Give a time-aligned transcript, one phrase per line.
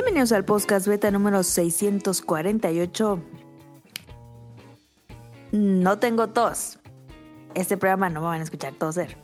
[0.00, 3.20] Bienvenidos al podcast beta número 648.
[5.50, 6.78] No tengo tos.
[7.56, 9.16] Este programa no me van a escuchar toser.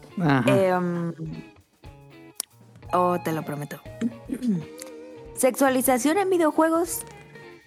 [0.47, 1.15] Em,
[2.93, 3.80] oh, te lo prometo.
[5.37, 7.02] Sexualización en videojuegos.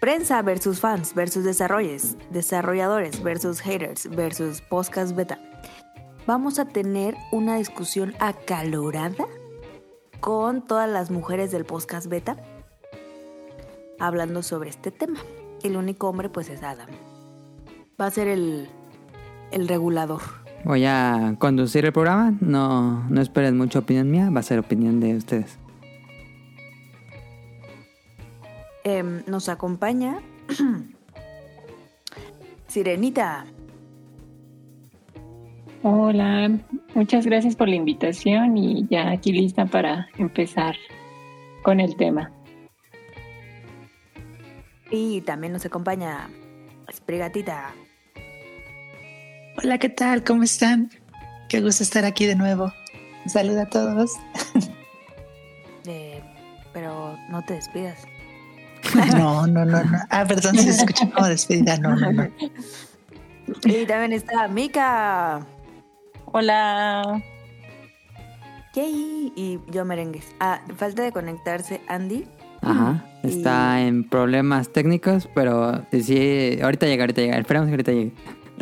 [0.02, 5.40] Prensa versus fans versus desarrollos, desarrolladores versus haters versus podcast beta.
[6.26, 9.26] Vamos a tener una discusión acalorada
[10.20, 12.36] con todas las mujeres del podcast beta
[14.00, 15.20] hablando sobre este tema.
[15.64, 16.90] El único hombre pues es Adam.
[18.00, 18.70] Va a ser el,
[19.52, 20.22] el regulador.
[20.64, 22.36] Voy a conducir el programa.
[22.42, 24.30] No, no esperen mucha opinión mía.
[24.30, 25.58] Va a ser opinión de ustedes.
[28.84, 30.20] Em, nos acompaña
[32.68, 33.46] Sirenita.
[35.84, 36.58] Hola,
[36.96, 40.76] muchas gracias por la invitación y ya aquí lista para empezar
[41.64, 42.32] con el tema.
[44.90, 46.30] Y también nos acompaña
[46.92, 47.74] Sprigatita.
[49.62, 50.24] Hola, ¿qué tal?
[50.24, 50.90] ¿Cómo están?
[51.50, 52.72] Qué gusto estar aquí de nuevo.
[53.26, 54.14] Un saludo a todos.
[55.90, 56.22] Eh,
[56.74, 58.00] pero no te despidas.
[59.18, 59.98] No, no, no, no.
[60.10, 61.78] Ah, perdón, se escucha como despedida.
[61.78, 62.28] No, no, no.
[63.64, 65.46] Y también está Mika.
[66.26, 67.24] Hola.
[68.74, 69.32] Yay.
[69.38, 70.26] Y yo merengues.
[70.42, 72.28] Ah, falta de conectarse Andy.
[72.62, 73.02] Ajá.
[73.24, 77.38] Está en problemas técnicos, pero sí, ahorita llega, ahorita llega.
[77.38, 78.12] Esperamos que ahorita llegue.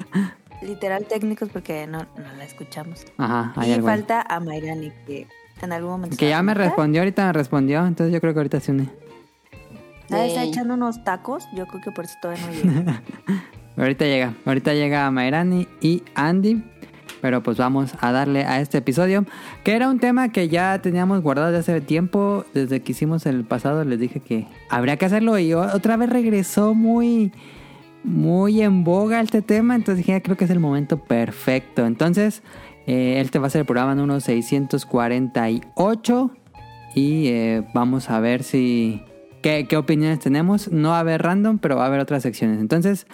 [0.61, 3.05] Literal técnicos porque no, no la escuchamos.
[3.17, 5.27] Ajá, hay y algo falta a Mayrani que
[5.61, 6.17] en algún momento...
[6.17, 7.85] Que ya me respondió ahorita me respondió.
[7.85, 8.89] Entonces yo creo que ahorita se une.
[10.09, 11.45] Está echando unos tacos.
[11.53, 13.01] Yo creo que por eso todavía no llega.
[13.77, 16.63] Ahorita llega, ahorita llega Mayrani y Andy.
[17.25, 19.25] Pero pues vamos a darle a este episodio.
[19.63, 22.45] Que era un tema que ya teníamos guardado desde hace tiempo.
[22.53, 25.39] Desde que hicimos el pasado les dije que habría que hacerlo.
[25.39, 27.31] Y otra vez regresó muy,
[28.03, 29.73] muy en boga este tema.
[29.73, 31.87] Entonces dije, "Ah, creo que es el momento perfecto.
[31.87, 32.43] Entonces,
[32.85, 36.29] eh, este va a ser el programa número 648.
[36.93, 39.01] Y eh, vamos a ver si...
[39.41, 40.71] ¿Qué, ¿Qué opiniones tenemos?
[40.71, 42.59] No va a haber random, pero va a haber otras secciones.
[42.59, 43.07] Entonces,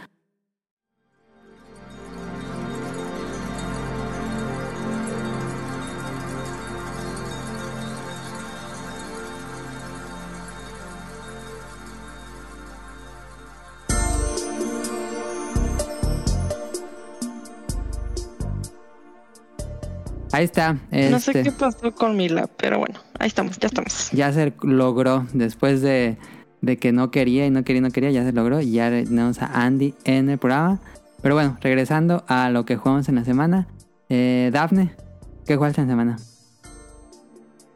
[20.31, 20.73] ahí está.
[20.73, 24.09] No sé este, qué pasó con Mila, pero bueno, ahí estamos, ya estamos.
[24.11, 26.17] ya se logró después de,
[26.61, 28.89] de que no quería y no quería y no quería, ya se logró y ya
[28.89, 30.79] tenemos a Andy en el programa.
[31.21, 33.67] Pero bueno, regresando a lo que jugamos en la semana.
[34.09, 34.91] Eh, Dafne,
[35.45, 36.17] ¿qué jugaste en la semana?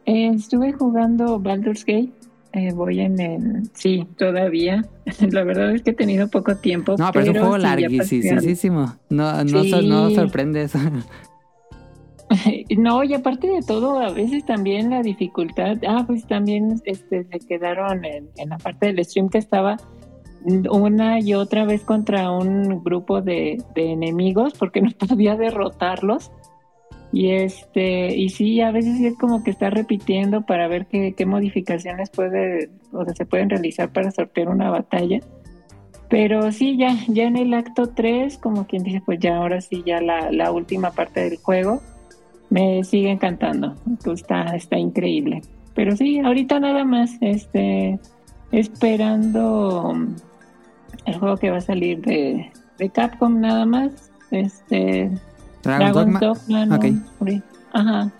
[0.04, 2.10] Eh, estuve jugando Baldur's Gate.
[2.52, 3.70] eh, voy en el...
[3.74, 4.84] Sí, todavía.
[5.30, 6.94] La verdad es que he tenido poco tiempo.
[6.98, 7.62] No, pero es un juego sí,
[8.22, 8.94] larguísimo.
[9.10, 9.70] No, no, Sí.
[9.70, 10.78] sor- no sorprende eso.
[12.76, 17.38] No, y aparte de todo, a veces también la dificultad, ah, pues también este, se
[17.40, 19.76] quedaron en, la parte del stream que estaba
[20.70, 26.30] una y otra vez contra un grupo de, enemigos porque no podía derrotarlos.
[27.12, 32.10] Y este, y sí, a veces es como que está repitiendo para ver qué, modificaciones
[32.10, 35.20] puede, o sea, se pueden realizar para sortear una batalla.
[36.10, 39.82] Pero sí, ya, ya en el acto 3, como quien dice, pues ya ahora sí,
[39.86, 41.80] ya la última parte del juego
[42.50, 43.74] me sigue encantando.
[44.12, 45.42] Está, está increíble.
[45.74, 47.98] Pero sí, ahorita nada más, este,
[48.52, 50.14] esperando um,
[51.04, 54.10] el juego que va a salir de, de Capcom nada más.
[54.30, 55.10] Este,
[55.62, 56.20] Dragon Dogma.
[56.20, 56.66] Dogma,
[57.72, 58.10] Ajá.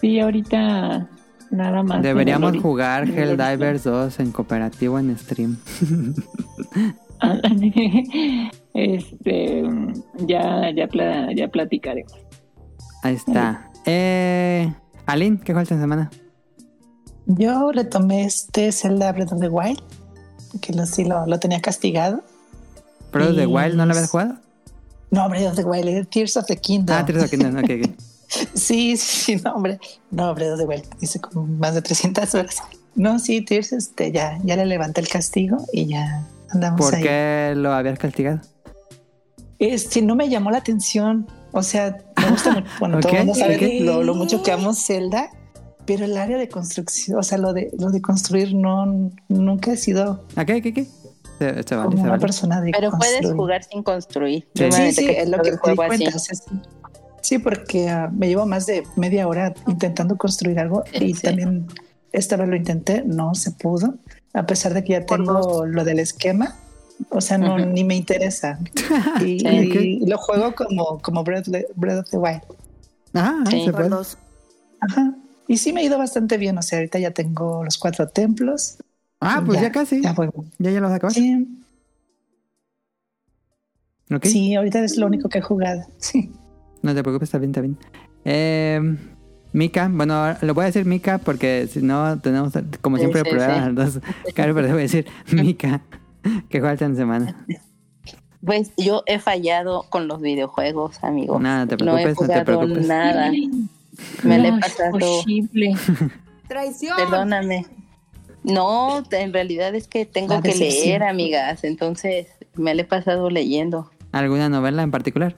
[0.00, 1.08] Sí, ahorita
[1.50, 2.02] nada más.
[2.02, 5.56] Deberíamos jugar Helldivers 2 en cooperativo en stream.
[8.74, 9.62] este,
[10.26, 12.12] ya, ya, pla- ya platicaremos.
[13.02, 13.68] Ahí está.
[13.86, 14.72] Eh,
[15.06, 16.10] Aline, ¿qué jugaste en semana?
[17.26, 19.80] Yo retomé este Zelda Breath of the Wild,
[20.60, 22.22] que lo, sí lo, lo tenía castigado.
[23.10, 24.36] ¿Pro de Y- Wild no lo habías jugado?
[25.10, 26.96] No, Breath of the Wild, eh, Tears of the Kingdom.
[26.96, 27.90] Ah, Tears of the Kingdom, ok, ok.
[28.54, 29.78] Sí, sí, no, hombre.
[30.10, 30.84] No, Breath of the Wild.
[31.02, 32.56] Hice como más de 300 horas.
[32.94, 37.02] No, sí, Tears, este, ya, ya le levanté el castigo y ya andamos ¿Por ahí.
[37.02, 38.40] qué lo habías castigado?
[39.58, 41.26] Este, no me llamó la atención.
[41.52, 42.66] O sea, me gusta mucho.
[42.80, 43.84] Bueno, todo Ok, el mundo sabe ok.
[43.86, 45.30] lo, lo mucho que amo Zelda,
[45.86, 49.76] pero el área de construcción, o sea, lo de, lo de construir, no, nunca he
[49.76, 50.86] sido ¿A qué, qué, qué?
[51.38, 52.20] Se, se vale, como se una vale.
[52.20, 53.36] persona de Pero puedes construir.
[53.36, 54.48] jugar sin construir.
[54.54, 54.70] Sí.
[54.70, 55.98] Sí, sí, que es lo todo que juego así.
[56.04, 56.16] cuenta.
[56.16, 56.50] o sea, sí.
[57.20, 61.22] Sí, porque ah, me llevo más de media hora intentando construir algo Sí, y sí.
[61.22, 61.66] también
[62.12, 63.94] esta vez lo intenté, no se pudo.
[64.34, 66.56] a pesar de que ya tengo lo del esquema.
[67.10, 68.58] O sea, no, ni me interesa.
[69.20, 69.98] Y, Sí.
[70.02, 72.42] y lo juego como, como Breath, of the- Breath of the Wild.
[73.14, 73.64] Ah, Sí.
[73.70, 74.18] Por dos.
[74.80, 75.14] Ajá.
[75.48, 76.56] Y sí me ha ido bastante bien.
[76.58, 78.78] O sea, ahorita ya tengo los cuatro templos.
[79.20, 80.02] Ah, pues ya, casi.
[80.02, 80.28] Ya Ya, voy.
[80.58, 81.12] ya lo vas a acabar.
[81.14, 81.46] Sí,
[84.14, 84.24] Ok.
[84.26, 85.82] sí, ahorita es lo único que he jugado.
[85.98, 86.30] Sí.
[86.82, 87.78] No te preocupes, está bien, está bien.
[88.24, 88.80] Eh,
[89.52, 93.22] Mika, bueno, ahora le voy a decir Mika porque si no tenemos, como Sí, siempre,
[93.22, 93.72] sí, problemas sí.
[93.74, 94.02] los dos.
[94.34, 95.82] Claro, pero te voy a decir Mika,
[96.48, 97.46] que falta en semana.
[98.44, 101.38] Pues yo he fallado con los videojuegos, amigo.
[101.38, 102.88] Nada, no te no he preocupes, no te jugado preocupes.
[102.88, 103.30] nada.
[104.24, 104.98] Me la he ¿Cómo es pasado.
[104.98, 105.74] posible?
[106.48, 106.96] ¡Traición!
[106.96, 107.66] Perdóname.
[108.42, 110.86] No, te- en realidad es que tengo La que decepción.
[110.88, 111.62] leer, amigas.
[111.62, 112.26] Entonces
[112.56, 113.90] me la he pasado leyendo.
[114.10, 115.36] ¿Alguna novela en particular?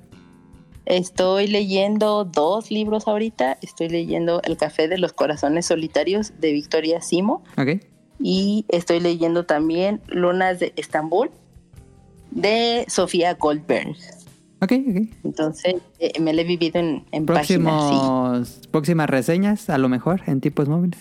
[0.87, 3.59] Estoy leyendo dos libros ahorita.
[3.61, 7.43] Estoy leyendo El Café de los Corazones Solitarios de Victoria Simo.
[7.59, 7.83] Ok.
[8.27, 11.31] Y estoy leyendo también Lunas de Estambul
[12.31, 13.91] de Sofía Goldberg.
[14.63, 15.09] Ok, ok.
[15.25, 17.47] Entonces eh, me la he vivido en, en páginas.
[17.47, 17.91] Sí.
[17.91, 21.01] Próximos, próximas reseñas, a lo mejor, en tipos móviles.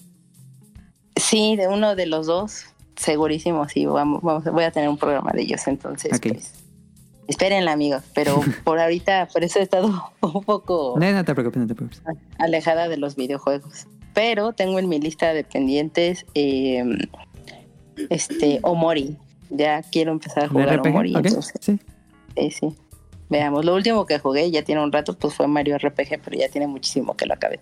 [1.15, 2.65] sí, de uno de los dos.
[2.97, 3.85] Segurísimo, sí.
[3.85, 5.65] Vamos, vamos, voy a tener un programa de ellos.
[5.67, 6.27] Entonces, Ok.
[6.33, 6.53] pues.
[7.29, 8.03] Espérenla, amigos.
[8.13, 9.87] Pero por ahorita, por eso he estado
[10.21, 12.01] un poco No, no te preocupes, no te preocupes.
[12.37, 13.87] alejada de los videojuegos.
[14.13, 16.83] Pero tengo en mi lista de pendientes eh,
[18.09, 19.17] este Omori.
[19.49, 20.87] Ya quiero empezar a ¿De jugar RPG?
[20.87, 21.15] Omori.
[21.15, 21.79] Entonces, sí.
[22.37, 22.75] sí, sí.
[23.29, 26.49] Veamos, lo último que jugué ya tiene un rato, pues fue Mario RPG, pero ya
[26.49, 27.59] tiene muchísimo que lo acabé.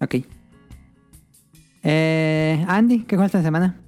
[0.00, 0.16] Ok.
[1.84, 3.80] Eh, Andy, ¿qué falta en semana?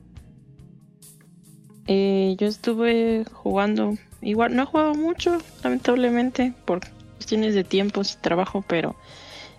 [1.88, 6.80] Eh, yo estuve jugando, igual no he jugado mucho, lamentablemente, por
[7.14, 8.94] cuestiones de tiempos y trabajo, pero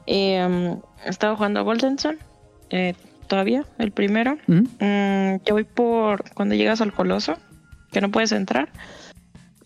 [0.05, 2.17] eh, estaba jugando a Golden Sun,
[2.69, 2.93] eh,
[3.27, 4.37] todavía, el primero.
[4.47, 4.63] ¿Mm?
[4.79, 7.37] Mm, ya voy por cuando llegas al coloso,
[7.91, 8.69] que no puedes entrar.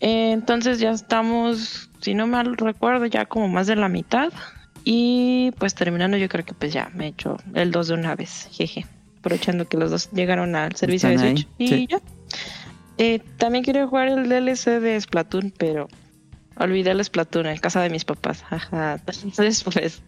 [0.00, 4.32] Eh, entonces ya estamos, si no mal recuerdo, ya como más de la mitad.
[4.84, 8.16] Y pues terminando, yo creo que pues ya me he hecho el 2 de una
[8.16, 8.84] vez, jeje.
[9.20, 11.48] Aprovechando que los dos llegaron al servicio de ahí, Switch.
[11.58, 11.86] Y sí.
[11.88, 12.00] ya.
[12.98, 15.88] Eh, también quiero jugar el DLC de Splatoon, pero
[16.56, 18.44] olvidé el Splatoon en casa de mis papás.
[18.50, 19.00] Ajá.
[19.22, 20.02] Entonces, pues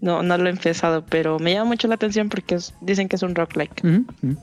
[0.00, 3.16] no, no lo he empezado, pero me llama mucho la atención porque es- dicen que
[3.16, 3.34] es un
[4.22, 4.36] ujú.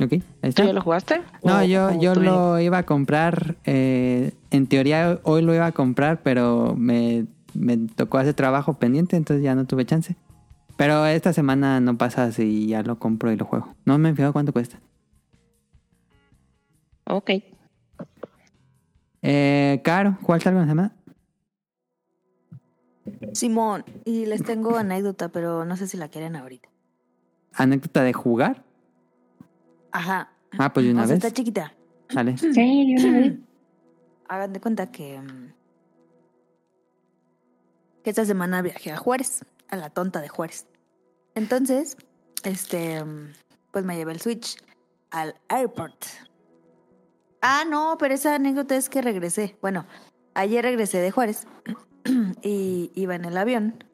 [0.00, 1.20] Ok, ahí ¿Tú ya lo jugaste?
[1.42, 3.56] No, ¿O- yo, o yo lo iba a comprar.
[3.64, 9.16] eh, en teoría hoy lo iba a comprar, pero me, me tocó hacer trabajo pendiente,
[9.16, 10.14] entonces ya no tuve chance.
[10.76, 13.74] Pero esta semana no pasa si ya lo compro y lo juego.
[13.84, 14.78] No me he fijado cuánto cuesta.
[17.06, 17.30] Ok.
[19.22, 20.92] Eh, Caro, ¿cuál salgo en la semana?
[23.32, 26.68] Simón, y les tengo anécdota, pero no sé si la quieren ahorita.
[27.54, 28.64] ¿Anécdota de jugar?
[29.92, 30.32] Ajá.
[30.58, 31.24] Ah, pues de una o sea, vez.
[31.24, 31.74] está chiquita.
[32.12, 32.36] Dale.
[32.38, 33.34] Sí, de una vez.
[34.28, 35.52] Hagan de cuenta que, mm,
[38.02, 40.66] que esta semana viajé a Juárez, a la tonta de Juárez.
[41.34, 41.96] Entonces,
[42.44, 43.32] este, mm,
[43.72, 44.56] pues me llevé el Switch
[45.10, 46.04] al airport.
[47.40, 49.56] Ah, no, pero esa anécdota es que regresé.
[49.60, 49.86] Bueno,
[50.34, 51.46] ayer regresé de Juárez
[52.42, 53.84] y iba en el avión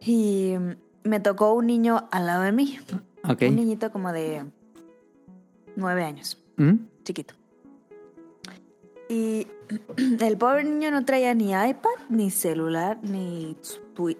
[0.00, 0.54] y
[1.04, 2.78] me tocó un niño al lado de mí,
[3.24, 4.44] un niñito como de
[5.76, 6.74] nueve años ¿Mm?
[7.04, 7.34] chiquito.
[9.08, 9.46] Y
[10.20, 13.56] el pobre niño no traía ni iPad, ni celular, ni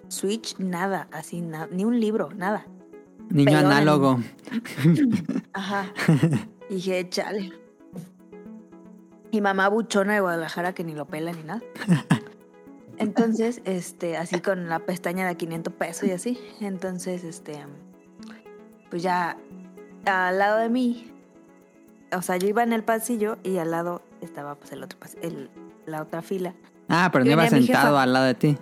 [0.07, 2.65] Switch, nada, así, na- ni un libro, nada.
[3.29, 3.65] Niño Pelón.
[3.65, 4.19] análogo.
[5.53, 5.91] Ajá.
[6.69, 7.51] Y dije, chale.
[9.31, 11.61] Y mamá buchona de Guadalajara que ni lo pela ni nada.
[12.97, 16.39] Entonces, este, así con la pestaña de 500 pesos y así.
[16.61, 17.59] Entonces, este,
[18.89, 19.37] pues ya
[20.05, 21.11] al lado de mí,
[22.15, 25.49] o sea, yo iba en el pasillo y al lado estaba pues el otro el,
[25.85, 26.53] la otra fila.
[26.89, 28.57] Ah, pero no iba sentado al lado de ti.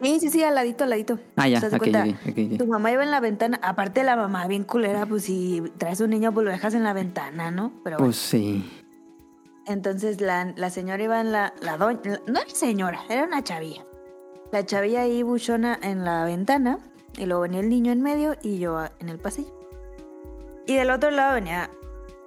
[0.00, 1.18] Sí, sí, sí, al ladito, al ladito.
[1.34, 1.58] Ah, ya.
[1.58, 2.04] ¿Te das Ok, cuenta?
[2.04, 2.58] ok, ok, ok.
[2.58, 6.10] Tu mamá iba en la ventana, aparte la mamá bien culera, pues si traes un
[6.10, 7.72] niño, pues lo dejas en la ventana, ¿no?
[7.82, 8.06] Pero bueno.
[8.06, 8.77] Pues sí.
[9.68, 13.44] Entonces la, la señora iba en la, la doña, la- no era señora, era una
[13.44, 13.84] chavilla.
[14.50, 16.78] La chavilla ahí buchona en la ventana
[17.18, 19.52] y luego venía el niño en medio y yo en el pasillo.
[20.66, 21.70] Y del otro lado venía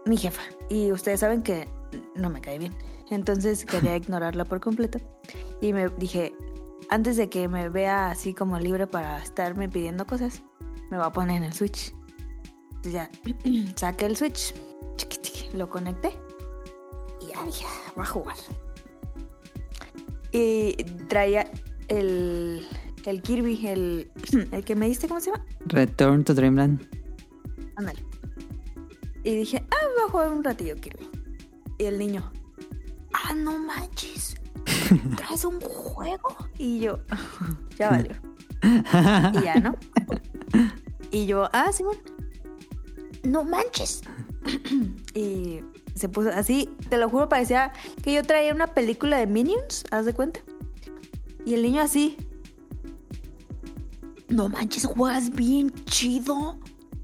[0.06, 1.68] mi jefa y ustedes saben que
[2.16, 2.76] no me cae bien.
[3.10, 5.00] Entonces quería ignorarla por completo
[5.62, 6.34] y me dije,
[6.90, 10.44] antes de que me vea así como libre para estarme pidiendo cosas,
[10.92, 11.96] me va a poner en el switch.
[12.84, 13.10] Entonces ya
[13.76, 14.54] saqué el switch,
[15.54, 16.14] lo conecté
[17.34, 18.36] ya dije, "Ah, voy a jugar.
[20.32, 20.76] Y
[21.10, 21.52] traía
[21.88, 22.66] el,
[23.06, 24.12] el Kirby, el,
[24.52, 25.46] el que me diste, ¿cómo se llama?
[25.66, 26.88] Return to Dreamland.
[27.76, 28.04] Ándale.
[29.24, 31.08] Y dije, ah, voy a jugar un ratillo, Kirby.
[31.78, 32.32] Y el niño,
[33.14, 34.36] ah, no manches.
[35.18, 36.36] ¿Traes un juego?
[36.58, 37.00] Y yo,
[37.78, 38.16] ya valió.
[38.64, 39.76] Y ya, ¿no?
[41.10, 41.98] Y yo, ah, Simón.
[43.24, 44.02] No manches.
[45.14, 45.62] Y
[46.02, 47.72] se puso así, te lo juro, parecía
[48.04, 50.42] que yo traía una película de Minions, haz de cuenta.
[51.46, 52.18] Y el niño así.
[54.28, 56.58] No manches, juegas bien chido.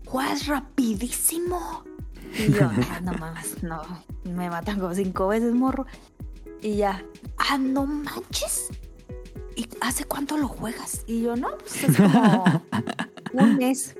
[0.06, 1.84] Juegas rapidísimo.
[2.38, 3.82] Y yo, "Ah, no mames, no.
[4.24, 5.86] Me matan como cinco veces, morro.
[6.62, 7.04] Y ya,
[7.38, 8.70] ah, no manches.
[9.56, 11.04] ¿Y hace cuánto lo juegas?
[11.08, 12.62] Y yo, no, pues es como
[13.34, 13.96] un mes.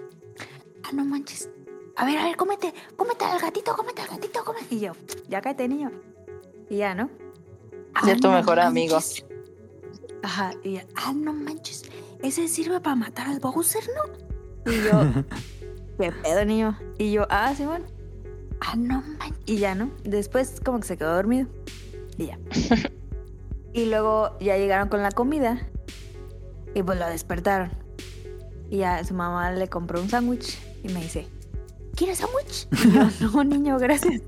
[0.84, 1.50] Ah, no manches.
[1.98, 4.76] A ver, a ver, cómete, cómete al gatito, cómete al gatito, cómete.
[4.76, 4.92] Y yo,
[5.28, 5.92] ya cállate, niño.
[6.70, 7.10] Y ya, ¿no?
[7.96, 8.96] "Ah, tu no mejor amigo.
[8.96, 9.26] manches".
[10.22, 11.84] Ajá, y ya, ah, no manches.
[12.22, 14.72] Ese sirve para matar al Bowser, ¿no?
[14.72, 14.92] Y yo,
[16.00, 16.78] ¿qué pedo, niño?
[17.00, 17.86] Y yo, ah, sí, bueno.
[18.62, 19.40] Ah, no manches.
[19.48, 19.90] Y ya, ¿no?
[20.04, 21.48] Después como que se quedó dormido.
[22.18, 22.40] Y ya.
[23.74, 25.68] y luego ya llegaron con la comida.
[26.76, 27.72] Y pues lo despertaron.
[28.70, 30.60] Y ya su mamá le compró un sándwich.
[30.84, 31.28] Y me dice,
[31.98, 32.68] ¿quieres sándwich?
[32.86, 34.22] Y yo, no, niño, gracias.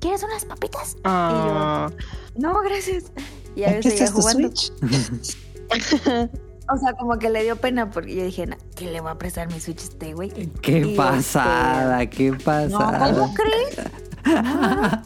[0.00, 0.96] ¿Quieres unas papitas?
[1.04, 1.88] Ah,
[2.36, 3.12] No, gracias.
[3.54, 4.48] Y ya ¿En yo qué seguía jugando.
[4.54, 4.72] Switch?
[6.72, 9.18] O sea, como que le dio pena porque yo dije, "Nah, ¿qué le voy a
[9.18, 10.30] prestar mi Switch a este güey?
[10.62, 13.12] Qué Y, pasada, qué No, pasada.
[13.12, 13.76] ¿cómo crees?
[14.24, 15.02] No.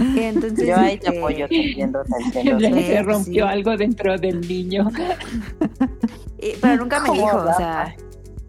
[0.14, 2.02] Y entonces, Yo ahí te este, apoyo, entiendo.
[2.32, 3.52] Se rompió sí.
[3.52, 4.88] algo dentro del niño.
[6.38, 7.94] y- pero nunca me ¿Cómo dijo, o sea,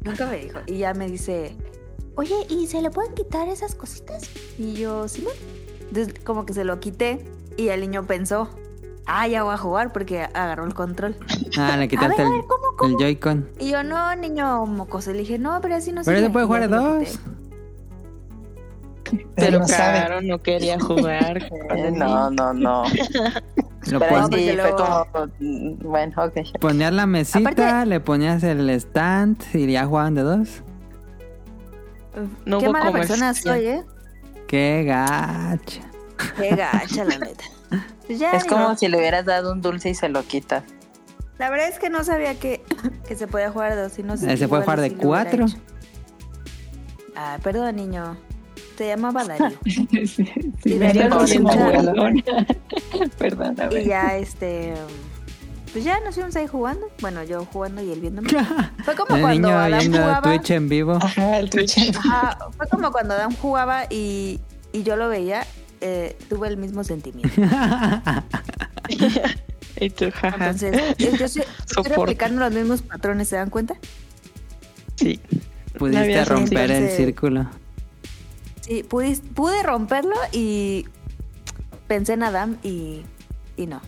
[0.06, 0.60] nunca me dijo.
[0.66, 1.58] Y ya me dice,
[2.16, 4.24] oye, ¿y se le pueden quitar esas cositas?
[4.58, 5.40] Y yo, sí, bueno.
[5.90, 7.24] Entonces, como que se lo quité
[7.58, 8.50] y el niño pensó,
[9.06, 11.16] ah, ya voy a jugar porque agarró el control.
[11.58, 12.98] Ah, le A quitaste ver, el, ver, ¿cómo, el?
[12.98, 13.50] Joy-Con.
[13.60, 15.12] Y yo, no, niño mocoso.
[15.12, 16.28] Le dije, no, pero así no Pero sirve".
[16.28, 17.20] se puede jugar a se dos.
[19.36, 19.98] pero no sabe.
[20.00, 21.50] claro, no quería jugar.
[21.94, 22.84] No, no, no.
[23.92, 24.78] Lo Pero sí fue luego-
[25.14, 25.28] como.
[25.40, 26.60] mm, Bueno, ok.
[26.60, 30.64] ponías la mesita, Aparte- le ponías el stand y ya jugaban de dos.
[32.46, 33.84] No Qué hubo mala persona soy, ¿eh?
[34.48, 35.82] Qué gacha.
[36.38, 37.44] Qué gacha, la neta.
[38.08, 40.64] Pues ya, Es digo, como si le hubieras dado un dulce y se lo quitas.
[41.38, 42.64] La verdad es que no sabía que,
[43.08, 44.00] que se podía jugar de dos.
[44.00, 45.46] Y no sé, Eh, se puede jugar de cuatro.
[47.16, 48.16] Ah, perdón, niño.
[48.78, 49.58] Te llamaba Darío.
[49.66, 51.72] Sí, sí, Y me Darío escucha.
[53.18, 53.56] perdón.
[53.72, 54.74] Y ya, este.
[55.76, 56.88] Pues ya nos fuimos ahí jugando.
[57.02, 58.30] Bueno, yo jugando y él viéndome.
[58.86, 60.22] Fue como El cuando niño Adam viendo jugaba.
[60.22, 60.94] Twitch en vivo.
[61.02, 61.78] Ajá, el Twitch.
[61.98, 64.40] Ajá, fue como cuando Adam jugaba y,
[64.72, 65.46] y yo lo veía.
[65.82, 67.30] eh, tuve el mismo sentimiento.
[69.78, 70.38] Y tú, jaja.
[70.38, 71.44] Entonces, eh, yo estoy,
[72.32, 73.76] los mismos patrones, ¿se dan cuenta?
[74.96, 75.20] Sí.
[75.78, 77.48] Pudiste romper el círculo.
[78.62, 80.88] Sí, pude, pude romperlo y
[81.88, 83.02] pensé en Adam y,
[83.58, 83.82] y no.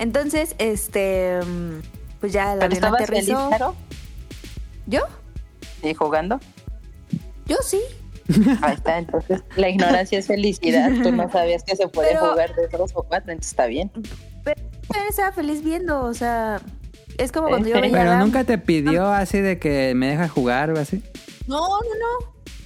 [0.00, 1.38] Entonces, este,
[2.20, 3.50] pues ya el ¿Pero feliz, aterrizó.
[3.50, 3.76] Caro?
[4.86, 5.02] ¿Yo?
[5.82, 6.40] ¿Y jugando?
[7.46, 7.80] Yo sí.
[8.62, 10.90] Ahí está, entonces la ignorancia es felicidad.
[11.02, 13.90] Tú no sabías que se puede Pero- jugar de dos o cuatro, entonces está bien.
[13.94, 16.60] Yo estaba feliz viendo, o sea,
[17.18, 20.08] es como cuando yo Pero veía a Pero nunca te pidió así de que me
[20.08, 21.02] dejas jugar o así.
[21.46, 21.78] No, no,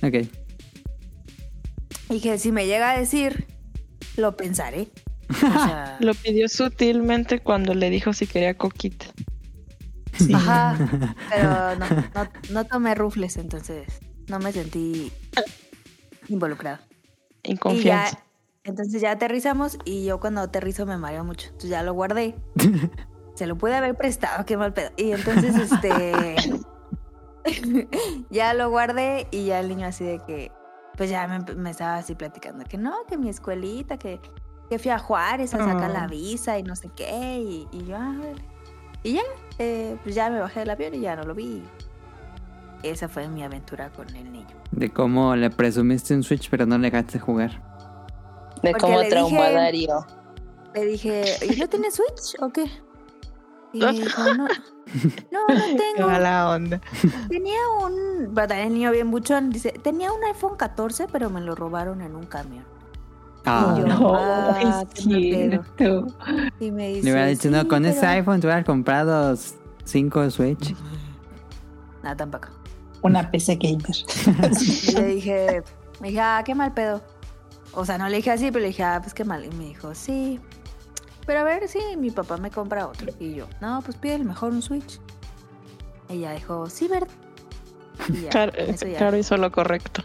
[0.03, 0.09] no.
[0.09, 0.27] Ok.
[2.11, 3.47] Y que si me llega a decir,
[4.17, 4.89] lo pensaré.
[5.31, 9.07] O sea, Lo pidió sutilmente cuando le dijo si quería coquita.
[10.19, 10.33] Sí.
[10.33, 10.77] ajá,
[11.31, 13.89] pero no, no, no tomé rufles, entonces
[14.29, 15.13] no me sentí
[16.29, 16.81] involucrada.
[17.43, 18.17] En Y confianza.
[18.17, 18.25] ya,
[18.65, 21.49] entonces ya aterrizamos y yo cuando aterrizo me mareo mucho.
[21.49, 22.37] Entonces ya lo guardé.
[23.35, 24.91] Se lo pude haber prestado, qué mal pedo.
[24.97, 26.37] Y entonces, este.
[28.31, 30.53] ya lo guardé y ya el niño así de que.
[30.97, 34.21] Pues ya me, me estaba así platicando que no, que mi escuelita, que,
[34.71, 36.01] que fui a Juárez a sacar Ah.
[36.01, 37.39] la visa y no sé qué.
[37.39, 38.43] Y, y yo, ah, vale.
[39.03, 39.23] Y ya,
[39.59, 41.63] eh, pues ya me bajé del avión y ya no lo vi.
[42.83, 44.47] Esa fue mi aventura con el niño.
[44.71, 47.51] De cómo le presumiste un Switch pero no le dejaste jugar.
[48.63, 50.07] De Porque cómo traumó Darío.
[50.75, 52.65] Le dije, ¿y no tienes Switch o qué?
[53.73, 54.47] Y me dijo, no,
[55.33, 55.65] no, no
[55.97, 56.11] tengo.
[56.11, 56.81] la onda.
[57.29, 61.41] Tenía un, pero también el niño bien buchón, dice, tenía un iPhone 14, pero me
[61.41, 62.65] lo robaron en un camión.
[63.47, 66.07] Ah, Y yo, No, ah, es cierto.
[66.61, 68.13] Y me dice, le hubiera dicho, no, "Sí, con ese pero-".
[68.13, 69.37] iPhone te hubieras comprado
[69.85, 70.75] cinco Switch.
[72.03, 72.49] Nada, tampoco.
[73.03, 73.97] Una PC gamer.
[74.89, 75.63] Y le dije,
[76.01, 77.03] me dije, ah, qué mal pedo.
[77.73, 79.45] O sea, no le dije así, pero le dije, ah, pues qué mal.
[79.45, 80.41] Y me dijo, sí.
[81.27, 83.13] Pero a ver si mi papá me compra otro.
[83.21, 85.01] Y yo, no, pues pídele mejor un Switch.
[86.09, 87.09] Ella dijo, sí, ¿verdad?
[88.09, 88.99] Y ya, Claro, eso ya.
[88.99, 90.03] claro, hizo lo correcto.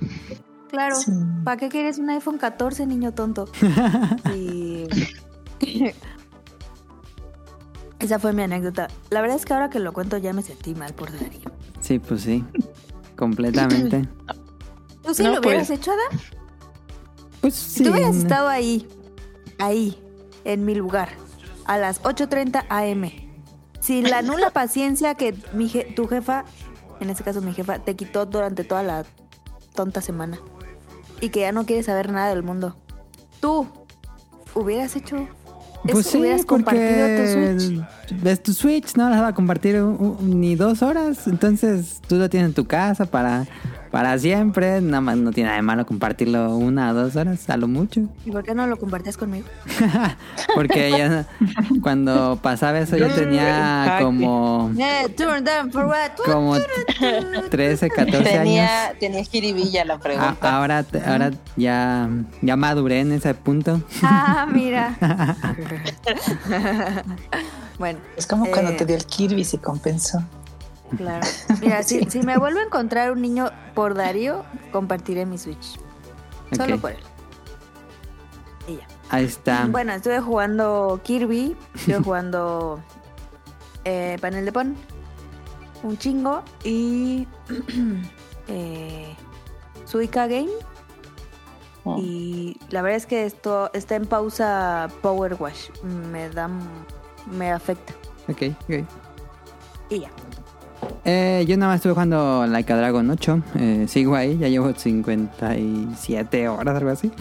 [0.70, 0.96] Claro.
[0.96, 1.12] Sí.
[1.44, 3.46] ¿Para qué quieres un iPhone 14, niño tonto?
[4.36, 4.86] Y...
[8.00, 8.88] Esa fue mi anécdota.
[9.10, 11.52] La verdad es que ahora que lo cuento ya me sentí mal por Darío.
[11.82, 12.46] Sí, pues sí.
[13.18, 14.08] Completamente.
[15.04, 15.80] ¿Tú sí No, lo hubieras pues.
[15.80, 16.20] hecho, Adam?
[17.42, 17.84] Pues Si sí.
[17.84, 18.88] tú hubieras estado ahí,
[19.60, 20.02] ahí,
[20.46, 21.10] en mi lugar,
[21.66, 23.10] a las 8.30 am,
[23.82, 26.46] sin la nula paciencia que mi je- tu jefa,
[27.02, 29.06] en este caso mi jefa, te quitó durante toda la
[29.74, 30.40] tonta semana
[31.22, 32.76] y que ya no quieres saber nada del mundo,
[33.40, 33.68] tú
[34.56, 35.28] hubieras hecho
[35.84, 38.22] Pues eso, sí, hubieras compartido tu Switch.
[38.22, 42.16] ves tu Switch, no las va a compartir un- un- ni dos horas, entonces tú
[42.16, 43.48] lo tienes en tu casa para,
[43.92, 47.58] para siempre, nada más no tiene nada de malo compartirlo una o dos horas, a
[47.58, 49.48] lo mucho, ¿Y por qué no lo compartías conmigo?
[50.56, 51.26] porque ya
[51.82, 54.04] cuando pasaba eso yo tenía Jaque.
[54.04, 55.16] como, Eh,
[56.26, 56.56] como
[57.50, 58.30] 13, 14 años.
[58.44, 60.56] Tenía, tenía jiribilla la A- pregunta.
[60.56, 62.10] ahora, ahora ya,
[62.42, 63.82] ya maduré en ese punto.
[64.04, 64.96] Ah, mira.
[67.80, 68.00] bueno.
[68.18, 70.22] Es como cuando eh, te dio el Kirby se compensó.
[70.98, 71.26] Claro.
[71.62, 75.80] Mira, si, si me vuelvo a encontrar un niño por Darío, compartiré mi Switch.
[76.56, 77.00] Solo por él.
[78.68, 78.88] Y ya.
[79.10, 79.66] Ahí está.
[79.68, 82.80] Bueno, estuve jugando Kirby, estuve jugando
[83.86, 84.76] eh, Panel de Pon,
[85.84, 87.28] un chingo, y
[88.48, 89.16] eh,
[89.86, 90.50] Suica Game.
[91.86, 91.98] Oh.
[91.98, 95.70] Y la verdad es que esto está en pausa Power Wash.
[96.12, 96.50] Me da.
[97.32, 97.94] me afecta.
[98.28, 98.86] Ok, ok.
[99.90, 100.10] Y ya.
[101.06, 103.42] Eh, yo nada más estuve jugando Like a Dragon 8.
[103.56, 107.12] Eh, sigo ahí, ya llevo 57 horas, algo así.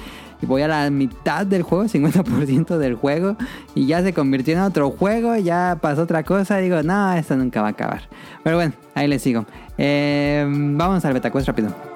[0.40, 3.37] Y voy a la mitad del juego, 50% del juego.
[3.75, 6.58] Y ya se convirtió en otro juego, ya pasó otra cosa.
[6.58, 8.02] Digo, no, esto nunca va a acabar.
[8.44, 9.46] Pero bueno, ahí les sigo.
[9.76, 11.87] Eh, vamos al Betacuest rápido.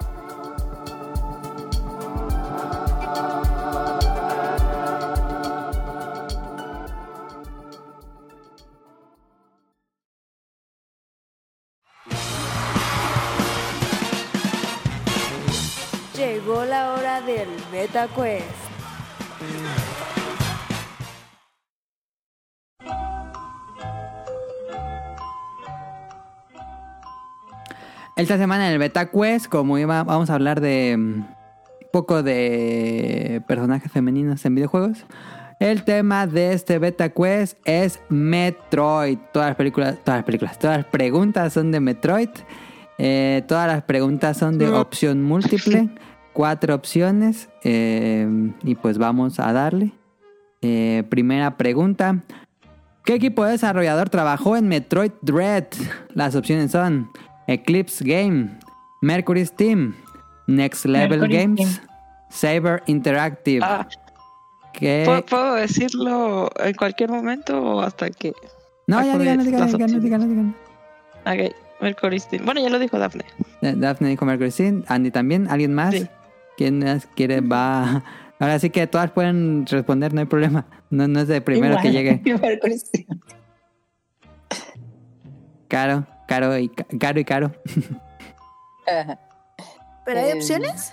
[17.82, 18.46] Beta Quest.
[28.14, 31.26] Esta semana en el Beta Quest, como iba, vamos a hablar de un
[31.92, 35.04] poco de personajes femeninos en videojuegos.
[35.58, 39.18] El tema de este Beta Quest es Metroid.
[39.32, 42.30] Todas las películas, todas las películas, todas las preguntas son de Metroid.
[42.98, 45.88] Eh, todas las preguntas son de opción múltiple.
[46.32, 47.48] Cuatro opciones.
[47.62, 48.26] eh,
[48.64, 49.92] y pues vamos a darle.
[50.62, 52.20] Eh, primera pregunta.
[53.04, 55.64] ¿Qué equipo desarrollador trabajó en Metroid Dread?
[56.14, 57.10] Las opciones son
[57.48, 58.58] Eclipse Game,
[59.00, 59.94] Mercury Steam,
[60.46, 61.88] Next Level Mercury Games, Steam.
[62.30, 63.60] Saber Interactive.
[63.64, 63.88] Ah,
[64.72, 65.02] ¿Qué?
[65.04, 68.32] ¿puedo, puedo decirlo en cualquier momento o hasta que.?
[68.86, 70.02] No, ya las díganlo, opciones.
[70.02, 70.54] díganlo, díganlo.
[71.26, 72.44] Ok, Mercury Steam.
[72.44, 73.24] Bueno, ya lo dijo Daphne.
[73.62, 75.92] Eh, Daphne dijo Mercury Steam, Andy también, ¿alguien más?
[75.94, 76.06] Sí.
[76.62, 77.40] ¿Quién más quiere?
[77.40, 78.04] Va.
[78.38, 80.64] Ahora sí que todas pueden responder, no hay problema.
[80.90, 82.22] No, no es de primero que llegue.
[82.78, 83.20] Steam.
[85.66, 87.50] Caro, caro y ca- caro y caro.
[88.86, 89.18] Ajá.
[90.04, 90.92] ¿Pero hay Eh, opciones?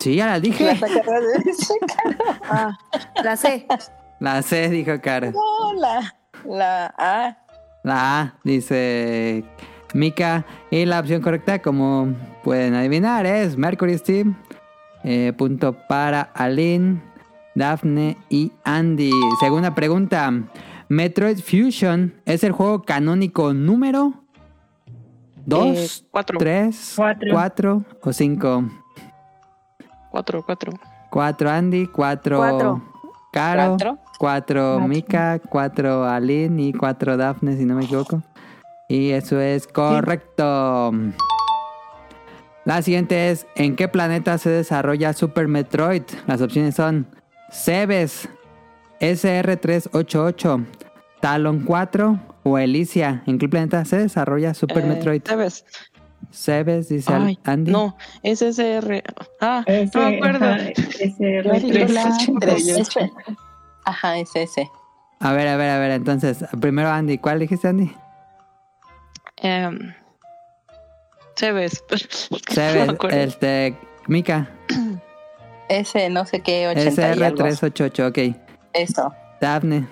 [0.00, 0.76] Sí, ya las dije.
[2.50, 2.76] Ah,
[3.22, 3.68] la sé.
[4.18, 5.30] La C dijo caro.
[5.30, 6.12] No, la,
[6.44, 7.38] la A.
[7.84, 9.44] La A dice
[9.92, 10.44] Mika.
[10.72, 14.36] Y la opción correcta, como pueden adivinar, es Mercury Steam.
[15.04, 17.00] Eh, punto para Aline,
[17.54, 19.10] Daphne y Andy.
[19.38, 20.32] Segunda pregunta.
[20.88, 24.12] Metroid Fusion es el juego canónico número
[24.86, 26.38] Eh, 2, cuatro.
[26.38, 27.28] 3, Cuatro.
[27.32, 28.64] 4 o 5.
[30.10, 30.72] Cuatro, cuatro.
[31.10, 32.82] 4 Andy, 4 Cuatro.
[33.32, 33.98] Caro, Cuatro.
[34.18, 38.22] 4 Mika, 4 Aline y 4 Daphne, si no me equivoco.
[38.88, 40.92] Y eso es correcto.
[42.64, 46.02] La siguiente es: ¿En qué planeta se desarrolla Super Metroid?
[46.26, 47.06] Las opciones son
[47.50, 48.28] Cebes,
[49.00, 50.64] SR388,
[51.20, 53.22] Talon 4 o Elysia.
[53.26, 55.22] ¿En qué planeta se desarrolla Super Eh, Metroid?
[55.24, 55.64] ¿Sabes?
[56.32, 57.70] Cebes, dice Ay, Andy.
[57.70, 59.04] no, es SR.
[59.40, 60.44] Ah, Ese, no me acuerdo.
[60.46, 61.88] ajá, ese Yo dije R3.
[61.92, 62.66] la tres.
[62.66, 63.10] Yo- Espera.
[63.84, 64.68] Ajá, es ese.
[65.20, 65.90] A ver, a ver, a ver.
[65.92, 67.18] Entonces, primero Andy.
[67.18, 67.92] ¿Cuál dijiste, Andy?
[69.36, 69.92] Em,
[71.36, 71.84] Cebes.
[72.30, 73.16] No Cebes, acuerdo.
[73.16, 73.76] este.
[74.06, 74.48] Mika.
[75.68, 77.38] Ese no sé qué, 80 y algo.
[77.38, 78.18] SR388, ok.
[78.74, 79.12] Eso.
[79.40, 79.86] Daphne,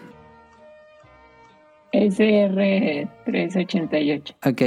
[1.93, 4.35] SR388.
[4.47, 4.63] ok.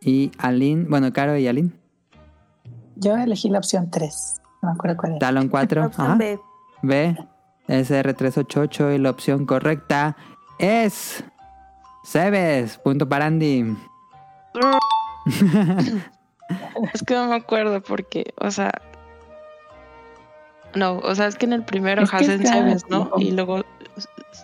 [0.00, 1.70] Y Aline, bueno, Caro y Aline.
[2.96, 4.40] Yo elegí la opción 3.
[4.62, 5.18] No me acuerdo cuál era.
[5.20, 5.86] Talon 4.
[5.86, 6.16] Opción Ajá.
[6.16, 6.38] B.
[6.82, 7.16] B.
[7.68, 10.16] SR388 y la opción correcta
[10.58, 11.22] es...
[12.04, 12.78] Cebes.
[12.78, 13.76] Punto para Andy.
[16.92, 18.72] Es que no me acuerdo porque, o sea.
[20.74, 23.10] No, o sea, es que en el primero Es está- Sevens, ¿no?
[23.18, 23.60] Y luego.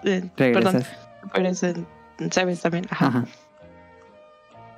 [0.05, 0.89] eh, perdón, Regresas.
[1.33, 1.87] pero es en
[2.33, 2.85] Sevens también.
[2.91, 3.07] Ajá.
[3.07, 3.25] Ajá.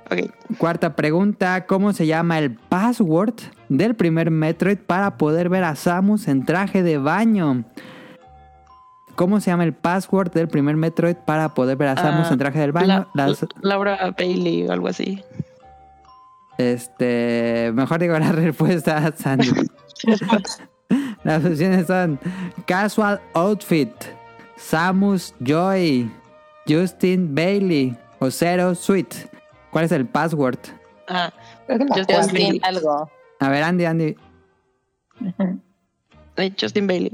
[0.09, 0.57] Ok.
[0.57, 3.33] Cuarta pregunta, ¿cómo se llama el password
[3.69, 7.63] del primer Metroid para poder ver a Samus en traje de baño?
[9.15, 12.39] ¿Cómo se llama el password del primer Metroid para poder ver a Samus Ah, en
[12.39, 13.07] traje del baño?
[13.13, 15.23] La- Las- Laura Bailey o algo así.
[16.61, 19.49] Este, mejor digo la respuesta, Sandy.
[21.23, 22.19] Las opciones son
[22.65, 23.91] Casual Outfit,
[24.57, 26.11] Samus Joy,
[26.67, 29.13] Justin Bailey o Zero Sweet.
[29.71, 30.59] ¿Cuál es el password?
[31.07, 31.31] Ah,
[31.65, 32.05] cuarta.
[32.07, 33.09] Justin algo.
[33.39, 34.15] A ver, Andy, Andy.
[36.59, 37.13] Justin Bailey.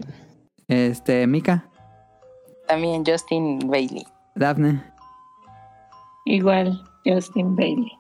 [0.68, 1.64] Este, Mika,
[2.68, 4.06] También Justin Bailey.
[4.36, 4.82] Daphne,
[6.26, 7.97] Igual, Justin Bailey.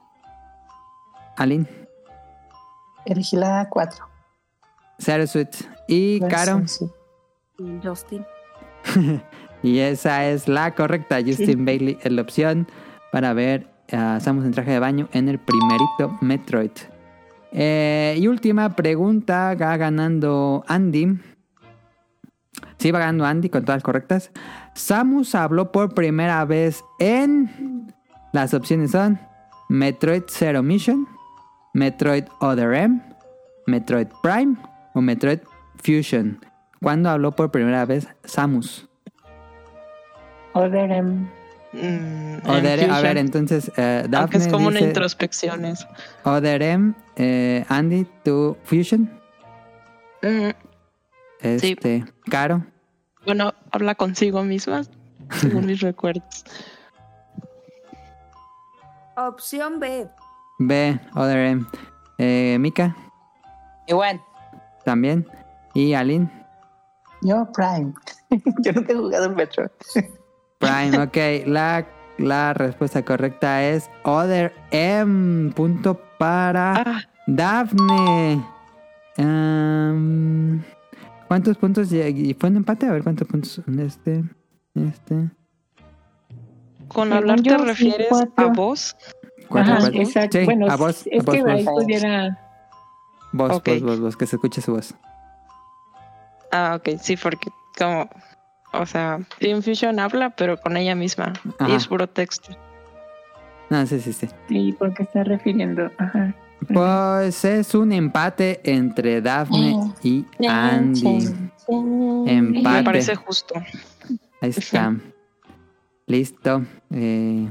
[1.37, 1.67] Aline,
[3.05, 4.05] Elegí la 4.
[4.99, 5.55] Zero Sweet
[5.87, 6.67] y Caro.
[6.67, 6.85] Sí.
[7.83, 8.25] Justin.
[9.63, 11.19] Y esa es la correcta.
[11.25, 12.67] Justin Bailey es la opción
[13.11, 16.71] para ver a Samus en traje de baño en el primerito Metroid.
[17.51, 21.19] Eh, y última pregunta, va ganando Andy.
[22.77, 24.31] Sí, va ganando Andy con todas correctas.
[24.75, 27.93] Samus habló por primera vez en...
[28.33, 29.19] Las opciones son
[29.69, 31.07] Metroid Zero Mission,
[31.81, 32.99] Metroid Other M,
[33.67, 34.55] Metroid Prime
[34.95, 35.39] o Metroid
[35.83, 36.43] Fusion.
[36.81, 38.87] ¿Cuándo habló por primera vez Samus?
[40.53, 41.29] Other M.
[41.73, 43.03] Mm, Other, a Fusion.
[43.03, 45.87] ver, entonces, eh, Aunque Daphne es como una introspección eso.
[46.23, 49.07] Other M, eh, Andy, tu Fusion,
[50.23, 50.49] Mm,
[51.41, 52.65] este, Caro,
[53.23, 54.81] bueno, habla consigo misma,
[55.29, 56.43] según mis recuerdos.
[59.15, 60.07] Opción B.
[60.59, 61.65] B, Other M,
[62.17, 62.95] eh, Mika,
[63.87, 64.21] Igual.
[64.85, 65.27] también,
[65.73, 66.29] y Aline,
[67.21, 67.93] Yo, Prime.
[68.63, 69.69] Yo no tengo jugado en Metro.
[70.59, 71.85] Prime, ok, la,
[72.17, 78.43] la respuesta correcta es Other M, punto para Ah, Daphne.
[79.17, 80.63] Am,
[81.27, 81.89] ¿Cuántos puntos?
[81.89, 82.87] ¿Fue un empate?
[82.87, 83.79] A ver, ¿cuántos puntos son?
[83.79, 84.23] Este,
[84.75, 85.29] este.
[86.87, 88.95] con hablar te refieres a vos.
[89.47, 90.01] ¿Cuatro, Ajá, cuatro?
[90.01, 90.37] exacto.
[90.39, 91.51] Sí, bueno, a vos, es a vos, que vos.
[91.51, 92.39] ahí pudiera.
[93.31, 94.93] Vos, vos, vos, vos, que se escuche su voz.
[96.51, 98.09] Ah, ok, sí, porque como,
[98.73, 101.33] o sea, Team Fusion habla, pero con ella misma.
[101.59, 101.69] Ajá.
[101.69, 102.55] Y es puro texto.
[103.69, 104.27] No, sí, sí, sí.
[104.47, 105.91] Sí, porque está refiriendo.
[105.97, 106.33] Ajá.
[106.73, 111.35] Pues es un empate entre Daphne y Andy.
[111.69, 112.83] Me Empate.
[112.83, 113.55] parece justo.
[114.41, 114.95] Ahí está.
[116.07, 116.63] Listo.
[116.91, 117.47] Eh,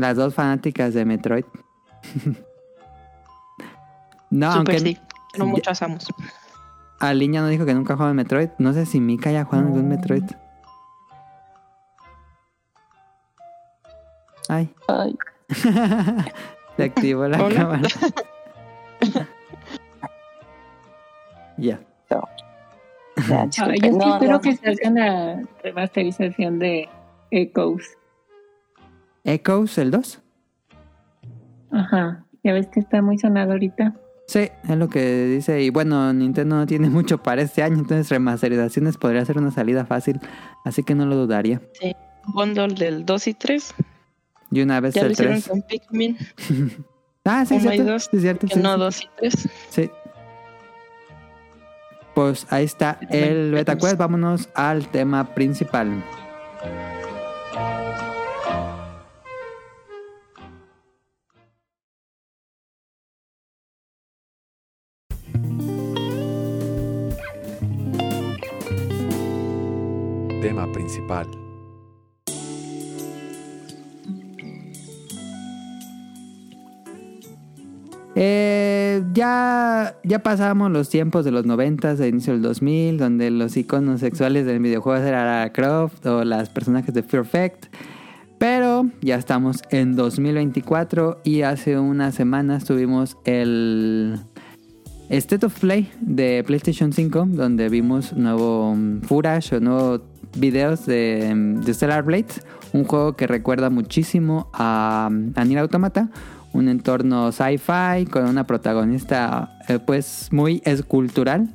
[0.00, 1.44] las dos fanáticas de Metroid.
[4.30, 4.98] no, Súper aunque sí.
[5.38, 6.06] No ya- mucho asamos.
[6.98, 8.48] Aliña no dijo que nunca jugado en Metroid.
[8.58, 10.24] No sé si Mika ya ha jugado en algún Metroid.
[14.48, 14.74] Ay.
[14.88, 15.16] Ay.
[16.76, 17.54] Se activó la Hola.
[17.56, 17.88] cámara.
[21.56, 21.80] ya.
[23.28, 23.80] Ya, Ah, disculpe.
[23.80, 24.40] yo sí No, espero no.
[24.40, 26.88] que salga la remasterización de
[27.30, 27.96] Echoes.
[29.24, 30.20] Echoes, el 2.
[31.72, 32.24] Ajá.
[32.42, 33.94] Ya ves que está muy sonado ahorita.
[34.26, 35.60] Sí, es lo que dice.
[35.62, 39.84] Y bueno, Nintendo no tiene mucho para este año, entonces remasterizaciones podría ser una salida
[39.84, 40.20] fácil.
[40.64, 41.60] Así que no lo dudaría.
[42.34, 43.74] Bundle del 2 y 3.
[44.52, 45.48] Y una vez Ya lo el hicieron 3.
[45.48, 46.16] con Pikmin.
[47.22, 47.84] Ah, sí, cierto.
[47.84, 48.46] dos, Sí, cierto.
[48.46, 48.78] Que sí, no sí.
[48.80, 49.48] 2 y 3.
[49.68, 49.90] Sí.
[52.14, 53.98] Pues ahí está el Beta Quest.
[53.98, 56.02] Vámonos al tema principal.
[70.40, 71.26] Tema principal.
[78.14, 83.56] Eh, ya, ya pasamos los tiempos de los 90, de inicio del 2000, donde los
[83.56, 87.66] iconos sexuales del videojuego eran Lara Croft o las personajes de Fear Effect.
[88.38, 94.18] Pero ya estamos en 2024 y hace unas semanas tuvimos el
[95.10, 100.00] State of Play de PlayStation 5, donde vimos nuevo um, footage o nuevos
[100.36, 106.10] videos de, Stellar Blades, un juego que recuerda muchísimo a, a Automata,
[106.52, 111.48] un entorno sci-fi con una protagonista eh, pues muy escultural,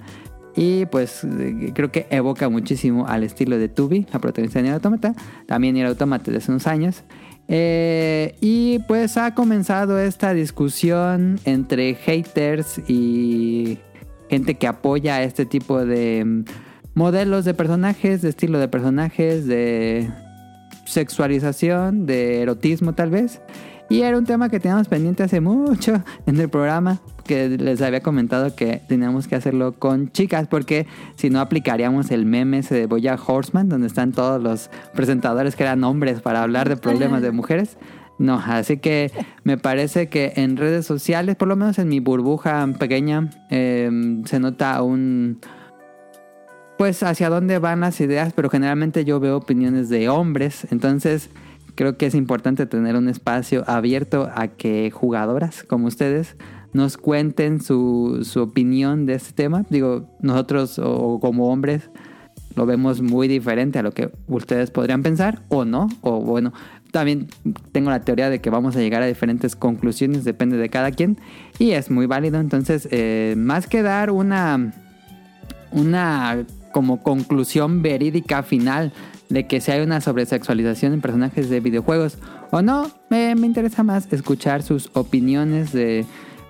[0.55, 4.75] Y pues eh, creo que evoca muchísimo al estilo de Tubi, la protagonista de Nier
[4.75, 5.13] Automata.
[5.47, 7.03] También Nier Automata de hace unos años.
[7.47, 13.79] Eh, y pues ha comenzado esta discusión entre haters y
[14.29, 16.43] gente que apoya este tipo de
[16.95, 20.09] modelos de personajes, de estilo de personajes, de
[20.85, 23.41] sexualización, de erotismo tal vez.
[23.87, 28.01] Y era un tema que teníamos pendiente hace mucho en el programa, que les había
[28.01, 32.85] comentado que teníamos que hacerlo con chicas, porque si no aplicaríamos el meme ese de
[32.87, 37.31] Boya Horseman, donde están todos los presentadores que eran hombres para hablar de problemas de
[37.31, 37.77] mujeres.
[38.17, 39.11] No, así que
[39.43, 43.89] me parece que en redes sociales, por lo menos en mi burbuja pequeña, eh,
[44.25, 45.41] se nota un...
[46.77, 51.29] Pues hacia dónde van las ideas, pero generalmente yo veo opiniones de hombres, entonces
[51.75, 56.35] creo que es importante tener un espacio abierto a que jugadoras como ustedes
[56.73, 59.65] nos cuenten su, su opinión de este tema.
[59.69, 61.89] Digo, nosotros o como hombres
[62.55, 66.53] lo vemos muy diferente a lo que ustedes podrían pensar o no, o bueno,
[66.91, 67.27] también
[67.71, 71.17] tengo la teoría de que vamos a llegar a diferentes conclusiones, depende de cada quien,
[71.59, 72.39] y es muy válido.
[72.39, 74.73] Entonces, eh, más que dar una,
[75.71, 78.91] una como conclusión verídica final
[79.29, 82.17] de que si hay una sobresexualización en personajes de videojuegos
[82.51, 86.05] o no, me, me interesa más escuchar sus opiniones de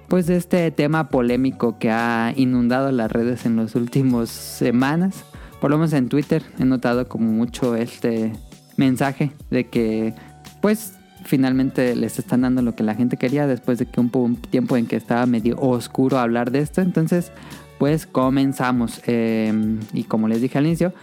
[0.08, 5.26] pues de este tema polémico que ha inundado las redes en las últimas semanas.
[5.62, 8.34] Por lo menos en Twitter he notado como mucho este
[8.78, 10.16] mensaje de que
[10.60, 14.38] pues finalmente les están dando lo que la gente quería después de que un, un
[14.38, 16.82] tiempo en que estaba medio oscuro hablar de esto.
[16.82, 17.32] Entonces
[17.78, 19.02] pues comenzamos.
[19.08, 19.54] Eh,
[19.94, 20.94] y como les dije al inicio,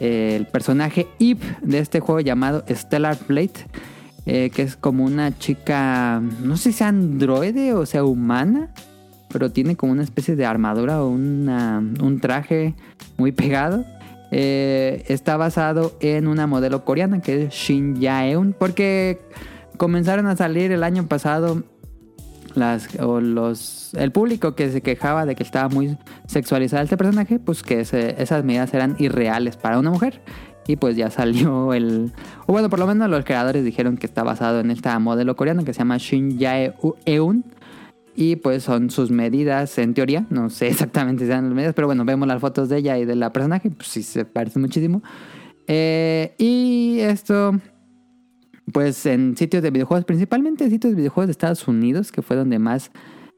[0.00, 3.66] el personaje Eve de este juego llamado Stellar Plate.
[4.26, 8.68] Eh, que es como una chica, no sé si sea androide o sea humana,
[9.32, 12.74] pero tiene como una especie de armadura o una, un traje
[13.16, 13.84] muy pegado.
[14.30, 19.20] Eh, está basado en una modelo coreana que es Shin Jae-eun, porque
[19.76, 21.62] comenzaron a salir el año pasado
[22.56, 27.38] las, o los, el público que se quejaba de que estaba muy sexualizado este personaje,
[27.38, 30.20] pues que ese- esas medidas eran irreales para una mujer.
[30.66, 32.12] Y pues ya salió el...
[32.46, 35.64] O bueno, por lo menos los creadores dijeron que está basado en esta modelo coreana
[35.64, 37.44] que se llama Shin Jae-eun.
[38.14, 40.26] Y pues son sus medidas en teoría.
[40.30, 43.04] No sé exactamente si sean las medidas, pero bueno, vemos las fotos de ella y
[43.04, 43.70] de la personaje.
[43.70, 45.02] Pues sí, se parece muchísimo.
[45.66, 47.52] Eh, y esto
[48.72, 52.58] pues en sitios de videojuegos, principalmente sitios de videojuegos de Estados Unidos, que fue donde
[52.58, 52.90] más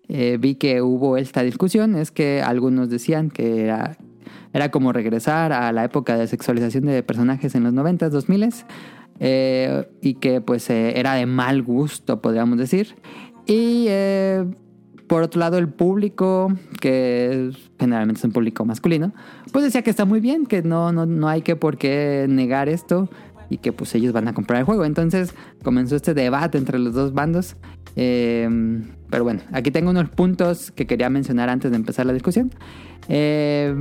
[0.09, 3.67] eh, vi que hubo esta discusión, es que algunos decían que
[4.53, 8.65] era, como regresar a la época de sexualización de personajes en los 90s, 2000s,
[9.21, 12.97] eh, y que pues eh, era de mal gusto, podríamos decir.
[13.47, 13.89] Y
[15.07, 19.13] por otro lado, el público, que generalmente es un público masculino,
[19.53, 22.69] pues decía que está muy bien, que no, no, no hay que por qué negar
[22.69, 23.11] esto
[23.53, 24.85] y que pues ellos van a comprar el juego.
[24.85, 27.57] Entonces comenzó este debate entre los dos bandos.
[27.97, 28.49] Eh,
[29.11, 32.51] pero bueno, aquí tengo unos puntos que quería mencionar antes de empezar la discusión.
[33.09, 33.75] Eh,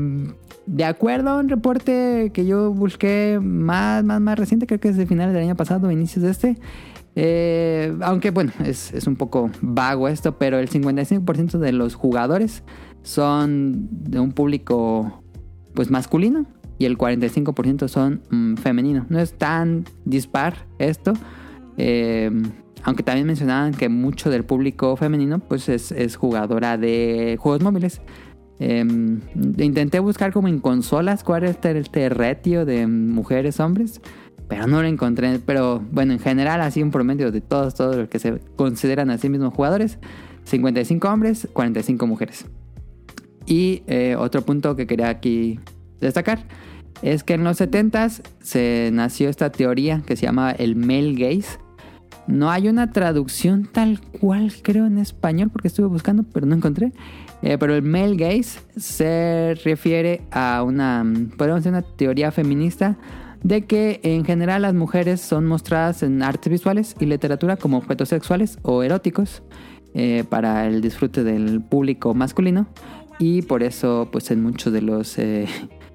[0.66, 4.98] de acuerdo a un reporte que yo busqué más, más, más reciente, creo que es
[4.98, 6.58] de finales del año pasado, inicios de este.
[7.16, 12.64] eh, aunque bueno, es, es un poco vago esto, pero el 55% de los jugadores
[13.04, 15.24] son de un público
[15.74, 16.46] pues masculino
[16.82, 19.06] y el 45% son mm, femenino.
[19.10, 21.14] No es tan dispar esto.
[21.78, 22.32] eh,
[22.84, 28.02] aunque también mencionaban que mucho del público femenino pues es, es jugadora de juegos móviles.
[28.58, 28.84] Eh,
[29.60, 34.02] intenté buscar como en consolas cuál es este, este ratio de mujeres, hombres,
[34.48, 35.38] pero no lo encontré.
[35.46, 39.20] Pero bueno, en general así un promedio de todos, todos los que se consideran a
[39.20, 40.00] sí mismos jugadores.
[40.46, 42.48] 55 hombres, 45 mujeres.
[43.46, 45.60] Y eh, otro punto que quería aquí
[46.00, 46.48] destacar
[47.02, 51.60] es que en los 70s se nació esta teoría que se llama el male gaze.
[52.28, 56.92] No hay una traducción tal cual creo en español porque estuve buscando pero no encontré.
[57.42, 61.04] Eh, pero el male gaze se refiere a una,
[61.38, 62.98] podemos decir, una teoría feminista
[63.44, 68.10] de que en general las mujeres son mostradas en artes visuales y literatura como objetos
[68.10, 69.42] sexuales o eróticos
[69.94, 72.68] eh, para el disfrute del público masculino
[73.20, 75.48] y por eso pues en muchos de los eh,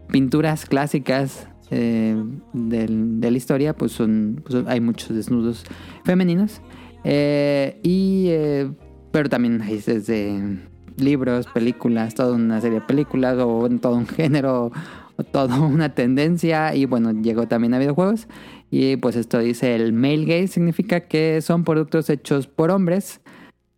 [0.09, 2.17] pinturas clásicas eh,
[2.53, 5.65] de la historia pues son pues, hay muchos desnudos
[6.05, 6.61] femeninos.
[7.05, 8.71] Eh, y eh,
[9.11, 10.59] pero también hay desde
[10.97, 14.73] libros películas toda una serie de películas o todo un género
[15.17, 16.75] o toda una tendencia.
[16.75, 18.29] Y bueno llegó también a videojuegos.
[18.71, 23.21] Y pues esto dice el male gaze significa que son productos hechos por hombres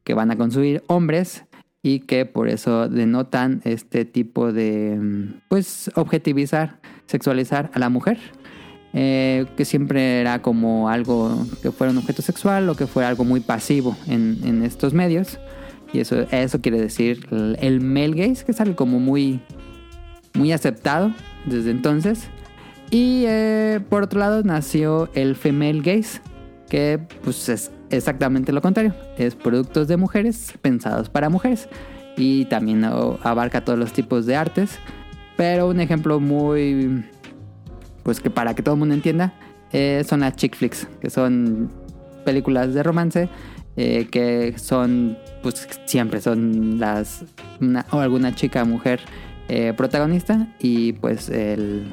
[0.04, 1.44] que van a consumir hombres
[1.82, 8.18] y que por eso denotan este tipo de, mm, pues, objetivizar, sexualizar a la mujer.
[8.94, 13.22] Eh, que siempre era como algo que fuera un objeto sexual o que fuera algo
[13.22, 15.38] muy pasivo en, en estos medios.
[15.92, 19.40] Y eso, eso quiere decir el, el male gaze, que es algo como muy,
[20.34, 21.12] muy aceptado
[21.46, 22.28] desde entonces.
[22.90, 26.20] Y eh, por otro lado nació el female gaze,
[26.68, 28.94] que pues es exactamente lo contrario.
[29.16, 31.68] Es productos de mujeres pensados para mujeres.
[32.16, 34.78] Y también abarca todos los tipos de artes.
[35.36, 37.04] Pero un ejemplo muy...
[38.02, 39.34] Pues que para que todo el mundo entienda,
[39.72, 41.70] eh, son las chick flicks, que son
[42.24, 43.28] películas de romance
[43.76, 47.24] eh, que son, pues siempre son las,
[47.60, 49.00] una- o alguna chica, mujer
[49.48, 51.92] eh, protagonista y pues el,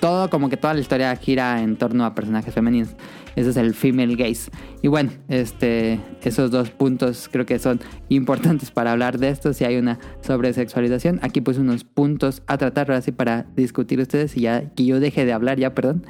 [0.00, 2.90] todo como que toda la historia gira en torno a personajes femeninos.
[3.36, 4.50] Ese es el female gaze.
[4.82, 9.52] Y bueno, este, esos dos puntos creo que son importantes para hablar de esto.
[9.52, 14.36] Si hay una sobresexualización, aquí pues unos puntos a tratar ahora sí para discutir ustedes
[14.36, 16.06] y ya que yo deje de hablar ya, perdón.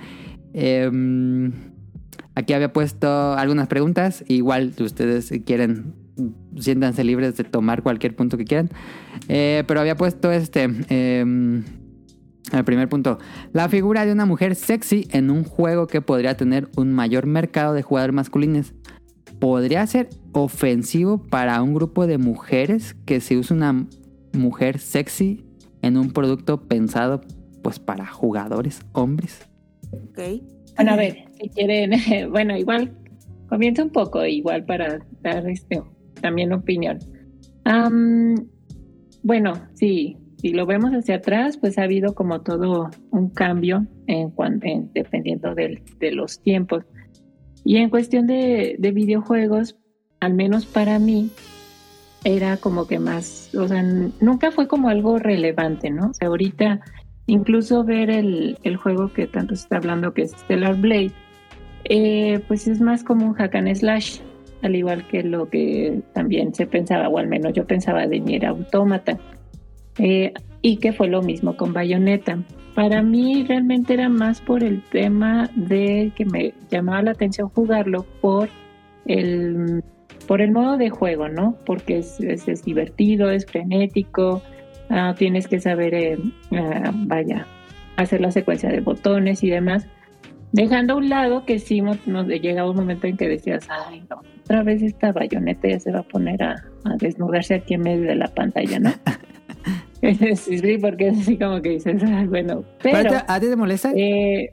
[0.54, 1.52] Em,
[2.34, 4.24] aquí había puesto algunas preguntas.
[4.28, 5.94] Igual si ustedes quieren,
[6.58, 8.70] siéntanse libres de tomar cualquier punto que quieran.
[9.28, 10.68] Eh, pero había puesto este.
[10.88, 11.62] em,
[12.58, 13.18] el primer punto.
[13.52, 17.74] La figura de una mujer sexy en un juego que podría tener un mayor mercado
[17.74, 18.74] de jugadores masculinos.
[19.38, 23.86] ¿Podría ser ofensivo para un grupo de mujeres que se usa una
[24.32, 25.44] mujer sexy
[25.82, 27.20] en un producto pensado
[27.62, 29.48] pues para jugadores hombres?
[29.92, 30.42] Ok.
[30.76, 31.92] Bueno, a ver, si quieren,
[32.30, 32.92] bueno, igual
[33.48, 35.82] comienza un poco, igual para dar este
[36.20, 36.98] también opinión.
[39.24, 44.32] Bueno, sí, si lo vemos hacia atrás, pues ha habido como todo un cambio en
[44.62, 46.84] en- dependiendo del- de los tiempos.
[47.64, 49.76] Y en cuestión de, de videojuegos,
[50.20, 51.30] al menos para mí,
[52.24, 53.82] era como que más, o sea,
[54.20, 56.10] nunca fue como algo relevante, ¿no?
[56.10, 56.80] O sea, ahorita
[57.26, 61.12] incluso ver el, el juego que tanto se está hablando que es Stellar Blade,
[61.84, 64.18] eh, pues es más como un hack and slash,
[64.62, 68.46] al igual que lo que también se pensaba, o al menos yo pensaba de Nier
[68.46, 69.18] Automata,
[69.98, 72.38] Eh, y que fue lo mismo con Bayonetta.
[72.74, 78.06] Para mí realmente era más por el tema de que me llamaba la atención jugarlo
[78.20, 78.48] por
[79.06, 79.82] el,
[80.26, 81.56] por el modo de juego, ¿no?
[81.66, 84.40] Porque es, es- divertido, es frenético,
[84.88, 86.18] ah, tienes que saber,
[86.52, 87.46] ah, vaya,
[87.96, 89.86] hacer la secuencia de botones y demás.
[90.52, 94.20] Dejando a un lado que sí nos llegaba un momento en que decías, ay, no,
[94.44, 96.62] otra vez esta bayoneta ya se va a poner a
[96.98, 98.90] desnudarse aquí en medio de la pantalla, ¿no?
[100.36, 103.02] sí, sí, porque es así como que dices, ay, bueno, pero...
[103.02, 104.52] ¿Pero a ti te molesta eh,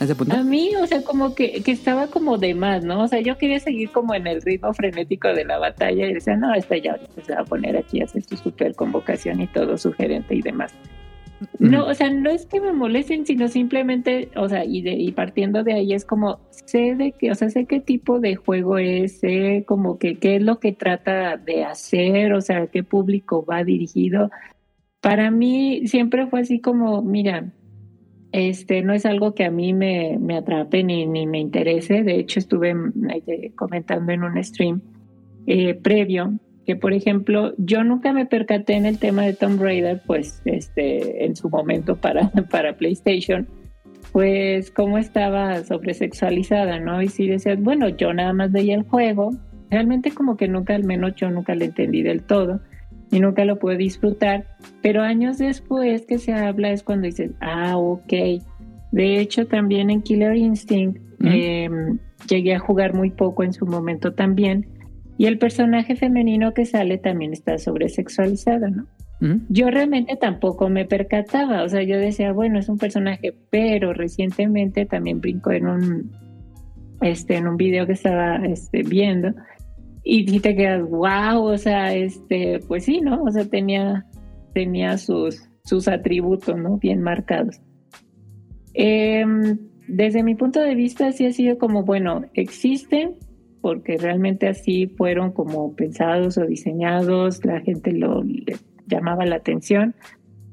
[0.00, 0.36] ese punto?
[0.36, 3.02] a mí, o sea, como que, que estaba como de más, ¿no?
[3.02, 6.36] O sea, yo quería seguir como en el ritmo frenético de la batalla y decía,
[6.36, 9.46] no, esta ya ahorita se va a poner aquí a hacer su super convocación y
[9.46, 10.74] todo sugerente y demás.
[11.58, 15.12] No, o sea, no es que me molesten, sino simplemente, o sea, y, de, y
[15.12, 18.78] partiendo de ahí es como, sé de qué, o sea, sé qué tipo de juego
[18.78, 23.44] es, sé como que qué es lo que trata de hacer, o sea, qué público
[23.44, 24.30] va dirigido.
[25.00, 27.52] Para mí siempre fue así como, mira,
[28.32, 32.02] este no es algo que a mí me, me atrape ni, ni me interese.
[32.02, 34.80] De hecho, estuve mm, eh, comentando en un stream
[35.46, 36.32] eh, previo
[36.64, 41.24] que, por ejemplo, yo nunca me percaté en el tema de Tomb Raider, pues, este,
[41.24, 43.46] en su momento para, para PlayStation,
[44.12, 47.02] pues, cómo estaba sobresexualizada, ¿no?
[47.02, 49.30] Y si decías, bueno, yo nada más veía el juego,
[49.70, 52.60] realmente como que nunca, al menos yo nunca lo entendí del todo
[53.10, 54.46] y nunca lo pude disfrutar,
[54.82, 58.12] pero años después que se habla es cuando dices, ah, ok.
[58.92, 61.68] De hecho, también en Killer Instinct eh,
[62.28, 64.66] llegué a jugar muy poco en su momento también.
[65.16, 68.86] Y el personaje femenino que sale también está sobresexualizado, ¿no?
[69.48, 74.84] Yo realmente tampoco me percataba, o sea, yo decía, bueno, es un personaje, pero recientemente
[74.84, 76.12] también brincó en un,
[77.00, 79.32] este, en un video que estaba este, viendo
[80.04, 83.22] y te quedas, wow, o sea, este, pues sí, ¿no?
[83.22, 84.04] O sea, tenía,
[84.52, 86.76] tenía sus, sus atributos, ¿no?
[86.76, 87.58] Bien marcados.
[88.74, 89.56] Em,
[89.88, 93.14] desde mi punto de vista, sí ha sido como, bueno, existen
[93.64, 99.94] porque realmente así fueron como pensados o diseñados, la gente lo le llamaba la atención.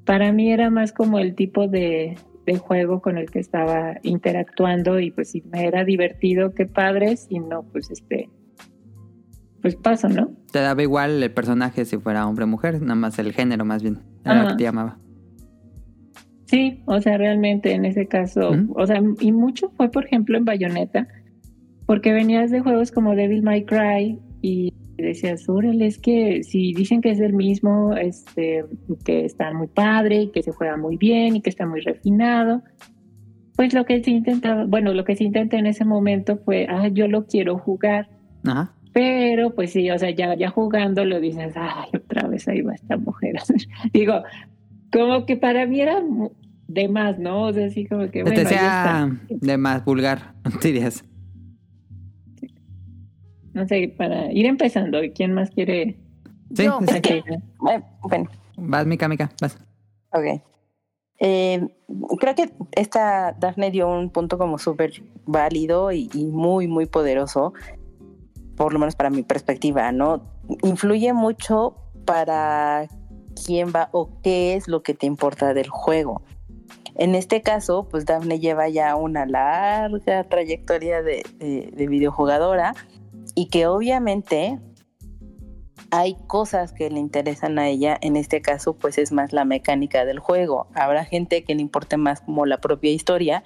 [0.06, 5.02] Para mí era más como el tipo de, de juego con el que estaba interactuando
[5.02, 8.30] y pues si me era divertido, qué padre, si no, pues este,
[9.62, 10.32] pues paso, ¿no?
[10.50, 13.84] Te daba igual el personaje si fuera hombre o mujer, nada más el género más
[13.84, 14.00] bien.
[14.24, 15.00] Era lo que te llamaba.
[16.46, 20.46] Sí, o sea, realmente en ese caso, o sea, y mucho fue, por ejemplo, en
[20.46, 21.10] Bayonetta,
[21.92, 27.02] porque venías de juegos como Devil May Cry y decías, órale, es que si dicen
[27.02, 28.64] que es el mismo, este,
[29.04, 32.64] que está muy padre y que se juega muy bien y que está muy refinado,
[33.58, 36.88] pues lo que se intentaba, bueno, lo que se intenta en ese momento fue, ah,
[36.88, 38.08] yo lo quiero jugar.
[38.46, 38.72] Ajá.
[38.94, 42.74] Pero pues sí, o sea, ya, ya jugando lo dices, ay, otra vez ahí va
[42.74, 43.36] esta mujer.
[43.92, 44.24] Digo,
[44.94, 46.02] como que para mí era
[46.70, 47.48] de más, ¿no?
[47.48, 48.24] O sea, así como que...
[48.24, 51.04] Bueno, sea de más vulgar, dirías.
[53.54, 55.98] No sé, para ir empezando, ¿quién más quiere?
[56.56, 56.64] Sí.
[56.66, 57.24] Eh,
[57.60, 59.58] bueno, Vas, Mica, Mica, vas.
[60.14, 60.42] ok.
[61.24, 61.68] Eh,
[62.20, 67.54] creo que esta Daphne dio un punto como súper válido y, y muy, muy poderoso,
[68.58, 70.24] por lo menos para mi perspectiva, ¿no?
[70.64, 71.76] Influye mucho
[72.06, 72.88] para
[73.46, 76.22] quién va o qué es lo que te importa del juego.
[76.96, 82.74] En este caso, pues Daphne lleva ya una larga trayectoria de, de- de videojugadora
[83.36, 84.60] y que obviamente
[85.92, 90.06] hay cosas que le interesan a ella, en este caso pues es más la mecánica
[90.06, 90.68] del juego.
[90.74, 93.44] Habrá gente que le importe más como la propia historia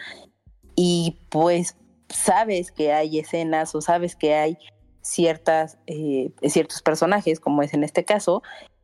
[0.75, 1.75] y pues
[2.09, 4.57] sabes que hay escenas o sabes que hay
[5.01, 8.43] ciertas, eh, ciertos personajes, como es en este caso,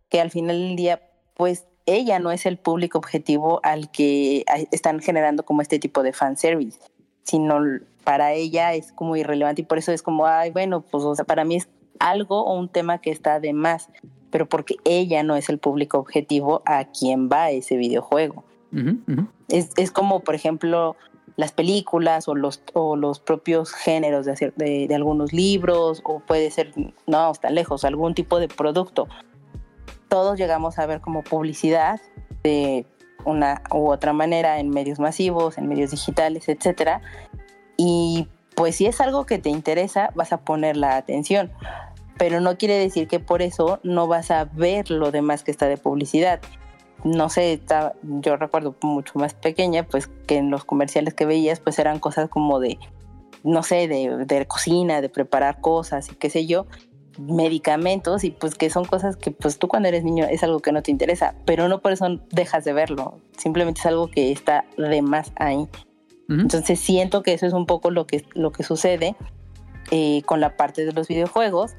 [0.10, 1.02] que al final del día
[1.36, 6.14] pues ella no es el público objetivo al que están generando como este tipo de
[6.14, 6.80] fanservice,
[7.24, 7.60] sino
[8.04, 11.26] para ella es como irrelevante y por eso es como, ay, bueno, pues o sea,
[11.26, 13.90] para mí es algo o un tema que está de más,
[14.32, 18.44] pero porque ella no es el público objetivo a quien va ese videojuego.
[18.74, 19.28] Ujú, ujú.
[19.50, 20.96] Es, es como, por ejemplo,
[21.36, 26.20] las películas o los, o los propios géneros de, hacer- de, de algunos libros, o
[26.20, 26.72] puede ser,
[27.08, 29.08] no, está lejos, algún tipo de producto.
[30.08, 32.00] Todos llegamos a ver como publicidad
[32.44, 32.86] de
[33.24, 37.02] una u otra manera en medios masivos, en medios digitales, etcétera.
[37.84, 41.52] Y pues si es algo que te interesa, vas a poner la atención.
[42.18, 45.68] Pero no quiere decir que por eso no vas a ver lo demás que está
[45.68, 46.40] de publicidad
[47.04, 47.60] no sé,
[48.04, 52.30] yo recuerdo mucho más pequeña, pues que en los comerciales que veías, pues eran cosas
[52.30, 52.78] como de,
[53.44, 56.68] no sé, de, de cocina, de preparar cosas y qué sé yo,
[57.18, 60.72] medicamentos y pues que son cosas que pues tú cuando eres niño es algo que
[60.72, 64.66] no te interesa, pero no por eso dejas de verlo, simplemente es algo que está
[64.78, 65.68] de más ahí.
[66.40, 69.16] Entonces siento que eso es un poco lo que, lo que sucede
[69.92, 71.74] eh, con la parte de los videojuegos,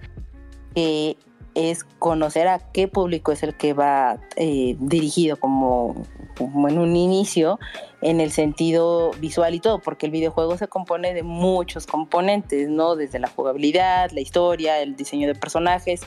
[0.75, 1.17] que
[1.55, 6.97] es conocer a qué público es el que va eh, dirigido como, como en un
[6.97, 7.59] inicio
[8.01, 12.97] en el sentido visual y todo, porque el videojuego se compone de muchos componentes, ¿no?
[12.97, 16.03] Desde la jugabilidad, la historia, el diseño de personajes.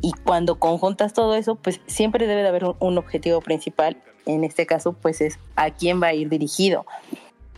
[0.00, 4.00] Y cuando conjuntas todo eso, pues siempre debe de haber un, un objetivo principal.
[4.26, 6.86] En este caso, pues es a quién va a ir dirigido.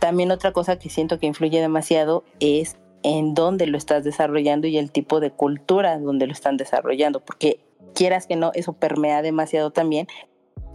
[0.01, 4.79] También otra cosa que siento que influye demasiado es en dónde lo estás desarrollando y
[4.79, 7.59] el tipo de cultura donde lo están desarrollando, porque
[7.93, 10.07] quieras que no, eso permea demasiado también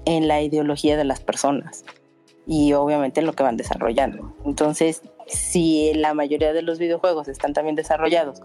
[0.04, 1.84] en la ideología de las personas
[2.46, 4.32] y obviamente en lo que van desarrollando.
[4.44, 8.40] Entonces, si la mayoría de los videojuegos están también desarrollados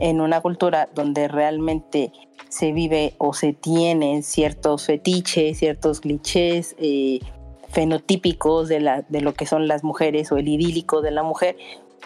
[0.00, 2.10] en una cultura donde realmente
[2.48, 7.20] se vive o se tienen ciertos fetiches, ciertos clichés eh,
[7.70, 11.56] fenotípicos de, la, de lo que son las mujeres o el idílico de la mujer,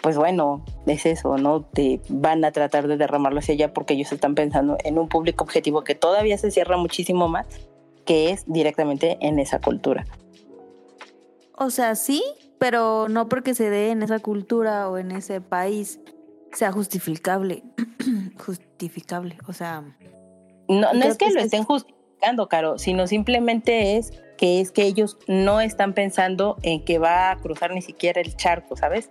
[0.01, 1.61] pues bueno, es eso, ¿no?
[1.61, 5.43] Te van a tratar de derramarlo hacia allá porque ellos están pensando en un público
[5.43, 7.47] objetivo que todavía se cierra muchísimo más,
[8.05, 10.05] que es directamente en esa cultura.
[11.57, 12.23] O sea, sí,
[12.59, 15.99] pero no porque se dé en esa cultura o en ese país
[16.51, 17.63] sea justificable.
[18.45, 19.81] justificable, o sea,
[20.67, 21.63] No, no es que que lo es- estén
[22.15, 27.31] justificando, Caro, sino simplemente es que es que ellos no están pensando en que va
[27.31, 29.09] a cruzar ni siquiera el charco, ¿sabes?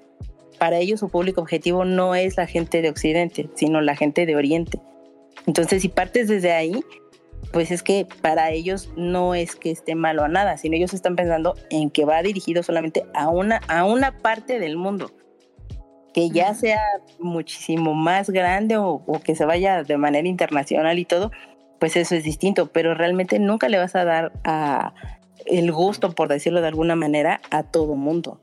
[0.59, 4.37] Para ellos su público objetivo no es la gente de Occidente, sino la gente de
[4.37, 4.81] Oriente.
[5.47, 6.85] Entonces, si partes desde ahí,
[7.53, 11.17] pues es que para ellos no es que esté malo a nada, sino ellos están
[11.17, 15.11] pensando en que va dirigido solamente a una, a una parte del mundo.
[16.13, 16.81] Que ya sea
[17.19, 21.33] muchísimo más grande o, o que se vaya de manera internacional y todo,
[21.79, 24.95] pues eso es distinto, pero realmente nunca le vas a dar a
[25.47, 28.41] el gusto, por decirlo de alguna manera, a todo mundo.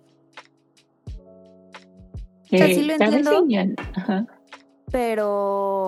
[2.49, 3.84] sea, sí lo Eh, ¿sabes, entiendo.
[3.95, 4.27] Ajá.
[4.91, 5.88] pero...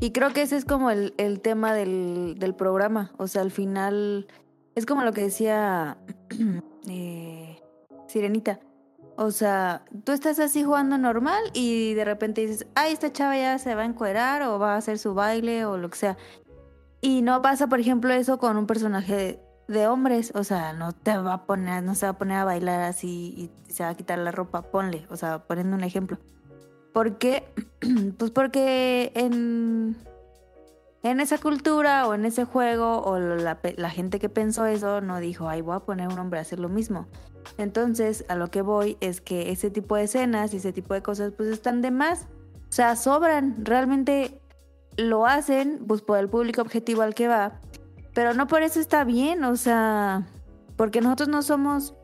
[0.00, 3.12] Y creo que ese es como el, el tema del, del programa.
[3.16, 4.26] O sea, al final
[4.74, 5.96] es como lo que decía
[6.88, 7.56] eh,
[8.08, 8.58] Sirenita.
[9.16, 13.58] O sea, tú estás así jugando normal y de repente dices, ay, esta chava ya
[13.58, 16.16] se va a encuerar o va a hacer su baile o lo que sea.
[17.00, 20.32] Y no pasa, por ejemplo, eso con un personaje de hombres.
[20.34, 23.34] O sea, no te va a poner, no se va a poner a bailar así
[23.36, 24.62] y se va a quitar la ropa.
[24.62, 26.18] Ponle, o sea, poniendo un ejemplo.
[26.92, 27.44] ¿Por qué?
[28.18, 29.96] Pues porque en,
[31.02, 35.48] en esa cultura o en ese juego o la, gente que pensó eso no dijo,
[35.48, 37.06] ay, voy a poner un hombre a hacer lo mismo.
[37.58, 41.02] Entonces, a lo que voy es que ese tipo de escenas y ese tipo de
[41.02, 42.26] cosas pues están de más.
[42.68, 43.64] O sea, sobran.
[43.64, 44.40] Realmente
[44.96, 47.60] lo hacen pues por el público objetivo al que va.
[48.14, 50.26] Pero no por eso está bien, o sea,
[50.76, 51.94] porque nosotros no somos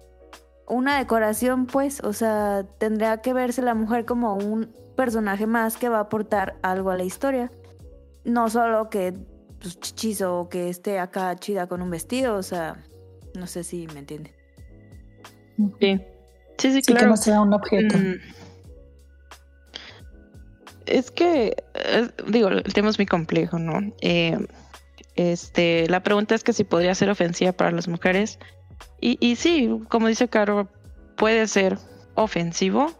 [0.67, 5.89] una decoración, pues, o sea, tendría que verse la mujer como un personaje más que
[5.89, 7.51] va a aportar algo a la historia.
[8.25, 9.15] No solo que
[9.61, 12.85] pues, chichis o que esté acá chida con un vestido, o sea,
[13.35, 14.40] no sé si me entienden.
[15.81, 16.01] Sí,
[16.59, 17.11] sí, sí, Sí, que claro.
[17.11, 17.97] no sea un objeto.
[17.97, 18.15] Mm.
[20.87, 23.93] Es que, eh, digo, el tema es muy complejo, ¿no?
[24.01, 24.37] Eh,
[25.15, 28.39] este, la pregunta es que si podría ser ofensiva para las mujeres.
[29.01, 30.69] Y, y sí, como dice Caro,
[31.17, 31.79] puede ser
[32.15, 32.93] ofensivo.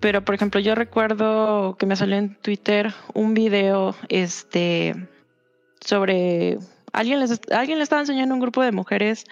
[0.00, 4.94] Pero, por ejemplo, yo recuerdo que me salió en Twitter un video este,
[5.80, 6.58] sobre...
[6.92, 9.24] Alguien les, alguien le estaba enseñando a un grupo de mujeres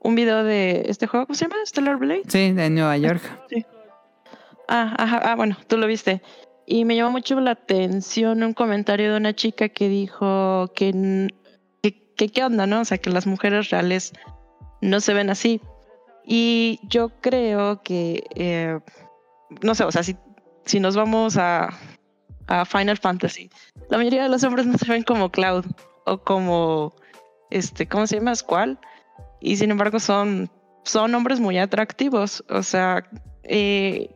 [0.00, 1.56] un video de este juego, ¿cómo se llama?
[1.64, 2.22] Stellar Blade.
[2.26, 3.22] Sí, en Nueva York.
[4.68, 6.22] Ah, ajá, ah, bueno, tú lo viste.
[6.66, 11.28] Y me llamó mucho la atención un comentario de una chica que dijo que,
[11.82, 12.80] que, que qué onda, ¿no?
[12.80, 14.12] O sea, que las mujeres reales
[14.80, 15.60] no se ven así.
[16.24, 18.78] Y yo creo que, eh,
[19.62, 20.16] no sé, o sea, si,
[20.64, 21.70] si nos vamos a,
[22.46, 23.50] a Final Fantasy,
[23.88, 25.66] la mayoría de los hombres no se ven como Cloud
[26.06, 26.94] o como,
[27.50, 28.34] este, ¿cómo se llama?
[28.34, 28.78] Squall.
[29.40, 30.50] Y sin embargo son,
[30.84, 32.44] son hombres muy atractivos.
[32.48, 33.08] O sea,
[33.44, 34.10] eh,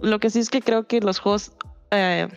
[0.00, 1.52] lo que sí es que creo que los juegos
[1.90, 2.28] eh,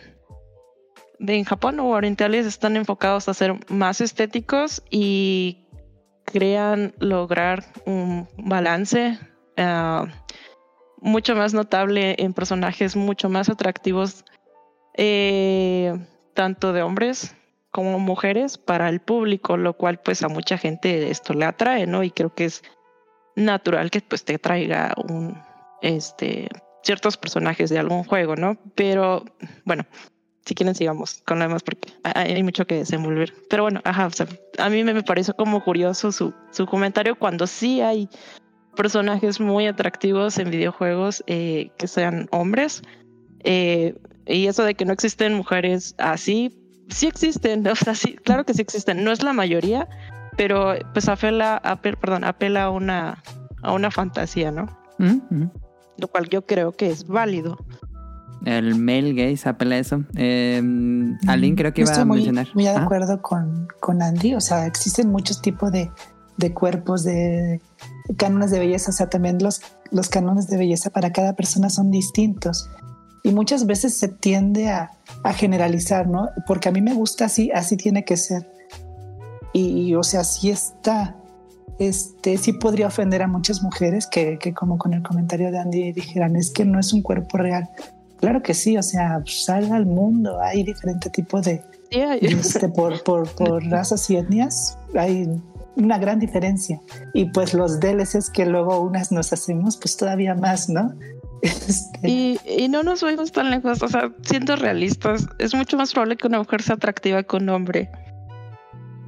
[1.18, 5.66] de en Japón o orientales están enfocados a ser más estéticos y
[6.24, 9.18] crean lograr un balance
[9.56, 10.04] eh,
[11.00, 14.24] mucho más notable en personajes mucho más atractivos
[14.94, 15.94] eh,
[16.34, 17.34] tanto de hombres
[17.70, 22.02] como mujeres para el público, lo cual pues a mucha gente esto le atrae, ¿no?
[22.02, 22.62] Y creo que es
[23.36, 25.38] natural que pues te traiga un
[25.82, 26.48] este
[26.82, 28.56] ciertos personajes de algún juego, ¿no?
[28.74, 29.24] Pero
[29.64, 29.84] bueno,
[30.44, 33.34] si quieren sigamos con lo demás porque hay mucho que desenvolver.
[33.50, 34.26] Pero bueno, ajá, o sea,
[34.58, 38.08] a mí me, me pareció como curioso su, su comentario cuando sí hay
[38.74, 42.82] personajes muy atractivos en videojuegos eh, que sean hombres.
[43.44, 43.94] Eh,
[44.26, 46.56] y eso de que no existen mujeres así,
[46.88, 49.04] sí existen, o sea, sí, claro que sí existen.
[49.04, 49.88] No es la mayoría,
[50.36, 53.22] pero pues apela, apel- perdón, apela a una,
[53.62, 54.66] a una fantasía, ¿no?
[54.98, 55.50] Mm, mm.
[55.98, 57.58] Lo cual yo creo que es válido.
[58.44, 60.04] El male gaze apela a eso.
[60.16, 60.62] Eh,
[61.26, 62.46] Aline creo que iba estoy a muy, mencionar.
[62.54, 64.34] muy de Ah, acuerdo con, con Andy.
[64.36, 65.90] O sea, existen muchos tipos de,
[66.36, 67.60] de cuerpos, de
[68.16, 68.90] cánones de belleza.
[68.90, 69.60] O sea, también los,
[69.90, 72.70] los cánones de belleza para cada persona son distintos.
[73.28, 74.90] Y muchas veces se tiende a,
[75.22, 76.30] a generalizar, ¿no?
[76.46, 78.50] Porque a mí me gusta así, así tiene que ser.
[79.52, 81.14] Y, o sea, sí está.
[81.78, 85.92] Este sí podría ofender a muchas mujeres que, que, como con el comentario de Andy,
[85.92, 87.68] dijeran es que no es un cuerpo real.
[88.18, 91.62] Claro que sí, o sea, sal al mundo, hay diferente tipo de,
[91.92, 95.28] hay- este, por, por, por razas y etnias, hay
[95.76, 96.80] una gran diferencia.
[97.12, 100.94] Y pues los DLCs que luego unas nos hacemos, pues todavía más, ¿no?
[101.42, 105.92] Este, Y, y no nos vemos tan lejos, o sea, siendo realistas, es mucho más
[105.92, 107.90] probable que una mujer sea atractiva que un hombre.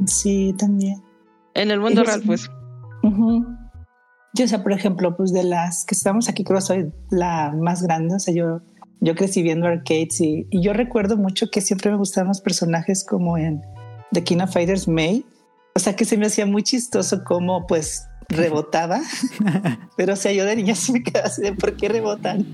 [0.07, 1.03] sí, también.
[1.55, 2.51] En el mundo real, pues.
[3.03, 7.53] Yo, o sea, por ejemplo, pues de las que estamos aquí, creo que soy la
[7.53, 8.15] más grande.
[8.15, 8.61] O sea, yo,
[9.01, 13.05] yo crecí viendo arcades y, y yo recuerdo mucho que siempre me gustaban los personajes
[13.05, 13.63] como en
[14.13, 15.25] The King of Fighters May.
[15.75, 19.01] O sea, que se me hacía muy chistoso cómo pues rebotaba.
[19.97, 22.47] pero o sea, yo de niña sí me quedaba así de por qué rebotan.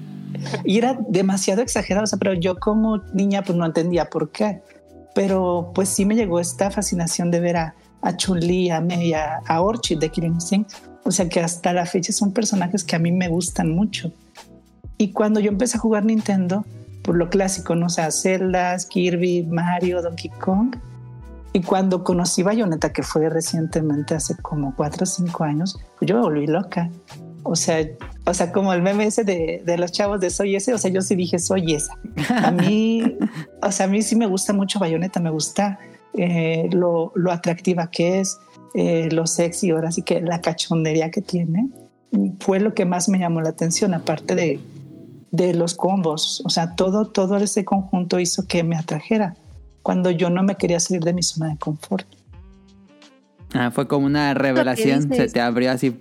[0.64, 2.04] Y era demasiado exagerado.
[2.04, 4.60] O sea, pero yo como niña pues no entendía por qué.
[5.14, 9.40] Pero pues sí me llegó esta fascinación de ver a, a Chun-Li, a Mei, a,
[9.46, 10.72] a Orchid de Killing Instinct.
[11.04, 14.12] O sea que hasta la fecha son personajes que a mí me gustan mucho.
[14.98, 16.64] Y cuando yo empecé a jugar Nintendo,
[17.06, 17.86] por lo clásico, ¿no?
[17.86, 20.76] O sea, Zelda, Kirby, Mario, Donkey Kong.
[21.56, 26.16] Y cuando conocí Bayonetta, que fue recientemente, hace como cuatro o cinco años, pues yo
[26.16, 26.90] me volví loca.
[27.44, 27.82] O sea,
[28.26, 30.90] o sea, como el meme ese de, de los chavos de soy ese, o sea,
[30.90, 31.94] yo sí dije soy esa.
[32.44, 33.16] A mí,
[33.62, 35.78] o sea, a mí sí me gusta mucho Bayonetta, me gusta
[36.12, 38.38] eh, lo, lo atractiva que es,
[38.74, 41.70] eh, lo sexy, ahora sí que la cachondería que tiene,
[42.38, 44.60] fue lo que más me llamó la atención, aparte de,
[45.30, 46.42] de los combos.
[46.44, 49.36] O sea, todo, todo ese conjunto hizo que me atrajera
[49.86, 52.04] cuando yo no me quería salir de mi zona de confort.
[53.54, 55.14] Ah, fue como una revelación.
[55.14, 55.96] Se te abrió así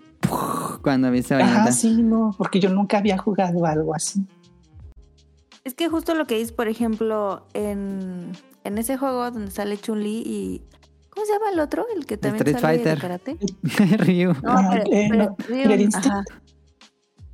[0.81, 1.71] cuando viste Ajá, Bayonetta.
[1.71, 4.25] sí, no, porque yo nunca había jugado algo así.
[5.63, 8.31] Es que justo lo que dices, por ejemplo, en,
[8.63, 10.61] en ese juego donde sale Chun-Li y.
[11.11, 11.85] ¿Cómo se llama el otro?
[11.95, 12.95] El que también Street sale Fighter.
[12.95, 13.37] de karate.
[14.03, 14.33] Ryu.
[14.41, 16.23] No, pero, eh, pero- no, Ryu, ajá.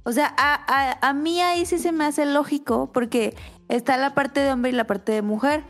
[0.03, 3.35] O sea, a, a, a mí ahí sí se me hace lógico porque
[3.69, 5.63] está la parte de hombre y la parte de mujer.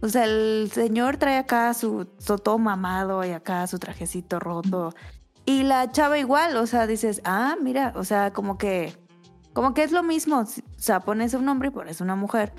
[0.00, 4.94] O sea, el señor trae acá su, su todo mamado y acá su trajecito roto.
[5.44, 8.92] Y la chava igual, o sea, dices, ah, mira, o sea, como que,
[9.54, 10.40] como que es lo mismo.
[10.40, 10.46] O
[10.76, 12.52] sea, pones un hombre y pones una mujer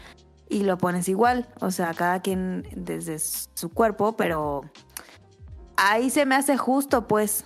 [0.50, 1.48] y lo pones igual.
[1.62, 4.64] O sea, cada quien desde su cuerpo, pero
[5.78, 7.46] ahí se me hace justo, pues.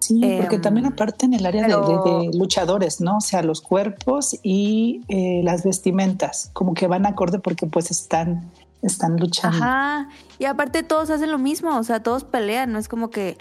[0.00, 3.18] Sí, porque Em, también aparte en el área de- pero- de, de luchadores, ¿no?
[3.18, 8.50] O sea, los cuerpos y eh, las vestimentas, como que van acorde porque pues están,
[8.82, 9.58] están luchando.
[9.64, 10.08] Ajá.
[10.38, 13.38] Y aparte todos hacen lo mismo, o sea, todos pelean, no es como que,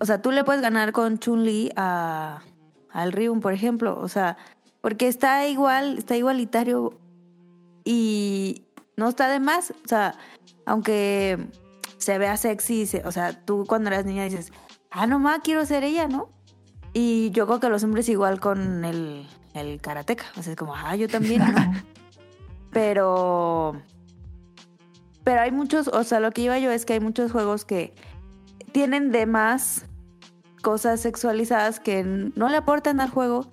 [0.00, 2.40] o sea, tú le puedes ganar con Chun-Li a
[2.90, 4.36] al Ryun, por ejemplo, o sea,
[4.80, 6.98] porque está igual, está igualitario
[7.84, 8.64] y
[8.96, 10.14] no está de más, o sea,
[10.64, 11.46] aunque
[11.98, 14.52] se vea sexy, se- o sea, tú cuando eras niña dices,
[14.90, 16.28] ah, no más, quiero ser ella, ¿no?
[16.94, 20.74] Y yo creo que los hombres igual con el, el karateca, o sea, es como,
[20.74, 21.72] ah, yo también, ¿no?
[22.70, 23.74] Pero.
[25.26, 27.92] Pero hay muchos, o sea, lo que iba yo es que hay muchos juegos que
[28.70, 29.84] tienen de más
[30.62, 33.44] cosas sexualizadas que no le aportan al juego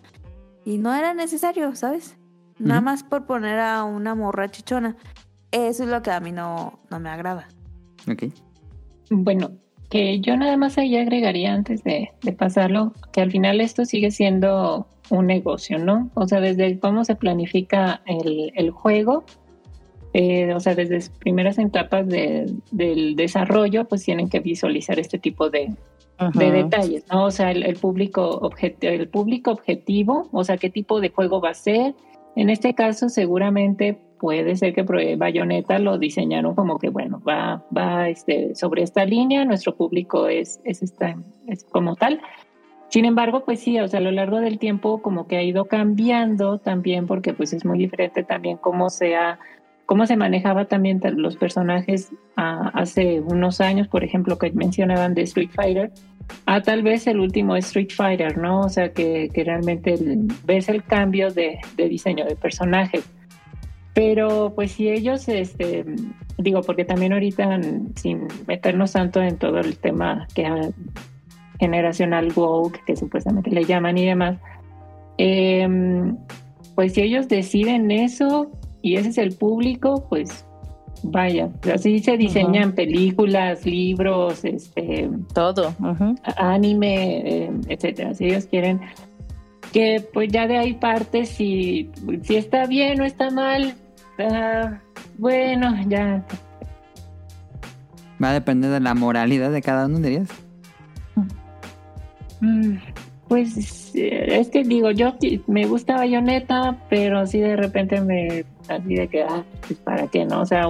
[0.66, 2.16] y no era necesario, ¿sabes?
[2.60, 4.98] Nada más por poner a una morra chichona.
[5.50, 7.48] Eso es lo que a mí no, no me agrada.
[8.08, 8.26] Ok.
[9.10, 9.50] Bueno,
[9.90, 14.12] que yo nada más ahí agregaría antes de, de pasarlo, que al final esto sigue
[14.12, 16.12] siendo un negocio, ¿no?
[16.14, 19.26] O sea, desde cómo se planifica el, el juego,
[20.14, 25.18] eh, o sea, desde las primeras etapas de- del desarrollo, pues tienen que visualizar este
[25.20, 25.74] tipo de,
[26.36, 27.26] de detalles, ¿no?
[27.26, 31.42] O sea, el, el público objeti- el público objetivo, o sea, qué tipo de juego
[31.42, 31.96] va a ser.
[32.36, 34.84] En este caso, seguramente puede ser que
[35.18, 40.62] Bayonetta lo diseñaron como que, bueno, va, va este, sobre esta línea, nuestro público es,
[40.64, 41.16] es, esta,
[41.48, 42.22] es como tal.
[42.90, 45.66] Sin embargo, pues sí, o sea, a lo largo del tiempo como que ha ido
[45.66, 49.40] cambiando también porque pues es muy diferente también cómo se ha
[49.86, 55.22] cómo se manejaba también ta- los personajes hace unos años, por ejemplo, que mencionaban de
[55.24, 55.92] Street Fighter,
[56.46, 58.62] a tal vez el último Street Fighter, ¿no?
[58.62, 63.04] O sea, que, que realmente el- ves el cambio de, de diseño de personajes.
[63.94, 65.86] Pero pues si ellos, este,
[66.40, 67.60] digo, porque también ahorita,
[67.96, 70.72] sin meternos tanto en todo el tema que
[71.60, 74.38] generacional woke, que supuestamente le llaman y demás,
[75.18, 76.18] em,
[76.76, 78.50] pues si ellos deciden eso
[78.84, 80.46] y ese es el público, pues
[81.02, 85.74] vaya, así se diseñan películas, libros, este, Todo.
[86.38, 88.14] anime, eh, etcétera.
[88.14, 88.82] Si ellos quieren
[89.72, 91.90] que pues ya de ahí parte si,
[92.22, 93.74] si está bien o está mal,
[94.20, 94.80] ah,
[95.18, 96.24] bueno, ya
[98.24, 100.30] Va a depender de la moralidad de cada uno, dirías.
[102.40, 102.76] Mm,
[103.28, 105.16] Pues eh, es que digo, yo
[105.48, 110.26] me gusta Bayonetta, pero así de repente me, así de que, ah, pues para qué,
[110.26, 110.42] ¿no?
[110.42, 110.66] O sea,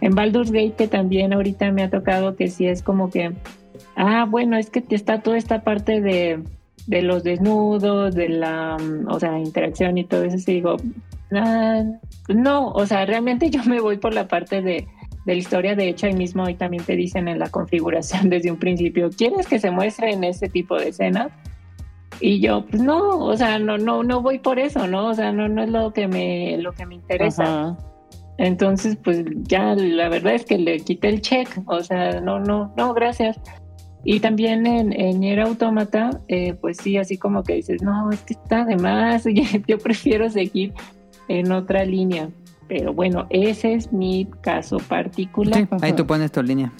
[0.00, 3.32] en Baldur's Gate que también ahorita me ha tocado que sí es como que,
[3.96, 6.42] ah, bueno, es que está toda esta parte de,
[6.86, 8.76] de los desnudos, de la,
[9.08, 10.76] o sea, interacción y todo eso, y digo,
[11.32, 11.82] ah,
[12.28, 14.88] no, o sea, realmente yo me voy por la parte de,
[15.24, 18.50] de la historia, de hecho ahí mismo hoy también te dicen en la configuración desde
[18.50, 21.32] un principio, ¿quieres que se muestren este tipo de escenas?
[22.24, 25.08] Y yo, pues no, o sea, no, no, no voy por eso, ¿no?
[25.08, 27.42] O sea, no, no es lo que me, lo que me interesa.
[27.42, 27.76] Ajá.
[28.38, 32.72] Entonces, pues ya la verdad es que le quité el check, o sea, no, no,
[32.76, 33.38] no, gracias.
[34.04, 38.20] Y también en, en Nier Automata, eh, pues sí, así como que dices, no, es
[38.22, 39.24] que está de más,
[39.68, 40.72] yo prefiero seguir
[41.28, 42.30] en otra línea.
[42.68, 45.54] Pero bueno, ese es mi caso particular.
[45.54, 46.72] Sí, ahí tú pones tu línea.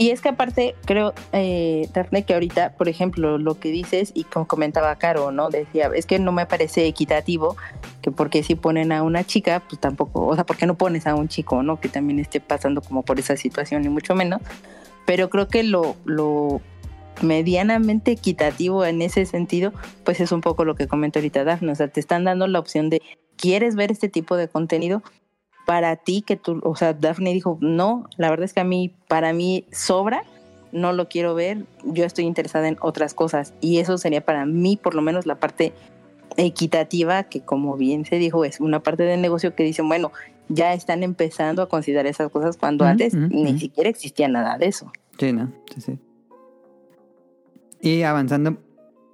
[0.00, 1.86] Y es que aparte, creo, eh,
[2.26, 5.50] que ahorita, por ejemplo, lo que dices, y como comentaba Caro, ¿no?
[5.50, 7.58] Decía, es que no me parece equitativo
[8.00, 11.06] que porque si ponen a una chica, pues tampoco, o sea, ¿por qué no pones
[11.06, 11.78] a un chico, ¿no?
[11.78, 14.40] Que también esté pasando como por esa situación, y mucho menos.
[15.04, 16.62] Pero creo que lo, lo
[17.20, 19.74] medianamente equitativo en ese sentido,
[20.04, 21.72] pues es un poco lo que comenta ahorita Daphne.
[21.72, 23.02] O sea, te están dando la opción de,
[23.36, 25.02] ¿quieres ver este tipo de contenido?
[25.70, 28.92] Para ti, que tú, o sea, Daphne dijo, no, la verdad es que a mí,
[29.06, 30.24] para mí sobra,
[30.72, 33.54] no lo quiero ver, yo estoy interesada en otras cosas.
[33.60, 35.72] Y eso sería para mí, por lo menos, la parte
[36.36, 40.10] equitativa, que como bien se dijo, es una parte del negocio que dicen, bueno,
[40.48, 44.90] ya están empezando a considerar esas cosas cuando antes ni siquiera existía nada de eso.
[45.20, 45.52] Sí, ¿no?
[45.72, 45.98] Sí, sí.
[47.80, 48.56] Y avanzando.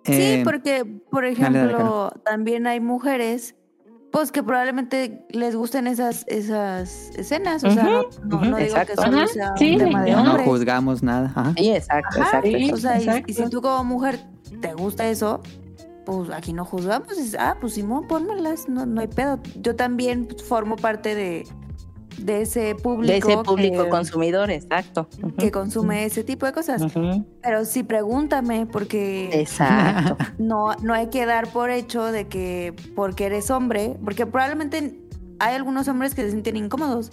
[0.04, 3.56] Sí, eh, porque, por dale, ejemplo, también hay mujeres,
[4.16, 7.62] Pues que probablemente les gusten esas, esas escenas.
[7.64, 7.84] O sea,
[8.24, 8.94] no, digo exacto.
[8.96, 10.46] que solo sea sí, un tema de no No hombres.
[10.48, 11.26] juzgamos nada.
[11.36, 11.52] Ajá.
[11.54, 12.48] Sí, exacto, Ajá, exacto.
[12.48, 12.72] sí.
[12.72, 14.18] o sea, y- si tú como mujer
[14.62, 15.42] te gusta eso,
[16.06, 17.08] pues aquí no juzgamos.
[17.38, 19.38] ah, pues Simón, pónmelas, no, no hay pedo.
[19.60, 21.46] Yo también formo parte de,
[22.18, 25.08] de ese público, De ese público que, consumidor, exacto.
[25.38, 26.82] Que consume ese tipo de cosas.
[27.42, 30.16] Pero sí pregúntame, porque Exacto.
[30.38, 35.00] no, no hay que dar por hecho de que porque eres hombre, porque probablemente
[35.38, 37.10] hay algunos hombres que se sienten incómodos.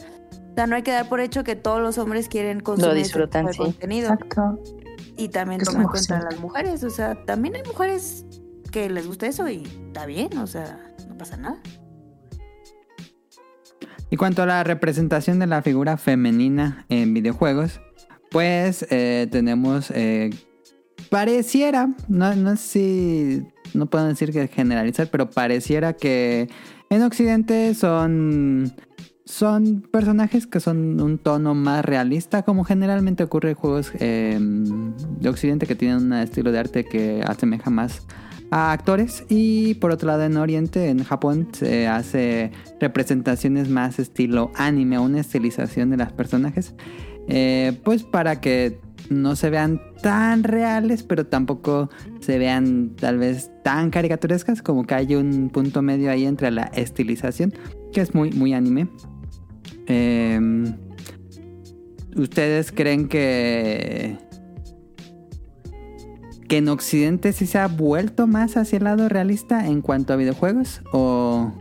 [0.51, 3.03] O sea, no hay que dar por hecho que todos los hombres quieren consumir ese
[3.03, 3.73] disfrutan, tipo de sí.
[3.73, 4.13] contenido.
[4.13, 4.59] Exacto.
[5.17, 6.83] Y también Es toma en cuenta a las mujeres.
[6.83, 8.25] O sea, también hay mujeres
[8.71, 11.59] que les gusta eso y está bien, o sea, no pasa nada.
[14.13, 17.81] Y cuanto a la representación de la figura femenina en videojuegos,
[18.29, 20.29] pues eh, tenemos, eh,
[21.09, 22.67] pareciera, no, no sé
[23.65, 26.47] si, no puedo decir que generalizar, pero pareciera que
[26.91, 28.75] en Occidente son,
[29.25, 35.27] son personajes que son un tono más realista, como generalmente ocurre en juegos eh, de
[35.27, 38.05] Occidente que tienen un estilo de arte que asemeja más
[38.53, 44.51] a actores y por otro lado en Oriente, en Japón, se hace representaciones más estilo
[44.53, 46.75] anime, una estilización de los personajes,
[47.27, 48.79] eh, pues para que
[49.09, 51.89] no se vean tan reales, pero tampoco
[52.19, 56.65] se vean tal vez tan caricaturescas, como que hay un punto medio ahí entre la
[56.75, 57.55] estilización,
[57.91, 58.87] que es muy, muy anime.
[59.87, 60.39] Eh,
[62.15, 64.15] ¿Ustedes creen que
[66.53, 70.17] que en Occidente sí se ha vuelto más hacia el lado realista en cuanto a
[70.17, 71.51] videojuegos o,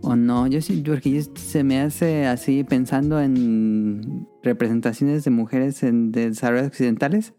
[0.00, 0.46] o no?
[0.46, 6.68] Yo sí, porque yo- se me hace así pensando en representaciones de mujeres en desarrollos
[6.68, 7.34] occidentales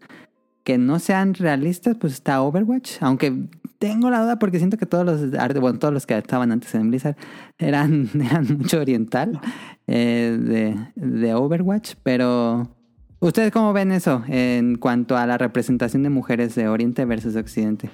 [0.62, 3.48] que no sean realistas, pues está Overwatch, aunque
[3.80, 5.30] tengo la duda porque siento que todos los
[5.60, 7.16] bueno, todos los que estaban antes en Blizzard
[7.58, 9.40] eran, eran mucho oriental
[9.88, 12.75] eh, de, de Overwatch, pero
[13.20, 17.88] ¿Ustedes cómo ven eso en cuanto a la representación de mujeres de Oriente versus Occidente?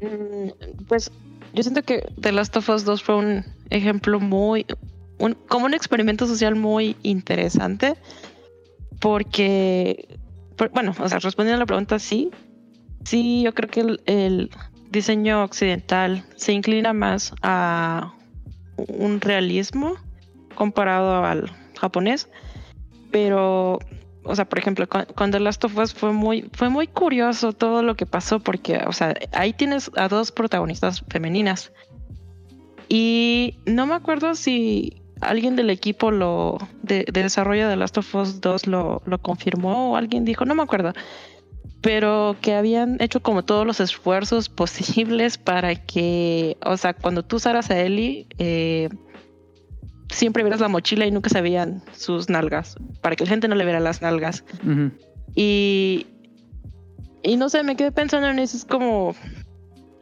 [0.00, 1.10] Mm, Pues
[1.54, 4.64] yo siento que The Last of Us 2 fue un ejemplo muy,
[5.18, 7.94] un- como un experimento social muy interesante,
[9.00, 10.18] porque,
[10.56, 12.30] por- bueno, o sea, respondiendo a la pregunta, sí,
[13.04, 14.50] sí, yo creo que el
[14.90, 18.12] diseño occidental se inclina más a
[18.76, 19.94] un realismo
[20.54, 22.28] comparado al japonés,
[23.10, 23.78] pero
[24.28, 27.54] o sea, por ejemplo, con, con The Last of Us fue muy, fue muy curioso
[27.54, 31.72] todo lo que pasó, porque, o sea, ahí tienes a dos protagonistas femeninas.
[32.88, 38.14] Y no me acuerdo si alguien del equipo lo de, de desarrollo de Last of
[38.14, 40.92] Us 2 lo, lo confirmó o alguien dijo, no me acuerdo.
[41.80, 47.36] Pero que habían hecho como todos los esfuerzos posibles para que, o sea, cuando tú
[47.36, 48.90] usaras a Ellie, eh,
[50.10, 53.54] siempre vieras la mochila y nunca se veían sus nalgas, para que la gente no
[53.54, 54.44] le viera las nalgas.
[55.34, 56.06] Y,
[57.22, 59.14] y no sé, me quedé pensando en eso, es como,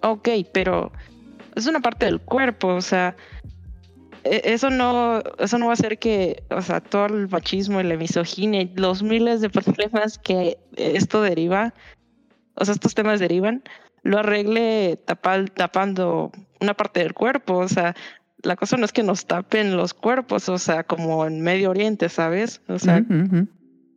[0.03, 0.93] ok, pero
[1.55, 3.17] es una parte del cuerpo, o sea,
[4.25, 7.85] e- eso no, eso no va a hacer que, o sea, todo el machismo y
[7.85, 11.75] la misoginia y los miles de problemas que esto deriva,
[12.55, 13.63] o sea, estos temas derivan,
[14.03, 16.31] lo arregle tapal- tapando
[16.61, 17.95] una parte del cuerpo, o sea,
[18.43, 22.09] la cosa no es que nos tapen los cuerpos, o sea, como en Medio Oriente,
[22.09, 22.61] ¿sabes?
[22.69, 23.03] O sea,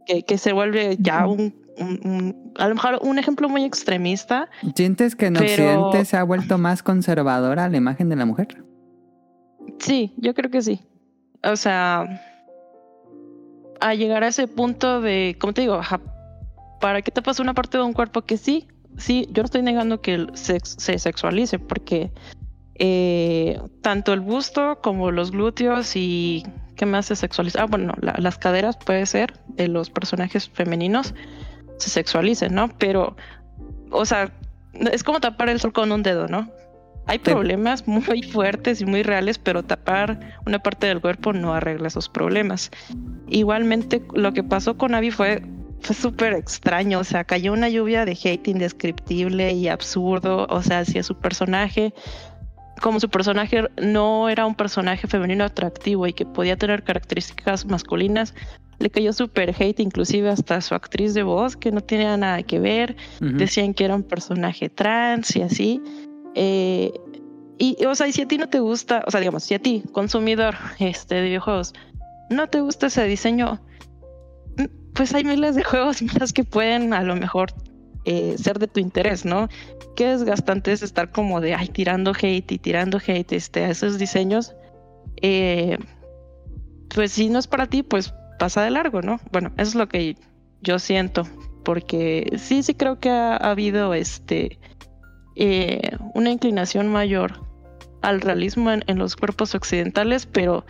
[0.06, 4.50] que, que se vuelve ya un, un- un- a lo mejor un ejemplo muy extremista.
[4.76, 5.44] ¿Sientes que en Pero-
[5.88, 8.64] Occidente se ha vuelto más conservadora la imagen de la mujer?
[9.80, 10.82] Sí, yo creo que sí.
[11.44, 12.06] O sea,
[13.82, 15.80] a llegar a ese punto de, como te digo,
[16.82, 18.68] ¿para qué te pasa una parte de un cuerpo que sí?
[18.98, 22.12] Sí, yo no estoy negando que el sex- se sexualice, porque
[22.80, 26.44] eh, tanto el busto como los glúteos y
[26.76, 27.62] qué más se sexualiza.
[27.64, 31.14] Ah, bueno, la- las caderas puede ser de los personajes femeninos
[31.78, 32.70] se sexualicen, ¿no?
[32.78, 33.16] Pero,
[33.92, 34.32] o sea,
[34.92, 36.50] es como tapar el sol con un dedo, ¿no?
[37.06, 41.88] Hay problemas muy fuertes y muy reales, pero tapar una parte del cuerpo no arregla
[41.88, 42.70] esos problemas.
[43.28, 45.42] Igualmente, lo que pasó con Abby fue,
[45.82, 47.00] fue súper extraño.
[47.00, 50.46] O sea, cayó una lluvia de hate indescriptible y absurdo.
[50.50, 51.94] O sea, hacia su personaje,
[52.80, 58.34] como su personaje no era un personaje femenino atractivo y que podía tener características masculinas,
[58.80, 62.60] le cayó súper hate, inclusive hasta su actriz de voz, que no tenía nada que
[62.60, 65.82] ver decían que era un personaje trans y así.
[66.36, 66.94] Eh,
[67.58, 69.60] y, o sea, y si a ti no te gusta, o sea, digamos, si a
[69.60, 71.74] ti, consumidor este, de videojuegos,
[72.30, 73.60] no te gusta ese diseño,
[74.94, 77.54] pues hay miles de juegos más que pueden a lo mejor
[78.10, 79.49] eh, ser de tu interés, ¿no?
[79.95, 83.99] Qué desgastante es estar como de, ay, tirando hate y tirando hate este, a esos
[83.99, 84.55] diseños.
[85.22, 85.78] Eh,
[86.91, 89.20] pues si no es para ti, pues pasa de largo, ¿no?
[89.32, 90.16] Bueno, eso es lo que
[90.62, 91.28] yo siento,
[91.64, 94.60] porque sí, sí creo que ha, habido este
[95.36, 97.45] eh, una inclinación mayor
[98.01, 100.66] al realismo en, los cuerpos occidentales, pero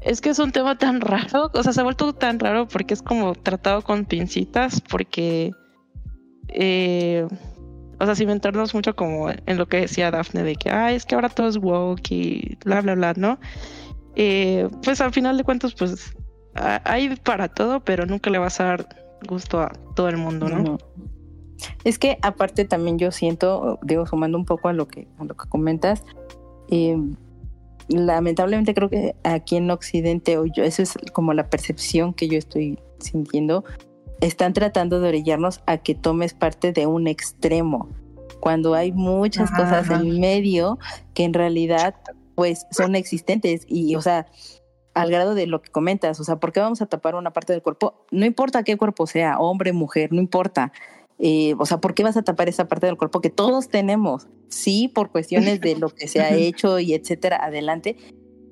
[0.00, 2.94] es que es un tema tan raro, o sea, se ha vuelto tan raro porque
[2.94, 5.52] es como tratado con pincitas, porque,
[6.48, 7.26] eh,
[8.00, 11.04] o sea, sin meternos mucho como en lo que decía Daphne, de que, ay, es
[11.04, 13.38] que ahora todo es woke y bla, bla, bla, ¿no?
[14.14, 16.16] Eh, pues al final de cuentas, pues
[16.54, 18.88] hay para todo, pero nunca le vas a dar
[19.28, 20.78] gusto a todo el mundo, ¿no?
[21.84, 25.36] Es que aparte también yo siento, digo, sumando un poco a lo que, a lo
[25.36, 26.04] que comentas,
[26.70, 26.96] eh,
[27.88, 32.38] lamentablemente creo que aquí en Occidente, o yo, eso es como la percepción que yo
[32.38, 33.64] estoy sintiendo,
[34.20, 37.88] están tratando de orillarnos a que tomes parte de un extremo,
[38.40, 40.78] cuando hay muchas cosas en medio
[41.14, 41.94] que en realidad
[42.34, 44.26] pues son existentes y, o sea,
[44.94, 47.52] al grado de lo que comentas, o sea, ¿por qué vamos a tapar una parte
[47.52, 48.06] del cuerpo?
[48.10, 50.72] No importa qué cuerpo sea, hombre, mujer, no importa.
[51.18, 54.28] Eh, o sea, ¿por qué vas a tapar esa parte del cuerpo que todos tenemos?
[54.48, 57.96] Sí, por cuestiones de lo que se ha hecho y etcétera, adelante.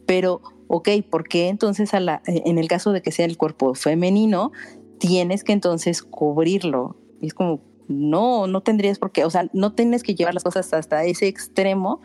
[0.05, 3.75] Pero, ok, ¿por qué entonces a la, en el caso de que sea el cuerpo
[3.75, 4.53] femenino,
[4.99, 6.97] tienes que entonces cubrirlo?
[7.21, 10.73] Es como, no, no tendrías por qué, o sea, no tienes que llevar las cosas
[10.73, 12.01] hasta ese extremo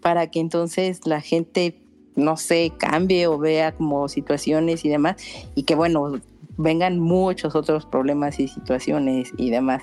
[0.00, 1.80] para que entonces la gente,
[2.16, 5.16] no sé, cambie o vea como situaciones y demás,
[5.54, 6.20] y que bueno,
[6.56, 9.82] vengan muchos otros problemas y situaciones y demás.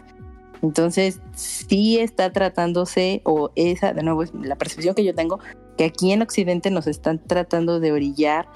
[0.62, 5.40] Entonces, sí está tratándose, o esa, de nuevo, es la percepción que yo tengo,
[5.78, 8.48] que aquí en Occidente nos están tratando de orillar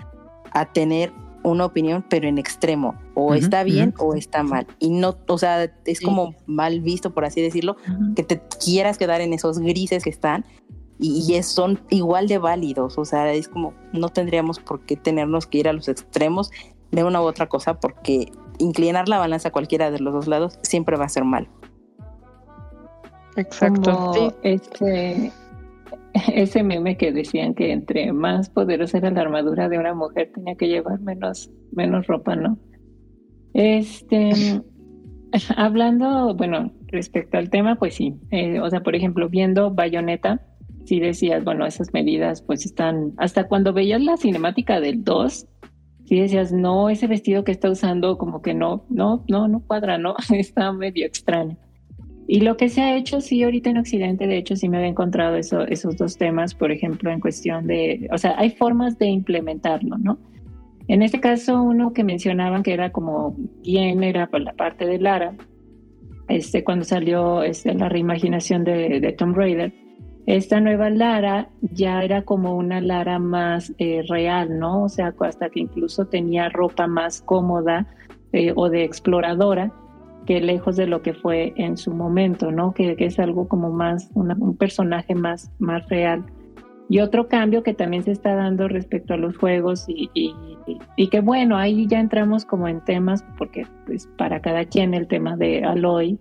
[0.52, 1.14] a tener
[1.44, 4.66] una opinión, pero en extremo, o está bien o está mal.
[4.80, 7.76] Y no, o sea, es como mal visto, por así decirlo,
[8.16, 10.46] que te quieras quedar en esos grises que están,
[11.00, 15.48] y, es, son igual de válidos, o sea, es como, no tendríamos por qué tenernos
[15.48, 16.52] que ir a los extremos
[16.92, 20.60] de una u otra cosa porque inclinar la balanza a cualquiera de los dos lados
[20.62, 21.50] siempre va a ser mal.
[23.36, 24.36] Exacto.
[24.44, 25.32] este,
[26.34, 30.56] ese meme que decían que entre más poderosa era la armadura de una mujer tenía
[30.56, 32.58] que llevar menos, menos ropa, ¿no?
[33.54, 34.32] Este,
[35.56, 38.16] hablando, bueno, respecto al tema, pues sí.
[38.32, 40.42] Eh, o sea, por ejemplo, viendo Bayonetta,
[40.86, 45.48] sí decías, bueno, esas medidas pues están, hasta cuando veías la cinemática del 2,
[46.06, 49.98] si decías, no, ese vestido que está usando como que no, no, no, no cuadra,
[49.98, 51.58] no, está medio extraño.
[52.28, 54.90] Y lo que se ha hecho, sí, ahorita en Occidente, de hecho, sí me había
[54.90, 59.08] encontrado eso, esos dos temas, por ejemplo, en cuestión de, o sea, hay formas de
[59.08, 60.18] implementarlo, ¿no?
[60.88, 65.00] En este caso, uno que mencionaban que era como bien, era por la parte de
[65.00, 65.34] Lara,
[66.30, 69.74] este, cuando salió este, la reimaginación de, de Tomb Raider,
[70.26, 74.84] esta nueva Lara ya era como una Lara más eh, real, ¿no?
[74.84, 77.88] O sea, hasta que incluso tenía ropa más cómoda
[78.32, 79.74] eh, o de exploradora
[80.26, 82.74] que lejos de lo que fue en su momento, ¿no?
[82.74, 86.26] Que, es algo como más, un personaje más, más real.
[86.90, 91.22] Y otro cambio que también se está dando respecto a los juegos y, y, que
[91.22, 95.64] bueno, ahí ya entramos como en temas, porque pues para cada quien el tema de
[95.64, 96.20] Aloy,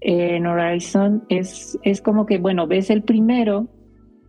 [0.00, 3.68] en Horizon es, es como que, bueno, ves el primero,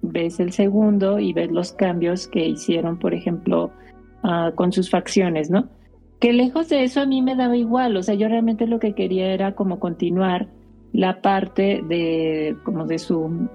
[0.01, 3.72] ves el segundo y ves los cambios que hicieron, por ejemplo,
[4.24, 5.70] ah, con sus facciones, ¿no?
[6.22, 8.93] Que lejos de eso a mí me daba igual, o sea, yo realmente lo que
[8.93, 10.47] quería era como continuar
[10.93, 13.49] la parte de, como de su,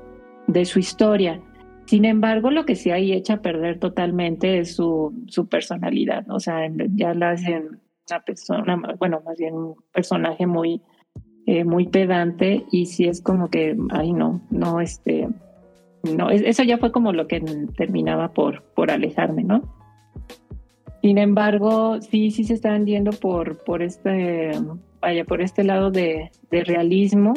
[0.49, 1.41] de su historia.
[1.85, 6.41] Sin embargo, lo que sí hay echa a perder totalmente es su, su personalidad, o
[6.41, 10.83] sea, ya la hacen una persona, bueno, más bien un personaje muy,
[11.47, 15.29] eh, muy pedante y si es como que, ay no, no, este,
[16.03, 17.41] no, eso ya fue como lo que
[17.77, 19.76] terminaba por, por alejarme, ¿no?
[21.07, 24.51] Sin embargo, sí, sí se están yendo por, por este,
[25.01, 27.35] vaya, por este lado de, de realismo,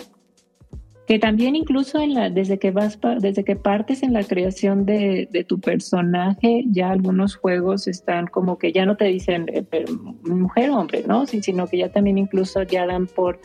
[1.05, 5.29] que también incluso en la, desde que vas, desde que partes en la creación de,
[5.31, 9.85] de tu personaje, ya algunos juegos están como que ya no te dicen eh,
[10.23, 11.27] mujer o hombre, ¿no?
[11.27, 13.39] sino que ya también incluso ya dan por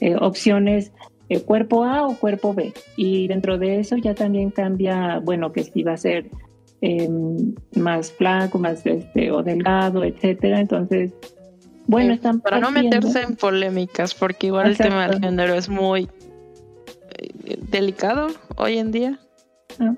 [0.00, 0.94] eh, opciones
[1.28, 2.72] eh, cuerpo A o cuerpo B.
[2.96, 6.30] Y dentro de eso ya también cambia, bueno, que si va a ser
[6.82, 10.60] em, más flaco, más este, o delgado, etcétera.
[10.60, 11.12] Entonces,
[11.86, 16.08] bueno, están Para no meterse en polémicas, porque igual el tema del género es muy
[17.18, 19.18] eh, delicado hoy en día.
[19.78, 19.94] Ah.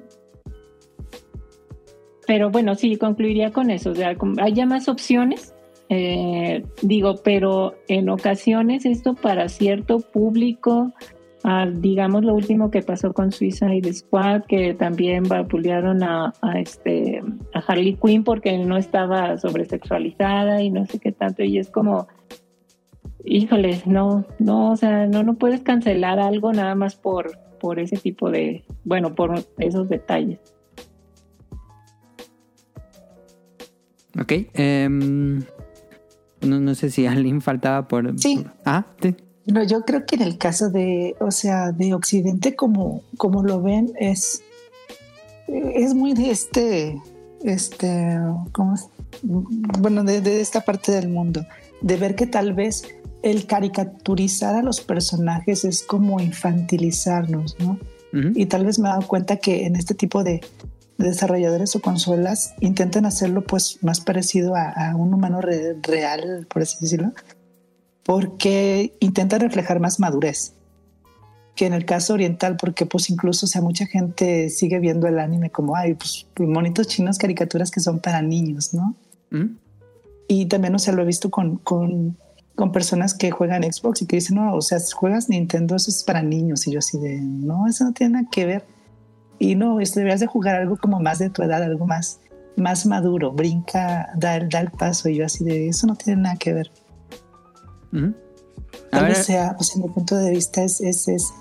[2.27, 3.91] Pero bueno, sí, concluiría con eso.
[3.91, 5.55] O sea, hay ya más opciones
[5.91, 10.93] Eh, digo, pero en ocasiones esto para cierto público,
[11.45, 17.23] ah, digamos lo último que pasó con Suicide Squad, que también vapulearon a, a, este,
[17.53, 22.09] a Harley Quinn porque no estaba sobresexualizada y no sé qué tanto, y es como,
[23.25, 27.97] híjoles, no, no, o sea, no, no puedes cancelar algo nada más por, por ese
[27.97, 30.41] tipo de, bueno, por esos detalles.
[34.21, 34.33] Ok.
[34.55, 35.41] em,
[36.41, 38.19] no, no sé si alguien faltaba por...
[38.19, 38.37] Sí.
[38.43, 39.15] por- ah, sí.
[39.47, 43.61] No, yo creo que en el caso de, o sea, de Occidente, como, como lo
[43.63, 44.43] ven, es,
[45.49, 47.01] es muy de este,
[47.43, 48.19] este,
[48.53, 48.87] ¿cómo es?
[49.23, 51.45] Bueno, de, de esta parte del mundo,
[51.83, 52.85] de ver que tal vez
[53.23, 57.79] el caricaturizar a los personajes es como infantilizarnos, ¿no?
[58.37, 60.41] Y tal vez me he dado cuenta que en este tipo de,
[60.99, 66.47] de desarrolladores o consolas intentan hacerlo pues más parecido a, a un humano re- real,
[66.49, 67.13] por así decirlo,
[68.05, 70.55] porque intentan reflejar más madurez
[71.55, 75.19] que en el caso oriental, porque pues incluso, o sea, mucha gente sigue viendo el
[75.19, 78.97] anime como, ay, pues monitos chinos, caricaturas que son para niños, ¿no?
[79.31, 79.51] Ujú.
[80.27, 82.17] Y también, o sea, lo he visto con, con,
[82.55, 85.91] con personas que juegan Xbox y que dicen, no, o sea, si juegas Nintendo, eso
[85.91, 86.67] es para niños.
[86.67, 88.65] Y yo así de, no, eso no tiene nada que ver.
[89.39, 92.21] Y no, deberías de jugar algo como más de tu edad, algo más,
[92.57, 95.09] más maduro, brinca, da el, da el paso.
[95.09, 96.71] Y yo así de, eso no tiene nada que ver.
[98.91, 101.33] Tal vez sea, pues en mi punto de vista es, es, es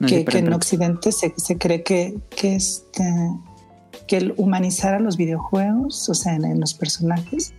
[0.00, 0.52] no, que, sí, que perdón, en.
[0.54, 3.04] Occidente se, se cree que, que, este,
[4.06, 7.54] que el humanizar a los videojuegos, o sea, en, en los personajes,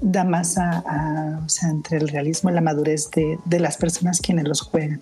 [0.00, 3.76] da más a, a- o sea, entre el realismo y la madurez de, de las
[3.76, 5.00] personas quienes los juegan.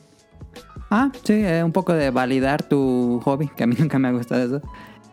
[0.90, 4.12] Ah, sí, eh, un poco de validar tu hobby, que a mí nunca me ha
[4.12, 4.66] gustado eso.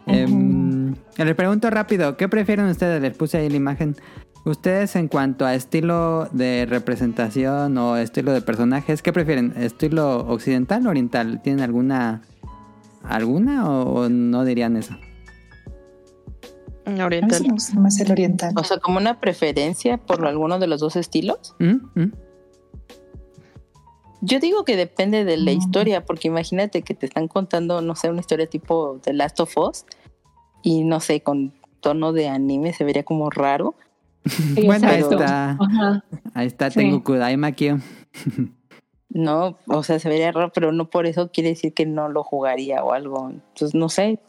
[0.07, 3.01] Em, les pregunto rápido, ¿qué prefieren ustedes?
[3.01, 3.95] Les puse ahí la imagen.
[4.45, 9.53] Ustedes en cuanto a estilo de representación o estilo de personajes, ¿qué prefieren?
[9.57, 11.41] ¿Estilo occidental o oriental?
[11.41, 12.21] ¿Tienen alguna
[13.03, 14.93] alguna o, o no dirían eso?
[16.85, 17.41] A mí sí Oriental.
[17.41, 18.53] me gusta más el oriental.
[18.55, 21.55] O sea, como una preferencia por alguno de los dos estilos.
[21.57, 21.77] ¿Mm?
[21.99, 22.11] ¿Mm?
[24.21, 25.57] Yo digo que depende de la Mm.
[25.57, 29.57] historia, porque imagínate que te están contando, no sé, una historia tipo The Last of
[29.57, 29.85] Us
[30.61, 33.73] y no sé, con tono de anime se vería como raro.
[34.25, 35.51] Sí, Bueno, ahí está.
[35.59, 36.03] Ajá.
[36.33, 36.79] Ahí está, Sí.
[36.79, 37.69] tengo Kudaima aquí.
[39.09, 42.23] No, o sea, se vería raro, pero no por eso quiere decir que no lo
[42.23, 43.29] jugaría o algo.
[43.29, 44.19] Entonces, no sé.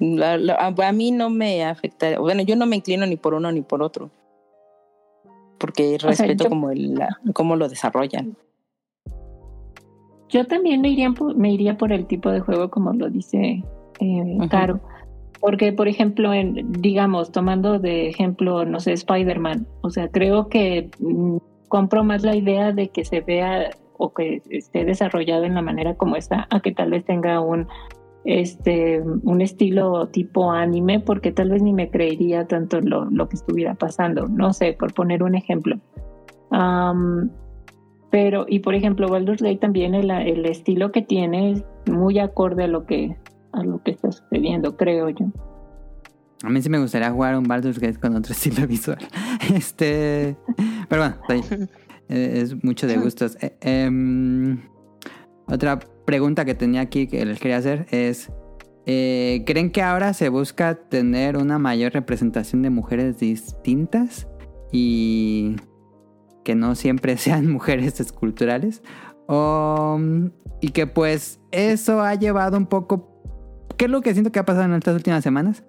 [0.00, 2.18] La- la- a, a mí no me afecta.
[2.20, 4.10] Bueno, yo no me inclino ni por uno ni por otro.
[5.58, 8.36] Porque respeto yo- como el, la- cómo lo desarrollan.
[10.28, 13.64] Yo también me iría, por, me iría por el tipo de juego como lo dice
[14.00, 14.38] eh.
[14.50, 14.80] Caro.
[15.40, 20.90] Porque, por ejemplo, en, digamos, tomando de ejemplo, no sé, Spider-Man, o sea, creo que
[20.98, 21.36] mm,
[21.68, 25.94] compro más la idea de que se vea o que esté desarrollado en la manera
[25.94, 27.66] como está, a que tal vez tenga un
[28.24, 33.36] este un estilo tipo anime, porque tal vez ni me creería tanto lo, lo que
[33.36, 34.26] estuviera pasando.
[34.28, 35.78] No sé, por poner un ejemplo.
[36.50, 37.30] Am,
[38.10, 42.64] pero, y por ejemplo, Baldur's Gate también el, el estilo que tiene es muy acorde
[42.64, 43.16] a lo que
[43.58, 45.26] a lo que está sucediendo, creo yo.
[46.44, 48.98] A mí sí me gustaría jugar un Baldur's Gate con otro estilo visual.
[49.54, 50.36] Este.
[50.88, 51.66] Pero bueno, está.
[52.10, 53.36] Eh, es mucho de gustos.
[53.42, 54.62] Eh, em,
[55.46, 58.32] otra pregunta que tenía aquí que les quería hacer es:
[58.86, 64.26] eh, ¿Creen que ahora se busca tener una mayor representación de mujeres distintas
[64.72, 65.56] y
[66.44, 68.82] que no siempre sean mujeres esculturales?
[69.26, 70.00] O,
[70.62, 73.17] y que pues eso ha llevado un poco.
[73.78, 75.62] ¿Qué es lo que siento que ha pasado en estas últimas semanas?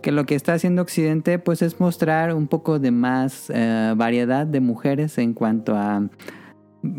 [0.00, 4.46] que lo que está haciendo Occidente pues es mostrar un poco de más eh, variedad
[4.46, 6.08] de mujeres en cuanto a,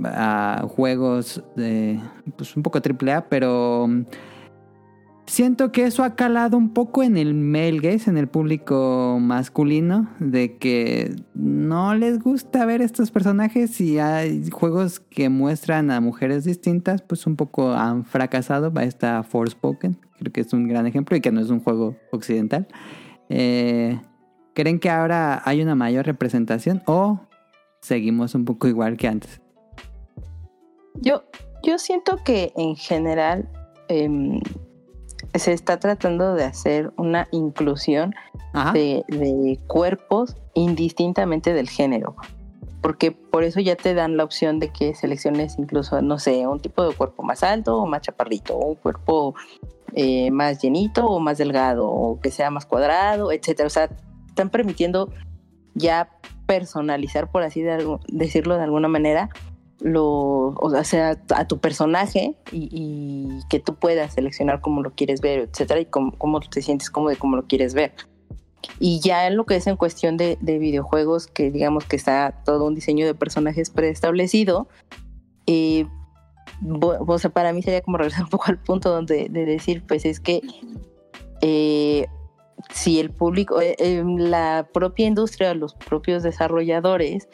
[0.06, 2.00] a juegos de
[2.38, 3.90] pues un poco triple A, pero
[5.32, 10.10] siento que eso ha calado un poco en el male gaze, en el público masculino,
[10.20, 16.44] de que no les gusta ver estos personajes y hay juegos que muestran a mujeres
[16.44, 18.74] distintas, pues un poco han fracasado.
[18.74, 21.96] Va esta Forspoken, creo que es un gran ejemplo y que no es un juego
[22.12, 22.68] occidental.
[23.30, 24.02] Eh,
[24.54, 27.22] ¿Creen que ahora hay una mayor representación o
[27.80, 29.40] seguimos un poco igual que antes?
[30.96, 31.24] Yo,
[31.64, 33.50] yo siento que en general
[33.88, 34.42] em,
[35.34, 38.14] se está tratando de hacer una inclusión
[38.74, 42.16] de, de cuerpos indistintamente del género.
[42.82, 46.60] Porque por eso ya te dan la opción de que selecciones incluso, no sé, un
[46.60, 49.36] tipo de cuerpo más alto o más chaparrito, o un cuerpo
[49.94, 53.68] eh, más llenito o más delgado, o que sea más cuadrado, etcétera.
[53.68, 53.90] O sea,
[54.28, 55.10] están permitiendo
[55.76, 56.10] ya
[56.48, 59.30] personalizar, por así de algo- decirlo de alguna manera,
[59.82, 65.50] lo, o sea, a tu personaje y, que tú puedas seleccionar cómo lo quieres ver,
[65.52, 67.94] etcétera, y cómo, te sientes cómodo y cómo lo quieres ver.
[68.80, 72.44] Y ya en lo que es en cuestión de, de videojuegos, que digamos que está
[72.46, 74.68] todo un diseño de personajes preestablecido,
[75.48, 75.88] eh,
[76.64, 80.06] o sea, para mí sería como regresar un poco al punto donde de decir, pues
[80.06, 80.42] es que
[81.42, 82.08] eh,
[82.70, 87.28] si el público, eh, eh, la propia industria, los propios desarrolladores,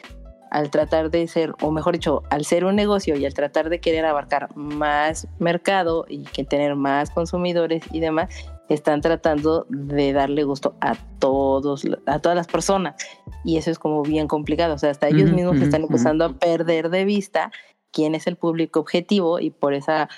[0.50, 3.80] al tratar de ser, o mejor dicho, al ser un negocio y al tratar de
[3.80, 8.28] querer abarcar más mercado y que tener más consumidores y demás,
[8.68, 12.96] están tratando de darle gusto a todos, a todas las personas.
[13.44, 14.74] Y eso es como bien complicado.
[14.74, 17.50] O sea, hasta ellos mismos están empezando a perder de vista
[17.92, 20.08] quién es el público objetivo y por esa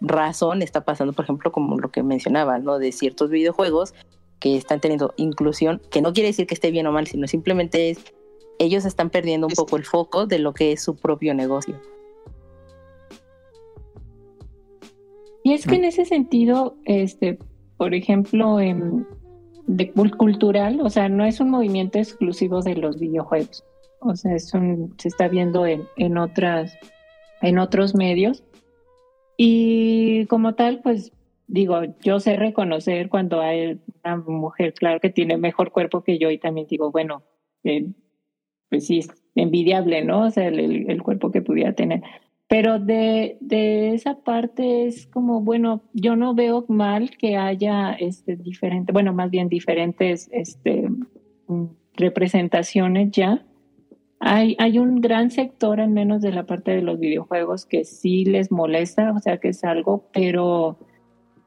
[0.00, 2.78] razón está pasando, por ejemplo, como lo que mencionaba, ¿no?
[2.78, 3.94] De ciertos videojuegos
[4.38, 7.90] que están teniendo inclusión, que no quiere decir que esté bien o mal, sino simplemente
[7.90, 7.98] es
[8.60, 11.80] ellos están perdiendo un poco el foco de lo que es su propio negocio.
[15.42, 17.38] Y es que en ese sentido, este,
[17.78, 19.06] por ejemplo, en,
[19.66, 23.64] de cul- cultural, o sea, no es un movimiento exclusivo de los videojuegos.
[24.00, 26.76] O sea, es un, se está viendo en, en otras,
[27.40, 28.44] en otros medios.
[29.38, 31.12] Y como tal, pues
[31.46, 36.30] digo, yo sé reconocer cuando hay una mujer, claro, que tiene mejor cuerpo que yo,
[36.30, 37.22] y también digo, bueno,
[37.64, 37.86] eh,
[38.70, 40.26] pues sí, es envidiable, ¿no?
[40.26, 42.02] O sea, el, el- el cuerpo que pudiera tener.
[42.48, 48.36] Pero de, de esa parte es como, bueno, yo no veo mal que haya este
[48.36, 50.88] diferente, bueno, más bien diferentes este,
[51.46, 51.64] mm,
[51.94, 53.44] representaciones ya.
[54.20, 58.24] Hay, hay un gran sector, al menos de la parte de los videojuegos, que sí
[58.26, 60.78] les molesta, o sea, que es algo, pero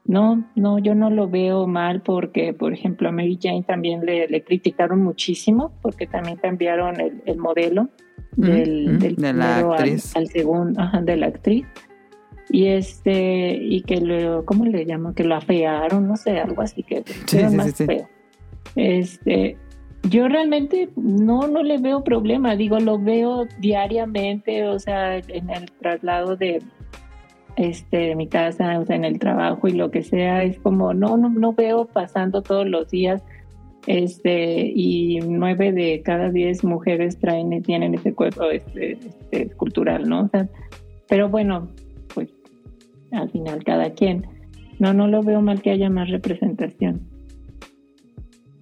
[0.06, 4.28] no, no, yo no lo veo mal porque, por ejemplo, a Mary Jane también le,
[4.28, 7.88] le criticaron muchísimo porque también cambiaron el, el modelo
[8.36, 10.16] del, Mm, de del la primero al- actriz.
[10.16, 11.66] Al, segundo, ajá, de la actriz.
[12.50, 15.14] Y este, y que lo, ¿cómo le llaman?
[15.14, 17.86] Que lo afearon, no sé, algo así que Sí, sí, más sí.
[17.86, 18.06] feo.
[18.76, 19.56] Este,
[20.10, 25.70] yo realmente no, no le veo problema, digo, lo veo diariamente, o sea, en el
[25.80, 26.62] traslado de
[27.56, 30.94] este de mi casa, o sea, en el trabajo y lo que sea, es como
[30.94, 33.22] no, no, no veo pasando todos los días,
[33.86, 40.22] este, y nueve de cada diez mujeres traen, tienen ese cuerpo este, este, cultural, ¿no?
[40.22, 40.48] O sea,
[41.08, 41.68] pero bueno,
[42.14, 42.30] pues
[43.12, 44.26] al final cada quien.
[44.78, 47.02] No, no lo veo mal que haya más representación.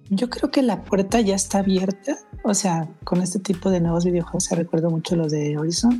[0.09, 2.17] Yo creo que la puerta ya está abierta.
[2.43, 5.97] O sea, con este tipo de nuevos videojuegos, se recuerdo mucho los de Horizon,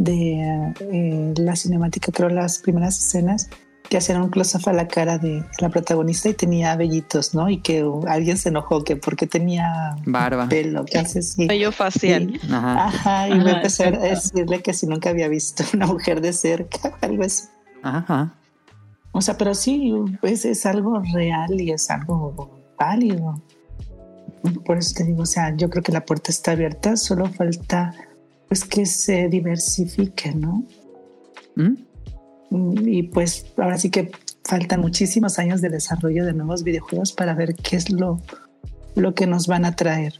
[0.00, 3.50] de eh, la cinemática, creo las primeras escenas
[3.90, 7.50] que hacían un close-up a la cara de la protagonista y tenía vellitos, ¿no?
[7.50, 10.48] Y que uh, alguien se enojó que porque tenía Barba.
[10.48, 11.46] pelo, que hace así.
[11.72, 12.30] Facial.
[12.30, 12.86] Y- Ajá.
[12.86, 16.32] Ajá, y Ajá, me empecé a decirle que si nunca había visto una mujer de
[16.32, 17.48] cerca, algo así.
[17.82, 18.34] Ajá.
[19.12, 23.42] O sea, pero sí, pues es algo real y es algo válido.
[24.64, 27.92] Por eso te digo, o sea, yo creo que la puerta está abierta, solo falta
[28.50, 30.64] pues que se diversifique, ¿no?
[31.54, 31.74] ¿Mm?
[32.84, 34.10] Y pues ahora sí que
[34.44, 38.18] faltan muchísimos años de desarrollo de nuevos videojuegos para ver qué es lo,
[38.96, 40.14] lo que nos van a traer.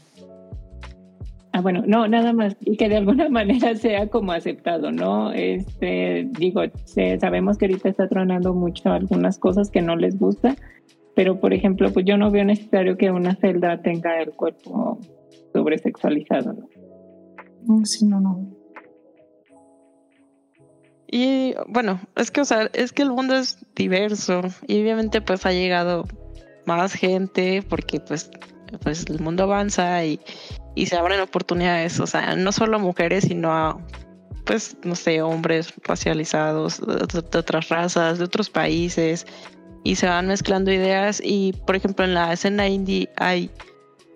[1.51, 5.33] Ah, bueno, no, nada más, y que de alguna manera sea como aceptado, ¿no?
[5.33, 10.55] Este, digo, se- sabemos que ahorita está tronando mucho algunas cosas que no les gusta,
[11.17, 14.99] pero por ejemplo, pues yo no veo necesario que una celda tenga el cuerpo
[15.51, 16.69] sobresexualizado, ¿no?
[17.65, 18.61] Mm, Sí, no, no.
[21.07, 25.45] Y bueno, es que, o sea, es que el mundo es diverso y obviamente pues
[25.45, 26.07] ha llegado
[26.65, 28.31] más gente porque pues,
[28.81, 30.21] pues el mundo avanza y,
[30.73, 33.77] y se abren oportunidades, o sea, no solo a mujeres, sino a,
[34.45, 39.25] pues, no sé, hombres racializados de, de otras razas, de otros países
[39.83, 43.51] y se van mezclando ideas y, por ejemplo, en la escena indie hay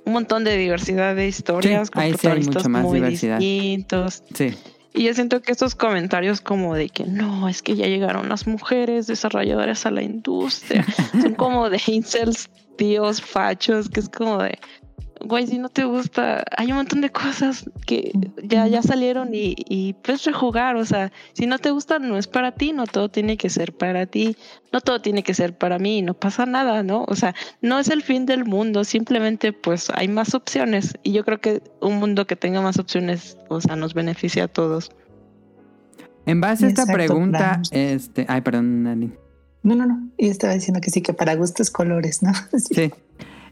[0.06, 3.40] un montón de diversidad de historias con ahí sí hay protagonistas mucho más muy diversidad.
[3.40, 4.24] distintos.
[4.34, 4.54] Sí.
[4.94, 8.48] Y yo siento que estos comentarios como de que no, es que ya llegaron las
[8.48, 10.86] mujeres desarrolladoras a la industria,
[11.22, 14.58] son como de incels, tíos, fachos, que es como de,
[15.26, 18.12] güey, si no te gusta, hay un montón de cosas que
[18.44, 22.28] ya, ya salieron y, y puedes rejugar, o sea, si no te gusta, no es
[22.28, 24.38] para ti, no todo tiene que ser para ti,
[24.72, 27.06] no todo tiene que ser para mí, no pasa nada, ¿no?
[27.08, 31.24] O sea, no es el fin del mundo, simplemente pues hay más opciones y yo
[31.26, 34.92] creo que un mundo que tenga más opciones, o sea, nos beneficia a todos.
[36.26, 38.26] En base a esta Exacto, pregunta, este.
[38.28, 39.14] Ay, perdón, Nani.
[39.62, 40.10] No, no, no.
[40.18, 42.32] Y estaba diciendo que sí, que para gustos colores, ¿no?
[42.58, 42.76] Sí.
[42.76, 42.94] Sí.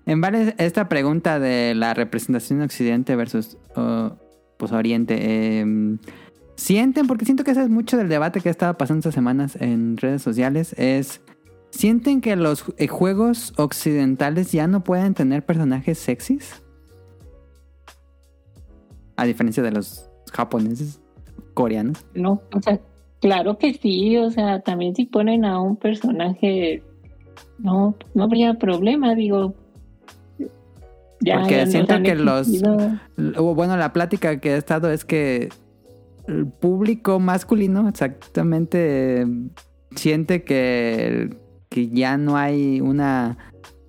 [0.05, 4.09] En vale esta pregunta de la representación occidente versus uh,
[4.57, 5.17] pues oriente.
[5.19, 5.97] eh,
[6.55, 9.57] sienten, porque siento que ese es mucho del debate que ha estado pasando estas semanas
[9.59, 11.21] en redes sociales, es
[11.71, 16.63] sienten que los eh, juegos occidentales ya no pueden tener personajes sexys.
[19.15, 21.01] A diferencia de los japoneses,
[21.53, 22.05] coreanos.
[22.13, 22.79] No, o sea,
[23.21, 26.83] claro que sí, o sea, también si ponen a un personaje,
[27.59, 29.55] no, no habría problema, digo.
[31.25, 32.61] Ya, Porque ya siento que los-
[33.37, 35.49] o Bueno, la plática que he estado es que
[36.27, 39.25] el público masculino exactamente
[39.95, 41.35] siente que,
[41.69, 43.37] que ya no hay una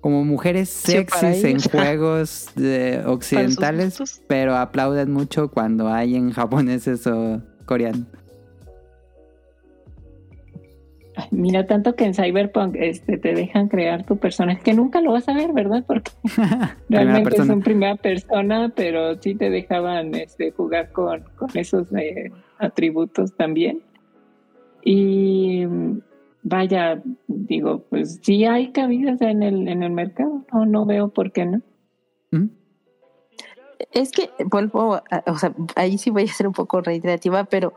[0.01, 7.07] como mujeres Sí, sexys en juegos de occidentales, pero aplauden mucho cuando hay en japoneses
[7.07, 8.07] o coreanos.
[11.17, 15.13] Ay, Mira, tanto que en Cyberpunk este, te dejan crear tu personaje, que nunca lo
[15.13, 15.83] vas a ver, ¿verdad?
[15.87, 16.11] Porque
[16.89, 22.31] realmente es en primera persona, pero sí te dejaban este, jugar con, con esos eh,
[22.59, 23.81] atributos también.
[24.83, 25.65] Y
[26.43, 31.31] vaya, digo, pues sí hay cabidas en el, en el mercado, no, no veo por
[31.31, 31.61] qué no.
[32.31, 32.47] ¿Mm?
[33.91, 37.73] Es que vuelvo, a- o sea, ahí sí voy a ser un poco reiterativa, pero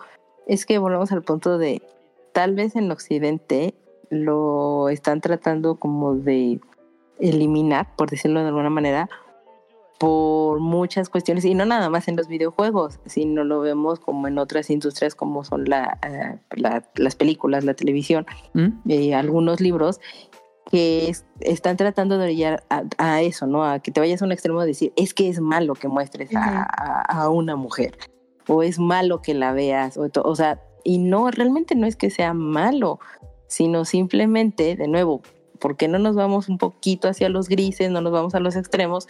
[0.46, 1.80] es que volvemos al punto de
[2.38, 3.74] tal vez en Occidente
[4.10, 6.60] lo están tratando como de
[7.18, 9.08] eliminar, por decirlo de alguna manera,
[9.98, 14.38] por muchas cuestiones, y no nada más en los videojuegos, sino lo vemos como en
[14.38, 18.24] otras industrias como son la, eh, la- las películas, la televisión,
[18.54, 18.68] ¿Mm?
[18.88, 19.98] eh, algunos libros
[20.70, 23.64] que es- están tratando de orillar a, a eso, ¿no?
[23.64, 26.30] A que te vayas a un extremo de decir, es que es malo que muestres
[26.36, 27.98] a, a- a una mujer,
[28.46, 32.10] o es malo que la veas, o, o sea, y no, realmente no es que
[32.10, 32.98] sea malo,
[33.46, 35.22] sino simplemente, de nuevo,
[35.58, 38.56] ¿por qué no nos vamos un poquito hacia los grises, no nos vamos a los
[38.56, 39.08] extremos?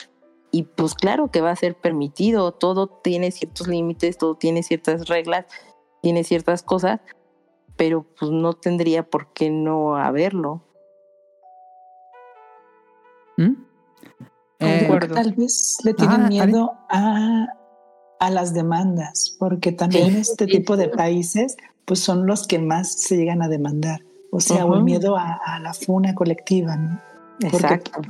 [0.50, 5.08] Y pues claro que va a ser permitido, todo tiene ciertos límites, todo tiene ciertas
[5.08, 5.46] reglas,
[6.00, 7.00] tiene ciertas cosas,
[7.76, 10.62] pero pues no tendría por qué no haberlo.
[13.36, 13.68] ¿Mm?
[14.60, 17.46] Eh, tal vez le tienen Ah, miedo a,
[18.20, 22.92] a las demandas, porque también Sí, este tipo de países pues son los que más
[22.92, 24.02] se llegan a demandar.
[24.30, 27.00] O sea, o el miedo a, a la funa colectiva, ¿no?
[27.50, 28.02] Porque Exacto.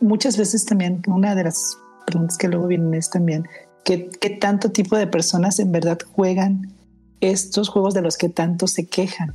[0.00, 3.46] muchas veces también una de las preguntas que luego vienen es también
[3.84, 6.72] ¿qué, qué tanto tipo de personas en verdad juegan
[7.20, 9.34] estos juegos de los que tanto se quejan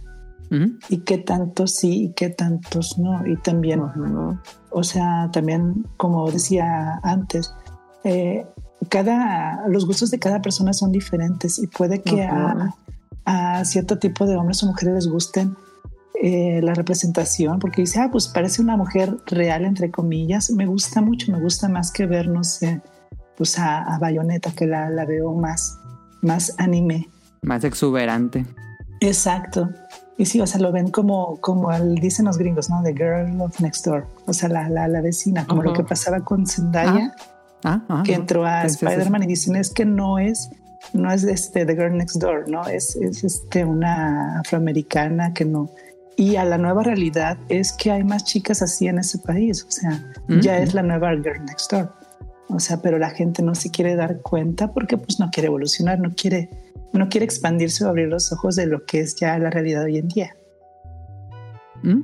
[0.90, 4.38] y qué tantos sí y qué tantos no y también Ujú.
[4.72, 7.53] o sea también como decía antes
[8.03, 8.45] eh,
[8.88, 12.73] cada los gustos de cada persona son diferentes y puede que a,
[13.26, 15.56] a cierto tipo de hombres o mujeres les gusten
[16.22, 21.01] eh, la representación porque dice ah pues parece una mujer real entre comillas me gusta
[21.01, 22.81] mucho me gusta más que ver no sé
[23.38, 25.77] pues a, a Bayonetta que la, la veo más
[26.22, 27.07] más anime
[27.41, 28.45] Más exuberante.
[29.01, 29.69] Exacto.
[30.18, 32.84] Y sí, o sea, lo ven como, como el- dicen los gringos, ¿no?
[32.84, 34.06] The girl of next door.
[34.26, 37.15] O sea, la, la, la vecina, como lo que pasaba con Zendaya,
[37.64, 40.49] Ah, ah, que entró a Sí, sí, sí, Spider-Man y dicen es que no es,
[40.94, 42.65] no es este The Girl Next Door, ¿no?
[42.68, 45.69] Es, es este una afroamericana que no.
[46.15, 49.65] Y a la nueva realidad es que hay más chicas así en ese país.
[49.68, 50.64] O sea, Mm, ya mm.
[50.64, 51.91] es la nueva Girl Next Door.
[52.49, 55.99] O sea, pero la gente no se quiere dar cuenta porque pues no quiere evolucionar,
[55.99, 56.49] no quiere,
[56.94, 59.98] no quiere expandirse o abrir los ojos de lo que es ya la realidad hoy
[59.98, 60.36] en día.
[61.84, 62.02] ¿Mm?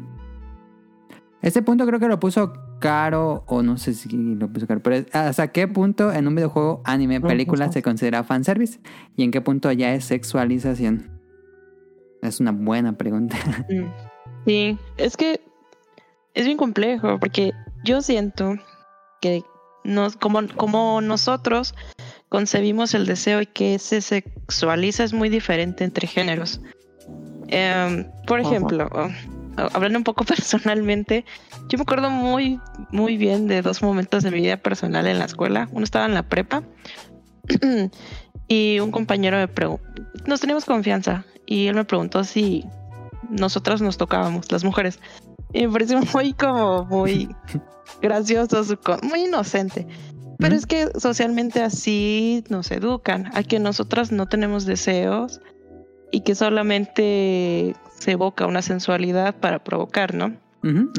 [1.42, 4.98] Este punto creo que lo puso Caro, o no sé si lo puso Caro, pero
[4.98, 8.80] es- ¿hasta qué punto en un videojuego, anime, película se considera fanservice?
[9.16, 11.10] ¿Y en qué punto ya es sexualización?
[12.22, 13.38] Es una buena pregunta.
[13.70, 13.92] Mm.
[14.46, 15.42] Sí, es que
[16.36, 17.52] es bien complejo porque
[17.84, 18.56] yo siento
[19.20, 19.44] que
[19.84, 21.74] nos, como, como nosotros
[22.30, 26.62] concebimos el deseo y que se sexualiza es muy diferente entre géneros.
[27.48, 28.88] Em, por ejemplo,
[29.58, 31.26] hablando un poco personalmente,
[31.70, 32.60] yo me acuerdo muy,
[32.92, 35.70] muy bien de dos momentos de mi vida personal en la escuela.
[35.72, 36.64] Uno estaba en la prepa
[38.48, 39.84] y un compañero me preguntó,
[40.26, 42.66] nos teníamos confianza y él me preguntó si
[43.30, 45.00] nosotras nos tocábamos, las mujeres.
[45.54, 47.30] Y me pareció muy como muy
[48.02, 48.64] gracioso,
[49.04, 49.88] muy inocente.
[50.38, 55.40] Pero es que socialmente así nos educan, a que nosotras no tenemos deseos
[56.16, 60.34] y que solamente se evoca una sensualidad para provocar, ¿no?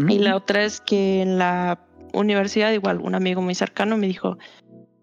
[0.08, 1.80] Y la otra es que en la
[2.12, 4.38] universidad, igual, un amigo muy cercano me dijo,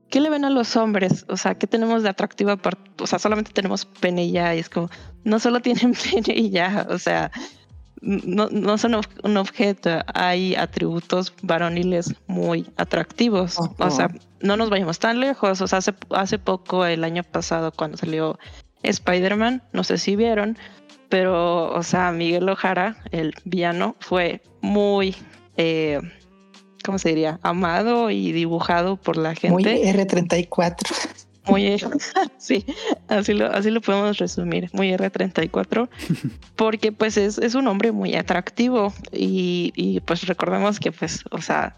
[0.09, 1.25] ¿qué le ven a los hombres?
[1.27, 2.51] O sea, ¿qué tenemos de atractivo?
[2.51, 4.55] apart- O sea, solamente tenemos pene y ya.
[4.55, 4.89] Y es como,
[5.23, 6.87] no solo tienen pene y ya.
[6.89, 7.31] O sea,
[8.01, 13.57] no, no son un objeto, hay atributos varoniles muy atractivos.
[13.79, 14.07] O sea,
[14.41, 15.59] no nos vayamos tan lejos.
[15.61, 18.37] O sea, hace, hace poco, el año pasado, cuando salió
[18.83, 20.57] Spider-Man, no sé si vieron,
[21.09, 25.15] pero, o sea, Miguel Ojara, el villano, fue muy,
[25.57, 25.99] eh,
[26.83, 27.39] ¿cómo se diría?
[27.43, 30.07] Amado y dibujado por la Muy gente.
[30.07, 31.21] R34.
[31.45, 31.77] Muy,
[32.37, 32.65] sí,
[33.09, 35.89] así lo, así lo podemos resumir, muy R34,
[36.55, 41.41] porque pues es, es un hombre muy atractivo y, y, pues recordemos que pues, o
[41.41, 41.75] sea,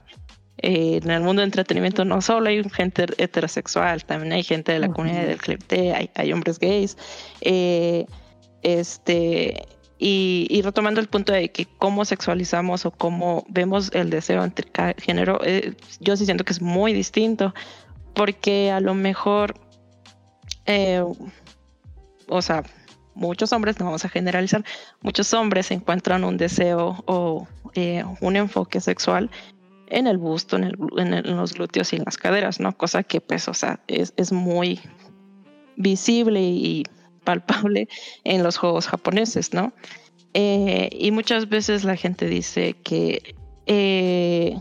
[0.57, 4.80] eh, en el mundo de entretenimiento no solo hay gente heterosexual, también hay gente de
[4.80, 4.95] la Ujú.
[4.95, 6.98] comunidad del cliente, hay, hay hombres gays,
[7.41, 8.06] eh,
[8.64, 9.68] este,
[9.98, 14.69] y, y retomando el punto de que cómo sexualizamos o cómo vemos el deseo entre
[14.69, 17.53] cada género, eh, yo sí siento que es muy distinto
[18.14, 19.56] porque a lo mejor,
[20.65, 21.03] eh,
[22.27, 22.64] o sea,
[23.14, 24.64] muchos hombres, no vamos a generalizar,
[25.02, 29.30] muchos hombres encuentran un deseo o eh, un enfoque sexual
[29.87, 32.75] en el busto, en, el, en, el, en, los glúteos y en las caderas, ¿no?
[32.75, 34.79] Cosa que pues, o sea, es, es muy
[35.75, 36.83] visible y
[37.23, 37.87] palpable
[38.23, 39.73] en los juegos japoneses, ¿no?
[40.33, 43.35] Eh, y muchas veces la gente dice que
[43.67, 44.59] eh,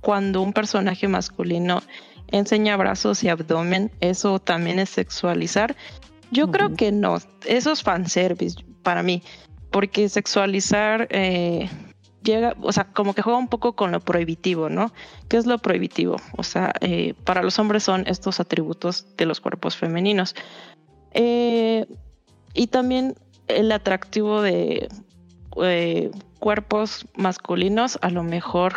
[0.00, 1.82] cuando un personaje masculino
[2.28, 5.76] enseña brazos y abdomen, eso también es sexualizar.
[6.30, 6.52] Yo uh -huh.
[6.52, 9.22] creo que no, eso es fanservice para mí,
[9.70, 11.68] porque sexualizar eh,
[12.26, 14.92] llega, o sea, como que juega un poco con lo prohibitivo, ¿no?
[15.28, 16.16] ¿Qué es lo prohibitivo?
[16.36, 20.34] O sea, eh, para los hombres son estos atributos de los cuerpos femeninos.
[21.12, 21.86] Eh,
[22.52, 23.14] y también
[23.48, 24.88] el atractivo de
[25.62, 28.74] eh, cuerpos masculinos, a lo mejor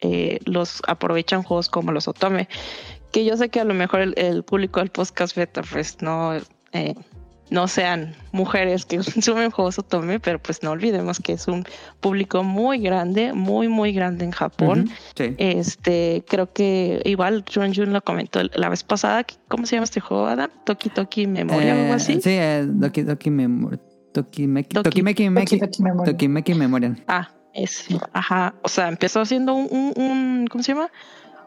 [0.00, 2.48] eh, los aprovechan juegos como los Otome,
[3.12, 5.62] que yo sé que a lo mejor el, público del podcast beta
[6.00, 6.34] no,
[7.50, 11.64] no sean mujeres que consumen juegos Otome, pero pues no olvidemos que es un
[12.00, 14.80] público muy grande, muy muy grande en Japón.
[14.80, 14.92] Uh -huh.
[15.16, 15.34] sí.
[15.38, 20.00] Este, creo que igual Jun Jun lo comentó la vez pasada, ¿cómo se llama este
[20.00, 20.50] juego, Adam?
[20.64, 22.14] Toki Toki Memoria o algo así.
[22.20, 23.78] Sí, eh, Toki Toki Memoria.
[24.12, 25.60] Tokimeki, Toki- Tokimeki.
[26.04, 26.96] Tokimeki Memorial.
[27.06, 30.90] Ah, es, ajá, o sea, empezó siendo un, un, un- ¿cómo se llama?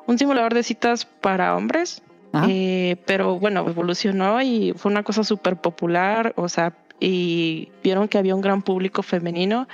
[0.08, 2.02] Un simulador de citas para hombres.
[2.48, 8.18] Eh, pero bueno, evolucionó y fue una cosa súper popular, o sea, y vieron que
[8.18, 9.68] había un gran público femenino,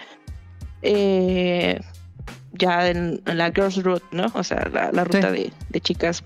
[0.82, 1.80] eh,
[2.54, 4.32] ya en, en la Girls Route, ¿no?
[4.34, 6.24] O sea, la, la ruta de, de chicas.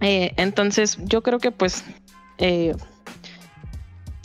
[0.00, 1.84] Eh, entonces, yo creo que pues...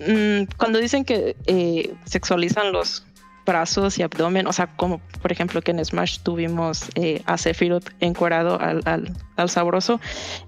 [0.08, 3.06] mm, cuando dicen que eh, sexualizan los
[3.52, 7.90] brazos y abdomen, o sea, como por ejemplo que en Smash tuvimos eh, a Sephiroth
[8.00, 10.00] encuerado al, al, al sabroso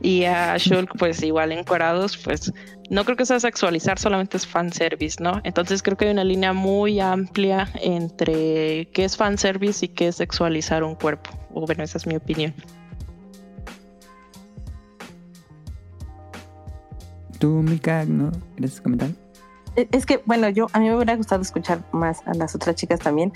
[0.01, 2.53] y a Shulk pues igual encuerados, pues
[2.89, 5.41] no creo que sea sexualizar, solamente es fanservice, ¿no?
[5.43, 10.15] Entonces creo que hay una línea muy amplia entre qué es fanservice y qué es
[10.15, 11.31] sexualizar un cuerpo.
[11.53, 12.53] O bueno, esa es mi opinión.
[17.39, 18.31] Tú, Mika, ¿no?
[18.55, 19.09] ¿Quieres comentar?
[19.75, 22.75] Eh, Es que, bueno, yo a mí me hubiera gustado escuchar más a las otras
[22.75, 23.33] chicas también,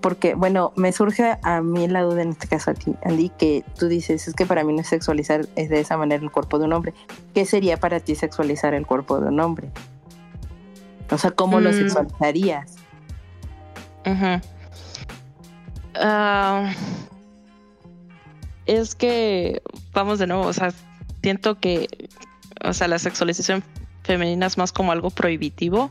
[0.00, 3.64] porque, bueno, me surge a mí la duda en este caso a ti, Andy, que
[3.78, 6.58] tú dices, es que para mí no es sexualizar es de esa manera el cuerpo
[6.58, 6.92] de un hombre.
[7.34, 9.70] ¿Qué sería para ti sexualizar el cuerpo de un hombre?
[11.10, 11.74] O sea, ¿cómo lo Mm.
[11.74, 12.76] sexualizarías?
[15.94, 16.72] Ah,
[18.66, 20.72] es que, vamos de nuevo, o sea,
[21.22, 21.86] siento que,
[22.64, 23.62] o sea, la sexualización
[24.02, 25.90] femenina es más como algo prohibitivo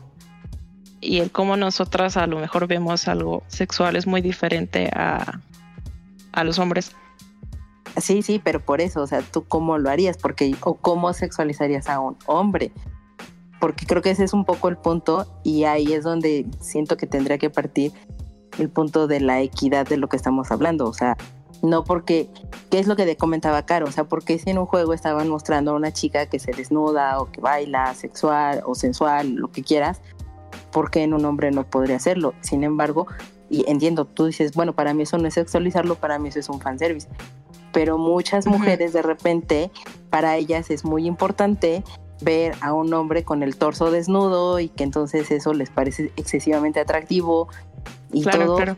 [1.00, 5.40] y el cómo nosotras a lo mejor vemos algo sexual es muy diferente a,
[6.32, 6.94] a los hombres.
[8.00, 10.16] Sí, sí, pero por eso, o sea, ¿tú cómo lo harías?
[10.16, 12.72] Porque, o cómo sexualizarías a un hombre.
[13.60, 17.06] Porque creo que ese es un poco el punto y ahí es donde siento que
[17.06, 17.92] tendría que partir
[18.58, 20.86] el punto de la equidad de lo que estamos hablando.
[20.86, 21.16] O sea,
[21.62, 22.28] no porque,
[22.70, 23.86] ¿qué es lo que te comentaba Caro?
[23.86, 27.20] O sea, porque si en un juego estaban mostrando a una chica que se desnuda
[27.20, 30.00] o que baila sexual o sensual, lo que quieras,
[30.72, 32.34] ¿por qué en un hombre no podría hacerlo?
[32.40, 33.06] Sin embargo,
[33.48, 36.48] y entiendo, tú dices, bueno, para mí eso no es sexualizarlo, para mí eso es
[36.48, 37.08] un fanservice.
[37.72, 39.70] Pero muchas mujeres de repente,
[40.10, 41.84] para ellas es muy importante
[42.22, 46.80] ver a un hombre con el torso desnudo y que entonces eso les parece excesivamente
[46.80, 47.48] atractivo
[48.12, 48.56] y Claro, todo.
[48.56, 48.76] claro.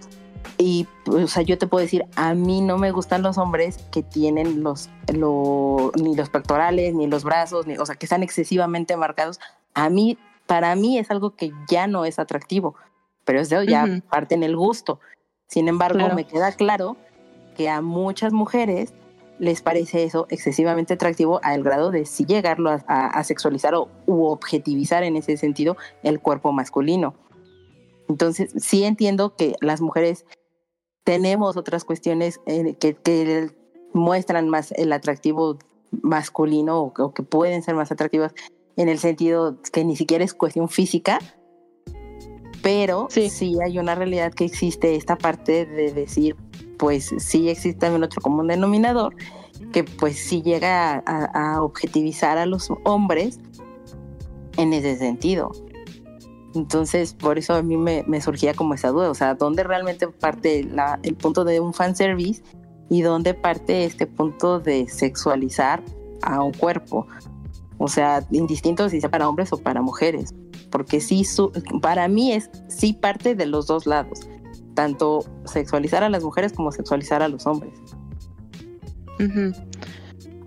[0.59, 4.03] Y, o sea, yo te puedo decir, a mí no me gustan los hombres que
[4.03, 8.97] tienen los, lo- ni los pectorales, ni los brazos, ni, o sea, que están excesivamente
[8.97, 9.41] marcados.
[9.75, 10.16] A mí,
[10.47, 12.75] para mí es algo que ya no es atractivo,
[13.25, 14.01] pero eso ya Ujú.
[14.03, 15.01] parte en el gusto.
[15.49, 16.15] Sin embargo, Claro.
[16.15, 16.97] me queda claro
[17.57, 18.93] que a muchas mujeres
[19.41, 23.89] les parece eso excesivamente atractivo al grado de sí llegarlo a, a- a sexualizar o
[24.07, 27.15] u objetivizar en ese sentido el cuerpo masculino.
[28.09, 30.24] Entonces, sí entiendo que las mujeres
[31.05, 33.51] tenemos otras cuestiones eh, que, que
[33.93, 35.59] muestran más el atractivo
[36.02, 38.32] masculino o, o que pueden ser más atractivas
[38.76, 41.18] en el sentido que ni siquiera es cuestión física,
[42.62, 43.28] pero Sí.
[43.31, 43.56] sí.
[43.64, 46.35] hay una realidad que existe esta parte de decir,
[46.78, 49.14] pues sí existe también otro común denominador,
[49.72, 53.39] que pues sí llega a, a- a objetivizar a los hombres
[54.56, 55.52] en ese sentido.
[56.55, 60.62] Entonces, por eso a mí me, surgía como esa duda, o sea, ¿dónde realmente parte
[60.64, 62.43] la- el punto de un fanservice
[62.90, 65.82] y dónde parte este punto de sexualizar
[66.22, 67.06] a un cuerpo?
[67.78, 70.32] O sea, indistinto si sea para hombres o para mujeres,
[70.70, 71.51] porque sí, su-
[71.82, 74.20] para mí es sí parte de los dos lados,
[74.74, 77.72] tanto sexualizar a las mujeres como sexualizar a los hombres.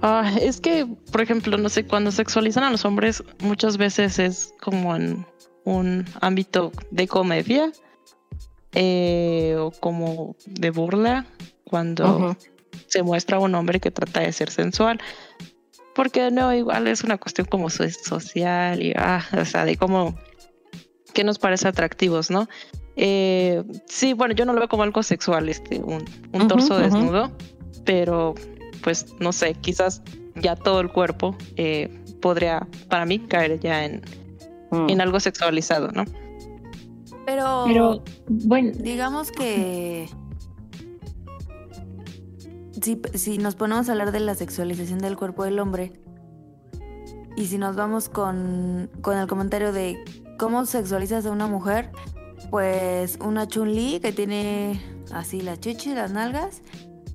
[0.01, 4.53] Ah, es que, por ejemplo, no sé, cuando sexualizan a los hombres, muchas veces es
[4.61, 5.25] como en
[5.67, 7.71] un ámbito de comedia
[8.73, 11.25] eh, o como de burla,
[11.65, 12.37] cuando
[12.87, 14.99] se muestra a un hombre que trata de ser sensual.
[15.93, 20.15] Porque no, igual es una cuestión como so- social y, ah, o sea, de cómo,
[21.13, 22.47] que nos parece atractivos, ¿no?
[22.95, 27.31] Eh, sí, bueno, yo no lo veo como algo sexual, este, un, un torso desnudo,
[27.83, 28.35] pero
[28.83, 30.01] pues no sé, quizás
[30.35, 31.89] ya todo el cuerpo eh,
[32.21, 34.01] podría, para mí, caer ya en,
[34.71, 34.89] Mm.
[34.89, 36.03] en algo sexualizado, ¿no?
[37.25, 40.09] Pero, Pero, bueno, digamos que
[42.81, 45.93] si, si nos ponemos a hablar de la sexualización del cuerpo del hombre
[47.35, 50.03] y si nos vamos con, con el comentario de
[50.39, 51.91] cómo sexualizas a una mujer,
[52.49, 54.81] pues una Chun-Li que tiene
[55.11, 56.61] así la chichi, las nalgas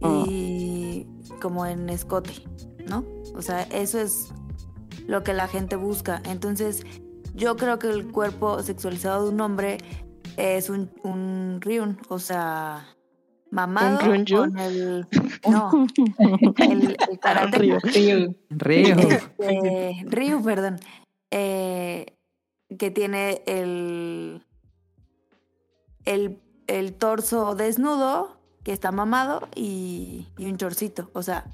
[0.01, 1.07] y
[1.41, 2.33] como en escote,
[2.89, 3.05] ¿no?
[3.35, 4.29] O sea, eso es
[5.07, 6.21] lo que la gente busca.
[6.25, 6.85] Entonces,
[7.35, 9.79] yo creo que el cuerpo sexualizado de un hombre
[10.37, 12.87] es un, un Ryun, o sea,
[13.51, 15.07] mamado ¿Un con el...
[15.49, 15.71] No,
[16.59, 17.59] el, el karate.
[17.59, 17.79] Río.
[18.51, 18.97] Río.
[20.07, 20.79] Ryu, perdón.
[21.31, 22.07] Eh,
[22.79, 24.45] que tiene el,
[26.05, 31.11] el, el torso desnudo, que está mamado, y, y un chorcito.
[31.13, 31.45] O sea,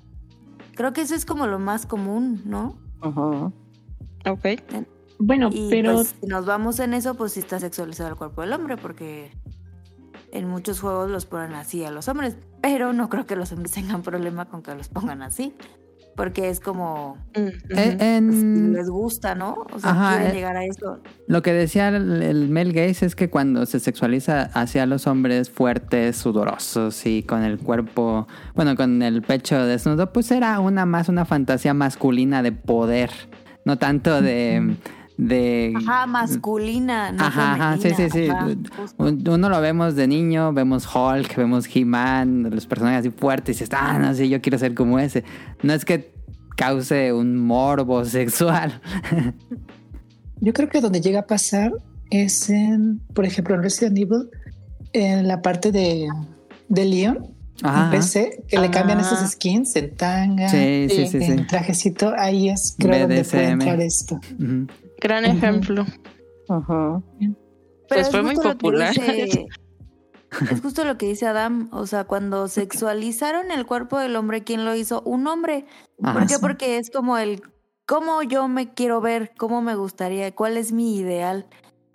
[0.75, 2.79] creo que eso es como lo más común, ¿no?
[3.03, 3.53] Ujú.
[4.27, 4.47] Ok.
[5.19, 8.41] Bueno, Y pero pues, si nos vamos en eso, pues sí está sexualizado el cuerpo
[8.43, 9.31] del hombre, porque
[10.33, 12.37] en muchos juegos los ponen así a los hombres.
[12.63, 15.55] Pero no creo que los hombres tengan problema con que los pongan así.
[16.17, 19.67] Porque es como, Mm, Eh, pues, en les gusta, ¿no?
[19.73, 20.35] O sea, Ajá, quieren eh.
[20.35, 20.99] llegar a eso.
[21.29, 25.49] lo que decía el, el Mel Gaze es que cuando se sexualiza hacia los hombres
[25.49, 28.27] fuertes, sudorosos y con el cuerpo,
[28.57, 33.11] bueno, con el pecho desnudo, pues era una más una fantasía masculina de poder,
[33.65, 34.77] no tanto de
[35.19, 38.29] de Ajá, masculina, no Ajá, ajá, sí, sí, sí.
[38.31, 38.49] ajá,
[38.97, 43.77] Uno lo vemos de niño, vemos Hulk, vemos He-Man, los personajes así fuertes, y dices,
[43.79, 45.25] ah, no sé, yo quiero ser como ese.
[45.63, 46.15] No es que
[46.57, 48.81] cause un morbo sexual.
[50.41, 51.73] Yo creo que donde llega a pasar
[52.11, 54.31] es en, por ejemplo, en Resident Evil,
[54.93, 56.07] en la parte de,
[56.69, 57.27] de Leon,
[57.63, 57.87] Ajá.
[57.87, 61.33] en PC, que le cambian esos skins en tanga, Sí, sí, sí, sí.
[61.33, 63.53] en trajecito, ahí es creo donde puede BDSM.
[63.53, 64.21] entrar esto.
[65.01, 65.85] Gran ejemplo.
[66.47, 67.03] Pero
[67.89, 68.93] Pues es fue muy popular.
[68.95, 69.47] dice-
[70.51, 71.69] es justo lo que dice Adam.
[71.73, 75.03] O sea, cuando sexualizaron el cuerpo del hombre, ¿quién lo hizo?
[75.03, 75.67] Un hombre.
[76.03, 76.13] Ajá.
[76.19, 76.35] ¿Por qué?
[76.35, 76.41] sí.
[76.41, 77.43] Porque es como el
[77.87, 81.47] cómo yo me quiero ver, cómo me gustaría, cuál es mi ideal.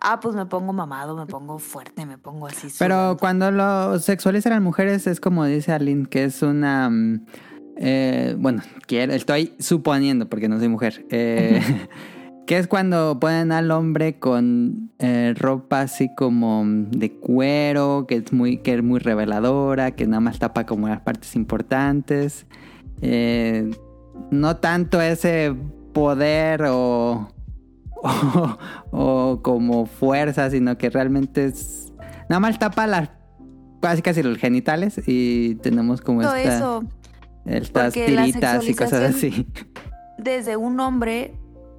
[0.05, 2.67] Ah, pues me pongo mamado, me pongo fuerte, me pongo así.
[2.77, 3.17] Pero sudando.
[3.17, 6.89] cuando lo sexualizan a las mujeres es como dice Aline, que es una...
[6.89, 7.25] mm,
[7.77, 11.05] eh, bueno, quiero, estoy suponiendo porque no soy mujer.
[11.09, 11.61] eh,
[12.45, 18.33] que es cuando ponen al hombre con eh, ropa así como de cuero, que es
[18.33, 22.45] muy, que es muy reveladora, que nada más tapa como las partes importantes.
[23.01, 23.71] Eh,
[24.29, 25.55] no tanto ese
[25.93, 27.29] poder o,
[28.03, 28.57] o,
[28.91, 31.93] o como fuerza, sino que realmente es...
[32.29, 33.09] Nada más tapa las...
[33.81, 36.83] Casi casi los genitales y tenemos como Todo esta- eso
[37.45, 39.45] estas tiritas y cosas así.
[40.17, 41.33] desde un hombre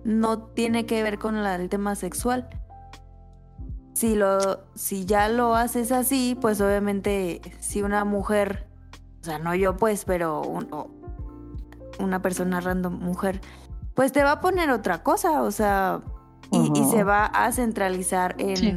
[0.04, 2.48] no tiene que ver con la- el tema sexual.
[3.94, 4.38] Si lo,
[4.74, 8.66] si ya lo haces así, pues obviamente si una mujer,
[9.20, 10.68] o sea, no yo pues, pero un-
[12.00, 13.40] una persona random mujer,
[13.94, 16.00] pues te va a poner otra cosa, o sea,
[16.50, 18.76] y, se va a centralizar en, Sí.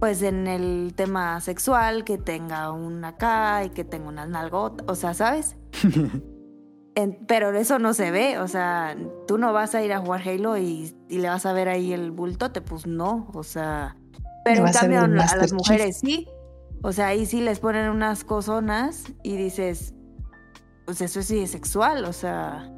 [0.00, 4.94] pues en el tema sexual, que tenga un acá y que tenga unas nalgotas, o
[4.94, 5.56] sea, ¿sabes?
[6.96, 8.96] En- pero eso no se ve, o sea,
[9.28, 11.92] tú no vas a ir a jugar Halo y, y le vas a ver ahí
[11.92, 13.96] el bultote, pues no, o sea,
[14.44, 16.26] Pero en a cambio a las mujeres sí.
[16.82, 19.94] O sea, ahí sí les ponen unas cosonas y dices,
[20.86, 22.72] pues eso sí es sexual, o sea,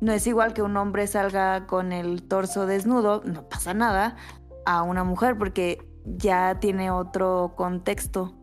[0.00, 4.16] no es igual que un hombre salga con el torso desnudo, no pasa nada,
[4.64, 8.34] a una mujer porque ya tiene otro contexto.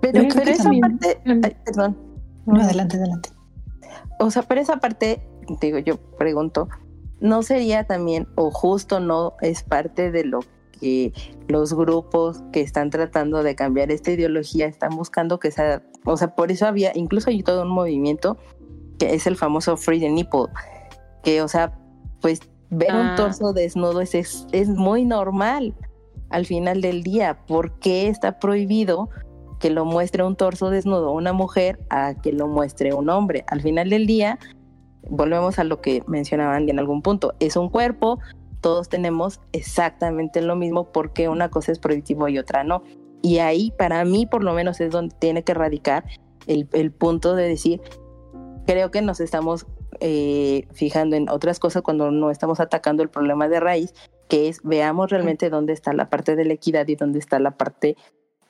[0.00, 2.11] Pero, pero esa también- parte, ay, perdón.
[2.46, 3.30] No, adelante, adelante.
[4.18, 5.26] O sea, pero esa parte,
[5.60, 6.68] digo, yo pregunto,
[7.20, 10.40] ¿no sería también, o justo no es parte de lo
[10.80, 11.12] que
[11.48, 16.34] los grupos que están tratando de cambiar esta ideología están buscando que sea, o sea,
[16.34, 18.36] por eso había, incluso hay todo un movimiento
[18.98, 20.46] que es el famoso Free the Nipple,
[21.22, 21.78] que, o sea,
[22.20, 22.40] pues
[22.70, 23.10] ver Ah.
[23.10, 25.74] un torso desnudo es, es, es muy normal
[26.30, 27.44] al final del día.
[27.46, 29.10] ¿Por qué está prohibido
[29.62, 33.44] que lo muestre un torso desnudo una mujer a que lo muestre un hombre?
[33.46, 34.40] Al final del día,
[35.08, 38.18] volvemos a lo que mencionaban en algún punto, es un cuerpo,
[38.60, 42.82] todos tenemos exactamente lo mismo porque una cosa es prohibitivo y otra no.
[43.22, 46.04] Y ahí para mí por lo menos es donde tiene que radicar
[46.48, 47.80] el, punto de decir,
[48.66, 49.66] creo que nos estamos
[50.00, 53.94] eh, fijando en otras cosas cuando no estamos atacando el problema de raíz,
[54.28, 57.52] que es veamos realmente dónde está la parte de la equidad y dónde está la
[57.52, 57.96] parte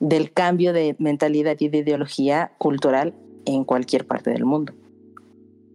[0.03, 3.13] del cambio de mentalidad y de ideología cultural
[3.45, 4.73] en cualquier parte del mundo.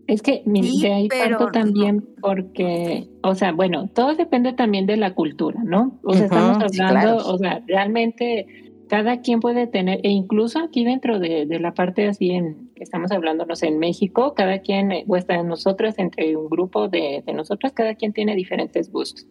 [0.06, 4.52] Es que mi- Sí, de ahí pero parto también porque, o sea, bueno, todo depende
[4.52, 5.98] también de la cultura, ¿no?
[6.02, 7.34] O sea, estamos sí, hablando, claro.
[7.34, 8.46] o sea, realmente
[8.88, 12.84] cada quien puede tener, e incluso aquí dentro de, de la parte así en que
[12.84, 16.48] estamos hablando, no sé, en México, cada quien, eh, o está en nosotras, entre un
[16.48, 19.26] grupo de, de nosotras, cada quien tiene diferentes gustos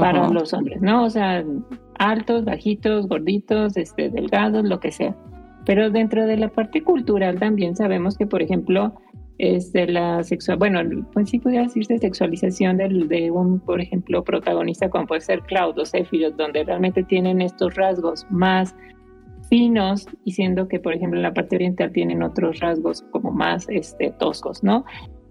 [0.00, 1.04] para los hombres, ¿no?
[1.04, 1.44] O sea,
[1.98, 5.16] altos, bajitos, gorditos, este, delgados, lo que sea.
[5.64, 8.94] Pero dentro de la parte cultural también sabemos que, por ejemplo,
[9.38, 10.80] este, la sexual, bueno,
[11.12, 15.78] pues sí pudiera decirse sexualización del, de un, por ejemplo, protagonista como puede ser Cloud
[15.78, 18.76] o Sephiroth, donde realmente tienen estos rasgos más
[19.48, 23.68] finos y siendo que, por ejemplo, en la parte oriental tienen otros rasgos como más
[23.68, 24.84] este, toscos, ¿no?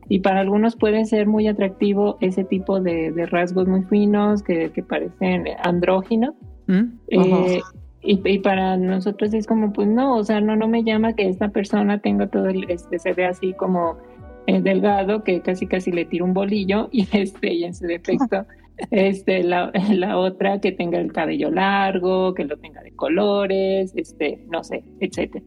[0.10, 4.72] Y para algunos puede ser muy atractivo ese tipo de, de rasgos muy finos que,
[4.72, 6.36] que parecen andróginos.
[6.68, 6.84] ¿Mm?
[7.10, 7.62] Eh,
[8.02, 11.28] y, y para nosotros es como, pues no, o sea, no, no me llama que
[11.28, 13.98] esta persona tenga todo el, este, se ve así como
[14.46, 18.46] eh, delgado, que casi casi le tira un bolillo y este, y en su defecto,
[18.92, 24.44] este, la, la otra que tenga el cabello largo, que lo tenga de colores, este,
[24.50, 25.46] no sé, etcétera.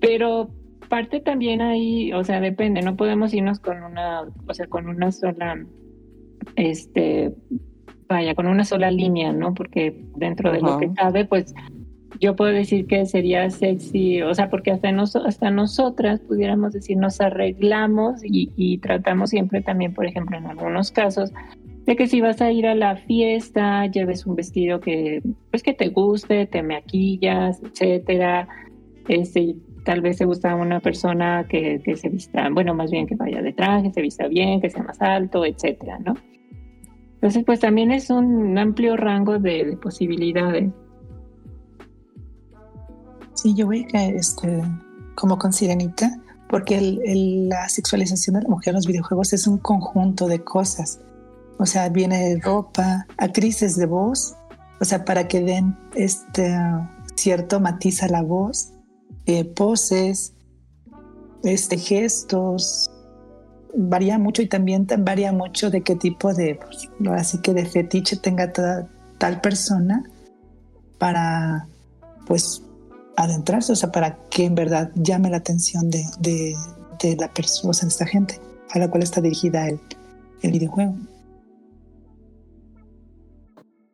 [0.00, 0.50] Pero
[0.92, 5.10] parte también ahí, o sea, depende, no podemos irnos con una, o sea, con una
[5.10, 5.64] sola,
[6.54, 7.32] este,
[8.06, 9.54] vaya, con una sola línea, ¿no?
[9.54, 11.54] Porque dentro de lo que cabe, pues
[12.20, 16.98] yo puedo decir que sería sexy, o sea, porque hasta, nos, hasta nosotras pudiéramos decir,
[16.98, 21.32] nos arreglamos y, y tratamos siempre también, por ejemplo, en algunos casos,
[21.86, 25.72] de que si vas a ir a la fiesta, lleves un vestido que, pues que
[25.72, 28.46] te guste, te maquillas, etcétera,
[29.08, 33.14] este, tal vez te gusta una persona que, que se vista, bueno, más bien que
[33.16, 36.14] vaya de traje, se vista bien, que sea más alto, etcétera, ¿no?
[37.14, 40.70] Entonces, pues también es un amplio rango de, de posibilidades.
[43.34, 44.62] Sí, yo voy a este,
[45.14, 46.10] como con Sirenita,
[46.48, 50.42] porque el- el- la sexualización de la mujer en los videojuegos es un conjunto de
[50.44, 51.00] cosas.
[51.58, 54.34] O sea, viene ropa, actrices de voz,
[54.80, 56.54] o sea, para que den este
[57.14, 58.72] cierto matiz a la voz,
[59.26, 60.34] eh, poses,
[61.42, 62.90] este, gestos,
[63.74, 68.16] varía mucho y también varía mucho de qué tipo de, pues, así que de fetiche
[68.16, 70.04] tenga tal persona
[70.98, 71.66] para,
[72.26, 72.62] pues,
[73.16, 76.54] adentrarse, o sea, para que en verdad llame la atención de, de,
[77.02, 78.40] de la persona, o sea, de esta gente
[78.72, 79.78] a la cual está dirigida el,
[80.42, 80.94] el videojuego.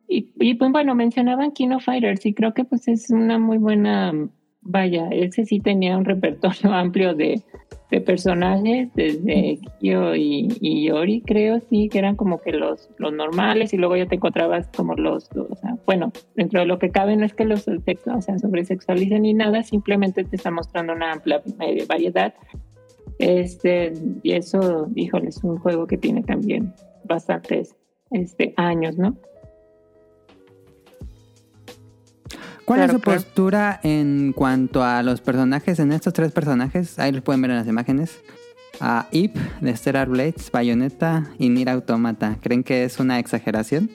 [0.07, 4.11] Y, y, pues bueno, mencionaban Kino Fighters y creo que pues es una muy buena,
[4.61, 7.41] vaya, ese sí tenía un repertorio amplio de,
[7.91, 13.13] de personajes, desde Kyo y, y Yori, creo, sí, que eran como que los, los
[13.13, 16.91] normales y luego ya te encontrabas como los, o sea, bueno, dentro de lo que
[16.91, 21.13] cabe no es que los o sea, sobresexualicen ni nada, simplemente te está mostrando una
[21.13, 22.33] amplia eh, variedad.
[23.17, 23.91] Este,
[24.23, 26.73] y eso, híjole, es un juego que tiene también
[27.03, 27.75] bastantes
[28.11, 29.17] este, años, ¿no?
[32.69, 33.19] ¿Cuál es su claro.
[33.19, 36.99] postura en cuanto a los personajes, en estos tres personajes?
[36.99, 38.19] Ahí los pueden ver en las imágenes.
[38.79, 42.37] A Ip de Stellar Blades, Bayonetta y Nier Automata.
[42.39, 43.89] ¿Creen que es una exageración?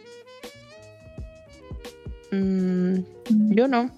[2.32, 2.96] Mm,
[3.50, 3.92] yo no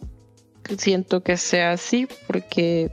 [0.77, 2.93] siento que sea así porque,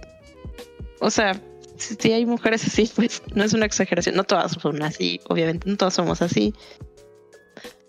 [1.02, 1.34] o sea,
[1.76, 4.16] si, si hay mujeres así, pues no es una exageración.
[4.16, 6.54] No todas son así, obviamente, no todas somos así.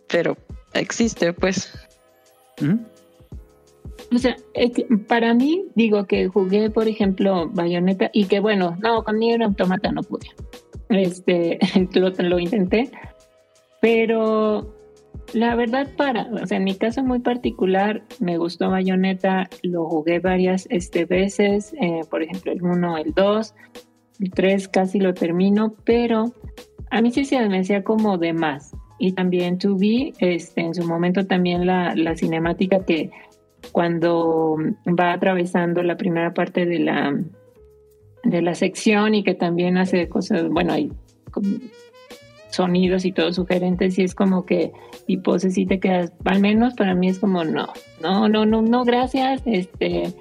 [0.09, 0.37] Pero
[0.73, 1.73] existe, pues.
[2.61, 2.81] Ujú.
[4.13, 4.37] O sea,
[5.09, 9.91] para mí, digo que jugué, por ejemplo, Bayonetta y que bueno, no, con Nier Automata
[9.93, 10.29] no pude.
[10.89, 11.59] Este,
[11.95, 12.91] lo, lo intenté,
[13.81, 14.75] pero
[15.33, 20.21] la verdad para, o sea, en mi caso muy particular, me gustó Bayonetta, lo jugué
[20.21, 23.55] varias este, veces, eh, por ejemplo, el 1, el 2,
[24.21, 26.33] el 3 casi lo termino, pero
[26.91, 28.73] a mí sí se me hacía como de más.
[29.01, 33.11] Y también 2B, este, en su momento también la, la cinemática que
[33.73, 37.19] cuando va atravesando la primera parte de la
[38.25, 40.91] de la sección y que también hace cosas, bueno, hay
[42.51, 44.73] sonidos y todo sugerentes y es como que
[45.07, 47.67] y poses y te quedas, al menos para mí es como no,
[48.01, 50.15] no, no, no, no, gracias, este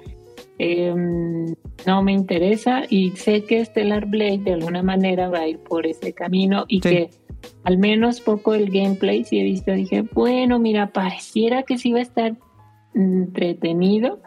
[0.58, 1.54] em,
[1.86, 5.86] no me interesa y sé que Stellar Blade de alguna manera va a ir por
[5.86, 6.88] ese camino y Sí.
[6.88, 7.10] que
[7.62, 12.00] al menos poco el gameplay si he visto, dije, bueno, mira, pareciera que sí va
[12.00, 12.36] a estar
[12.94, 14.20] entretenido.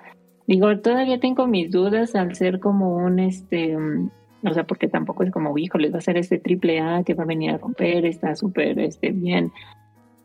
[0.47, 5.31] Digo, todavía tengo mis dudas al ser como un este, o sea, porque tampoco es
[5.31, 8.35] como, híjole, va a ser este triple A que va a venir a romper, está
[8.35, 9.51] súper este, bien.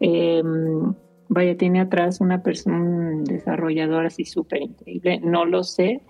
[0.00, 0.42] Eh,
[1.28, 6.02] vaya, tiene atrás una persona, un desarrollador así súper increíble, no lo sé,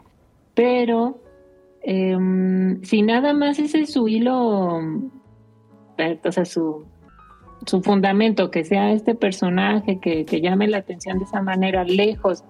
[0.54, 1.20] pero
[1.82, 2.16] eh,
[2.82, 4.80] si nada más ese es su hilo,
[5.98, 6.84] eh, o sea, su,
[7.66, 12.44] su fundamento, que sea este personaje que, que llame la atención de esa manera, lejos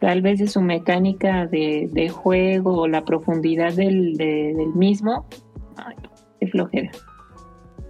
[0.00, 5.26] tal vez de su mecánica de, de juego o la profundidad del, de- del mismo,
[5.76, 6.10] ay, no,
[6.40, 6.90] qué flojera.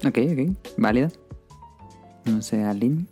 [0.07, 0.57] Ok, ok.
[0.79, 1.11] Válida.
[2.25, 3.05] No sé, Aline.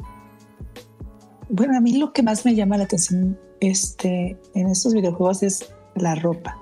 [1.49, 5.74] Bueno, a mí lo que más me llama la atención este, en estos videojuegos es
[5.95, 6.59] la ropa.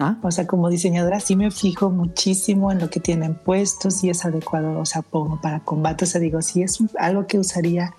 [0.00, 4.08] Ah, O sea, como diseñadora sí me fijo muchísimo en lo que tienen puestos, si
[4.08, 6.04] es adecuado, o sea, como para combate.
[6.04, 7.94] O sea, digo, si es algo que usaría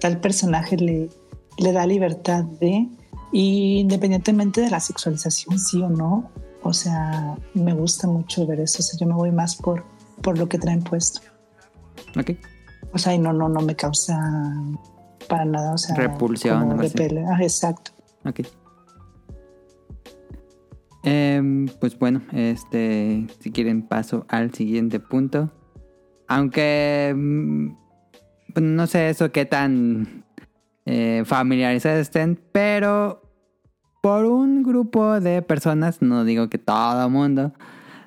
[0.00, 1.08] tal personaje, le,
[1.56, 2.88] le da libertad de,
[3.32, 6.30] y independientemente de la sexualización, sí o no,
[6.62, 8.80] o sea, me gusta mucho ver eso.
[8.80, 9.84] O sea, yo me voy más por,
[10.22, 11.20] por lo que traen puesto.
[12.18, 12.32] ok.
[12.92, 14.20] O sea, y no, no, no me causa
[15.28, 17.24] para nada, o sea, Repulsión, repele.
[17.24, 17.92] Ah, exacto.
[18.26, 18.40] Ok.
[21.02, 25.50] Em, pues bueno, este, si quieren paso al siguiente punto.
[26.28, 27.68] Aunque mm,
[28.52, 30.24] pues no sé eso qué tan
[30.86, 33.22] eh, familiarizados estén, pero
[34.02, 37.52] por un grupo de personas, no digo que todo el mundo,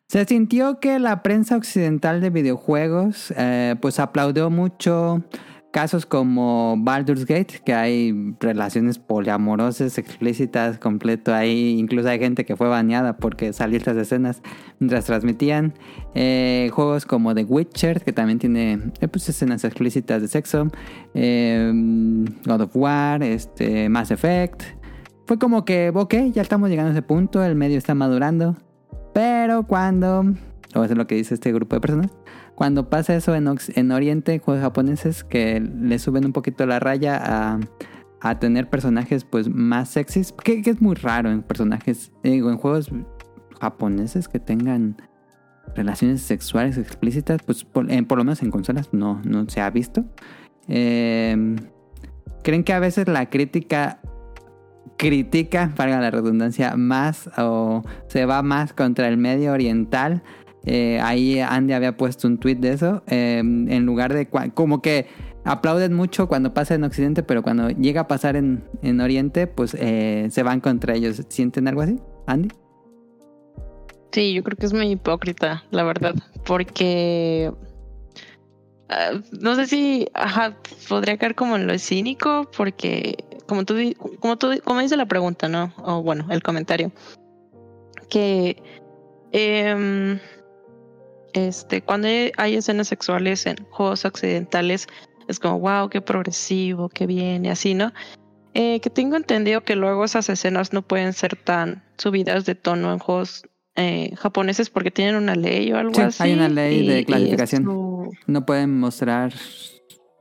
[0.07, 5.23] se sintió que la prensa occidental de videojuegos eh, pues aplaudió mucho
[5.73, 12.55] casos como Baldur's Gate, que hay relaciones poliamorosas explícitas completo ahí, incluso hay gente que
[12.55, 14.43] fue baneada porque salió estas escenas
[14.79, 15.73] mientras transmitían.
[16.13, 20.67] Eh, juegos como The Witcher, que también tiene eh, pues, escenas explícitas de sexo.
[21.15, 21.71] Eh,
[22.45, 24.61] God of War, este, Mass Effect.
[25.25, 28.55] Fue como que, ok, ya estamos llegando a ese punto, el medio está madurando.
[29.11, 30.23] Pero cuando,
[30.75, 32.11] o es lo que dice este grupo de personas,
[32.55, 37.19] cuando pasa eso en, en Oriente, juegos japoneses que le suben un poquito la raya
[37.21, 37.59] a,
[38.23, 42.89] a tener personajes pues más sexys, que, es muy raro en personajes, digo, en juegos
[43.59, 44.95] japoneses que tengan
[45.75, 50.05] relaciones sexuales explícitas, pues por, lo menos en consolas no, no se ha visto.
[50.67, 51.55] Eh,
[52.43, 53.99] ¿Creen que a veces la crítica
[54.97, 60.23] critica, valga la redundancia, más o se va más contra el medio oriental?
[60.65, 63.03] Eh, ahí Andy había puesto un tweet de eso.
[63.07, 65.07] eh, en lugar de como que
[65.45, 69.75] aplauden mucho cuando pasa en Occidente, pero cuando llega a pasar en, en Oriente, pues
[69.79, 71.21] eh, se van contra ellos.
[71.29, 72.49] ¿Sienten algo así, Andy?
[74.11, 76.13] Sí, yo creo que es muy hipócrita, la verdad,
[76.45, 77.51] porque
[78.89, 80.07] ah, no sé si
[80.87, 83.17] podría caer como en lo cínico, porque
[83.47, 83.75] como tú,
[84.19, 85.73] como tú, como dice la pregunta, ¿no?
[85.83, 86.91] O bueno, el comentario,
[88.09, 88.61] que
[89.31, 90.19] em,
[91.33, 92.07] este, cuando
[92.37, 94.87] hay escenas sexuales en juegos occidentales,
[95.27, 97.91] es como, wow, qué progresivo, qué bien, y así, ¿no?
[98.53, 102.93] Eh, que tengo entendido que luego esas escenas no pueden ser tan subidas de tono
[102.93, 106.23] en juegos eh, japoneses porque tienen una ley o algo Sí, así.
[106.23, 107.67] hay una ley de y- clasificación.
[108.27, 109.33] No pueden mostrar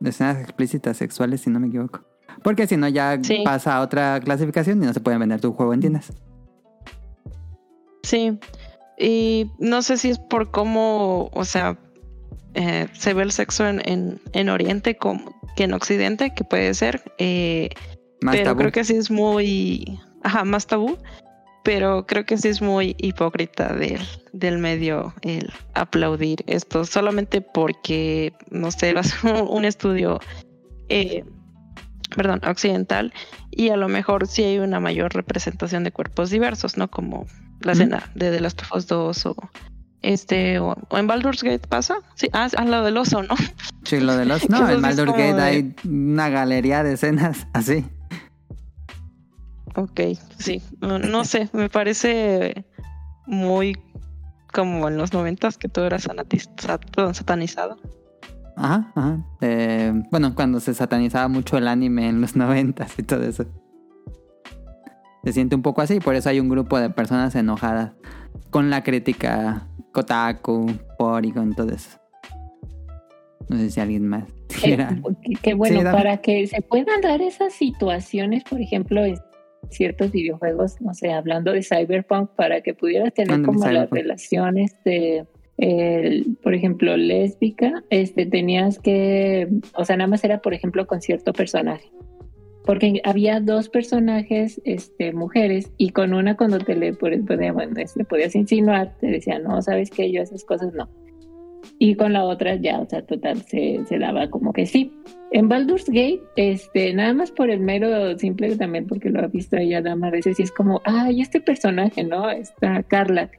[0.01, 2.07] escenas explícitas sexuales, si no me equivoco.
[2.43, 3.43] Porque si no, ya Sí.
[3.45, 6.11] pasa a otra clasificación y no se pueden vender tu juego en tiendas.
[8.03, 8.39] Sí,
[9.03, 11.77] y no sé si es por cómo, o sea,
[12.55, 16.73] eh, se ve el sexo en, en, en Oriente como que en Occidente, que puede
[16.74, 17.70] ser, eh,
[18.20, 18.59] Más pero tabú.
[18.61, 20.97] creo que sí es muy, ajá, más tabú,
[21.65, 24.01] pero creo que sí es muy hipócrita del,
[24.33, 30.20] del medio el aplaudir esto, solamente porque, no sé, vas a un- un estudio
[30.89, 31.24] eh,
[32.15, 33.13] perdón, occidental,
[33.51, 36.91] y a lo mejor sí hay una mayor representación de cuerpos diversos, ¿no?
[36.91, 37.27] Como
[37.61, 39.37] la escena de The Last of Us 2 o
[40.03, 41.99] este o, en Baldur's Gate pasa.
[42.17, 43.37] Sí ah al lado del oso no
[43.85, 44.47] sí lo del oso.
[44.51, 47.85] No en Baldur's Gate hay una galería de escenas así.
[49.75, 50.01] Ok,
[50.39, 52.67] sí, no, sé, me parece
[53.25, 53.79] muy
[54.53, 57.79] como en los noventas que todo era satanizado.
[58.57, 59.19] Ajá, ajá.
[59.41, 63.47] Eh, bueno, cuando se satanizaba mucho el anime en los noventas y todo eso.
[65.24, 67.93] Se siente un poco así, por eso hay un grupo de personas enojadas
[68.51, 70.66] con la crítica Kotaku,
[70.99, 71.99] Porygon, todo eso.
[73.49, 74.24] No sé si alguien más.
[74.65, 74.79] Eh,
[75.43, 79.03] qué bueno, para que se puedan dar esas situaciones, por ejemplo,
[79.70, 85.27] ciertos videojuegos, no sé, hablando de Cyberpunk, para que pudieras tener como las relaciones de,
[86.43, 91.33] por ejemplo, lésbica, este, tenías que, o sea, nada más era, por ejemplo, con cierto
[91.33, 91.91] personaje.
[92.65, 98.35] Porque había dos personajes, este, mujeres, y con una cuando te le, bueno, le podías
[98.35, 100.89] insinuar, te decía, no, sabes que yo esas cosas no.
[101.79, 104.93] Y con la otra ya, o sea, total, se, se daba como que sí.
[105.31, 109.57] En Baldur's Gate, este, nada más por el mero simple también porque lo ha visto
[109.57, 112.31] ella dama a veces y es como, ay, este personaje, ¿no?
[112.31, 113.31] Está Carla,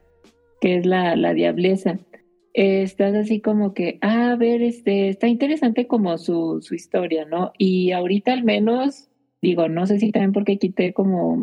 [0.62, 2.00] que es la, la diableza.
[2.54, 7.52] Estás así como que, ah, a ver, este, está interesante como su, su historia, ¿no?
[7.58, 9.10] Y ahorita al menos,
[9.42, 11.42] digo, no sé si también porque quité como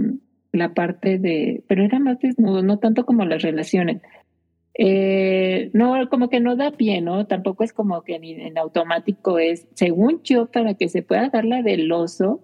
[0.53, 4.03] la parte de, pero era más desnudo, no tanto como las relaciones
[4.75, 7.27] eh, no, como que no da pie, ¿no?
[7.27, 11.63] Tampoco es como que en automático es, según yo, para que se pueda dar la
[11.63, 12.43] del oso,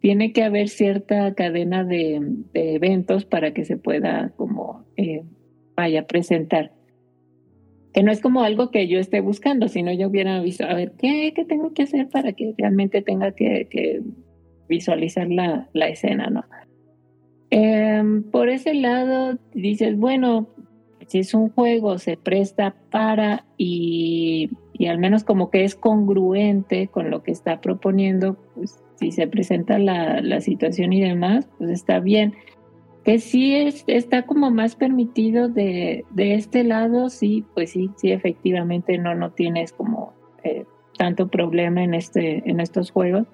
[0.00, 2.20] tiene que haber cierta cadena de,
[2.54, 5.22] eventos para que se pueda como eh,
[5.76, 6.72] vaya presentar.
[7.96, 10.92] Que no es como algo que yo esté buscando, sino yo hubiera visto, a ver,
[10.98, 14.02] ¿qué, qué tengo que hacer para que realmente tenga que,
[14.68, 16.44] visualizar la, la, escena, ¿no?
[17.50, 20.48] Em, por ese lado, dices, bueno,
[21.06, 24.50] si es un juego, se presta para y,
[24.88, 29.78] al menos como que es congruente con lo que está proponiendo, pues si se presenta
[29.78, 32.34] la, situación y demás, pues está bien.
[33.06, 38.98] Que sí es, está como más permitido de, este lado, sí, pues sí, sí, efectivamente
[38.98, 40.12] no, no tienes como
[40.42, 40.64] eh,
[40.98, 43.28] tanto problema en, este, en estos juegos.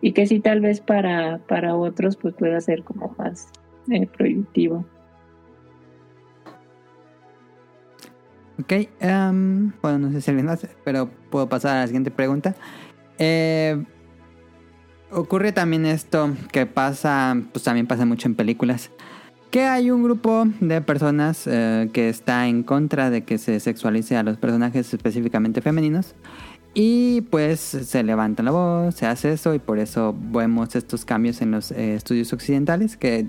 [0.00, 3.48] Y que sí tal vez para, para otros pues pueda ser como más
[3.92, 4.84] eh, prohibitivo.
[8.60, 12.56] Ok, em, bueno, no sé si alguien hace, pero puedo pasar a la siguiente pregunta.
[13.18, 13.84] Eh,
[15.12, 18.90] ocurre también esto que pasa, pues también pasa mucho en películas,
[19.50, 24.16] que hay un grupo de personas eh, que está en contra de que se sexualice
[24.16, 26.14] a los personajes específicamente femeninos.
[26.74, 31.42] Y pues se levanta la voz, se hace eso y por eso vemos estos cambios
[31.42, 33.28] en los eh, estudios occidentales que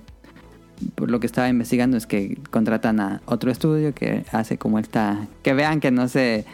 [0.95, 5.27] por lo que estaba investigando es que contratan a otro estudio que hace como esta
[5.43, 6.45] que vean que no se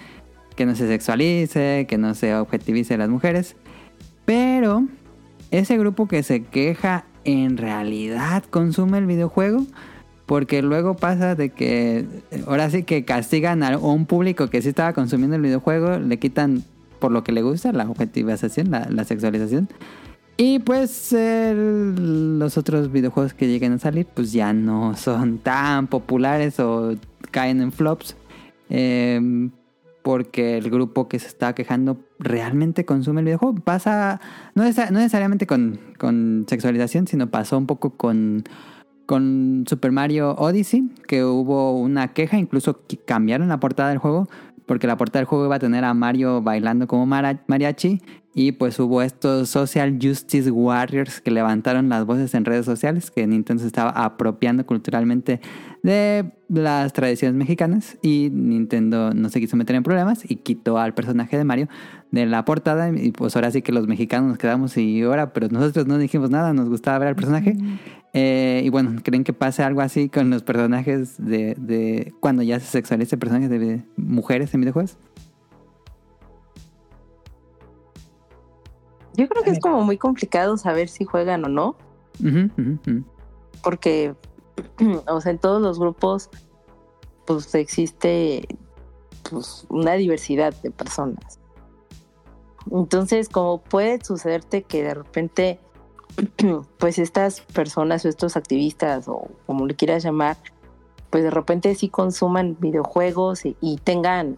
[0.55, 3.55] que no se sexualice, que no se objetivice a las mujeres,
[4.25, 4.87] pero
[5.51, 9.65] ese grupo que se queja en realidad consume el videojuego
[10.25, 12.05] porque luego pasa de que
[12.45, 16.63] ahora sí que castigan a un público que sí estaba consumiendo el videojuego, le quitan
[16.99, 19.69] por lo que le gusta la objetivización, la, la sexualización
[20.41, 26.61] y pues los otros videojuegos que lleguen a salir pues ya no son tan populares
[26.61, 26.95] o
[27.29, 28.15] caen en flops.
[28.69, 29.51] Em,
[30.01, 33.55] porque el grupo que se está quejando realmente consume el videojuego.
[33.55, 34.19] Pasa,
[34.55, 38.43] no, necesariamente con, con, sexualización, sino pasó un poco con,
[39.05, 44.27] con Super Mario Odyssey, que hubo una queja, incluso cambiaron la portada del juego,
[44.69, 48.03] porque la portada del juego iba a tener a Mario bailando como mariachi
[48.35, 53.25] y pues hubo estos Social Justice Warriors que levantaron las voces en redes sociales, que
[53.25, 55.41] Nintendo se estaba apropiando culturalmente
[55.81, 60.93] de las tradiciones mexicanas y Nintendo no se quiso meter en problemas y quitó al
[60.93, 61.67] personaje de Mario
[62.11, 65.47] de la portada y pues ahora sí que los mexicanos nos quedamos y ahora, pero
[65.49, 67.55] nosotros no dijimos nada, nos gustaba ver al personaje.
[68.13, 72.59] Eh, y bueno, ¿creen que pase algo así con los personajes de, de cuando ya
[72.59, 74.97] se sexualiza personajes de mujeres en videojuegos?
[79.15, 81.75] Yo creo que es como muy complicado saber si juegan o no.
[83.61, 84.15] Porque,
[85.07, 86.29] o sea, en todos los grupos,
[87.25, 88.47] pues existe
[89.29, 91.38] pues, una diversidad de personas.
[92.71, 95.59] Entonces, como puede sucederte que de repente,
[96.77, 100.37] pues estas personas o estos activistas o como le quieras llamar,
[101.09, 104.37] pues de repente sí consuman videojuegos y, tengan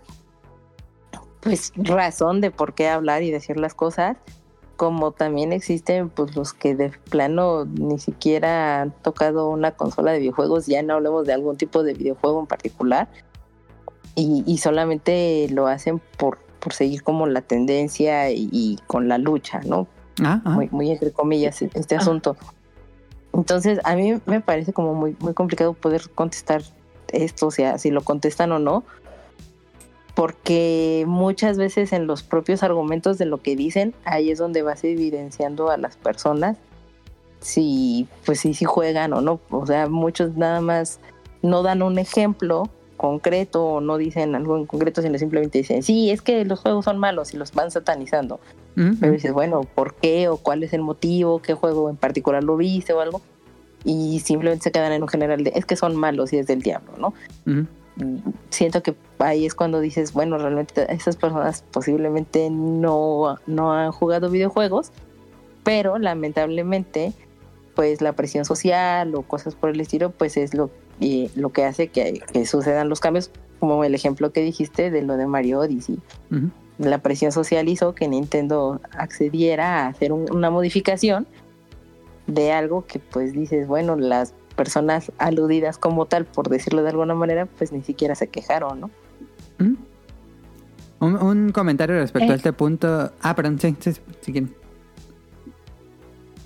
[1.42, 4.18] pues razón de por qué hablar y decir las cosas,
[4.78, 10.20] como también existen pues los que de plano ni siquiera han tocado una consola de
[10.20, 13.10] videojuegos, ya no hablemos de algún tipo de videojuego en particular,
[14.16, 19.60] y solamente lo hacen por, por seguir como la tendencia y, y con la lucha,
[19.66, 19.88] ¿no?
[20.24, 20.50] Ah, ah.
[20.52, 22.38] Muy, muy entre comillas este asunto.
[23.34, 26.62] Entonces, a mí me parece como muy, muy complicado poder contestar
[27.10, 28.84] esto, o sea, si lo contestan o no,
[30.16, 34.84] porque muchas veces en los propios argumentos de lo que dicen, ahí es donde vas
[34.84, 36.58] evidenciando a las personas
[37.40, 39.40] si, pues sí, si juegan o no.
[39.50, 41.00] O sea, muchos nada más
[41.42, 42.70] no dan un ejemplo
[43.02, 46.86] concreto o no dicen algo en concreto, sino simplemente dicen, sí, es que los juegos
[46.86, 48.40] son malos y los van satanizando.
[48.78, 48.96] Ujú.
[49.00, 50.28] Pero dices, bueno, ¿por qué?
[50.28, 51.42] ¿O cuál es el motivo?
[51.42, 53.24] ¿Qué juego en particular lo viste o algo?
[53.84, 56.62] Y simplemente se quedan en un general de, es que son malos y es del
[56.62, 57.16] diablo, ¿no?
[58.52, 64.30] Siento que ahí es cuando dices, bueno, realmente esas personas posiblemente no, no han jugado
[64.30, 64.92] videojuegos,
[65.64, 67.14] pero lamentablemente,
[67.74, 70.70] pues la presión social o cosas por el estilo, pues es lo,
[71.02, 75.02] eh, lo que hace que, que sucedan los cambios, como el ejemplo que dijiste de
[75.02, 76.00] lo de Mario Odyssey.
[76.78, 81.28] La presión social hizo que Nintendo accediera a hacer un- una modificación
[82.28, 87.14] de algo que pues dices, bueno, las personas aludidas como tal, por decirlo de alguna
[87.14, 88.90] manera, pues ni siquiera se quejaron, ¿no?
[89.60, 89.76] ¿Mm?
[91.00, 92.38] Un, un comentario respecto a Eh.
[92.38, 93.12] este punto.
[93.22, 94.54] Ah, perdón, sí, sí, sí, si quieren.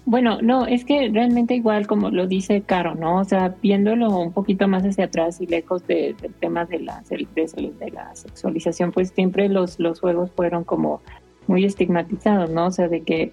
[0.08, 3.18] Bueno, no, es que realmente igual como lo dice Caro, ¿no?
[3.18, 7.04] O sea, viéndolo un poquito más hacia atrás y lejos de- del tema de la,
[7.10, 11.02] de, la sexualización, pues siempre los, los juegos fueron como
[11.48, 12.68] muy estigmatizados, ¿no?
[12.68, 13.32] O sea, de que